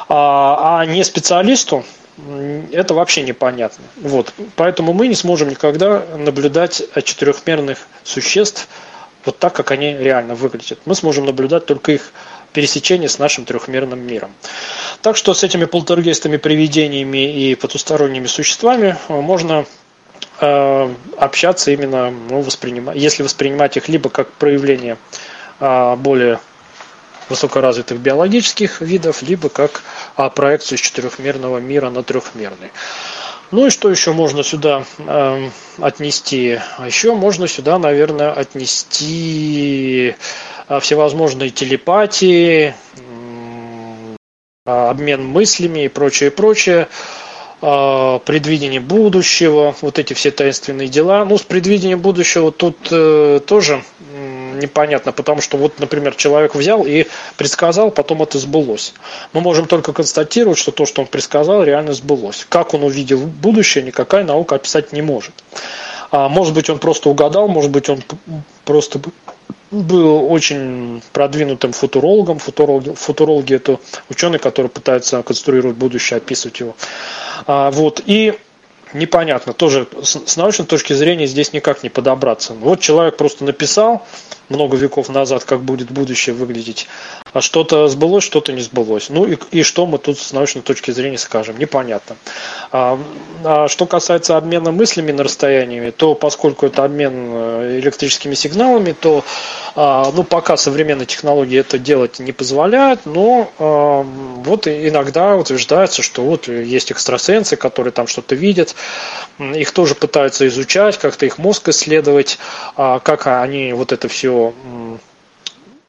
А, 0.10 0.80
а 0.80 0.86
не 0.86 1.04
специалисту, 1.04 1.84
это 2.72 2.94
вообще 2.94 3.24
непонятно. 3.24 3.84
Вот. 3.96 4.34
Поэтому 4.56 4.94
мы 4.94 5.08
не 5.08 5.16
сможем 5.16 5.50
никогда 5.50 6.04
наблюдать 6.18 6.84
четырехмерных 7.04 7.80
существ 8.04 8.68
вот 9.26 9.40
так, 9.40 9.54
как 9.54 9.72
они 9.72 9.94
реально 9.94 10.36
выглядят. 10.36 10.80
Мы 10.86 10.96
сможем 10.96 11.26
наблюдать 11.26 11.66
только 11.66 11.94
их 11.94 12.12
пересечение 12.52 13.10
с 13.10 13.20
нашим 13.20 13.46
трехмерным 13.46 14.00
миром. 14.00 14.32
Так 15.02 15.18
что 15.18 15.34
с 15.34 15.44
этими 15.44 15.66
полтергейстами, 15.66 16.38
привидениями 16.38 17.34
и 17.34 17.56
потусторонними 17.56 18.28
существами 18.28 18.96
э, 19.10 19.14
можно 19.14 19.66
э, 20.40 20.94
общаться 21.18 21.72
именно, 21.72 22.12
ну, 22.12 22.42
воспринимать, 22.42 22.96
если 22.96 23.24
воспринимать 23.24 23.76
их 23.78 23.90
либо 23.90 24.10
как 24.10 24.32
проявление 24.34 24.98
э, 25.60 25.96
более 25.96 26.40
высокоразвитых 27.30 28.00
биологических 28.00 28.82
видов, 28.82 29.22
либо 29.22 29.50
как 29.50 29.84
а, 30.16 30.30
проекцию 30.30 30.78
из 30.78 30.82
четырехмерного 30.82 31.58
мира 31.60 31.90
на 31.90 32.04
трехмерный. 32.04 32.72
Ну 33.54 33.68
и 33.68 33.70
что 33.70 33.92
еще 33.92 34.14
можно 34.14 34.42
сюда 34.44 34.84
э, 34.98 35.50
отнести? 35.80 36.58
А 36.80 36.88
еще 36.88 37.14
можно 37.14 37.48
сюда, 37.48 37.78
наверное, 37.78 38.32
отнести 38.32 40.16
э, 40.68 40.80
всевозможные 40.80 41.52
телепатии, 41.52 42.74
э, 42.98 44.16
обмен 44.66 45.24
мыслями 45.26 45.86
и 45.86 45.88
прочее, 45.88 46.32
прочее, 46.32 46.88
э, 47.62 48.20
предвидение 48.26 48.80
будущего, 48.80 49.76
вот 49.82 50.00
эти 50.00 50.14
все 50.14 50.32
таинственные 50.32 50.88
дела. 50.88 51.24
Ну, 51.24 51.38
с 51.38 51.44
предвидением 51.44 52.00
будущего 52.00 52.52
тут 52.52 52.78
э, 52.90 53.40
тоже 53.46 53.84
непонятно, 54.54 55.12
потому 55.12 55.42
что 55.42 55.58
вот, 55.58 55.80
например, 55.80 56.16
человек 56.16 56.56
взял 56.56 56.86
и 56.86 57.08
предсказал, 57.38 57.92
потом 57.92 58.22
это 58.22 58.40
сбылось. 58.40 58.94
Мы 59.34 59.42
можем 59.42 59.68
только 59.68 59.94
констатировать, 59.94 60.58
что 60.58 60.72
то, 60.72 60.86
что 60.86 61.02
он 61.02 61.08
предсказал, 61.08 61.64
реально 61.64 61.94
сбылось. 61.94 62.46
Как 62.48 62.74
он 62.74 62.84
увидел 62.84 63.20
будущее, 63.20 63.84
никакая 63.84 64.24
наука 64.24 64.56
описать 64.56 64.94
не 64.94 65.02
может. 65.02 65.34
А 66.12 66.30
может 66.30 66.54
быть, 66.54 66.70
он 66.70 66.80
просто 66.80 67.10
угадал, 67.10 67.48
может 67.48 67.72
быть, 67.72 67.90
он 67.90 68.04
просто 68.66 69.00
был 69.72 70.32
очень 70.32 71.02
продвинутым 71.12 71.74
футурологом. 71.74 72.40
Футурологи, 72.40 72.92
футурологи 72.92 73.56
это 73.56 73.80
ученые, 74.10 74.40
которые 74.40 74.70
пытаются 74.70 75.24
конструировать 75.24 75.76
будущее, 75.76 76.18
описывать 76.18 76.60
его. 76.60 76.76
А, 77.48 77.72
вот. 77.72 78.02
И 78.06 78.38
непонятно. 78.94 79.54
Тоже 79.54 79.88
с 80.02 80.38
научной 80.38 80.66
точки 80.66 80.94
зрения 80.94 81.28
здесь 81.28 81.54
никак 81.54 81.84
не 81.84 81.90
подобраться. 81.90 82.54
Вот 82.54 82.80
человек 82.80 83.18
просто 83.18 83.44
написал 83.44 84.06
много 84.50 84.78
веков 84.78 85.10
назад, 85.10 85.44
как 85.44 85.62
будет 85.62 85.92
будущее 85.92 86.36
выглядеть, 86.36 86.88
а 87.32 87.42
что-то 87.42 87.88
сбылось, 87.88 88.24
что-то 88.24 88.52
не 88.52 88.62
сбылось. 88.62 89.10
Ну 89.10 89.26
и, 89.26 89.38
и 89.52 89.64
что 89.64 89.86
мы 89.86 89.98
тут 89.98 90.20
с 90.20 90.34
научной 90.34 90.62
точки 90.62 90.92
зрения 90.92 91.18
скажем? 91.18 91.58
Непонятно. 91.58 92.16
А, 92.72 93.00
а 93.44 93.68
что 93.68 93.86
касается 93.86 94.38
обмена 94.38 94.72
мыслями 94.72 95.12
на 95.12 95.24
расстоянии, 95.24 95.90
то 95.92 96.14
поскольку 96.14 96.66
это 96.66 96.84
обмен 96.84 97.14
э, 97.16 97.80
электрическими 97.80 98.36
сигналами, 98.36 98.92
то 98.92 99.24
а, 99.76 100.12
ну, 100.14 100.24
пока 100.24 100.58
современные 100.58 101.06
технологии 101.06 101.60
это 101.60 101.80
делать 101.80 102.20
не 102.20 102.32
позволяют, 102.32 103.02
но 103.06 103.50
а, 103.58 104.04
вот 104.04 104.68
иногда 104.68 105.36
утверждается, 105.36 106.02
что 106.02 106.22
вот 106.24 106.48
есть 106.48 106.92
экстрасенсы, 106.92 107.56
которые 107.56 107.92
там 107.92 108.08
что-то 108.08 108.36
видят, 108.36 108.76
их 109.40 109.72
тоже 109.72 109.96
пытаются 109.96 110.48
изучать, 110.48 110.98
как-то 110.98 111.26
их 111.26 111.38
мозг 111.38 111.70
исследовать, 111.70 112.38
а, 112.76 113.00
как 113.00 113.28
они 113.28 113.74
вот 113.74 113.92
это 113.92 114.08
все 114.08 114.54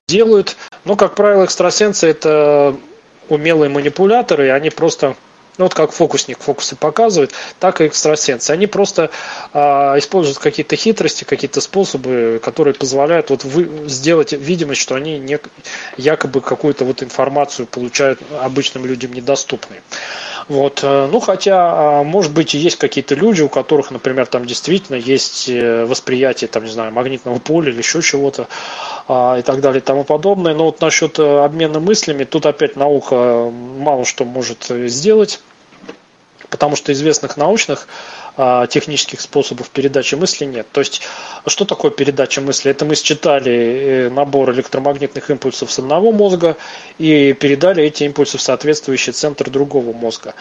делают. 0.09 0.57
Но, 0.85 0.97
как 0.97 1.15
правило, 1.15 1.45
экстрасенсы 1.45 2.07
это 2.07 2.77
умелые 3.29 3.71
манипуляторы, 3.71 4.47
и 4.47 4.51
они 4.51 4.71
просто 4.71 5.17
ну, 5.59 5.67
вот 5.67 5.75
как 5.75 5.93
фокусник 5.93 6.39
фокусы 6.41 6.77
показывает, 6.77 7.33
так 7.61 7.81
и 7.81 7.87
экстрасенсы. 7.87 8.51
Они 8.51 8.67
просто 8.67 9.11
а, 9.53 9.97
используют 9.99 10.39
какие-то 10.39 10.77
хитрости, 10.77 11.25
какие-то 11.25 11.61
способы, 11.61 12.41
которые 12.43 12.75
позволяют 12.75 13.31
вот 13.31 13.45
вы, 13.45 13.89
сделать 13.89 14.33
видимость, 14.33 14.81
что 14.81 14.97
они 14.97 15.19
не, 15.19 15.39
якобы 15.97 16.41
какую-то 16.41 16.85
вот 16.85 17.03
информацию 17.03 17.67
получают 17.67 18.21
обычным 18.41 18.85
людям 18.85 19.13
недоступной. 19.13 19.81
Вот. 20.49 20.81
Э, 20.83 21.09
ну, 21.11 21.21
хотя, 21.21 22.01
а, 22.01 22.03
может 22.03 22.33
быть, 22.33 22.55
и 22.55 22.59
есть 22.59 22.77
какие-то 22.77 23.15
люди, 23.15 23.43
у 23.43 23.49
которых, 23.49 23.91
например, 23.91 24.27
там 24.27 24.45
действительно 24.47 24.97
есть 24.97 25.49
э, 25.49 25.85
восприятие, 25.85 26.49
там, 26.49 26.65
не 26.65 26.71
знаю, 26.71 26.93
магнитного 26.93 27.39
поля 27.39 27.71
или 27.71 27.79
еще 27.79 28.03
чего-то 28.03 28.49
а, 29.09 29.39
и 29.39 29.43
так 29.43 29.61
далее 29.61 29.81
и 29.81 29.85
тому 29.85 30.05
подобное. 30.05 30.55
Но 30.55 30.65
вот 30.65 30.81
насчет 30.81 31.19
э, 31.19 31.45
обмена 31.45 31.79
мыслями, 31.79 32.25
тут 32.25 32.47
опять 32.47 32.77
наука 32.77 33.51
мало 33.79 34.05
что 34.05 34.25
может 34.25 34.67
сделать 34.69 35.41
потому 36.55 36.77
что 36.77 36.93
известных 36.93 37.37
научных 37.37 37.89
технических 38.37 39.21
способов 39.21 39.71
передачи 39.71 40.17
мысли 40.17 40.45
нет. 40.45 40.67
То 40.73 40.81
есть, 40.81 41.03
что 41.47 41.65
такое 41.65 41.91
передача 41.93 42.41
мысли? 42.41 42.71
Это 42.71 42.85
мы 42.85 42.97
считали 42.97 43.53
э, 43.53 44.11
набор 44.11 44.51
электромагнитных 44.51 45.31
импульсов 45.31 45.71
с 45.71 45.79
одного 45.79 46.11
мозга 46.11 46.57
и 46.99 47.33
передали 47.33 47.85
эти 47.85 48.05
импульсы 48.05 48.39
в 48.39 48.43
соответствующий 48.43 49.13
центр 49.13 49.51
другого 49.51 49.93
мозга. 49.93 50.35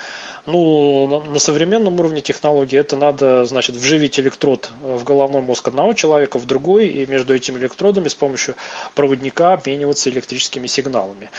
Ну, 0.48 1.22
на 1.22 1.40
современном 1.40 2.00
уровне 2.00 2.22
технологии 2.22 2.80
это 2.80 2.98
надо, 2.98 3.46
значит, 3.46 3.76
вживить 3.76 4.20
электрод 4.20 4.72
в 4.82 5.04
головной 5.04 5.44
мозг 5.44 5.68
одного 5.68 5.94
человека 5.94 6.40
в 6.40 6.48
другой, 6.48 6.88
и 6.88 7.06
между 7.06 7.36
этими 7.36 7.60
электродами 7.60 8.08
с 8.08 8.16
помощью 8.16 8.56
проводника 8.96 9.54
обмениваться 9.54 10.10
электрическими 10.10 10.66
сигналами. 10.66 11.30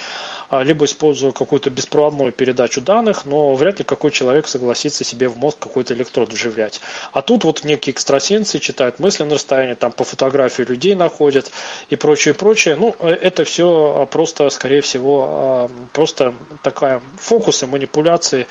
А, 0.51 0.62
либо 0.62 0.85
используя 0.85 1.32
какую-то 1.32 1.70
беспроводную 1.70 2.32
передачу 2.32 2.81
данных, 2.81 3.24
но 3.24 3.55
вряд 3.56 3.81
ли 3.81 3.85
какой 3.85 4.12
человек 4.12 4.47
согласится 4.47 5.02
себе 5.02 5.28
в 5.28 5.36
мозг 5.36 5.59
какой-то 5.59 5.94
электрод 5.94 6.32
вживить 6.32 6.43
оживлять. 6.44 6.80
А 7.12 7.22
тут 7.22 7.44
вот 7.44 7.64
некие 7.64 7.92
экстрасенсы 7.92 8.58
читают 8.58 9.00
мысли 9.00 9.24
на 9.24 9.34
расстоянии, 9.34 9.74
там 9.74 9.92
по 9.92 10.04
фотографии 10.04 10.62
людей 10.62 10.94
находят 10.94 11.50
и 11.90 11.96
прочее, 11.96 12.34
прочее. 12.34 12.76
Ну, 12.76 12.94
э, 12.98 13.08
это 13.08 13.44
все 13.44 14.08
просто, 14.10 14.50
скорее 14.50 14.80
всего, 14.80 15.26
а, 15.28 15.70
просто 15.92 16.34
такая 16.62 17.00
фокусы, 17.18 17.66
манипуляции 17.66 18.46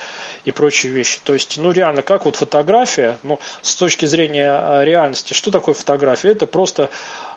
и 0.45 0.51
прочие 0.51 0.91
вещи. 0.91 1.19
То 1.23 1.33
есть, 1.33 1.57
ну, 1.57 1.71
реально, 1.71 2.01
как 2.01 2.25
вот 2.25 2.35
фотография, 2.35 3.17
ну, 3.23 3.39
с 3.61 3.75
точки 3.75 4.05
зрения 4.05 4.51
а, 4.51 4.83
реальности, 4.83 5.33
что 5.33 5.51
такое 5.51 5.75
фотография? 5.75 6.31
Это 6.31 6.47
просто, 6.47 6.89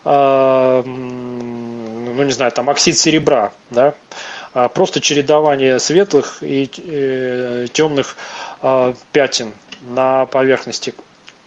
а, 0.05 0.83
ну, 0.83 2.23
не 2.23 2.33
знаю, 2.33 2.53
там, 2.53 2.71
оксид 2.71 2.97
серебра, 2.97 3.53
да, 3.71 3.95
просто 4.73 5.03
чередование 5.03 5.79
светлых 5.79 6.39
и 6.41 6.71
э, 6.79 7.67
темных 7.71 8.17
пятен 9.13 9.53
на 9.87 10.27
поверхности 10.27 10.95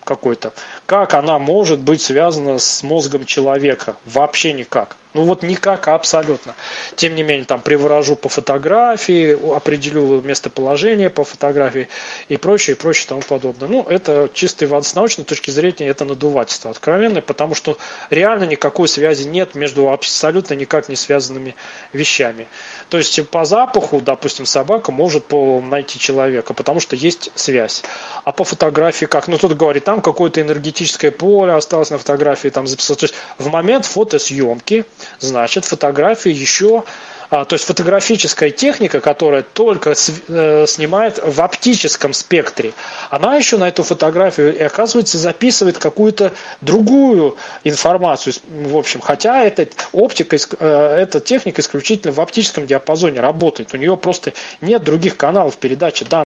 какой-то. 0.04 0.54
Как 0.86 1.14
она 1.14 1.38
может 1.40 1.80
быть 1.80 2.02
связана 2.02 2.58
с 2.58 2.84
мозгом 2.84 3.26
человека? 3.26 3.96
Вообще 4.06 4.54
никак. 4.54 4.98
Ну 5.16 5.24
вот 5.24 5.42
никак 5.42 5.88
абсолютно. 5.88 6.54
Тем 6.96 7.16
не 7.16 7.24
менее, 7.24 7.46
там 7.46 7.62
приворожу 7.62 8.16
по 8.16 8.30
фотографии, 8.30 9.56
определю 9.56 10.22
местоположение 10.22 11.10
по 11.10 11.24
фотографии 11.24 11.90
и 12.28 12.38
прочее, 12.38 12.76
и 12.76 12.80
прочее, 12.80 13.06
и 13.06 13.10
тому 13.10 13.22
подобное. 13.22 13.68
Ну, 13.68 13.84
это 13.84 14.30
чистой 14.32 14.68
воды 14.68 14.86
с 14.86 14.94
научной 14.94 15.24
точки 15.24 15.50
зрения, 15.50 15.88
это 15.88 16.06
надувательство 16.06 16.70
откровенное, 16.70 17.24
потому 17.24 17.56
что 17.56 17.80
реально 18.12 18.44
никакой 18.44 18.88
связи 18.88 19.28
нет 19.28 19.56
между 19.56 19.90
абсолютно 19.90 20.54
никак 20.54 20.90
не 20.90 20.96
связанными 20.96 21.56
вещами. 21.92 22.48
То 22.90 22.98
есть 22.98 23.28
по 23.30 23.46
запаху, 23.46 24.02
допустим, 24.02 24.46
собака 24.46 24.92
может 24.92 25.32
найти 25.32 25.98
человека, 25.98 26.54
потому 26.54 26.80
что 26.80 26.96
есть 26.96 27.32
связь. 27.34 27.82
А 28.26 28.32
по 28.32 28.44
фотографии 28.44 29.06
как? 29.06 29.28
Ну, 29.28 29.40
тут 29.40 29.58
говорит, 29.58 29.86
там 29.86 30.02
какое-то 30.02 30.40
энергетическое 30.40 31.10
поле 31.10 31.54
осталось 31.54 31.90
на 31.90 31.98
фотографии, 31.98 32.50
там 32.50 32.68
записалось. 32.68 33.00
То 33.00 33.06
есть 33.06 33.16
в 33.40 33.48
момент 33.48 33.86
фотосъемки 33.86 34.86
значит 35.20 35.66
фотографии 35.66 36.32
еще 36.32 36.84
а, 37.32 37.46
то 37.46 37.54
есть 37.54 37.66
фотографическая 37.66 38.50
техника, 38.50 39.02
которая 39.02 39.44
только 39.44 39.94
э, 39.94 40.66
снимает 40.68 41.20
в 41.24 41.42
оптическом 41.42 42.14
спектре, 42.14 42.74
она 43.12 43.36
еще 43.36 43.58
на 43.58 43.68
эту 43.68 43.84
фотографию 43.84 44.56
и 44.58 44.62
оказывается 44.64 45.20
записывает 45.20 45.78
какую-то 45.78 46.34
другую 46.62 47.38
информацию. 47.64 48.34
В 48.48 48.76
общем, 48.76 49.00
хотя 49.02 49.44
эта 49.44 49.68
оптика, 49.92 50.38
э, 50.38 50.98
эта 51.02 51.20
техника 51.20 51.62
исключительно 51.62 52.14
в 52.14 52.20
оптическом 52.20 52.66
диапазоне 52.66 53.20
работает. 53.20 53.76
У 53.76 53.78
нее 53.78 53.96
просто 53.96 54.34
нет 54.62 54.84
других 54.84 55.16
каналов 55.16 55.58
передачи 55.58 56.06
данных. 56.06 56.29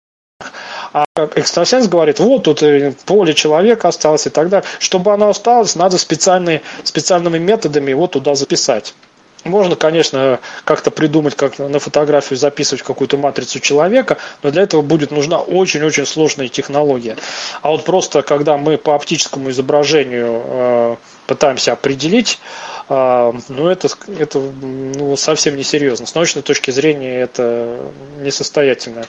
А 0.92 1.04
экстрасенс 1.34 1.88
говорит, 1.88 2.18
вот 2.18 2.44
тут 2.44 2.62
э, 2.62 2.92
поле 3.04 3.34
человека 3.34 3.88
осталось 3.88 4.26
и 4.26 4.30
так 4.30 4.48
далее. 4.48 4.66
Чтобы 4.78 5.12
оно 5.12 5.28
осталось, 5.28 5.74
надо 5.74 5.98
специальные, 5.98 6.62
специальными 6.84 7.38
методами 7.38 7.90
его 7.90 8.06
туда 8.06 8.34
записать. 8.34 8.94
Можно, 9.44 9.76
конечно, 9.76 10.40
как-то 10.64 10.90
придумать, 10.90 11.36
как 11.36 11.58
на 11.58 11.78
фотографию 11.78 12.36
записывать 12.36 12.82
какую-то 12.82 13.16
матрицу 13.16 13.60
человека, 13.60 14.18
но 14.42 14.50
для 14.50 14.62
этого 14.62 14.82
будет 14.82 15.10
нужна 15.10 15.38
очень-очень 15.38 16.06
сложная 16.06 16.48
технология. 16.48 17.16
А 17.62 17.70
вот 17.70 17.84
просто, 17.84 18.22
когда 18.22 18.56
мы 18.56 18.78
по 18.78 18.94
оптическому 18.94 19.50
изображению 19.50 20.42
э, 20.44 20.96
пытаемся 21.26 21.72
определить 21.72 22.40
А, 22.88 23.34
ну, 23.48 23.68
это, 23.68 23.88
это 24.18 24.38
ну, 24.38 25.16
совсем 25.16 25.56
несерьезно. 25.56 26.06
С 26.06 26.14
научной 26.14 26.42
точки 26.42 26.70
зрения 26.70 27.20
это 27.20 27.80
несостоятельная 28.18 29.06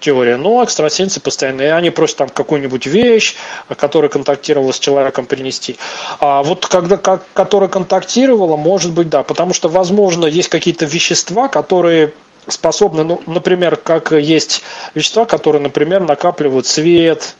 теория. 0.00 0.36
Но 0.36 0.64
экстрасенсы 0.64 1.20
постоянно, 1.20 1.76
они 1.76 1.90
просят 1.90 2.16
там 2.16 2.28
какую-нибудь 2.28 2.86
вещь, 2.86 3.36
которая 3.68 4.10
контактировала 4.10 4.72
с 4.72 4.80
человеком, 4.80 5.26
принести. 5.26 5.76
А 6.18 6.42
вот 6.42 6.66
когда, 6.66 6.96
как, 6.96 7.24
которая 7.32 7.68
контактировала, 7.68 8.56
может 8.56 8.92
быть, 8.92 9.08
да, 9.08 9.22
потому 9.22 9.54
что, 9.54 9.68
возможно, 9.68 10.26
есть 10.26 10.48
какие-то 10.48 10.86
вещества, 10.86 11.48
которые 11.48 12.12
способны, 12.48 13.04
ну, 13.04 13.20
например, 13.26 13.76
как 13.76 14.12
есть 14.12 14.62
вещества, 14.94 15.24
которые, 15.24 15.62
например, 15.62 16.00
накапливают 16.00 16.66
свет, 16.66 17.36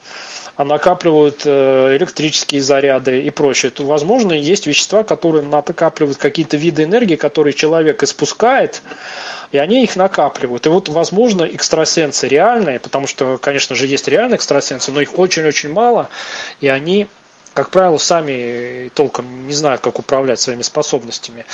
а 0.61 0.65
накапливают 0.65 1.41
э, 1.47 1.97
электрические 1.97 2.61
заряды 2.61 3.23
и 3.23 3.31
прочее, 3.31 3.70
то, 3.70 3.82
возможно, 3.87 4.35
есть 4.35 4.66
вещества, 4.66 5.05
которые 5.05 5.43
накапливают 5.43 6.19
какие-то 6.19 6.59
виды 6.59 6.82
энергии, 6.82 7.16
которые 7.16 7.55
человек 7.55 8.03
испускает, 8.03 8.82
и 9.53 9.57
они 9.57 9.82
их 9.82 9.97
накапливают. 9.97 10.66
И 10.66 10.69
вот, 10.69 10.91
возможно, 10.91 11.45
экстрасенсы 11.45 12.28
реальные, 12.28 12.78
потому 12.78 13.07
что, 13.07 13.39
конечно 13.39 13.74
же, 13.74 13.87
есть 13.87 14.07
реальные 14.07 14.37
экстрасенсы, 14.37 14.93
но 14.93 15.01
их 15.01 15.19
очень-очень 15.19 15.73
мало, 15.73 16.11
и 16.61 16.69
они, 16.69 17.07
как 17.55 17.70
правило, 17.70 17.97
сами 17.97 18.91
толком 18.95 19.47
не 19.47 19.55
знают, 19.55 19.81
как 19.81 19.99
управлять 19.99 20.41
своими 20.41 20.61
способностями. 20.61 21.47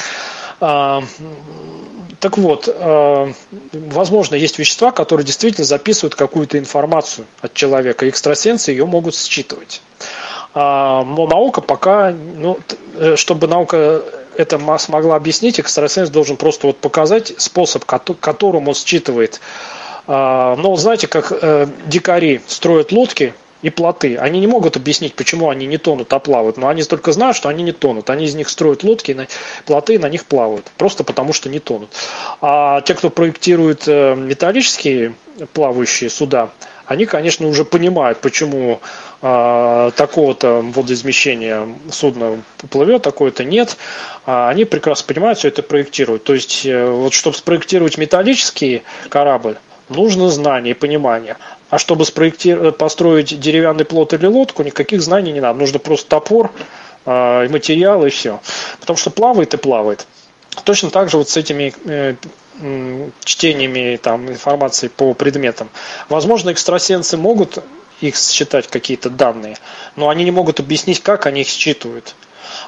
А, 0.60 1.02
так 2.20 2.38
вот, 2.38 2.68
э, 2.68 3.32
возможно, 3.72 4.34
есть 4.36 4.58
вещества, 4.58 4.90
которые 4.90 5.26
действительно 5.26 5.66
записывают 5.66 6.14
какую-то 6.14 6.58
информацию 6.58 7.26
от 7.40 7.52
человека, 7.54 8.06
и 8.06 8.08
экстрасенсы 8.08 8.70
ее 8.70 8.86
могут 8.86 9.14
считывать. 9.14 9.82
А, 10.54 11.04
но 11.04 11.26
наука 11.26 11.60
пока, 11.60 12.12
ну, 12.12 12.58
э, 12.94 13.16
чтобы 13.16 13.46
наука 13.48 14.02
это 14.36 14.58
смогла 14.78 15.16
объяснить, 15.16 15.60
экстрасенс 15.60 16.10
должен 16.10 16.36
просто 16.36 16.68
вот 16.68 16.78
показать 16.78 17.34
способ, 17.38 17.84
которым 17.84 18.68
он 18.68 18.74
считывает. 18.74 19.40
А, 20.06 20.56
но 20.56 20.74
знаете, 20.76 21.08
как 21.08 21.32
э, 21.32 21.66
дикари 21.86 22.40
строят 22.46 22.92
лодки– 22.92 23.34
и 23.62 23.70
плоты. 23.70 24.16
Они 24.16 24.40
не 24.40 24.46
могут 24.46 24.76
объяснить, 24.76 25.14
почему 25.14 25.48
они 25.50 25.66
не 25.66 25.78
тонут, 25.78 26.12
а 26.12 26.18
плавают, 26.18 26.56
но 26.56 26.68
они 26.68 26.82
только 26.82 27.12
знают, 27.12 27.36
что 27.36 27.48
они 27.48 27.62
не 27.62 27.72
тонут. 27.72 28.10
Они 28.10 28.26
из 28.26 28.34
них 28.34 28.48
строят 28.48 28.82
лодки, 28.84 29.26
плоты 29.64 29.98
на 29.98 30.08
них 30.08 30.26
плавают, 30.26 30.70
просто 30.76 31.04
потому 31.04 31.32
что 31.32 31.48
не 31.48 31.58
тонут. 31.58 31.90
А 32.40 32.80
те, 32.82 32.94
кто 32.94 33.10
проектирует 33.10 33.84
э, 33.86 34.14
металлические 34.14 35.14
плавающие 35.52 36.10
суда, 36.10 36.50
они, 36.86 37.04
конечно, 37.04 37.48
уже 37.48 37.64
понимают, 37.64 38.20
почему 38.20 38.80
э, 39.20 39.90
такого-то 39.96 40.62
водоизмещения 40.62 41.68
судно 41.90 42.42
плывет, 42.70 43.02
такое-то 43.02 43.44
нет. 43.44 43.76
А 44.24 44.48
они 44.48 44.64
прекрасно 44.64 45.06
понимают, 45.08 45.38
все 45.38 45.48
это 45.48 45.62
проектируют. 45.64 46.22
То 46.22 46.34
есть, 46.34 46.64
э, 46.64 46.88
вот 46.88 47.12
чтобы 47.12 47.36
спроектировать 47.36 47.98
металлический 47.98 48.84
корабль, 49.08 49.56
нужно 49.88 50.30
знание 50.30 50.72
и 50.72 50.78
понимание. 50.78 51.36
А 51.68 51.78
чтобы 51.78 52.04
спроектировать, 52.04 52.78
построить 52.78 53.38
деревянный 53.40 53.84
плот 53.84 54.14
или 54.14 54.26
лодку, 54.26 54.62
никаких 54.62 55.02
знаний 55.02 55.32
не 55.32 55.40
надо. 55.40 55.58
Нужно 55.58 55.78
просто 55.78 56.08
топор, 56.08 56.52
э, 57.04 57.48
материал 57.48 58.06
и 58.06 58.10
все. 58.10 58.40
Потому 58.80 58.96
что 58.96 59.10
плавает 59.10 59.54
и 59.54 59.56
плавает. 59.56 60.06
Точно 60.64 60.90
так 60.90 61.10
же 61.10 61.18
вот 61.18 61.28
с 61.28 61.36
этими 61.36 61.74
э, 61.84 62.14
чтениями 63.24 63.98
там, 64.00 64.28
информации 64.30 64.88
по 64.88 65.12
предметам. 65.14 65.68
Возможно, 66.08 66.50
экстрасенсы 66.50 67.16
могут 67.16 67.58
их 68.00 68.16
считать 68.16 68.68
какие-то 68.68 69.10
данные, 69.10 69.56
но 69.96 70.08
они 70.08 70.24
не 70.24 70.30
могут 70.30 70.60
объяснить, 70.60 71.02
как 71.02 71.26
они 71.26 71.40
их 71.42 71.48
считывают. 71.48 72.14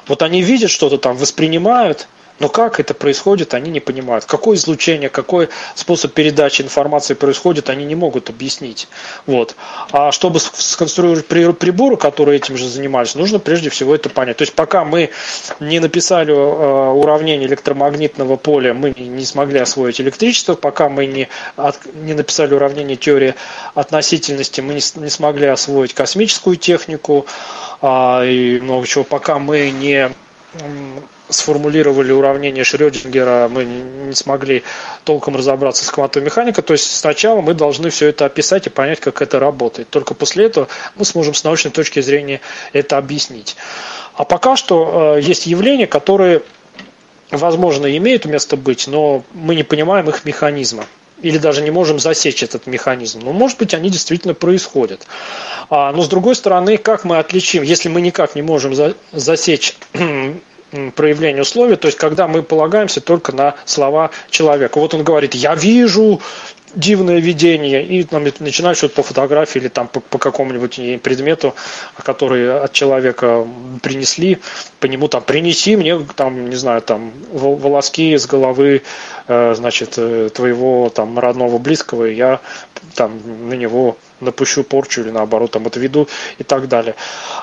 Вот 0.07 0.21
они 0.23 0.41
видят 0.41 0.71
что-то 0.71 0.97
там, 0.97 1.15
воспринимают– 1.15 2.07
но 2.39 2.49
как 2.49 2.79
это 2.79 2.93
происходит, 2.93 3.53
они 3.53 3.69
не 3.71 3.79
понимают. 3.79 4.25
Какое 4.25 4.57
излучение, 4.57 5.09
какой 5.09 5.49
способ 5.75 6.13
передачи 6.13 6.61
информации 6.61 7.13
происходит, 7.13 7.69
они 7.69 7.85
не 7.85 7.95
могут 7.95 8.29
объяснить. 8.29 8.87
Вот. 9.25 9.55
А 9.91 10.11
чтобы 10.11 10.39
сконструировать 10.39 11.27
приборы, 11.27 11.97
которые 11.97 12.37
этим 12.37 12.57
же 12.57 12.67
занимались, 12.67 13.15
нужно 13.15 13.39
прежде 13.39 13.69
всего 13.69 13.93
это 13.93 14.09
понять. 14.09 14.37
То 14.37 14.43
есть 14.43 14.53
пока 14.53 14.85
мы 14.85 15.09
не 15.59 15.79
написали 15.79 16.33
э, 16.33 16.91
уравнение 16.91 17.47
электромагнитного 17.47 18.37
поля, 18.37 18.73
мы 18.73 18.93
не 18.97 19.25
смогли 19.25 19.59
освоить 19.59 19.99
электричество, 19.99 20.55
пока 20.55 20.89
мы 20.89 21.05
не, 21.05 21.27
не 21.93 22.13
написали 22.13 22.53
уравнение 22.53 22.97
теории 22.97 23.35
относительности, 23.75 24.61
мы 24.61 24.73
не, 24.73 24.81
не 25.01 25.09
смогли 25.09 25.47
освоить 25.47 25.93
космическую 25.93 26.55
технику 26.55 27.25
а, 27.81 28.23
и 28.23 28.59
много 28.59 28.87
чего, 28.87 29.03
пока 29.03 29.39
мы 29.39 29.71
не 29.71 30.11
сформулировали 31.29 32.11
уравнение 32.11 32.63
Шрёдингера, 32.63 33.47
мы 33.49 33.63
не 33.63 34.13
смогли 34.13 34.63
толком 35.03 35.35
разобраться 35.35 35.85
с 35.85 35.91
квантовой 35.91 36.25
механикой. 36.25 36.63
То 36.63 36.73
есть 36.73 36.97
сначала 36.97 37.41
мы 37.41 37.53
должны 37.53 37.89
все 37.89 38.07
это 38.07 38.25
описать 38.25 38.67
и 38.67 38.69
понять, 38.69 38.99
как 38.99 39.21
это 39.21 39.39
работает. 39.39 39.89
Только 39.89 40.13
после 40.13 40.45
этого 40.45 40.67
мы 40.95 41.05
сможем 41.05 41.33
с 41.33 41.43
научной 41.43 41.71
точки 41.71 42.01
зрения 42.01 42.41
это 42.73 42.97
объяснить. 42.97 43.55
А 44.15 44.25
пока 44.25 44.55
что 44.55 45.15
э, 45.17 45.21
есть 45.21 45.45
явления, 45.45 45.87
которые, 45.87 46.41
возможно, 47.31 47.95
имеют 47.97 48.25
место 48.25 48.57
быть, 48.57 48.87
но 48.87 49.23
мы 49.33 49.55
не 49.55 49.63
понимаем 49.63 50.09
их 50.09 50.25
механизма 50.25 50.85
или 51.21 51.37
даже 51.37 51.61
не 51.61 51.71
можем 51.71 51.99
засечь 51.99 52.43
этот 52.43 52.67
механизм. 52.67 53.21
Но, 53.23 53.33
может 53.33 53.57
быть, 53.57 53.73
они 53.73 53.89
действительно 53.89 54.33
происходят. 54.33 55.05
А, 55.69 55.91
но, 55.91 56.01
с 56.01 56.07
другой 56.07 56.35
стороны, 56.35 56.77
как 56.77 57.03
мы 57.03 57.19
отличим, 57.19 57.63
если 57.63 57.89
мы 57.89 58.01
никак 58.01 58.35
не 58.35 58.41
можем 58.41 58.73
за, 58.73 58.95
засечь 59.11 59.75
проявление 60.95 61.41
условий, 61.41 61.75
то 61.75 61.87
есть 61.87 61.97
когда 61.97 62.27
мы 62.27 62.43
полагаемся 62.43 63.01
только 63.01 63.31
на 63.31 63.55
слова 63.65 64.11
человека. 64.29 64.79
Вот 64.79 64.93
он 64.93 65.03
говорит, 65.03 65.35
я 65.35 65.55
вижу 65.55 66.21
дивное 66.75 67.19
видение, 67.19 67.85
и 67.85 68.03
там, 68.03 68.23
начинают 68.39 68.77
что-то 68.77 68.95
по 68.95 69.03
фотографии 69.03 69.59
или 69.59 69.67
там 69.67 69.87
по, 69.87 69.99
по 69.99 70.17
какому-нибудь 70.17 71.01
предмету, 71.01 71.55
который 72.03 72.63
от 72.63 72.73
человека 72.73 73.47
принесли, 73.81 74.39
по 74.79 74.85
нему 74.85 75.07
там 75.07 75.23
принеси 75.23 75.75
мне 75.75 75.99
там, 76.15 76.49
не 76.49 76.55
знаю, 76.55 76.81
там 76.81 77.11
волоски 77.31 78.17
с 78.17 78.25
головы, 78.25 78.83
э, 79.27 79.53
значит, 79.55 79.93
э, 79.97 80.29
твоего 80.33 80.89
там 80.89 81.17
родного 81.19 81.57
близкого, 81.57 82.05
и 82.05 82.15
я 82.15 82.39
там 82.95 83.49
на 83.49 83.53
него 83.53 83.97
напущу 84.21 84.63
порчу 84.63 85.01
или 85.01 85.11
наоборот 85.11 85.51
там 85.51 85.67
отведу 85.67 86.07
и 86.37 86.43
так 86.43 86.67
далее. 86.67 86.95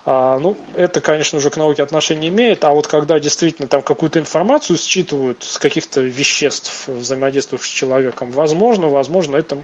А, 0.05 0.39
ну, 0.39 0.57
это, 0.75 1.01
конечно, 1.01 1.39
уже 1.39 1.51
к 1.51 1.57
науке 1.57 1.83
отношения 1.83 2.29
имеет, 2.29 2.65
а 2.65 2.73
вот 2.73 2.87
когда 2.87 3.19
действительно 3.19 3.69
там 3.69 3.83
какую-то 3.83 4.19
информацию 4.19 4.77
считывают 4.79 5.43
с 5.43 5.59
каких-то 5.59 6.01
веществ, 6.01 6.89
взаимодействующих 6.89 7.67
с 7.67 7.71
человеком, 7.71 8.31
возможно, 8.31 8.89
возможно, 8.89 9.16
это 9.23 9.63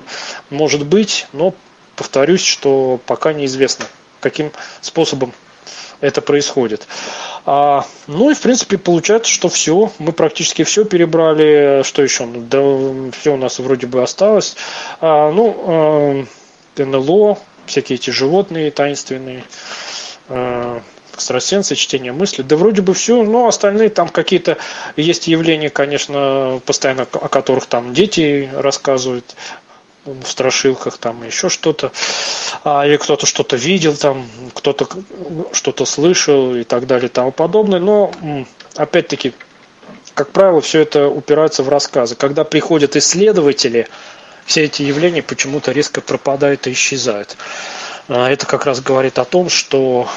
может 0.51 0.87
быть, 0.87 1.27
но 1.33 1.55
повторюсь, 1.97 2.45
что 2.45 3.01
пока 3.07 3.33
неизвестно, 3.33 3.87
каким 4.21 4.53
способом 4.81 5.33
это 6.01 6.21
происходит. 6.21 6.87
А, 7.47 7.87
ну 8.07 8.31
и 8.31 8.35
в 8.35 8.41
принципе 8.41 8.77
получается, 8.79 9.31
что 9.31 9.49
все, 9.49 9.93
мы 9.99 10.13
практически 10.13 10.65
все 10.65 10.85
перебрали. 10.85 11.83
Что 11.85 12.03
еще? 12.03 12.27
Да, 12.27 12.59
все 13.13 13.35
у 13.35 13.37
нас 13.37 13.59
вроде 13.59 13.87
бы 13.87 14.03
осталось. 14.03 14.57
А, 15.01 15.31
ну, 15.31 15.57
а, 15.67 16.25
НЛО, 16.77 17.39
всякие 17.67 17.97
эти 17.97 18.11
животные 18.11 18.71
таинственные, 18.71 19.45
э, 20.29 20.81
экстрасенсы, 21.15 21.75
чтение 21.75 22.13
мысли. 22.13 22.43
Да 22.43 22.57
вроде 22.57 22.83
бы 22.83 22.95
все, 22.95 23.23
но 23.23 23.49
остальные 23.49 23.91
там 23.91 24.09
какие-то 24.09 24.59
есть 24.97 25.29
явления, 25.29 25.71
конечно, 25.71 26.61
постоянно 26.65 27.03
о 27.03 27.29
которых 27.29 27.67
там 27.67 27.95
дети 27.95 28.51
рассказывают 28.55 29.37
в 30.05 30.27
страшилках 30.27 30.99
там 30.99 31.23
еще 31.25 31.49
что-то, 31.49 31.93
а, 32.65 32.87
или 32.87 32.97
кто-то 32.97 33.27
что-то 33.27 33.57
видел 33.57 33.97
там, 33.97 34.27
кто-то 34.55 34.89
что-то 35.53 35.85
слышал 35.85 36.55
и 36.57 36.65
так 36.65 36.87
далее 36.87 37.09
и 37.09 37.13
тому 37.13 37.31
подобное. 37.31 37.79
Но 37.79 38.13
опять-таки, 38.77 39.33
как 40.15 40.31
правило, 40.31 40.61
все 40.61 40.81
это 40.81 41.09
упирается 41.09 41.63
в 41.63 41.69
рассказы. 41.69 42.17
Когда 42.17 42.45
приходят 42.45 42.97
исследователи, 42.97 43.89
все 44.45 44.65
эти 44.65 44.83
явления 44.83 45.23
почему-то 45.23 45.71
резко 45.73 46.01
пропадают 46.01 46.67
и 46.67 46.73
исчезают. 46.73 47.37
А, 48.09 48.31
это 48.31 48.47
как 48.47 48.67
раз 48.67 48.81
говорит 48.81 49.19
о 49.19 49.25
том, 49.25 49.49
что 49.49 50.09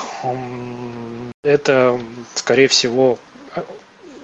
это, 1.43 1.99
скорее 2.35 2.67
всего, 2.67 3.19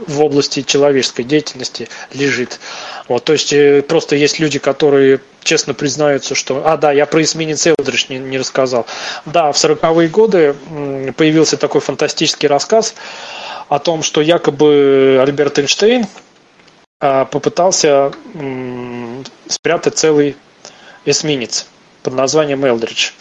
в 0.08 0.22
области 0.22 0.64
человеческой 0.64 1.24
деятельности 1.24 1.88
лежит. 2.14 2.60
Вот, 3.08 3.24
то 3.24 3.34
есть 3.34 3.54
э, 3.54 3.82
просто 3.82 4.16
есть 4.16 4.40
люди, 4.40 4.60
которые 4.60 5.22
честно 5.44 5.74
признаются, 5.74 6.36
что, 6.36 6.64
а 6.66 6.78
да, 6.78 6.92
я 6.92 7.06
про 7.06 7.22
эсминец 7.22 7.68
Элдридж 7.68 8.06
не, 8.10 8.18
не 8.18 8.38
рассказал. 8.38 8.86
Да, 9.26 9.52
в 9.52 9.56
40-е 9.56 10.08
годы 10.10 10.56
появился 11.18 11.58
такой 11.58 11.82
фантастический 11.82 12.48
рассказ 12.48 12.96
о 13.70 13.80
том, 13.80 14.04
что 14.04 14.22
якобы 14.22 15.20
Альберт 15.22 15.60
Эйнштейн 15.60 16.06
а, 17.00 17.26
попытался 17.26 18.12
спрятать 19.48 19.98
целый 19.98 20.36
эсминец 21.06 21.68
под 22.04 22.14
названием 22.14 22.64
Элдридж. 22.66 23.12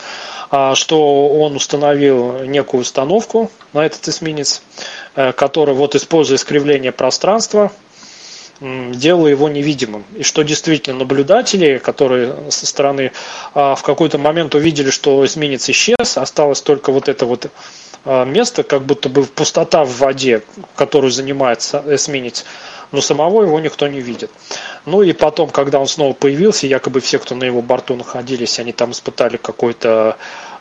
А, 0.50 0.74
что 0.74 1.28
он 1.28 1.56
установил 1.56 2.42
некую 2.42 2.82
установку 2.82 3.50
на 3.72 3.86
этот 3.86 4.06
эсминец, 4.08 4.62
э, 5.14 5.32
который, 5.32 5.74
вот 5.74 5.94
используя 5.94 6.36
искривление 6.36 6.92
пространства, 6.92 7.72
делало 8.60 9.28
его 9.28 9.48
невидимым. 9.48 10.04
И 10.16 10.22
что 10.22 10.42
действительно 10.42 10.98
наблюдатели, 10.98 11.78
которые 11.78 12.50
со 12.50 12.66
стороны 12.66 13.12
а, 13.54 13.74
в 13.74 13.82
какой-то 13.82 14.18
момент 14.18 14.54
увидели, 14.54 14.90
что 14.90 15.24
эсминец 15.24 15.68
исчез, 15.70 16.16
осталось 16.16 16.60
только 16.60 16.92
вот 16.92 17.08
это 17.08 17.24
вот 17.24 17.50
место, 18.04 18.62
как 18.62 18.82
будто 18.82 19.08
бы 19.08 19.24
пустота 19.24 19.84
в 19.84 19.98
воде, 19.98 20.42
которую 20.74 21.10
занимает 21.10 21.60
эсминец, 21.86 22.44
но 22.92 23.00
самого 23.00 23.42
его 23.42 23.60
никто 23.60 23.86
не 23.88 24.00
видит. 24.00 24.30
Ну 24.86 25.02
и 25.02 25.12
потом, 25.12 25.50
когда 25.50 25.78
он 25.78 25.86
снова 25.86 26.12
появился, 26.12 26.66
якобы 26.66 27.00
все, 27.00 27.18
кто 27.18 27.34
на 27.34 27.44
его 27.44 27.62
борту 27.62 27.96
находились, 27.96 28.58
они 28.58 28.72
там 28.72 28.92
испытали 28.92 29.36
какой-то 29.36 30.16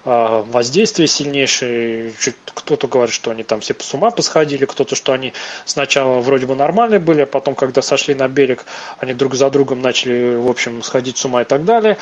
а, 0.05 0.43
воздействие 0.43 1.07
сильнейшее. 1.07 2.13
Кто-то 2.53 2.87
говорит, 2.87 3.13
что 3.13 3.31
они 3.31 3.43
там 3.43 3.61
все 3.61 3.75
с 3.77 3.93
ума 3.93 4.11
посходили, 4.11 4.65
кто-то, 4.65 4.95
что 4.95 5.13
они 5.13 5.33
сначала 5.65 6.19
вроде 6.19 6.45
бы 6.45 6.55
нормальные 6.55 6.99
были, 6.99 7.21
а 7.21 7.25
потом, 7.25 7.55
когда 7.55 7.81
сошли 7.81 8.13
на 8.15 8.27
берег, 8.27 8.65
они 8.99 9.13
друг 9.13 9.35
за 9.35 9.49
другом 9.49 9.81
начали, 9.81 10.35
в 10.35 10.49
общем, 10.49 10.83
сходить 10.83 11.17
с 11.17 11.25
ума 11.25 11.41
и 11.41 11.45
так 11.45 11.65
далее. 11.65 11.97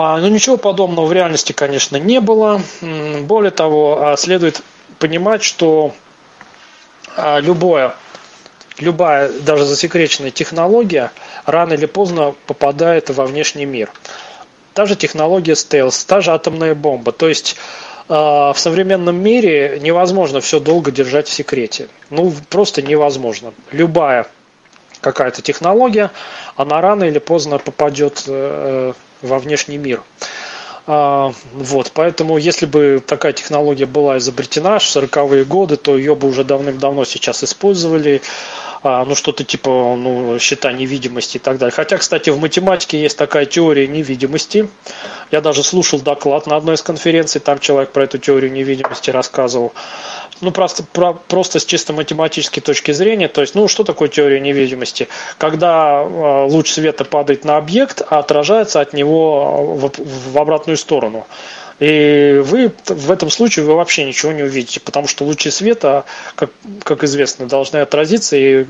А, 0.00 0.16
но 0.18 0.28
ничего 0.28 0.56
подобного 0.56 1.06
в 1.06 1.12
реальности, 1.12 1.52
конечно, 1.52 1.96
не 1.96 2.20
было. 2.20 2.62
Более 3.22 3.50
того, 3.50 3.98
а, 4.00 4.16
следует 4.16 4.62
понимать, 5.00 5.42
что 5.42 5.92
любое 7.40 7.96
любая 8.78 9.28
даже 9.32 9.64
засекреченная 9.64 10.30
технология 10.30 11.10
рано 11.46 11.72
или 11.72 11.86
поздно 11.86 12.36
попадает 12.46 13.10
во 13.10 13.26
внешний 13.26 13.64
мир 13.64 13.90
та 14.72 14.86
же 14.86 14.94
технология 14.94 15.56
стелс, 15.56 16.04
та 16.04 16.20
же 16.20 16.30
атомная 16.30 16.76
бомба. 16.76 17.10
То 17.10 17.28
есть 17.28 17.56
в 18.06 18.54
современном 18.56 19.16
мире 19.16 19.80
невозможно 19.82 20.40
все 20.40 20.60
долго 20.60 20.92
держать 20.92 21.26
в 21.26 21.32
секрете. 21.32 21.88
Ну, 22.10 22.32
просто 22.48 22.82
невозможно. 22.82 23.52
Любая 23.72 24.28
какая-то 25.00 25.42
технология, 25.42 26.10
она 26.56 26.80
рано 26.80 27.04
или 27.04 27.18
поздно 27.18 27.58
попадет 27.58 28.24
э, 28.26 28.92
во 29.22 29.38
внешний 29.38 29.78
мир. 29.78 30.02
А, 30.90 31.34
вот, 31.52 31.92
поэтому, 31.92 32.38
если 32.38 32.64
бы 32.64 33.02
такая 33.06 33.34
технология 33.34 33.84
была 33.84 34.16
изобретена 34.16 34.78
в 34.78 34.82
40-е 34.82 35.44
годы, 35.44 35.76
то 35.76 35.98
ее 35.98 36.14
бы 36.14 36.28
уже 36.28 36.44
давным-давно 36.44 37.04
сейчас 37.04 37.44
использовали 37.44 38.22
ну 38.82 39.14
что-то 39.14 39.44
типа 39.44 39.70
ну, 39.70 40.38
счета 40.38 40.72
невидимости 40.72 41.36
и 41.36 41.40
так 41.40 41.58
далее. 41.58 41.72
Хотя, 41.72 41.98
кстати, 41.98 42.30
в 42.30 42.38
математике 42.40 43.00
есть 43.00 43.18
такая 43.18 43.46
теория 43.46 43.86
невидимости. 43.86 44.68
Я 45.30 45.40
даже 45.40 45.62
слушал 45.62 46.00
доклад 46.00 46.46
на 46.46 46.56
одной 46.56 46.76
из 46.76 46.82
конференций, 46.82 47.40
там 47.40 47.58
человек 47.58 47.90
про 47.90 48.04
эту 48.04 48.18
теорию 48.18 48.52
невидимости 48.52 49.10
рассказывал. 49.10 49.72
Ну, 50.40 50.52
просто, 50.52 50.84
про, 50.84 51.14
просто 51.14 51.58
с 51.58 51.64
чисто 51.64 51.92
математической 51.92 52.60
точки 52.60 52.92
зрения, 52.92 53.28
то 53.28 53.40
есть, 53.40 53.54
ну, 53.54 53.66
что 53.66 53.82
такое 53.82 54.08
теория 54.08 54.40
невидимости? 54.40 55.08
Когда 55.36 56.02
э, 56.02 56.46
луч 56.48 56.70
света 56.70 57.04
падает 57.04 57.44
на 57.44 57.56
объект, 57.56 58.02
а 58.08 58.20
отражается 58.20 58.80
от 58.80 58.92
него 58.92 59.74
в, 59.74 59.92
в 60.32 60.38
обратную 60.38 60.76
сторону. 60.76 61.26
И 61.80 62.40
вы 62.44 62.72
в 62.86 63.10
этом 63.10 63.30
случае 63.30 63.64
вы 63.64 63.74
вообще 63.74 64.04
ничего 64.04 64.32
не 64.32 64.42
увидите, 64.42 64.80
потому 64.80 65.06
что 65.06 65.24
лучи 65.24 65.50
света, 65.50 66.04
как, 66.34 66.50
как 66.82 67.04
известно, 67.04 67.46
должны 67.46 67.78
отразиться 67.78 68.36
и 68.36 68.66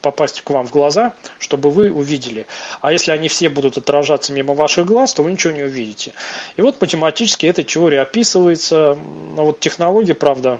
попасть 0.00 0.40
к 0.40 0.50
вам 0.50 0.66
в 0.66 0.70
глаза, 0.70 1.12
чтобы 1.38 1.70
вы 1.70 1.90
увидели. 1.90 2.46
А 2.80 2.90
если 2.90 3.10
они 3.10 3.28
все 3.28 3.50
будут 3.50 3.76
отражаться 3.76 4.32
мимо 4.32 4.54
ваших 4.54 4.86
глаз, 4.86 5.12
то 5.12 5.22
вы 5.22 5.32
ничего 5.32 5.52
не 5.52 5.62
увидите. 5.62 6.14
И 6.56 6.62
вот 6.62 6.80
математически 6.80 7.46
эта 7.46 7.64
теория 7.64 8.00
описывается. 8.00 8.96
Но 9.34 9.44
вот 9.44 9.60
технология, 9.60 10.14
правда, 10.14 10.58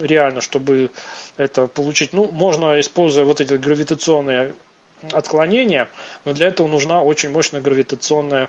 реально, 0.00 0.40
чтобы 0.40 0.90
это 1.36 1.68
получить, 1.68 2.12
ну, 2.12 2.30
можно, 2.32 2.80
используя 2.80 3.24
вот 3.24 3.40
эти 3.40 3.54
гравитационные 3.54 4.54
отклонения, 5.12 5.88
но 6.24 6.32
для 6.32 6.48
этого 6.48 6.66
нужна 6.66 7.02
очень 7.02 7.30
мощная 7.30 7.60
гравитационная, 7.60 8.48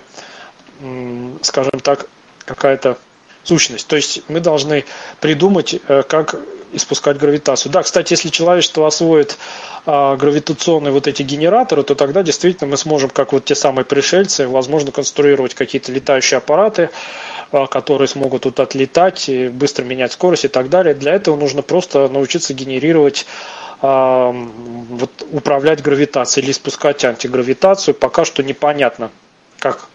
скажем 1.42 1.80
так, 1.80 2.08
какая-то 2.56 2.98
сущность. 3.44 3.88
То 3.88 3.96
есть 3.96 4.24
мы 4.28 4.40
должны 4.40 4.86
придумать, 5.20 5.76
э, 5.88 6.04
как 6.04 6.36
испускать 6.74 7.18
гравитацию. 7.18 7.72
Да, 7.72 7.84
кстати, 7.84 8.14
если 8.14 8.30
человечество 8.30 8.88
освоит 8.88 9.38
а, 9.86 10.16
гравитационные 10.16 10.92
вот 10.92 11.08
эти 11.08 11.24
генераторы, 11.24 11.84
то 11.84 11.96
тогда 11.96 12.24
действительно 12.24 12.70
мы 12.70 12.78
сможем, 12.78 13.10
как 13.10 13.34
вот 13.34 13.46
те 13.46 13.56
самые 13.56 13.86
пришельцы, 13.86 14.48
возможно, 14.48 14.92
конструировать 14.92 15.54
какие-то 15.54 15.92
летающие 15.92 16.38
аппараты, 16.38 16.90
а, 17.52 17.68
которые 17.68 18.08
смогут 18.08 18.44
тут 18.44 18.60
отлетать, 18.60 19.28
и 19.30 19.50
быстро 19.50 19.84
менять 19.84 20.14
скорость 20.14 20.46
и 20.46 20.48
так 20.48 20.70
далее. 20.70 20.94
Для 20.94 21.14
этого 21.14 21.36
нужно 21.36 21.62
просто 21.62 22.08
научиться 22.08 22.54
генерировать 22.54 23.26
а, 23.82 24.32
вот, 24.32 25.12
управлять 25.32 25.82
гравитацией 25.82 26.46
или 26.46 26.54
спускать 26.54 27.04
антигравитацию. 27.04 27.96
Пока 27.96 28.26
что 28.26 28.44
непонятно, 28.44 29.12
как 29.60 29.90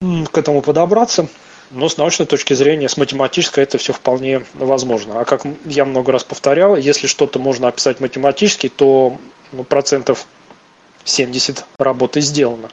к 0.00 0.36
этому 0.36 0.60
подобраться. 0.60 1.28
Но 1.70 1.88
с 1.88 1.96
научной 1.96 2.26
точки 2.26 2.54
зрения, 2.54 2.88
с 2.88 2.96
математической 2.96 3.64
это 3.64 3.78
все 3.78 3.92
вполне 3.92 4.44
возможно. 4.54 5.20
А 5.20 5.24
как 5.24 5.42
я 5.64 5.84
много 5.84 6.12
раз 6.12 6.22
повторял, 6.22 6.76
если 6.76 7.06
что-то 7.06 7.38
можно 7.38 7.68
описать 7.68 7.98
математически, 7.98 8.68
то 8.68 9.18
ну, 9.52 9.64
процентов 9.64 10.26
70 11.04 11.64
работы 11.78 12.20
сделано. 12.20 12.68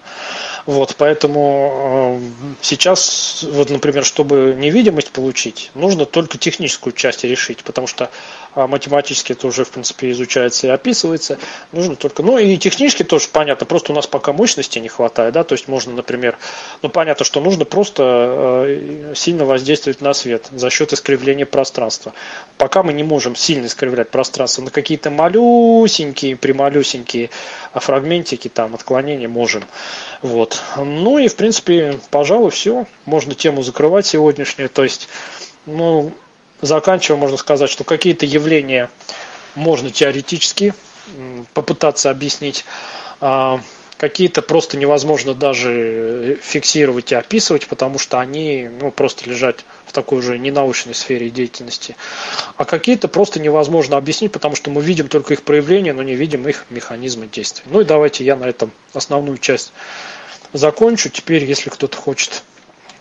Вот, 0.65 0.95
поэтому 0.97 2.19
э, 2.19 2.55
сейчас, 2.61 3.45
вот, 3.49 3.69
например, 3.69 4.03
чтобы 4.05 4.55
невидимость 4.57 5.11
получить, 5.11 5.71
нужно 5.75 6.05
только 6.05 6.37
техническую 6.37 6.93
часть 6.93 7.23
решить, 7.23 7.63
потому 7.63 7.87
что 7.87 8.11
э, 8.55 8.67
математически 8.67 9.33
это 9.33 9.47
уже, 9.47 9.65
в 9.65 9.71
принципе, 9.71 10.11
изучается 10.11 10.67
и 10.67 10.69
описывается. 10.69 11.37
Нужно 11.71 11.95
только, 11.95 12.23
ну 12.23 12.37
и 12.37 12.57
технически 12.57 13.03
тоже 13.03 13.27
понятно, 13.31 13.65
просто 13.65 13.91
у 13.91 13.95
нас 13.95 14.07
пока 14.07 14.33
мощности 14.33 14.79
не 14.79 14.89
хватает, 14.89 15.33
да, 15.33 15.43
то 15.43 15.53
есть 15.53 15.67
можно, 15.67 15.93
например, 15.93 16.37
ну 16.81 16.89
понятно, 16.89 17.25
что 17.25 17.41
нужно 17.41 17.65
просто 17.65 18.65
э, 18.67 19.13
сильно 19.15 19.45
воздействовать 19.45 20.01
на 20.01 20.13
свет 20.13 20.47
за 20.51 20.69
счет 20.69 20.93
искривления 20.93 21.45
пространства. 21.45 22.13
Пока 22.57 22.83
мы 22.83 22.93
не 22.93 23.03
можем 23.03 23.35
сильно 23.35 23.65
искривлять 23.65 24.09
пространство 24.09 24.61
на 24.61 24.71
какие-то 24.71 25.09
малюсенькие, 25.09 26.35
прималюсенькие 26.35 27.29
фрагментики, 27.73 28.47
там, 28.47 28.75
отклонения 28.75 29.27
можем. 29.27 29.63
Вот. 30.21 30.61
Ну 30.77 31.17
и, 31.17 31.27
в 31.27 31.35
принципе, 31.35 31.99
пожалуй, 32.09 32.51
все. 32.51 32.85
Можно 33.05 33.35
тему 33.35 33.63
закрывать 33.63 34.05
сегодняшнюю. 34.05 34.69
То 34.69 34.83
есть, 34.83 35.07
ну, 35.65 36.11
заканчивая, 36.63 37.19
можно 37.19 37.37
сказать, 37.37 37.69
что 37.69 37.83
какие-то 37.83 38.25
явления 38.25 38.89
можно 39.55 39.91
теоретически 39.91 40.73
попытаться 41.53 42.09
объяснить. 42.09 42.65
А 43.19 43.61
какие-то 43.97 44.41
просто 44.41 44.77
невозможно 44.77 45.33
даже 45.33 46.37
фиксировать 46.41 47.11
и 47.11 47.15
описывать, 47.15 47.67
потому 47.67 47.99
что 47.99 48.19
они 48.19 48.69
ну, 48.81 48.91
просто 48.91 49.29
лежат 49.29 49.63
в 49.85 49.93
такой 49.93 50.21
же 50.21 50.37
ненаучной 50.39 50.95
сфере 50.95 51.29
деятельности. 51.29 51.95
А 52.57 52.65
какие-то 52.65 53.07
просто 53.07 53.39
невозможно 53.39 53.95
объяснить, 53.95 54.31
потому 54.31 54.55
что 54.55 54.71
мы 54.71 54.81
видим 54.81 55.07
только 55.07 55.35
их 55.35 55.43
проявления, 55.43 55.93
но 55.93 56.03
не 56.03 56.15
видим 56.15 56.47
их 56.47 56.65
механизмы 56.69 57.27
действия. 57.27 57.63
Ну 57.67 57.81
и 57.81 57.85
давайте 57.85 58.25
я 58.25 58.35
на 58.35 58.45
этом 58.45 58.71
основную 58.93 59.37
часть 59.37 59.71
закончу. 60.51 61.09
Теперь, 61.09 61.45
если 61.45 61.69
кто-то 61.69 61.97
хочет 61.97 62.43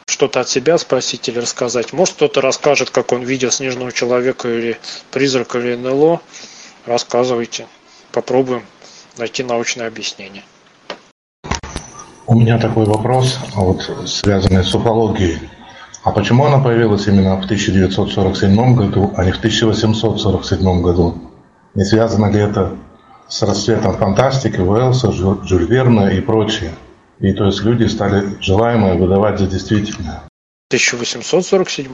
что-то 0.07 0.41
от 0.41 0.49
себя 0.49 0.79
спросить 0.79 1.29
или 1.29 1.39
рассказать, 1.39 1.93
может 1.93 2.15
кто-то 2.15 2.41
расскажет, 2.41 2.91
как 2.91 3.13
он 3.13 3.23
видел 3.23 3.51
снежного 3.51 3.93
человека 3.93 4.49
или 4.49 4.79
призрака 5.11 5.59
или 5.59 5.75
НЛО, 5.77 6.21
рассказывайте. 6.87 7.67
Попробуем 8.13 8.63
найти 9.19 9.43
научное 9.43 9.89
объяснение. 9.89 10.45
У 12.27 12.35
меня 12.35 12.59
такой 12.59 12.87
вопрос, 12.87 13.39
вот, 13.55 13.83
связанный 14.07 14.65
с 14.65 14.75
уфологией. 14.75 15.41
А 16.05 16.11
почему 16.11 16.47
она 16.47 16.59
появилась 16.59 17.07
именно 17.07 17.37
в 17.41 17.45
1947 17.45 18.75
году, 18.75 19.13
а 19.17 19.25
не 19.25 19.33
в 19.33 19.39
1847 19.39 20.83
году? 20.83 21.17
Не 21.75 21.85
связано 21.85 22.31
ли 22.31 22.41
это 22.41 22.77
с 23.29 23.43
расцветом 23.43 23.97
фантастики, 23.97 24.61
Уэллса, 24.61 25.13
Жюль 25.13 25.67
Верна 25.67 26.13
и 26.13 26.21
прочее? 26.21 26.73
И 27.23 27.33
то 27.33 27.47
есть 27.47 27.63
люди 27.63 27.85
стали 27.87 28.25
желаемое 28.41 28.95
выдавать 28.95 29.39
за 29.39 29.47
действительное. 29.47 30.25
В 30.69 30.75
1847 30.75 31.87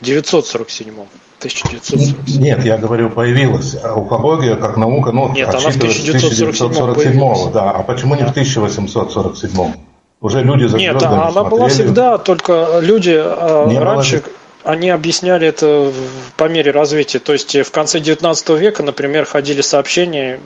947 0.00 0.94
1947 1.38 2.40
Нет, 2.40 2.64
я 2.64 2.78
говорю, 2.78 3.10
появилась 3.10 3.74
уфология 3.74 4.54
как 4.54 4.76
наука, 4.76 5.10
ну, 5.10 5.32
Нет, 5.32 5.48
она 5.48 5.58
в 5.58 5.76
1947, 5.76 6.48
1947 6.48 7.52
да. 7.52 7.70
А 7.72 7.82
почему 7.82 8.14
не 8.14 8.24
в 8.24 8.30
1847? 8.30 9.74
Уже 10.20 10.42
люди 10.42 10.64
за 10.66 10.78
Нет, 10.78 11.02
она 11.02 11.32
смотрели. 11.32 11.50
была 11.50 11.68
всегда, 11.68 12.18
только 12.18 12.78
люди 12.80 13.14
а, 13.18 13.66
не 13.66 13.78
раньше... 13.78 14.20
Было 14.20 14.32
они 14.66 14.90
объясняли 14.90 15.46
это 15.46 15.92
по 16.36 16.48
мере 16.48 16.72
развития. 16.72 17.20
То 17.20 17.32
есть 17.32 17.54
в 17.54 17.70
конце 17.70 18.00
19 18.00 18.48
века, 18.50 18.82
например, 18.82 19.24
ходили 19.24 19.60
сообщения 19.60 20.40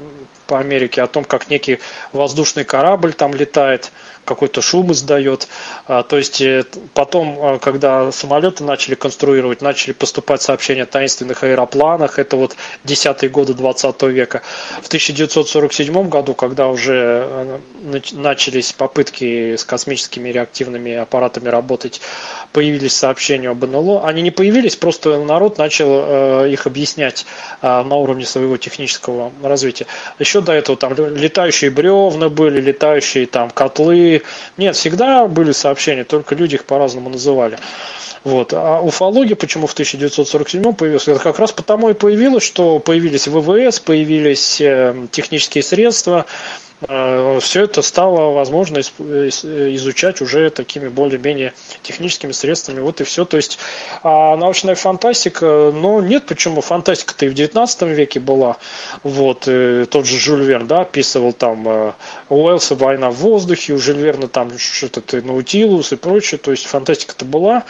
по 0.47 0.59
Америке 0.59 1.01
о 1.01 1.07
том, 1.07 1.25
как 1.25 1.49
некий 1.49 1.79
воздушный 2.13 2.65
корабль 2.65 3.15
там 3.15 3.33
летает, 3.35 3.93
какой-то 4.25 4.63
шум 4.63 4.93
издает. 4.93 5.49
А, 5.87 6.03
то 6.03 6.17
есть 6.17 6.41
э, 6.41 6.65
потом, 6.95 7.39
а, 7.41 7.59
когда 7.59 8.13
самолеты 8.13 8.65
начали 8.65 8.95
конструировать, 8.95 9.61
начали 9.61 9.93
поступать 9.93 10.43
сообщения 10.43 10.85
о 10.85 10.87
таинственных 10.87 11.43
аэропланах, 11.43 12.19
это 12.19 12.37
вот 12.37 12.57
десятые 12.85 13.31
годы 13.31 13.55
20 13.55 14.03
века. 14.03 14.43
В 14.83 14.87
1947 14.87 16.09
году, 16.09 16.35
когда 16.35 16.69
уже 16.69 17.27
э, 17.29 18.01
начались 18.13 18.73
попытки 18.73 19.57
с 19.57 19.65
космическими 19.65 20.29
реактивными 20.29 20.95
аппаратами 20.95 21.49
работать, 21.49 22.01
появились 22.53 22.95
сообщения 22.95 23.49
об 23.49 23.65
НЛО. 23.65 24.07
Они 24.07 24.23
не 24.23 24.31
появились, 24.31 24.77
просто 24.77 25.23
народ 25.25 25.59
начал 25.59 25.89
э, 25.91 26.51
их 26.53 26.67
объяснять 26.67 27.27
на 27.63 27.95
уровне 27.95 28.25
своего 28.25 28.57
технического 28.57 29.33
развития. 29.43 29.87
Еще 30.19 30.41
до 30.41 30.53
этого 30.53 30.77
там 30.77 30.95
летающие 30.95 31.71
бревна 31.71 32.29
были, 32.29 32.61
летающие 32.61 33.27
там 33.27 33.51
котлы, 33.51 34.10
нет, 34.57 34.77
всегда 34.77 35.27
были 35.27 35.53
сообщения, 35.53 36.05
только 36.05 36.35
люди 36.35 36.57
их 36.57 36.65
по-разному 36.65 37.11
называли. 37.11 37.59
Вот. 38.25 38.53
А 38.53 38.81
уфология 38.81 39.37
почему 39.37 39.67
в 39.67 39.73
1947 39.73 40.75
появилась? 40.75 41.09
Это 41.09 41.19
как 41.21 41.39
раз 41.39 41.53
потому 41.53 41.89
и 41.91 41.95
появилось, 41.95 42.45
что 42.45 42.79
появились 42.79 43.27
ВВС, 43.29 43.81
появились 43.81 44.61
э, 44.61 45.07
технические 45.11 45.63
средства, 45.63 46.27
все 46.81 47.65
это 47.65 47.83
стало 47.83 48.33
возможно 48.33 48.81
изучать 48.81 50.21
уже 50.21 50.51
такими 50.51 50.89
более-менее 50.89 51.53
техническими 51.83 52.33
средствами. 52.33 52.81
Вот 52.81 53.01
и 53.01 53.05
все. 53.05 53.25
То 53.25 53.37
есть 53.37 53.59
а 54.03 54.37
научная 54.37 54.75
фантастика, 54.75 55.73
но 55.75 56.01
нет, 56.01 56.27
почему? 56.27 56.61
Фантастика-то 56.61 57.27
и 57.27 57.29
в 57.29 57.35
19 57.35 57.83
веке 57.83 58.21
была. 58.21 58.57
Вот, 59.03 59.41
тот 59.41 60.07
же 60.07 60.19
Жюль 60.19 60.43
Верн, 60.43 60.67
да, 60.67 60.81
описывал 60.81 61.33
там 61.33 61.69
э, 61.69 61.93
Уэллса 62.29 62.75
«Война 62.75 63.11
в 63.11 63.17
воздухе», 63.17 63.75
у 63.75 63.79
Жюль 63.79 63.99
Верна 63.99 64.29
там 64.29 64.59
что-то 64.59 65.21
Наутилус 65.21 65.93
и 65.93 65.97
прочее. 65.97 66.39
То 66.39 66.51
есть 66.51 66.67
фантастика-то 66.67 67.25
была. 67.25 67.65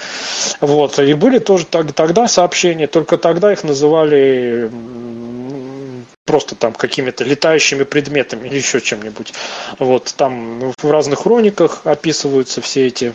Вот, 0.60 0.98
и 0.98 1.14
были 1.14 1.38
тоже 1.38 1.66
тогда 1.66 2.28
сообщения, 2.28 2.86
только 2.86 3.18
тогда 3.18 3.52
их 3.52 3.64
называли 3.64 4.70
просто 6.30 6.54
там 6.54 6.74
какими-то 6.74 7.24
летающими 7.24 7.82
предметами 7.82 8.46
или 8.46 8.58
еще 8.58 8.80
чем-нибудь. 8.80 9.32
Вот 9.80 10.14
там 10.16 10.72
в 10.80 10.88
разных 10.88 11.24
хрониках 11.24 11.80
описываются 11.82 12.60
все 12.60 12.86
эти 12.86 13.14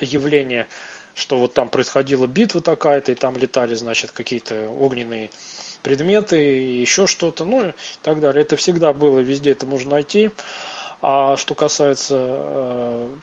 явления, 0.00 0.66
что 1.14 1.36
вот 1.36 1.52
там 1.52 1.68
происходила 1.68 2.26
битва 2.26 2.62
такая-то, 2.62 3.12
и 3.12 3.14
там 3.14 3.36
летали, 3.36 3.74
значит, 3.74 4.12
какие-то 4.12 4.70
огненные 4.70 5.30
предметы, 5.82 6.62
и 6.62 6.80
еще 6.80 7.06
что-то, 7.06 7.44
ну 7.44 7.68
и 7.68 7.72
так 8.00 8.20
далее. 8.20 8.40
Это 8.40 8.56
всегда 8.56 8.94
было, 8.94 9.18
везде 9.18 9.50
это 9.50 9.66
можно 9.66 9.90
найти. 9.90 10.30
А 11.02 11.36
что 11.36 11.54
касается 11.54 12.16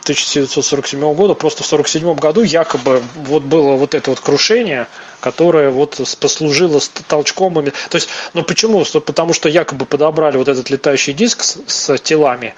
1947 0.04 1.00
э, 1.00 1.14
года, 1.16 1.34
просто 1.34 1.64
в 1.64 1.74
1947 1.74 2.16
году 2.16 2.44
якобы 2.44 3.02
вот 3.16 3.44
было 3.44 3.76
вот 3.76 3.95
это 3.95 4.12
вот 4.12 4.20
крушение, 4.20 4.88
которое 5.20 5.72
вот 5.72 6.00
послужило 6.20 6.80
толчком. 7.08 7.54
То 7.56 7.95
есть, 7.95 8.10
ну 8.34 8.44
почему? 8.44 8.86
Потому 8.86 9.34
что 9.34 9.50
якобы 9.50 9.86
подобрали 9.86 10.38
вот 10.38 10.48
этот 10.48 10.70
летающий 10.70 11.14
диск 11.14 11.44
с, 11.44 11.58
с 11.66 11.98
телами, 11.98 12.54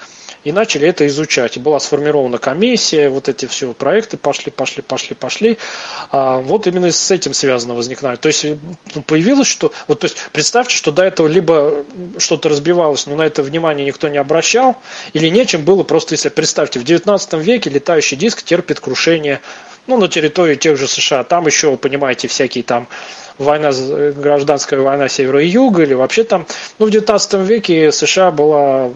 и 0.45 0.51
начали 0.51 0.87
это 0.87 1.05
изучать. 1.07 1.57
И 1.57 1.59
была 1.59 1.79
сформирована 1.79 2.37
комиссия, 2.37 3.09
вот 3.09 3.27
эти 3.27 3.47
все 3.47 3.73
проекты 3.73 4.15
пошли, 4.15 4.51
пошли, 4.51 4.83
пошли, 4.83 5.15
пошли. 5.15 5.57
А 6.11 6.37
вот 6.37 6.67
именно 6.67 6.91
с 6.91 7.11
этим 7.11 7.33
связано 7.33 7.73
возникновение. 7.73 8.21
То 8.21 8.27
есть 8.27 8.45
появилось, 9.07 9.47
что... 9.47 9.73
Вот, 9.87 9.99
то 9.99 10.05
есть 10.05 10.17
представьте, 10.31 10.75
что 10.75 10.91
до 10.91 11.03
этого 11.03 11.27
либо 11.27 11.83
что-то 12.19 12.49
разбивалось, 12.49 13.07
но 13.07 13.15
на 13.15 13.23
это 13.23 13.41
внимание 13.41 13.85
никто 13.87 14.07
не 14.07 14.19
обращал, 14.19 14.77
или 15.13 15.29
нечем 15.29 15.65
было 15.65 15.83
просто, 15.83 16.13
если 16.13 16.29
представьте, 16.29 16.79
в 16.79 16.83
19 16.83 17.33
веке 17.33 17.71
летающий 17.71 18.15
диск 18.15 18.43
терпит 18.43 18.79
крушение 18.79 19.41
ну, 19.87 19.97
на 19.97 20.07
территории 20.07 20.55
тех 20.55 20.77
же 20.77 20.87
США. 20.87 21.23
Там 21.23 21.47
еще, 21.47 21.75
понимаете, 21.75 22.27
всякие 22.27 22.63
там 22.63 22.87
война, 23.37 23.71
гражданская 24.15 24.79
война 24.79 25.09
севера 25.09 25.41
и 25.41 25.47
юга, 25.47 25.83
или 25.83 25.93
вообще 25.93 26.23
там, 26.23 26.45
ну, 26.79 26.85
в 26.87 26.91
19 26.91 27.33
веке 27.45 27.91
США 27.91 28.31
была 28.31 28.91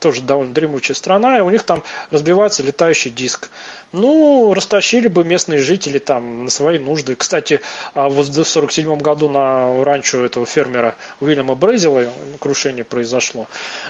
тоже 0.00 0.22
довольно 0.22 0.52
дремучая 0.52 0.94
страна, 0.94 1.38
и 1.38 1.40
у 1.40 1.50
них 1.50 1.62
там 1.62 1.82
разбивается 2.10 2.62
летающий 2.62 3.10
диск. 3.10 3.50
Ну, 3.92 4.52
растащили 4.54 5.08
бы 5.08 5.24
местные 5.24 5.60
жители 5.60 5.98
там 5.98 6.44
на 6.44 6.50
свои 6.50 6.78
нужды. 6.78 7.16
Кстати, 7.16 7.60
а 7.94 8.08
в 8.08 8.12
1947 8.12 8.98
году 8.98 9.28
на 9.30 9.82
ранчо 9.82 10.24
этого 10.24 10.44
фермера 10.44 10.94
Уильяма 11.20 11.54
Брейзела 11.54 12.04
крушение 12.38 12.84
произошло. 12.84 13.46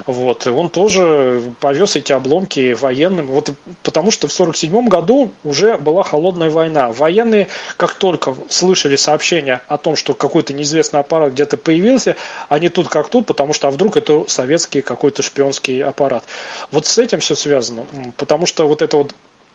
Вот, 0.06 0.46
и 0.46 0.50
он 0.50 0.70
тоже 0.70 1.42
повез 1.60 1.96
эти 1.96 2.12
обломки 2.12 2.74
военным, 2.74 3.26
вот 3.26 3.50
потому 3.82 4.10
что 4.10 4.28
в 4.28 4.32
1947 4.32 4.88
году 4.88 5.32
уже 5.42 5.76
была 5.76 6.04
холодная 6.04 6.50
война. 6.50 6.92
Военные, 6.92 7.48
как 7.76 7.94
только 7.94 8.36
слышали 8.48 8.96
сообщения 8.96 9.62
о 9.66 9.78
том, 9.78 9.87
что 9.96 10.14
какой-то 10.14 10.52
неизвестный 10.52 11.00
аппарат 11.00 11.32
где-то 11.32 11.56
появился, 11.56 12.16
они 12.48 12.68
тут 12.68 12.88
как 12.88 13.08
тут, 13.08 13.26
потому 13.26 13.52
что 13.52 13.68
а 13.68 13.70
вдруг 13.70 13.96
это 13.96 14.24
советский 14.28 14.82
какой-то 14.82 15.22
шпионский 15.22 15.82
аппарат. 15.82 16.24
Вот 16.70 16.86
с 16.86 16.98
этим 16.98 17.20
все 17.20 17.34
связано, 17.34 17.86
потому 18.16 18.46
что 18.46 18.66
вот 18.66 18.82
это 18.82 18.96
вот 18.96 19.14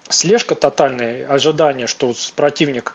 слежка 0.09 0.55
тотальная, 0.55 1.27
ожидание, 1.27 1.87
что 1.87 2.13
противник 2.35 2.93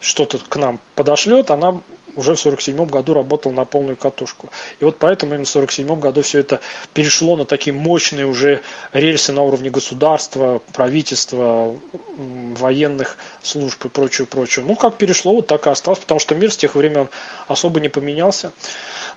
что-то 0.00 0.38
к 0.38 0.56
нам 0.56 0.80
подошлет, 0.94 1.50
она 1.50 1.80
уже 2.16 2.34
в 2.34 2.40
47 2.40 2.86
году 2.86 3.14
работала 3.14 3.52
на 3.52 3.64
полную 3.64 3.96
катушку. 3.96 4.50
И 4.80 4.84
вот 4.84 4.98
поэтому 4.98 5.32
именно 5.32 5.44
в 5.44 5.50
47 5.50 6.00
году 6.00 6.22
все 6.22 6.40
это 6.40 6.60
перешло 6.94 7.36
на 7.36 7.44
такие 7.44 7.72
мощные 7.72 8.26
уже 8.26 8.60
рельсы 8.92 9.32
на 9.32 9.42
уровне 9.42 9.70
государства, 9.70 10.60
правительства, 10.72 11.74
военных 12.16 13.16
служб 13.42 13.84
и 13.84 13.88
прочее, 13.88 14.26
прочее. 14.26 14.64
Ну, 14.66 14.76
как 14.76 14.96
перешло, 14.96 15.34
вот 15.34 15.46
так 15.46 15.66
и 15.66 15.70
осталось, 15.70 16.00
потому 16.00 16.20
что 16.20 16.34
мир 16.34 16.52
с 16.52 16.56
тех 16.56 16.74
времен 16.74 17.08
особо 17.48 17.80
не 17.80 17.88
поменялся. 17.88 18.52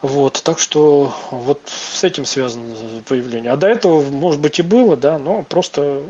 Вот, 0.01 0.41
так 0.43 0.59
что 0.59 1.13
вот 1.31 1.61
с 1.65 2.03
этим 2.03 2.25
связано 2.25 2.75
появление. 3.07 3.51
А 3.51 3.57
до 3.57 3.67
этого, 3.67 4.01
может 4.01 4.39
быть, 4.39 4.59
и 4.59 4.61
было, 4.61 4.95
да, 4.95 5.17
но 5.17 5.43
просто 5.43 6.03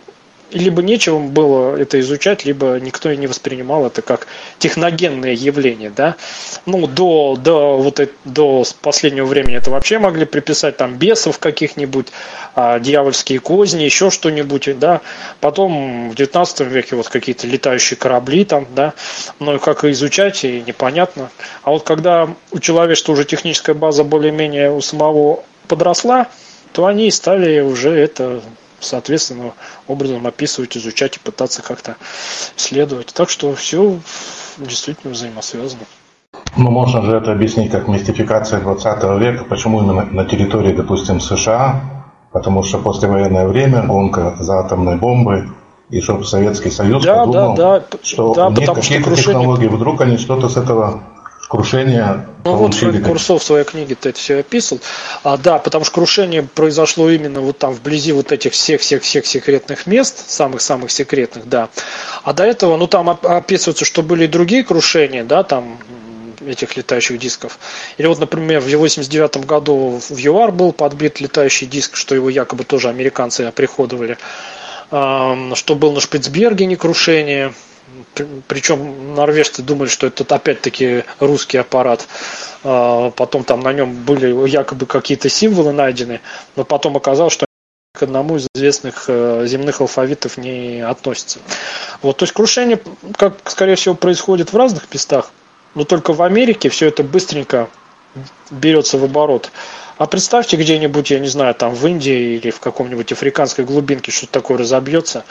либо 0.55 0.81
нечего 0.81 1.19
было 1.19 1.75
это 1.75 1.99
изучать, 1.99 2.45
либо 2.45 2.79
никто 2.79 3.11
и 3.11 3.17
не 3.17 3.27
воспринимал 3.27 3.85
это 3.85 4.01
как 4.01 4.27
техногенное 4.57 5.33
явление, 5.33 5.89
да. 5.89 6.15
Ну, 6.65 6.87
до, 6.87 7.37
до, 7.37 7.77
вот 7.77 7.99
до 8.23 8.63
последнего 8.81 9.25
времени 9.25 9.57
это 9.57 9.69
вообще 9.69 9.99
могли 9.99 10.25
приписать 10.25 10.77
там 10.77 10.95
бесов 10.95 11.39
каких-нибудь, 11.39 12.07
а, 12.55 12.79
дьявольские 12.79 13.39
козни, 13.39 13.83
еще 13.83 14.09
что-нибудь, 14.09 14.79
да. 14.79 15.01
Потом 15.41 16.11
в 16.11 16.15
19 16.15 16.61
веке 16.61 16.95
вот 16.95 17.09
какие-то 17.09 17.47
летающие 17.47 17.97
корабли 17.97 18.45
там, 18.45 18.65
да. 18.73 18.93
Ну, 19.39 19.59
как 19.59 19.83
изучать, 19.83 20.45
и 20.45 20.63
непонятно. 20.65 21.29
А 21.63 21.71
вот 21.71 21.83
когда 21.83 22.29
у 22.51 22.59
человечества 22.59 23.11
уже 23.11 23.25
техническая 23.25 23.75
база 23.75 24.05
более-менее 24.05 24.71
у 24.71 24.79
самого 24.79 25.43
подросла, 25.67 26.27
то 26.71 26.85
они 26.85 27.11
стали 27.11 27.59
уже 27.59 27.91
это 27.91 28.41
соответственно 28.79 29.53
образом 29.87 30.25
описывать, 30.27 30.77
изучать 30.77 31.17
и 31.17 31.19
пытаться 31.19 31.61
как-то 31.61 31.95
исследовать. 32.57 33.13
Так 33.13 33.29
что 33.29 33.53
все 33.55 33.99
действительно 34.57 35.13
взаимосвязано. 35.13 35.83
Ну, 36.57 36.71
можно 36.71 37.01
же 37.01 37.17
это 37.17 37.31
объяснить 37.31 37.71
как 37.71 37.87
мистификация 37.87 38.59
20 38.61 39.03
века. 39.19 39.45
Почему 39.45 39.81
именно 39.81 40.05
на 40.05 40.25
территории, 40.25 40.73
допустим, 40.73 41.19
США? 41.19 41.81
Потому 42.31 42.63
что 42.63 42.79
послевоенное 42.79 43.47
время, 43.47 43.83
гонка 43.83 44.35
за 44.39 44.59
атомной 44.59 44.97
бомбой, 44.97 45.49
и 45.89 46.01
чтобы 46.01 46.25
Советский 46.25 46.71
Союз 46.71 47.03
да, 47.03 47.25
подумал, 47.25 47.55
да, 47.55 47.79
да, 47.79 47.97
что 48.01 48.33
да, 48.33 48.47
у 48.47 48.51
них 48.51 48.73
какие-то 48.73 49.03
крушение... 49.05 49.41
технологии, 49.41 49.67
вдруг 49.67 50.01
они 50.01 50.17
что-то 50.17 50.49
с 50.49 50.57
этого 50.57 51.03
крушение 51.55 52.27
ну 52.45 52.55
вот 52.57 52.75
Фред 52.75 53.03
Курсов 53.03 53.41
в 53.41 53.45
своей 53.45 53.65
книге 53.65 53.97
это 53.99 54.13
все 54.13 54.39
описал. 54.39 54.79
А, 55.23 55.35
да, 55.35 55.57
потому 55.57 55.83
что 55.83 55.95
крушение 55.95 56.43
произошло 56.43 57.09
именно 57.09 57.41
вот 57.41 57.57
там 57.57 57.73
вблизи 57.73 58.11
вот 58.11 58.31
этих 58.31 58.53
всех-всех-всех 58.53 59.25
секретных 59.25 59.87
мест, 59.87 60.29
самых-самых 60.29 60.91
секретных, 60.91 61.49
да. 61.49 61.69
А 62.23 62.33
до 62.33 62.43
этого, 62.43 62.77
ну 62.77 62.85
там 62.85 63.09
описывается, 63.09 63.83
что 63.83 64.03
были 64.03 64.25
и 64.25 64.27
другие 64.27 64.63
крушения, 64.63 65.23
да, 65.23 65.41
там 65.41 65.79
этих 66.45 66.77
летающих 66.77 67.17
дисков. 67.17 67.57
Или 67.97 68.05
вот, 68.05 68.19
например, 68.19 68.61
в 68.61 68.67
89 68.67 69.45
году 69.45 69.99
в 70.07 70.15
ЮАР 70.15 70.51
был 70.51 70.71
подбит 70.71 71.19
летающий 71.19 71.65
диск, 71.65 71.95
что 71.95 72.13
его 72.13 72.29
якобы 72.29 72.63
тоже 72.63 72.89
американцы 72.89 73.41
оприходовали. 73.41 74.17
Что 74.89 75.75
был 75.75 75.93
на 75.93 75.99
Шпицбергене 75.99 76.77
крушение, 76.77 77.53
причем 78.47 79.15
норвежцы 79.15 79.61
думали, 79.61 79.89
что 79.89 80.07
это 80.07 80.23
опять-таки 80.35 81.03
русский 81.19 81.57
аппарат. 81.57 82.07
А, 82.63 83.11
потом 83.11 83.43
там 83.43 83.61
на 83.61 83.73
нем 83.73 83.93
были 84.03 84.47
якобы 84.47 84.85
какие-то 84.85 85.29
символы 85.29 85.71
найдены, 85.71 86.21
но 86.55 86.63
потом 86.63 86.97
оказалось, 86.97 87.33
что 87.33 87.45
к 87.95 88.03
одному 88.03 88.35
из 88.35 88.47
известных 88.53 89.05
э, 89.07 89.45
земных 89.47 89.81
алфавитов 89.81 90.37
не 90.37 90.81
относится. 90.81 91.39
Вот, 92.01 92.17
то 92.17 92.23
есть 92.23 92.33
крушение, 92.33 92.79
как 93.17 93.49
скорее 93.49 93.75
всего, 93.75 93.95
происходит 93.95 94.51
в 94.51 94.57
разных 94.57 94.93
местах, 94.93 95.31
но 95.75 95.85
только 95.85 96.13
в 96.13 96.21
Америке 96.21 96.69
все 96.69 96.87
это 96.87 97.03
быстренько 97.03 97.69
берется 98.51 98.97
в 98.97 99.03
оборот. 99.03 99.51
А 99.97 100.07
представьте 100.07 100.57
где-нибудь, 100.57 101.09
я 101.11 101.19
не 101.19 101.27
знаю, 101.27 101.55
там 101.55 101.73
в 101.73 101.87
Индии 101.87 102.35
или 102.35 102.51
в 102.51 102.59
каком-нибудь 102.59 103.11
африканской 103.13 103.63
глубинке 103.63 104.11
что-то 104.11 104.33
такое 104.33 104.57
разобьется. 104.57 105.23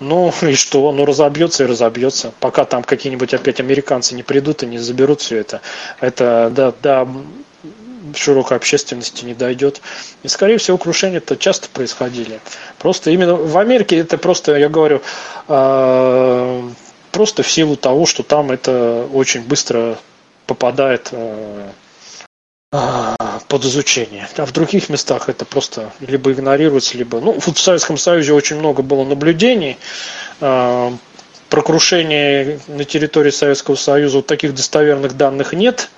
Ну 0.00 0.32
и 0.42 0.54
что? 0.54 0.90
Ну 0.92 1.04
разобьется 1.04 1.64
и 1.64 1.66
разобьется. 1.66 2.32
Пока 2.40 2.64
там 2.64 2.82
какие-нибудь 2.82 3.34
опять 3.34 3.60
американцы 3.60 4.14
не 4.14 4.22
придут 4.22 4.62
и 4.62 4.66
не 4.66 4.78
заберут 4.78 5.20
все 5.20 5.38
это. 5.38 5.60
Это 6.00 6.50
до, 6.54 6.72
до 6.82 7.08
широкой 8.14 8.56
общественности 8.56 9.24
не 9.24 9.34
дойдет. 9.34 9.80
И, 10.22 10.28
скорее 10.28 10.58
всего, 10.58 10.78
крушения 10.78 11.18
это 11.18 11.36
часто 11.36 11.68
происходили. 11.68 12.40
Просто 12.78 13.10
именно 13.10 13.34
в 13.34 13.56
Америке 13.58 13.96
это 13.96 14.18
просто, 14.18 14.56
я 14.56 14.68
говорю, 14.68 15.00
э, 15.48 16.68
просто 17.12 17.42
в 17.42 17.50
силу 17.50 17.76
того, 17.76 18.06
что 18.06 18.22
там 18.22 18.50
это 18.50 19.06
очень 19.12 19.42
быстро 19.42 19.98
попадает 20.46 21.08
а, 21.12 21.70
под 23.48 23.64
изучение. 23.64 24.28
А 24.36 24.46
в 24.46 24.52
других 24.52 24.88
местах 24.88 25.28
это 25.28 25.44
просто 25.44 25.92
либо 26.00 26.32
игнорируется, 26.32 26.98
либо... 26.98 27.20
Ну, 27.20 27.38
в 27.38 27.58
Советском 27.58 27.96
Союзе 27.96 28.32
очень 28.32 28.56
много 28.56 28.82
было 28.82 29.04
наблюдений. 29.04 29.76
А, 30.40 30.92
про 31.50 31.62
крушение 31.62 32.58
на 32.66 32.84
территории 32.84 33.30
Советского 33.30 33.76
Союза 33.76 34.16
вот 34.16 34.26
таких 34.26 34.54
достоверных 34.54 35.16
данных 35.16 35.52
нет. 35.52 35.88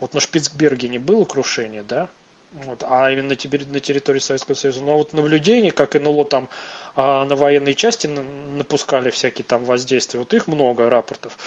Вот 0.00 0.14
на 0.14 0.20
Шпицбергене 0.20 0.98
было 0.98 1.24
крушение, 1.24 1.84
да, 1.84 2.08
вот, 2.52 2.82
а 2.82 3.10
именно 3.10 3.36
теперь 3.36 3.64
на 3.66 3.78
территории 3.78 4.18
Советского 4.18 4.56
Союза. 4.56 4.82
Но 4.82 4.98
вот 4.98 5.12
наблюдений, 5.12 5.70
как 5.70 5.94
НЛО 5.94 6.24
там 6.24 6.48
а, 6.96 7.24
на 7.24 7.36
военные 7.36 7.76
части 7.76 8.08
напускали 8.08 9.10
всякие 9.10 9.44
там 9.44 9.64
воздействия, 9.64 10.18
вот 10.18 10.34
их 10.34 10.48
много 10.48 10.90
рапортов. 10.90 11.38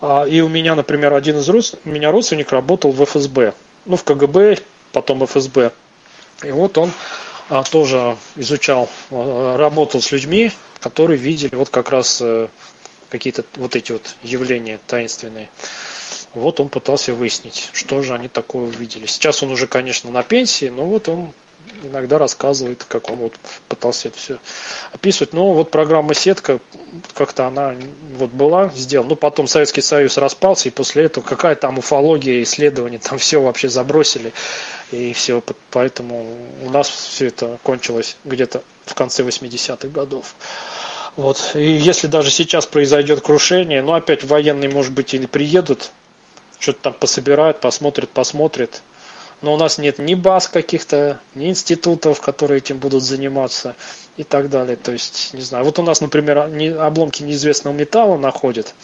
А, 0.00 0.24
и 0.24 0.40
у 0.40 0.48
меня, 0.48 0.74
например, 0.74 1.12
один 1.12 1.36
из 1.36 1.48
род... 1.50 1.74
у 1.84 1.88
меня 1.90 2.10
родственник 2.10 2.50
работал 2.50 2.92
в 2.92 3.04
ФСБ 3.04 3.52
ну, 3.84 3.96
в 3.96 4.04
КГБ, 4.04 4.58
потом 4.92 5.24
ФСБ. 5.26 5.72
И 6.42 6.50
вот 6.50 6.78
он 6.78 6.90
а, 7.48 7.62
тоже 7.64 8.16
изучал, 8.36 8.88
а, 9.10 9.56
работал 9.56 10.00
с 10.00 10.12
людьми, 10.12 10.52
которые 10.80 11.18
видели 11.18 11.54
вот 11.54 11.70
как 11.70 11.90
раз 11.90 12.20
а, 12.22 12.48
какие-то 13.08 13.44
вот 13.56 13.76
эти 13.76 13.92
вот 13.92 14.14
явления 14.22 14.78
таинственные. 14.86 15.50
Вот 16.32 16.60
он 16.60 16.68
пытался 16.68 17.12
выяснить, 17.12 17.70
что 17.72 18.02
же 18.02 18.14
они 18.14 18.28
такое 18.28 18.68
увидели. 18.68 19.06
Сейчас 19.06 19.42
он 19.42 19.50
уже, 19.50 19.66
конечно, 19.66 20.10
на 20.10 20.22
пенсии, 20.22 20.68
но 20.68 20.84
вот 20.84 21.08
он 21.08 21.32
иногда 21.82 22.18
рассказывает, 22.18 22.84
как 22.84 23.10
он 23.10 23.16
вот 23.16 23.34
пытался 23.68 24.08
это 24.08 24.18
все 24.18 24.38
описывать. 24.92 25.32
Но 25.32 25.52
вот 25.52 25.70
программа 25.70 26.14
«Сетка», 26.14 26.60
как-то 27.14 27.46
она 27.46 27.74
вот 28.16 28.30
была 28.30 28.70
сделана. 28.74 29.10
Ну, 29.10 29.16
потом 29.16 29.46
Советский 29.46 29.80
Союз 29.80 30.16
распался, 30.18 30.68
и 30.68 30.72
после 30.72 31.04
этого 31.04 31.24
какая 31.24 31.54
там 31.54 31.78
уфология, 31.78 32.42
исследования, 32.42 32.98
там 32.98 33.18
все 33.18 33.40
вообще 33.40 33.68
забросили. 33.68 34.32
И 34.92 35.12
все, 35.12 35.42
поэтому 35.70 36.36
у 36.62 36.70
нас 36.70 36.88
все 36.88 37.26
это 37.28 37.58
кончилось 37.62 38.16
где-то 38.24 38.62
в 38.84 38.94
конце 38.94 39.22
80-х 39.22 39.88
годов. 39.88 40.34
Вот. 41.16 41.52
И 41.54 41.72
если 41.72 42.06
даже 42.06 42.30
сейчас 42.30 42.66
произойдет 42.66 43.20
крушение, 43.20 43.82
ну, 43.82 43.94
опять 43.94 44.24
военные, 44.24 44.70
может 44.70 44.92
быть, 44.92 45.14
или 45.14 45.26
приедут, 45.26 45.90
что-то 46.58 46.80
там 46.82 46.92
пособирают, 46.94 47.60
посмотрят, 47.60 48.10
посмотрят, 48.10 48.82
но 49.42 49.54
у 49.54 49.56
нас 49.56 49.78
нет 49.78 49.98
ни 49.98 50.14
баз 50.14 50.48
каких-то, 50.48 51.20
ни 51.34 51.48
институтов, 51.48 52.20
которые 52.20 52.58
этим 52.58 52.78
будут 52.78 53.02
заниматься 53.02 53.74
и 54.16 54.24
так 54.24 54.50
далее. 54.50 54.76
То 54.76 54.92
есть, 54.92 55.32
не 55.34 55.40
знаю, 55.40 55.64
вот 55.64 55.78
у 55.78 55.82
нас, 55.82 56.00
например, 56.00 56.38
обломки 56.78 57.22
неизвестного 57.22 57.74
металла 57.74 58.16
находят 58.18 58.74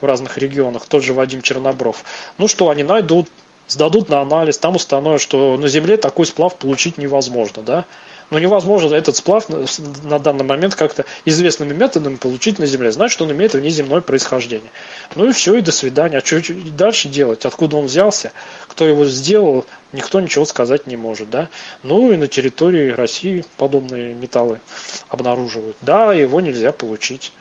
в 0.00 0.06
разных 0.06 0.38
регионах, 0.38 0.86
тот 0.86 1.02
же 1.02 1.12
Вадим 1.12 1.42
Чернобров. 1.42 2.04
Ну 2.38 2.48
что, 2.48 2.70
они 2.70 2.82
найдут, 2.82 3.28
сдадут 3.68 4.08
на 4.08 4.20
анализ, 4.20 4.58
там 4.58 4.76
установят, 4.76 5.20
что 5.20 5.56
на 5.56 5.68
Земле 5.68 5.96
такой 5.96 6.26
сплав 6.26 6.56
получить 6.56 6.98
невозможно, 6.98 7.62
да, 7.62 7.84
но 8.30 8.38
невозможно 8.38 8.94
этот 8.94 9.16
сплав 9.16 9.48
на 9.48 10.18
данный 10.18 10.44
момент 10.44 10.74
как-то 10.74 11.04
известными 11.24 11.72
методами 11.72 12.16
получить 12.16 12.58
на 12.58 12.66
Земле. 12.66 12.90
Значит, 12.92 13.22
он 13.22 13.32
имеет 13.32 13.54
внеземное 13.54 14.00
происхождение. 14.00 14.70
Ну 15.14 15.28
и 15.28 15.32
все, 15.32 15.56
и 15.56 15.60
до 15.60 15.72
свидания. 15.72 16.18
А 16.18 16.24
что 16.24 16.40
дальше 16.76 17.08
делать? 17.08 17.44
Откуда 17.44 17.76
он 17.76 17.86
взялся? 17.86 18.32
Кто 18.66 18.86
его 18.86 19.04
сделал? 19.04 19.66
Никто 19.92 20.20
ничего 20.20 20.44
сказать 20.44 20.86
не 20.86 20.96
может. 20.96 21.30
Да? 21.30 21.48
Ну 21.82 22.12
и 22.12 22.16
на 22.16 22.26
территории 22.26 22.90
России 22.90 23.44
подобные 23.56 24.14
металлы 24.14 24.60
обнаруживают. 25.08 25.76
Да, 25.80 26.12
его 26.12 26.40
нельзя 26.40 26.72
получить. 26.72 27.32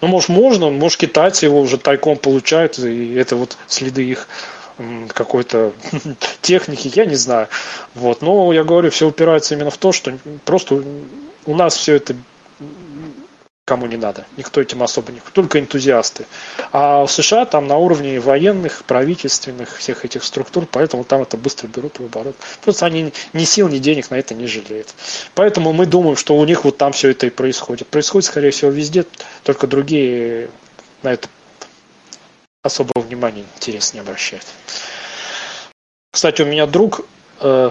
Ну, 0.00 0.08
может, 0.08 0.28
можно, 0.28 0.68
может, 0.68 0.98
китайцы 0.98 1.46
его 1.46 1.60
уже 1.60 1.78
тайком 1.78 2.18
получают, 2.18 2.78
и 2.78 3.14
это 3.14 3.36
вот 3.36 3.56
следы 3.68 4.04
их 4.04 4.28
какой-то 5.08 5.72
техники, 6.42 6.90
я 6.94 7.06
не 7.06 7.16
знаю. 7.16 7.48
Вот. 7.94 8.22
Но 8.22 8.52
я 8.52 8.64
говорю, 8.64 8.90
все 8.90 9.08
упирается 9.08 9.54
именно 9.54 9.70
в 9.70 9.78
то, 9.78 9.92
что 9.92 10.16
просто 10.44 10.82
у 11.46 11.54
нас 11.54 11.76
все 11.76 11.94
это 11.94 12.16
кому 13.64 13.86
не 13.86 13.96
надо. 13.96 14.26
Никто 14.36 14.60
этим 14.60 14.82
особо 14.82 15.10
не... 15.10 15.20
Только 15.32 15.58
энтузиасты. 15.58 16.26
А 16.70 17.06
в 17.06 17.10
США 17.10 17.46
там 17.46 17.66
на 17.66 17.78
уровне 17.78 18.20
военных, 18.20 18.84
правительственных, 18.84 19.78
всех 19.78 20.04
этих 20.04 20.22
структур, 20.22 20.66
поэтому 20.70 21.04
там 21.04 21.22
это 21.22 21.38
быстро 21.38 21.68
берут 21.68 21.98
в 21.98 22.04
оборот. 22.04 22.36
Просто 22.62 22.84
они 22.84 23.12
ни 23.32 23.44
сил, 23.44 23.68
ни 23.68 23.78
денег 23.78 24.10
на 24.10 24.16
это 24.16 24.34
не 24.34 24.46
жалеют. 24.46 24.94
Поэтому 25.34 25.72
мы 25.72 25.86
думаем, 25.86 26.16
что 26.16 26.36
у 26.36 26.44
них 26.44 26.64
вот 26.64 26.76
там 26.76 26.92
все 26.92 27.10
это 27.10 27.26
и 27.26 27.30
происходит. 27.30 27.88
Происходит, 27.88 28.28
скорее 28.28 28.50
всего, 28.50 28.70
везде, 28.70 29.06
только 29.44 29.66
другие 29.66 30.50
на 31.02 31.14
это 31.14 31.28
особого 32.64 33.02
внимания 33.02 33.44
интерес 33.56 33.94
не 33.94 34.00
обращает. 34.00 34.44
Кстати, 36.10 36.42
у 36.42 36.46
меня 36.46 36.66
друг 36.66 37.06
э, 37.40 37.70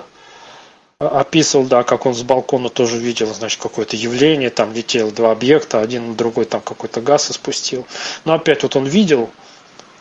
описывал, 0.99 1.65
да, 1.65 1.83
как 1.83 2.05
он 2.05 2.13
с 2.13 2.21
балкона 2.21 2.69
тоже 2.69 2.97
видел, 2.97 3.33
значит, 3.33 3.59
какое-то 3.59 3.95
явление, 3.95 4.51
там 4.51 4.71
летело 4.71 5.11
два 5.11 5.31
объекта, 5.31 5.81
один 5.81 6.09
на 6.09 6.15
другой 6.15 6.45
там 6.45 6.61
какой-то 6.61 7.01
газ 7.01 7.31
испустил. 7.31 7.87
Но 8.23 8.33
опять 8.33 8.61
вот 8.63 8.75
он 8.75 8.85
видел, 8.85 9.31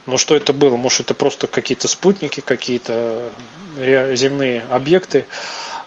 но 0.04 0.18
что 0.18 0.36
это 0.36 0.52
было? 0.52 0.76
Может, 0.76 1.00
это 1.00 1.14
просто 1.14 1.46
какие-то 1.46 1.88
спутники, 1.88 2.40
какие-то 2.40 3.32
земные 3.76 4.62
объекты. 4.70 5.24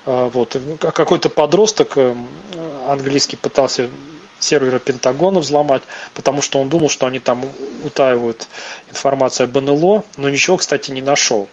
Э, 0.08 0.32
вот. 0.34 0.58
Какой-то 0.80 1.30
подросток 1.30 1.94
э, 1.98 2.16
английский 2.88 3.38
пытался 3.38 3.90
сервера 4.40 4.80
Пентагона 4.80 5.40
взломать, 5.40 5.84
потому 6.14 6.42
что 6.42 6.60
он 6.60 6.70
думал, 6.70 6.90
что 6.90 7.06
они 7.06 7.20
там 7.20 7.44
утаивают 7.84 8.48
информацию 8.90 9.46
об 9.46 9.58
НЛО, 9.58 10.04
но 10.18 10.30
ничего, 10.30 10.58
кстати, 10.58 10.92
не 10.92 11.02
нашел. 11.02 11.48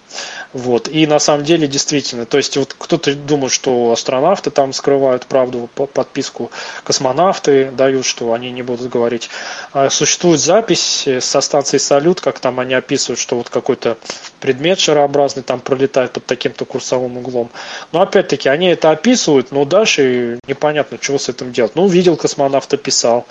Вот. 0.52 0.88
И 0.88 1.06
на 1.06 1.18
самом 1.18 1.44
деле, 1.44 1.66
действительно, 1.66 2.26
то 2.26 2.36
есть 2.36 2.56
вот 2.56 2.74
кто-то 2.78 3.14
думает, 3.14 3.52
что 3.52 3.92
астронавты 3.92 4.50
там 4.50 4.72
скрывают 4.72 5.26
правду, 5.26 5.68
подписку 5.74 6.50
космонавты 6.84 7.70
дают, 7.70 8.04
что 8.04 8.32
они 8.32 8.50
не 8.50 8.62
будут 8.62 8.90
говорить. 8.90 9.30
А 9.72 9.90
существует 9.90 10.40
запись 10.40 11.08
со 11.20 11.40
станции 11.40 11.78
«Салют», 11.78 12.20
как 12.20 12.38
там 12.38 12.60
они 12.60 12.74
описывают, 12.74 13.18
что 13.18 13.36
вот 13.36 13.48
какой-то 13.48 13.96
предмет 14.40 14.78
шарообразный 14.78 15.42
там 15.42 15.60
пролетает 15.60 16.12
под 16.12 16.26
таким-то 16.26 16.64
курсовым 16.64 17.16
углом. 17.18 17.50
Но 17.92 18.02
опять-таки 18.02 18.48
они 18.48 18.66
это 18.66 18.90
описывают, 18.90 19.52
но 19.52 19.64
дальше 19.64 20.38
непонятно, 20.46 20.98
чего 20.98 21.18
с 21.18 21.28
этим 21.28 21.52
делать. 21.52 21.72
Ну, 21.74 21.86
видел 21.88 22.16
космонавт, 22.16 22.71
описал. 22.74 23.26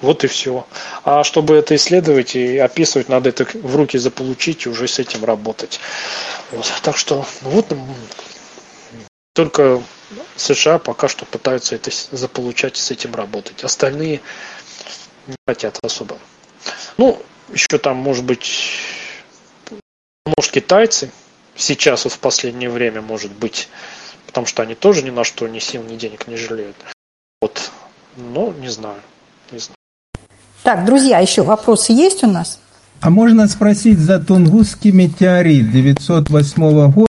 Вот 0.00 0.24
и 0.24 0.26
все. 0.26 0.66
А 1.04 1.22
чтобы 1.24 1.54
это 1.54 1.76
исследовать 1.76 2.34
и 2.34 2.58
описывать, 2.58 3.08
надо 3.08 3.28
это 3.28 3.44
в 3.44 3.76
руки 3.76 3.98
заполучить 3.98 4.66
и 4.66 4.68
уже 4.68 4.88
с 4.88 4.98
этим 4.98 5.24
работать. 5.24 5.80
Вот. 6.50 6.66
Так 6.82 6.96
что 6.96 7.26
ну 7.42 7.50
вот 7.50 7.66
только 9.32 9.82
США 10.36 10.78
пока 10.78 11.08
что 11.08 11.24
пытаются 11.24 11.74
это 11.74 11.90
заполучать 12.10 12.78
и 12.78 12.80
с 12.80 12.90
этим 12.90 13.14
работать. 13.14 13.62
Остальные 13.64 14.20
не 15.26 15.36
хотят 15.46 15.78
особо. 15.82 16.18
Ну, 16.96 17.22
еще 17.52 17.78
там, 17.78 17.96
может 17.96 18.24
быть, 18.24 18.80
может, 20.24 20.50
китайцы 20.50 21.10
сейчас 21.54 22.04
вот 22.04 22.14
в 22.14 22.18
последнее 22.18 22.70
время, 22.70 23.00
может 23.00 23.32
быть, 23.32 23.68
потому 24.26 24.46
что 24.46 24.62
они 24.62 24.74
тоже 24.74 25.02
ни 25.02 25.10
на 25.10 25.24
что 25.24 25.46
ни 25.48 25.58
сил, 25.58 25.82
ни 25.82 25.96
денег 25.96 26.26
не 26.26 26.36
жалеют. 26.36 26.76
Вот, 27.40 27.70
но 28.16 28.52
не 28.60 28.68
знаю, 28.68 28.98
не 29.52 29.58
знаю. 29.58 29.76
Так, 30.62 30.84
друзья, 30.84 31.20
еще 31.20 31.42
вопросы 31.42 31.92
есть 31.92 32.24
у 32.24 32.26
нас? 32.26 32.58
А 33.00 33.10
можно 33.10 33.46
спросить 33.46 33.98
за 33.98 34.18
Тунгусский 34.18 34.90
метеорит 34.90 35.70
908 35.70 36.92
года? 36.92 37.06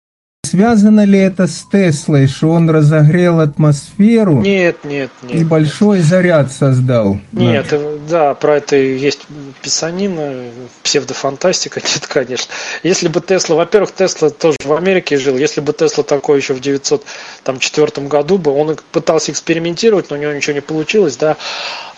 Связано 0.54 1.04
ли 1.04 1.18
это 1.18 1.48
с 1.48 1.66
Теслой, 1.72 2.28
что 2.28 2.50
он 2.50 2.70
разогрел 2.70 3.40
атмосферу? 3.40 4.40
Нет, 4.40 4.84
нет, 4.84 5.10
нет. 5.24 5.34
И 5.34 5.42
большой 5.42 5.98
заряд 5.98 6.52
создал? 6.52 7.18
Нет, 7.32 7.66
да, 7.70 7.78
да 8.08 8.34
про 8.34 8.58
это 8.58 8.76
есть 8.76 9.26
писанина, 9.62 10.44
псевдофантастика, 10.84 11.80
нет, 11.84 12.06
конечно. 12.06 12.52
Если 12.84 13.08
бы 13.08 13.20
Тесла, 13.20 13.56
во-первых, 13.56 13.94
Тесла 13.94 14.30
тоже 14.30 14.56
в 14.64 14.72
Америке 14.72 15.18
жил, 15.18 15.36
если 15.36 15.60
бы 15.60 15.72
Тесла 15.72 16.04
такой 16.04 16.38
еще 16.38 16.54
в 16.54 16.60
904 16.60 18.06
году 18.06 18.38
бы, 18.38 18.52
он 18.52 18.76
пытался 18.92 19.32
экспериментировать, 19.32 20.10
но 20.10 20.16
у 20.16 20.20
него 20.20 20.30
ничего 20.30 20.54
не 20.54 20.62
получилось, 20.62 21.16
да, 21.16 21.36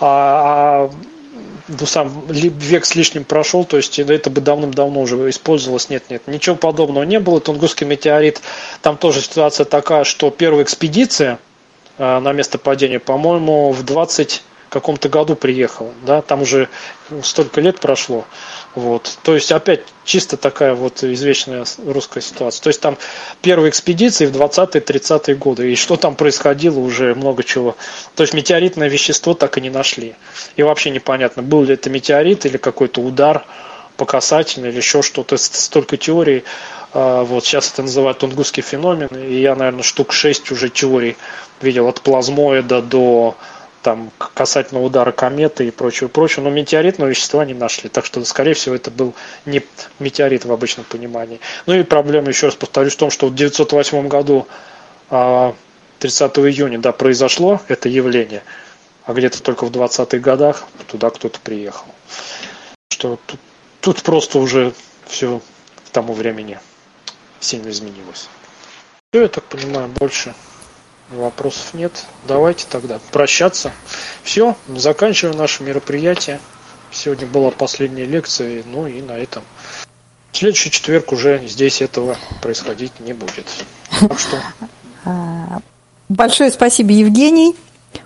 а, 0.01 0.89
а 0.89 0.91
ну, 1.68 1.86
сам 1.86 2.26
век 2.28 2.84
с 2.84 2.94
лишним 2.94 3.24
прошел, 3.24 3.64
то 3.64 3.76
есть 3.76 3.98
это 3.98 4.30
бы 4.30 4.40
давным-давно 4.40 5.01
уже 5.01 5.16
использовалось. 5.30 5.88
Нет, 5.90 6.05
нет, 6.10 6.22
ничего 6.26 6.56
подобного 6.56 7.05
не 7.05 7.20
было. 7.20 7.40
Тунгусский 7.40 7.86
метеорит, 7.86 8.40
там 8.82 8.97
тоже 8.97 9.20
ситуация 9.20 9.64
такая, 9.64 10.05
что 10.05 10.30
первая 10.30 10.64
экспедиция 10.64 11.38
э, 11.98 12.18
на 12.18 12.32
место 12.32 12.59
падения, 12.59 13.01
по-моему, 13.01 13.72
в 13.72 13.82
20 13.84 14.43
каком-то 14.81 15.09
году 15.09 15.36
приехала, 15.36 15.93
да, 16.07 16.23
там 16.23 16.43
уже 16.43 16.69
столько 17.23 17.61
лет 17.61 17.81
прошло, 17.81 18.24
вот, 18.74 19.19
то 19.23 19.35
есть 19.35 19.53
опять 19.53 19.82
чисто 20.05 20.36
такая 20.36 20.74
вот 20.74 21.03
извечная 21.03 21.65
русская 21.85 22.20
ситуация, 22.20 22.62
то 22.62 22.69
есть 22.69 22.81
там 22.81 22.98
первые 23.43 23.70
экспедиции 23.70 24.27
в 24.27 24.36
20-е, 24.36 24.81
30-е 24.81 25.35
годы, 25.36 25.73
и 25.73 25.77
что 25.77 25.97
там 25.97 26.15
происходило 26.15 26.78
уже 26.78 27.15
много 27.15 27.44
чего, 27.44 27.77
то 28.15 28.23
есть 28.23 28.35
метеоритное 28.35 28.89
вещество 28.89 29.35
так 29.35 29.59
и 29.59 29.61
не 29.61 29.70
нашли, 29.70 30.15
и 30.57 30.62
вообще 30.62 30.90
непонятно, 30.90 31.43
был 31.43 31.62
ли 31.62 31.74
это 31.74 31.90
метеорит 31.90 32.47
или 32.47 32.57
какой-то 32.57 33.01
удар 33.01 33.44
по 33.97 34.05
касательной 34.05 34.69
или 34.69 34.77
еще 34.77 35.03
что-то, 35.03 35.36
столько 35.36 35.97
теорий, 35.97 36.44
а, 36.93 37.24
вот 37.24 37.44
сейчас 37.44 37.73
это 37.73 37.82
называют 37.82 38.19
тунгусский 38.19 38.62
феномен, 38.62 39.09
и 39.09 39.40
я, 39.40 39.55
наверное, 39.55 39.82
штук 39.82 40.12
6 40.12 40.51
уже 40.51 40.69
теорий 40.69 41.16
видел 41.61 41.89
от 41.89 42.01
плазмоида 42.01 42.82
до 42.82 43.36
там 43.86 44.10
касательно 44.18 44.82
удара 44.82 45.12
кометы 45.12 45.68
и 45.68 45.70
прочего, 45.70 46.08
прочего, 46.08 46.42
но 46.42 46.50
метеоритного 46.50 47.08
вещества 47.08 47.44
не 47.44 47.54
нашли. 47.54 47.88
Так 47.88 48.04
что, 48.04 48.24
скорее 48.24 48.54
всего, 48.54 48.74
это 48.74 48.90
был 48.90 49.14
не 49.44 49.62
метеорит 50.00 50.44
в 50.44 50.50
обычном 50.50 50.84
понимании. 50.86 51.38
Ну 51.66 51.74
и 51.74 51.84
проблема, 51.84 52.26
еще 52.26 52.46
раз 52.46 52.56
повторюсь, 52.56 52.94
в 52.94 52.96
том, 52.96 53.12
что 53.12 53.28
в 53.28 53.34
1908 53.34 54.08
году 54.08 54.48
30 55.08 55.12
а, 55.12 56.40
июня 56.40 56.80
да, 56.80 56.90
произошло 56.90 57.60
это 57.68 57.88
явление, 57.88 58.42
а 59.04 59.12
где-то 59.12 59.40
только 59.40 59.64
в 59.66 59.70
20-х 59.70 60.18
годах 60.18 60.64
туда 60.88 61.10
кто-то 61.10 61.38
приехал. 61.38 61.86
Что 62.90 63.20
тут, 63.24 63.38
тут 63.80 64.02
просто 64.02 64.40
уже 64.40 64.72
все 65.06 65.40
к 65.86 65.90
тому 65.90 66.12
времени 66.12 66.58
сильно 67.38 67.68
изменилось. 67.68 68.28
Все, 69.12 69.22
я 69.22 69.28
так 69.28 69.44
понимаю, 69.44 69.86
больше 69.90 70.34
Вопросов 71.11 71.73
нет. 71.74 72.05
Давайте 72.27 72.66
тогда 72.69 72.99
прощаться. 73.12 73.73
Все, 74.23 74.57
заканчиваем 74.69 75.37
наше 75.37 75.62
мероприятие. 75.62 76.41
Сегодня 76.91 77.27
была 77.27 77.51
последняя 77.51 78.07
лекция, 78.07 78.62
ну 78.66 78.87
и 78.87 79.01
на 79.03 79.12
этом. 79.12 79.43
В 80.33 80.37
следующий 80.37 80.70
четверг 80.70 81.12
уже 81.12 81.47
здесь 81.47 81.81
этого 81.81 82.16
происходить 82.43 82.99
не 83.01 83.12
будет. 83.12 83.47
Так 84.01 84.19
что... 84.19 84.43
А, 85.05 85.61
большое 86.09 86.51
спасибо, 86.51 86.91
Евгений. 86.91 87.55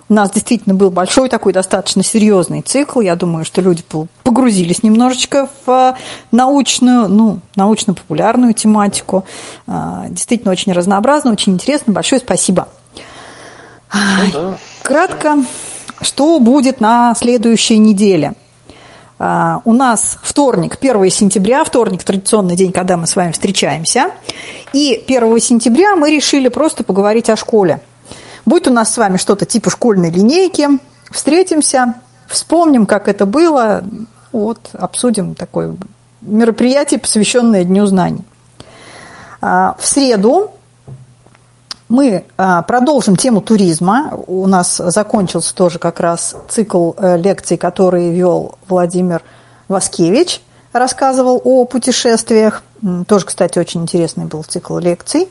У 0.07 0.13
нас 0.13 0.31
действительно 0.31 0.75
был 0.75 0.91
большой 0.91 1.29
такой 1.29 1.53
достаточно 1.53 2.03
серьезный 2.03 2.61
цикл. 2.61 3.01
Я 3.01 3.15
думаю, 3.15 3.45
что 3.45 3.61
люди 3.61 3.83
погрузились 4.23 4.83
немножечко 4.83 5.49
в 5.65 5.69
а, 5.69 5.97
научную, 6.31 7.09
ну, 7.09 7.39
научно-популярную 7.55 8.53
тематику. 8.53 9.25
А, 9.67 10.05
действительно 10.09 10.51
очень 10.51 10.71
разнообразно, 10.73 11.31
очень 11.31 11.53
интересно. 11.53 11.93
Большое 11.93 12.21
спасибо. 12.21 12.67
Ну, 13.93 14.31
да. 14.33 14.57
Кратко, 14.83 15.37
что 16.01 16.39
будет 16.39 16.81
на 16.81 17.13
следующей 17.15 17.77
неделе? 17.77 18.33
Uh, 19.19 19.61
у 19.65 19.73
нас 19.73 20.17
вторник, 20.23 20.77
1 20.81 21.11
сентября, 21.11 21.63
вторник, 21.63 22.03
традиционный 22.03 22.55
день, 22.55 22.71
когда 22.71 22.97
мы 22.97 23.05
с 23.05 23.15
вами 23.15 23.31
встречаемся. 23.31 24.09
И 24.73 25.03
1 25.07 25.39
сентября 25.39 25.95
мы 25.95 26.09
решили 26.09 26.47
просто 26.47 26.83
поговорить 26.83 27.29
о 27.29 27.35
школе. 27.35 27.81
Будет 28.47 28.67
у 28.67 28.71
нас 28.71 28.91
с 28.91 28.97
вами 28.97 29.17
что-то 29.17 29.45
типа 29.45 29.69
школьной 29.69 30.09
линейки. 30.09 30.67
Встретимся, 31.11 31.93
вспомним, 32.27 32.87
как 32.87 33.07
это 33.07 33.27
было, 33.27 33.83
вот, 34.31 34.71
обсудим 34.73 35.35
такое 35.35 35.75
мероприятие, 36.21 36.99
посвященное 36.99 37.63
Дню 37.63 37.85
знаний. 37.85 38.23
Uh, 39.39 39.75
в 39.77 39.85
среду 39.85 40.51
мы 41.91 42.23
а, 42.37 42.61
продолжим 42.61 43.17
тему 43.17 43.41
туризма. 43.41 44.13
У 44.27 44.47
нас 44.47 44.77
закончился 44.77 45.53
тоже 45.53 45.77
как 45.77 45.99
раз 45.99 46.35
цикл 46.47 46.93
э, 46.95 47.17
лекций, 47.17 47.57
который 47.57 48.11
вел 48.11 48.55
Владимир 48.69 49.21
Васкевич, 49.67 50.41
рассказывал 50.71 51.41
о 51.43 51.65
путешествиях. 51.65 52.63
Тоже, 53.07 53.25
кстати, 53.25 53.59
очень 53.59 53.81
интересный 53.81 54.23
был 54.23 54.43
цикл 54.43 54.77
лекций. 54.77 55.27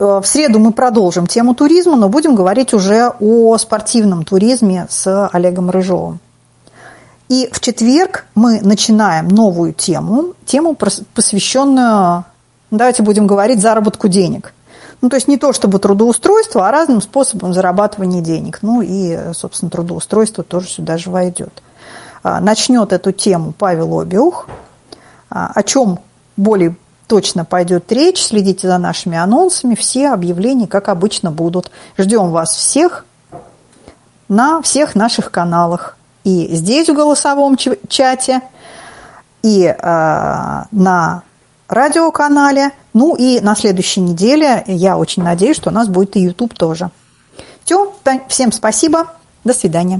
Э, 0.00 0.20
в 0.20 0.26
среду 0.26 0.58
мы 0.58 0.72
продолжим 0.72 1.28
тему 1.28 1.54
туризма, 1.54 1.94
но 1.94 2.08
будем 2.08 2.34
говорить 2.34 2.74
уже 2.74 3.12
о 3.20 3.56
спортивном 3.56 4.24
туризме 4.24 4.88
с 4.90 5.28
Олегом 5.28 5.70
Рыжовым. 5.70 6.18
И 7.28 7.48
в 7.52 7.60
четверг 7.60 8.26
мы 8.34 8.60
начинаем 8.62 9.28
новую 9.28 9.74
тему, 9.74 10.34
тему, 10.44 10.76
посвященную, 11.14 12.24
давайте 12.72 13.04
будем 13.04 13.28
говорить, 13.28 13.62
заработку 13.62 14.08
денег– 14.08 14.52
ну, 15.00 15.08
то 15.08 15.16
есть 15.16 15.28
не 15.28 15.36
то 15.36 15.52
чтобы 15.52 15.78
трудоустройство, 15.78 16.68
а 16.68 16.72
разным 16.72 17.00
способом 17.00 17.54
зарабатывания 17.54 18.20
денег. 18.20 18.58
Ну 18.62 18.82
и, 18.82 19.32
собственно, 19.32 19.70
трудоустройство 19.70 20.42
тоже 20.42 20.68
сюда 20.68 20.98
же 20.98 21.10
войдет. 21.10 21.62
А, 22.22 22.40
начнет 22.40 22.92
эту 22.92 23.12
тему 23.12 23.54
Павел 23.56 24.00
Обиух. 24.00 24.48
А, 25.30 25.52
о 25.54 25.62
чем 25.62 26.00
более 26.36 26.76
точно 27.06 27.44
пойдет 27.44 27.90
речь, 27.92 28.24
следите 28.24 28.66
за 28.66 28.78
нашими 28.78 29.16
анонсами, 29.16 29.74
все 29.74 30.10
объявления, 30.10 30.66
как 30.66 30.88
обычно, 30.88 31.30
будут. 31.30 31.70
Ждем 31.96 32.30
вас 32.30 32.54
всех 32.54 33.04
на 34.28 34.60
всех 34.62 34.94
наших 34.94 35.30
каналах. 35.30 35.96
И 36.24 36.54
здесь 36.54 36.88
в 36.88 36.94
голосовом 36.94 37.56
чате, 37.56 38.42
и 39.42 39.64
э, 39.64 39.74
на 40.70 41.22
радиоканале. 41.68 42.72
Ну 42.94 43.14
и 43.16 43.40
на 43.40 43.54
следующей 43.54 44.00
неделе 44.00 44.64
я 44.66 44.98
очень 44.98 45.22
надеюсь, 45.22 45.56
что 45.56 45.70
у 45.70 45.72
нас 45.72 45.88
будет 45.88 46.16
и 46.16 46.20
YouTube 46.20 46.54
тоже. 46.54 46.90
Все, 47.64 47.94
всем 48.28 48.52
спасибо, 48.52 49.12
до 49.44 49.52
свидания. 49.52 49.96